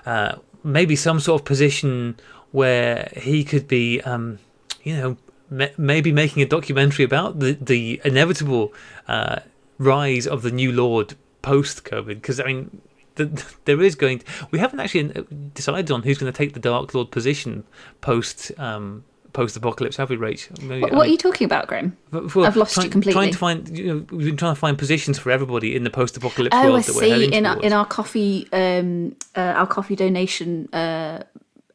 uh, 0.07 0.33
maybe 0.63 0.95
some 0.97 1.19
sort 1.21 1.41
of 1.41 1.45
position 1.45 2.17
where 2.53 3.11
he 3.17 3.45
could 3.45 3.67
be, 3.69 4.01
um, 4.13 4.39
you 4.83 4.95
know, 4.97 5.11
ma- 5.51 5.75
maybe 5.77 6.11
making 6.13 6.43
a 6.43 6.47
documentary 6.47 7.05
about 7.05 7.31
the 7.43 7.51
the 7.73 8.01
inevitable 8.05 8.73
uh, 9.09 9.37
rise 9.79 10.27
of 10.35 10.43
the 10.43 10.51
new 10.51 10.71
Lord 10.73 11.09
post 11.43 11.85
COVID. 11.85 12.15
Because 12.21 12.39
I 12.41 12.45
mean, 12.45 12.81
the, 13.25 13.55
there 13.65 13.83
is 13.83 13.95
going. 13.95 14.21
To, 14.21 14.25
we 14.51 14.59
haven't 14.59 14.81
actually 14.81 15.15
uh, 15.15 15.23
decided 15.55 15.91
on 15.91 16.03
who's 16.03 16.19
going 16.19 16.33
to 16.33 16.37
take 16.37 16.55
the 16.55 16.61
Dark 16.61 16.95
Lord 16.95 17.11
position 17.11 17.65
post. 18.01 18.53
Um, 18.59 19.05
Post-apocalypse, 19.35 19.99
have 19.99 20.09
we, 20.09 20.17
Rach? 20.17 20.51
Maybe- 20.63 20.81
What, 20.81 20.93
I 20.93 20.97
what 20.97 21.07
are 21.07 21.11
you 21.11 21.19
talking 21.19 21.45
about, 21.45 21.69
Graham? 21.69 21.97
I've 22.13 22.57
lost 22.57 22.77
you 22.83 22.89
completely. 22.89 23.13
Trying 23.13 23.31
to 23.31 23.39
find, 23.39 23.79
you 23.79 23.87
know, 23.87 24.07
we've 24.11 24.27
been 24.27 24.39
trying 24.39 24.55
to 24.55 24.59
find 24.59 24.77
positions 24.77 25.19
for 25.19 25.31
everybody 25.31 25.77
in 25.77 25.85
the 25.85 25.91
post-apocalypse 25.91 26.57
Oh, 26.57 26.59
I 26.59 26.69
world 26.71 26.85
that 26.85 26.97
we're 26.97 27.09
heading 27.11 27.31
see. 27.33 27.37
In 27.37 27.47
our, 27.47 27.61
in 27.61 27.73
our 27.75 27.85
coffee, 27.85 28.49
um, 28.53 29.15
uh, 29.37 29.41
our 29.41 29.67
coffee 29.67 29.95
donation 29.95 30.69
uh, 30.73 31.23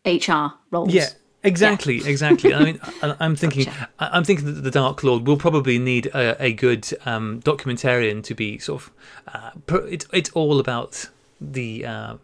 HR 0.04 0.56
roles. 0.72 0.94
Yeah, 0.94 1.10
exactly, 1.44 1.98
exactly. 2.06 2.54
I 2.56 2.64
mean, 2.64 2.80
I, 3.04 3.16
I'm 3.20 3.36
thinking, 3.36 3.66
Gotcha. 3.66 3.90
I- 4.00 4.10
I'm 4.18 4.24
thinking 4.24 4.48
that 4.48 4.62
the 4.64 4.72
Dark 4.72 5.04
Lord 5.04 5.28
will 5.28 5.38
probably 5.38 5.78
need 5.78 6.08
a, 6.08 6.44
a 6.44 6.54
good 6.54 6.90
um, 7.06 7.40
documentarian 7.44 8.24
to 8.24 8.34
be 8.34 8.58
sort 8.58 8.82
of. 8.82 8.92
Uh, 9.28 9.52
it's 9.86 10.08
it's 10.12 10.32
all 10.32 10.60
about 10.60 11.08
the. 11.52 11.86
Uh, 11.86 12.16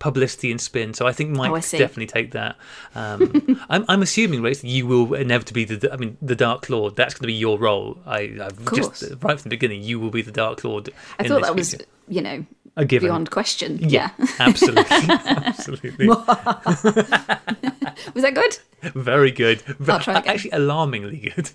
publicity 0.00 0.52
and 0.52 0.60
spin 0.60 0.94
so 0.94 1.08
i 1.08 1.12
think 1.12 1.30
mike 1.30 1.50
Oh, 1.50 1.56
I 1.56 1.60
definitely 1.60 2.06
take 2.06 2.30
that 2.30 2.54
um 2.94 3.60
i'm, 3.68 3.84
I'm 3.88 4.00
assuming 4.00 4.42
right 4.42 4.62
you 4.62 4.86
will 4.86 5.12
inevitably 5.14 5.64
be 5.64 5.74
the 5.74 5.92
i 5.92 5.96
mean 5.96 6.16
the 6.22 6.36
dark 6.36 6.70
lord 6.70 6.94
that's 6.94 7.14
going 7.14 7.22
to 7.22 7.26
be 7.26 7.32
your 7.32 7.58
role 7.58 7.98
i 8.06 8.30
i've 8.40 8.64
just 8.76 9.02
right 9.20 9.40
from 9.40 9.42
the 9.42 9.56
beginning 9.56 9.82
you 9.82 9.98
will 9.98 10.10
be 10.12 10.22
the 10.22 10.30
dark 10.30 10.62
lord 10.62 10.90
I 11.18 11.26
thought 11.26 11.42
that 11.42 11.56
was, 11.56 11.70
future. 11.70 11.84
you 12.06 12.22
know, 12.22 12.46
a 12.76 12.84
given 12.84 13.08
beyond 13.08 13.32
question. 13.32 13.78
yeah, 13.80 14.10
Yeah. 14.20 14.26
absolutely 14.38 14.84
absolutely 15.08 16.06
Was 18.14 18.22
that 18.22 18.34
good? 18.34 18.58
Very 18.94 19.32
good. 19.32 19.64
I'll 19.88 19.98
try 19.98 20.18
again. 20.20 20.32
Actually, 20.34 20.50
alarmingly 20.52 21.32
good. 21.34 21.50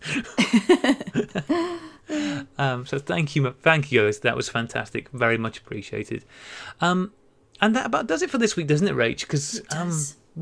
Um, 2.57 2.85
so 2.85 2.99
thank 2.99 3.35
you, 3.35 3.55
thank 3.61 3.91
you, 3.91 4.03
guys. 4.03 4.19
That 4.19 4.35
was 4.35 4.49
fantastic. 4.49 5.09
Very 5.09 5.38
much 5.38 5.57
appreciated. 5.57 6.25
Um, 6.81 7.13
and 7.61 7.75
that 7.75 7.85
about 7.85 8.07
does 8.07 8.21
it 8.21 8.30
for 8.30 8.38
this 8.38 8.55
week, 8.55 8.67
doesn't 8.67 8.88
it, 8.88 8.95
Rach? 8.95 9.21
Because 9.21 9.61
um, 9.75 9.91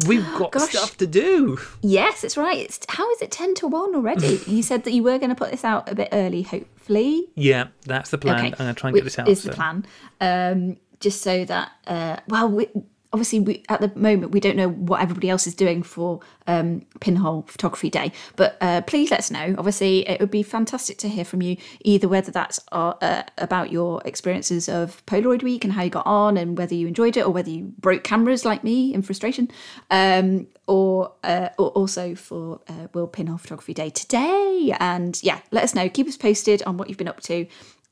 we've 0.07 0.25
got 0.37 0.51
Gosh. 0.53 0.69
stuff 0.69 0.97
to 0.97 1.07
do. 1.07 1.59
Yes, 1.81 2.23
it's 2.23 2.37
right. 2.37 2.57
It's 2.57 2.79
how 2.89 3.09
is 3.11 3.21
it 3.21 3.31
ten 3.31 3.53
to 3.55 3.67
one 3.67 3.95
already? 3.95 4.41
you 4.47 4.63
said 4.63 4.83
that 4.85 4.91
you 4.91 5.03
were 5.03 5.17
going 5.17 5.29
to 5.29 5.35
put 5.35 5.51
this 5.51 5.63
out 5.63 5.91
a 5.91 5.95
bit 5.95 6.09
early, 6.11 6.41
hopefully. 6.43 7.29
Yeah, 7.35 7.67
that's 7.85 8.09
the 8.09 8.17
plan. 8.17 8.37
Okay, 8.37 8.45
I'm 8.47 8.51
going 8.53 8.73
to 8.73 8.79
try 8.79 8.89
and 8.89 8.93
which 8.95 9.03
get 9.03 9.05
this 9.05 9.19
out. 9.19 9.27
Is 9.27 9.43
the 9.43 9.51
plan? 9.51 9.85
Um, 10.19 10.77
just 10.99 11.21
so 11.21 11.45
that 11.45 11.71
uh, 11.87 12.17
well, 12.27 12.49
we, 12.49 12.67
obviously 13.13 13.39
we, 13.39 13.63
at 13.69 13.81
the 13.81 13.91
moment 13.95 14.31
we 14.31 14.39
don't 14.39 14.55
know 14.55 14.69
what 14.69 15.01
everybody 15.01 15.29
else 15.29 15.45
is 15.47 15.55
doing 15.55 15.83
for 15.83 16.19
um, 16.47 16.81
Pinhole 16.99 17.43
Photography 17.43 17.89
Day, 17.89 18.11
but 18.35 18.57
uh, 18.61 18.81
please 18.81 19.11
let 19.11 19.19
us 19.19 19.31
know. 19.31 19.55
Obviously, 19.57 20.07
it 20.07 20.19
would 20.19 20.31
be 20.31 20.43
fantastic 20.43 20.97
to 20.99 21.09
hear 21.09 21.25
from 21.25 21.41
you, 21.41 21.57
either 21.81 22.07
whether 22.07 22.31
that's 22.31 22.59
uh, 22.71 23.23
about 23.37 23.71
your 23.71 24.01
experiences 24.05 24.67
of 24.67 25.05
Polaroid 25.05 25.43
Week 25.43 25.63
and 25.63 25.73
how 25.73 25.83
you 25.83 25.89
got 25.89 26.05
on, 26.05 26.37
and 26.37 26.57
whether 26.57 26.73
you 26.73 26.87
enjoyed 26.87 27.17
it, 27.17 27.25
or 27.25 27.29
whether 27.29 27.49
you 27.49 27.73
broke 27.79 28.03
cameras 28.03 28.45
like 28.45 28.63
me 28.63 28.93
in 28.93 29.01
frustration, 29.01 29.49
um, 29.89 30.47
or 30.67 31.13
uh, 31.23 31.49
or 31.57 31.69
also 31.69 32.15
for 32.15 32.59
uh, 32.67 33.05
Pinhole 33.07 33.37
Photography 33.37 33.73
Day 33.73 33.89
today. 33.89 34.75
And 34.79 35.21
yeah, 35.23 35.41
let 35.51 35.63
us 35.63 35.75
know. 35.75 35.89
Keep 35.89 36.07
us 36.07 36.17
posted 36.17 36.63
on 36.63 36.77
what 36.77 36.89
you've 36.89 36.97
been 36.97 37.07
up 37.07 37.21
to 37.21 37.47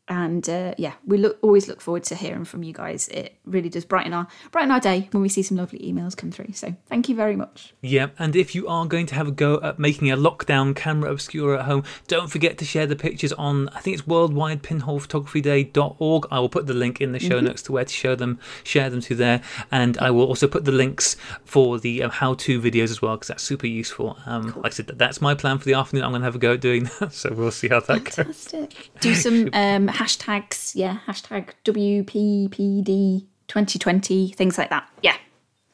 and 0.09 0.49
uh, 0.49 0.73
yeah, 0.77 0.93
we 1.05 1.17
look 1.17 1.37
always 1.41 1.67
look 1.67 1.81
forward 1.81 2.03
to 2.05 2.15
hearing 2.15 2.45
from 2.45 2.63
you 2.63 2.73
guys. 2.73 3.07
It 3.09 3.35
really 3.45 3.69
does 3.69 3.85
brighten 3.85 4.13
our 4.13 4.25
brighten 4.51 4.71
our 4.71 4.79
day 4.79 5.07
when 5.11 5.21
we 5.21 5.29
see 5.29 5.43
some 5.43 5.57
lovely 5.57 5.77
emails 5.79 6.17
come 6.17 6.31
through. 6.31 6.53
So 6.53 6.75
thank 6.87 7.07
you 7.07 7.15
very 7.15 7.35
much. 7.35 7.75
Yeah, 7.81 8.07
and 8.17 8.35
if 8.35 8.55
you 8.55 8.67
are 8.67 8.87
going 8.87 9.05
to 9.07 9.15
have 9.15 9.27
a 9.27 9.31
go 9.31 9.59
at 9.61 9.77
making 9.79 10.09
a 10.11 10.17
lockdown 10.17 10.75
camera 10.75 11.11
obscura 11.11 11.59
at 11.59 11.65
home, 11.65 11.83
don't 12.07 12.29
forget 12.29 12.57
to 12.57 12.65
share 12.65 12.87
the 12.87 12.95
pictures 12.95 13.33
on, 13.33 13.69
I 13.69 13.79
think 13.81 13.97
it's 13.97 14.07
worldwidepinholephotographyday.org. 14.07 16.25
I 16.31 16.39
will 16.39 16.49
put 16.49 16.65
the 16.67 16.73
link 16.73 17.01
in 17.01 17.11
the 17.11 17.19
show 17.19 17.39
notes 17.39 17.61
to 17.63 17.71
where 17.71 17.85
to 17.85 17.93
show 17.93 18.15
them, 18.15 18.39
share 18.63 18.89
them 18.89 19.01
to 19.01 19.13
there, 19.15 19.41
and 19.71 19.97
I 19.99 20.09
will 20.11 20.25
also 20.25 20.47
put 20.47 20.65
the 20.65 20.71
links 20.71 21.15
for 21.45 21.79
the 21.79 22.03
um, 22.03 22.09
how-to 22.11 22.59
videos 22.61 22.89
as 22.89 23.01
well 23.01 23.15
because 23.15 23.27
that's 23.27 23.43
super 23.43 23.67
useful. 23.67 24.17
Um, 24.25 24.53
Like 24.57 24.65
I 24.65 24.69
said, 24.69 24.87
that's 24.87 25.21
my 25.21 25.35
plan 25.35 25.59
for 25.59 25.65
the 25.65 25.73
afternoon. 25.75 26.03
I'm 26.03 26.11
going 26.11 26.21
to 26.21 26.25
have 26.25 26.35
a 26.35 26.39
go 26.39 26.53
at 26.53 26.61
doing 26.61 26.89
that, 26.99 27.13
so 27.13 27.31
we'll 27.33 27.51
see 27.51 27.67
how 27.67 27.79
that 27.81 28.03
goes. 28.03 28.15
Fantastic. 28.15 28.89
Do 28.99 29.13
some 29.15 29.49
um, 29.53 29.87
hashtags, 29.99 30.75
yeah, 30.75 30.99
hashtag 31.07 31.49
WPPD 31.65 33.25
2020, 33.47 34.31
things 34.31 34.57
like 34.57 34.69
that. 34.69 34.87
Yeah. 35.03 35.15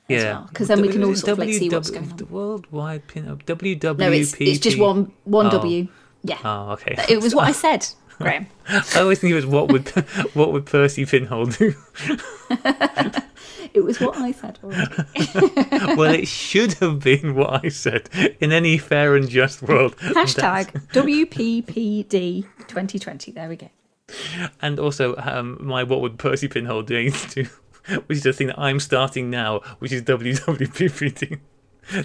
Yeah, 0.07 0.45
'cause 0.53 0.67
then 0.67 0.81
we 0.81 0.89
can 0.89 1.03
all 1.03 1.15
sort 1.15 1.31
of, 1.33 1.39
like, 1.39 1.51
see 1.53 1.67
what's 1.69 1.89
going 1.89 2.11
on. 2.11 2.17
The 2.17 2.25
worldwide 2.25 3.07
pin 3.07 3.25
WWP. 3.45 3.97
No, 3.97 4.11
it's 4.11 4.35
it's 4.39 4.59
just 4.59 4.77
one 4.77 5.11
one 5.23 5.47
Oh. 5.47 5.51
W. 5.51 5.87
Yeah. 6.23 6.37
Oh, 6.43 6.73
okay. 6.73 6.95
It 7.09 7.21
was 7.21 7.33
what 7.33 7.47
I 7.47 7.51
said, 7.65 7.87
Graham. 8.19 8.45
I 8.69 8.99
always 8.99 9.19
think 9.19 9.31
it 9.31 9.35
was 9.35 9.47
what 9.47 9.71
would 9.71 9.89
what 10.35 10.53
would 10.53 10.65
Percy 10.67 11.05
Pinhole 11.05 11.45
do? 11.47 11.73
It 13.73 13.83
was 13.83 13.99
what 13.99 14.15
I 14.15 14.31
said 14.31 14.57
already. 14.63 15.95
well, 15.97 16.13
it 16.13 16.29
should 16.29 16.75
have 16.75 17.01
been 17.01 17.35
what 17.35 17.65
I 17.65 17.67
said 17.67 18.07
in 18.39 18.53
any 18.53 18.77
fair 18.77 19.17
and 19.17 19.27
just 19.27 19.61
world. 19.63 19.97
Hashtag 19.97 20.71
WPPD 20.93 22.43
2020. 22.69 23.31
There 23.33 23.49
we 23.49 23.57
go. 23.57 23.69
And 24.61 24.79
also, 24.79 25.15
um, 25.17 25.57
my 25.59 25.83
what 25.83 26.01
would 26.01 26.17
Percy 26.17 26.47
Pinhole 26.47 26.83
doing 26.83 27.11
to, 27.11 27.45
which 28.07 28.17
is 28.17 28.23
the 28.23 28.33
thing 28.33 28.47
that 28.47 28.59
I'm 28.59 28.79
starting 28.79 29.29
now, 29.29 29.59
which 29.79 29.91
is 29.91 30.01
WWPPD. 30.03 31.39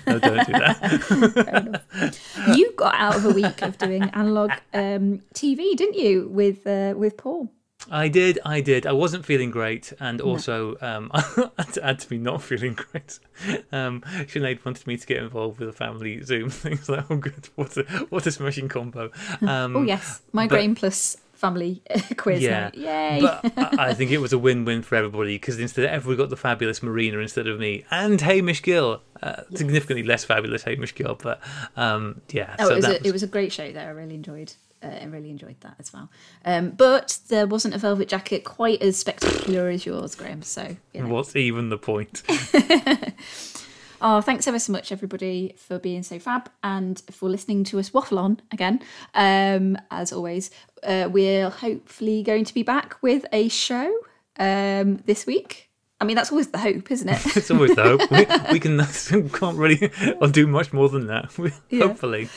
No, 0.07 0.19
don't 0.19 0.47
do 0.47 0.53
that. 0.53 1.83
You 2.55 2.73
got 2.77 2.95
out 2.97 3.17
of 3.17 3.25
a 3.25 3.31
week 3.31 3.63
of 3.63 3.79
doing 3.79 4.05
analog 4.13 4.51
um, 4.75 5.23
TV, 5.35 5.75
didn't 5.75 5.95
you, 5.95 6.29
with 6.29 6.67
uh, 6.67 6.95
with 6.97 7.17
Paul? 7.17 7.51
I 7.91 8.09
did, 8.09 8.39
I 8.45 8.61
did. 8.61 8.87
I 8.87 8.93
wasn't 8.93 9.25
feeling 9.25 9.51
great, 9.51 9.93
and 10.01 10.21
also 10.21 10.77
um, 10.83 11.11
to 11.73 11.81
add 11.83 11.99
to 12.01 12.13
me 12.13 12.19
not 12.19 12.43
feeling 12.43 12.75
great, 12.75 13.19
um, 13.73 14.03
Sinead 14.27 14.63
wanted 14.65 14.87
me 14.87 14.99
to 14.99 15.07
get 15.07 15.17
involved 15.17 15.59
with 15.61 15.71
a 15.71 15.73
family 15.73 16.23
Zoom 16.23 16.51
thing. 16.61 16.75
It's 16.75 16.89
like, 16.89 17.11
oh, 17.11 17.17
good, 17.17 17.49
what 17.55 17.77
a 17.79 17.85
what 18.11 18.27
a 18.27 18.33
smashing 18.33 18.69
combo. 18.69 19.11
Um, 19.41 19.77
Oh 19.77 19.83
yes, 19.83 20.21
migraine 20.33 20.75
plus 20.75 21.17
family 21.41 21.83
quiz. 22.17 22.43
Yeah, 22.43 22.65
night. 22.65 22.75
Yay! 22.77 23.21
but 23.23 23.79
I 23.79 23.95
think 24.01 24.11
it 24.11 24.19
was 24.19 24.33
a 24.33 24.39
win-win 24.39 24.83
for 24.83 24.95
everybody 24.95 25.37
because 25.37 25.59
instead 25.59 25.87
of 25.87 25.91
everybody 25.91 26.19
got 26.19 26.31
the 26.31 26.37
fabulous 26.37 26.83
Marina 26.83 27.19
instead 27.19 27.47
of 27.47 27.59
me 27.59 27.85
and 27.91 28.21
Hamish 28.21 28.63
Gill, 28.63 29.01
uh, 29.23 29.43
significantly 29.55 30.03
less 30.03 30.25
fabulous 30.25 30.63
Hamish 30.65 30.95
Gill, 30.95 31.19
but 31.21 31.41
um, 31.77 32.21
yeah. 32.31 32.55
oh, 32.59 32.67
so 32.67 32.73
it 32.73 32.77
was, 32.77 32.85
that 32.85 33.01
a, 33.03 33.09
it 33.09 33.13
was 33.13 33.23
a 33.23 33.27
great 33.27 33.53
show 33.53 33.73
there. 33.73 33.89
I 33.89 33.93
really 33.93 34.15
enjoyed. 34.15 34.53
Uh, 34.83 34.87
I 34.87 35.05
really 35.05 35.31
enjoyed 35.31 35.61
that 35.61 35.75
as 35.79 35.93
well. 35.93 36.09
Um, 36.45 36.71
but 36.71 37.19
there 37.29 37.47
wasn't 37.47 37.75
a 37.75 37.79
velvet 37.79 38.09
jacket 38.09 38.45
quite 38.45 38.81
as 38.81 38.97
spectacular 38.97 39.69
as 39.69 39.85
yours, 39.85 40.15
Graham. 40.15 40.43
So 40.43 40.77
you 40.95 41.03
know. 41.03 41.09
What's 41.09 41.35
even 41.37 41.71
the 41.71 41.79
point? 41.79 42.23
Oh, 44.03 44.21
thanks 44.23 44.47
ever 44.47 44.59
so 44.59 44.73
much, 44.73 44.93
everybody, 44.93 45.55
for 45.59 45.79
being 45.79 46.03
so 46.03 46.19
fab 46.19 46.51
and 46.63 47.03
for 47.11 47.29
listening 47.29 47.65
to 47.65 47.79
us 47.79 47.93
waffle 47.93 48.19
on 48.19 48.41
again. 48.51 48.81
Um, 49.15 49.77
as 49.91 50.11
always, 50.13 50.51
uh, 50.83 51.09
we're 51.11 51.51
hopefully 51.51 52.23
going 52.23 52.45
to 52.47 52.55
be 52.55 52.63
back 52.63 52.97
with 53.03 53.27
a 53.31 53.49
show 53.49 53.93
um, 54.39 55.03
this 55.05 55.27
week. 55.27 55.71
I 56.01 56.07
mean, 56.07 56.17
that's 56.17 56.31
always 56.31 56.49
the 56.49 56.59
hope, 56.59 56.91
isn't 56.91 57.09
it? 57.09 57.21
It's 57.37 57.51
always 57.51 57.75
the 57.75 57.83
hope. 57.83 58.11
We, 58.11 58.27
we 58.53 58.59
can 58.61 58.81
can't 59.33 59.59
really 59.59 59.93
or 60.19 60.29
do 60.29 60.47
much 60.47 60.73
more 60.73 60.89
than 60.89 61.07
that. 61.09 61.31
Yeah. 61.69 61.89
Hopefully, 61.89 62.31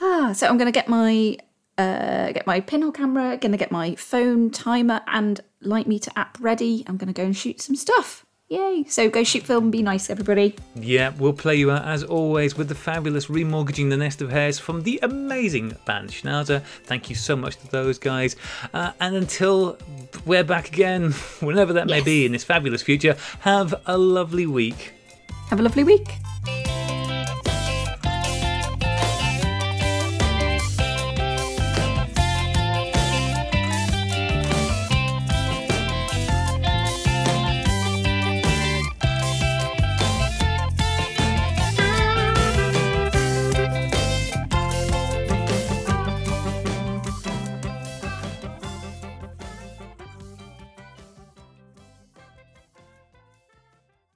Ah, 0.00 0.32
so 0.32 0.48
I'm 0.48 0.58
going 0.58 0.66
to 0.66 0.72
get 0.72 0.88
my 0.88 1.38
uh, 1.78 2.32
get 2.32 2.46
my 2.46 2.60
pinhole 2.60 2.90
camera, 2.92 3.36
going 3.36 3.52
to 3.52 3.58
get 3.58 3.70
my 3.70 3.94
phone 3.94 4.50
timer 4.50 5.00
and 5.06 5.40
light 5.60 5.86
meter 5.86 6.10
app 6.16 6.38
ready. 6.40 6.84
I'm 6.88 6.96
going 6.96 7.12
to 7.12 7.14
go 7.14 7.24
and 7.24 7.36
shoot 7.36 7.60
some 7.60 7.76
stuff. 7.76 8.26
Yay! 8.48 8.84
So 8.88 9.08
go 9.08 9.24
shoot 9.24 9.42
film 9.42 9.64
and 9.64 9.72
be 9.72 9.82
nice, 9.82 10.10
everybody. 10.10 10.54
Yeah, 10.74 11.12
we'll 11.18 11.32
play 11.32 11.56
you 11.56 11.70
out 11.70 11.86
as 11.86 12.02
always 12.02 12.58
with 12.58 12.68
the 12.68 12.74
fabulous 12.74 13.26
Remortgaging 13.26 13.88
the 13.88 13.96
Nest 13.96 14.20
of 14.20 14.30
Hairs 14.30 14.58
from 14.58 14.82
the 14.82 15.00
amazing 15.02 15.74
band 15.86 16.10
Schnauzer. 16.10 16.62
Thank 16.84 17.08
you 17.08 17.16
so 17.16 17.36
much 17.36 17.56
to 17.56 17.70
those 17.70 17.98
guys. 17.98 18.36
Uh, 18.74 18.92
and 19.00 19.16
until 19.16 19.78
we're 20.26 20.44
back 20.44 20.68
again, 20.68 21.12
whenever 21.40 21.72
that 21.72 21.86
may 21.86 22.02
be 22.02 22.26
in 22.26 22.32
this 22.32 22.44
fabulous 22.44 22.82
future, 22.82 23.16
have 23.40 23.74
a 23.86 23.96
lovely 23.96 24.46
week. 24.46 24.92
Have 25.48 25.60
a 25.60 25.62
lovely 25.62 25.84
week. 25.84 26.18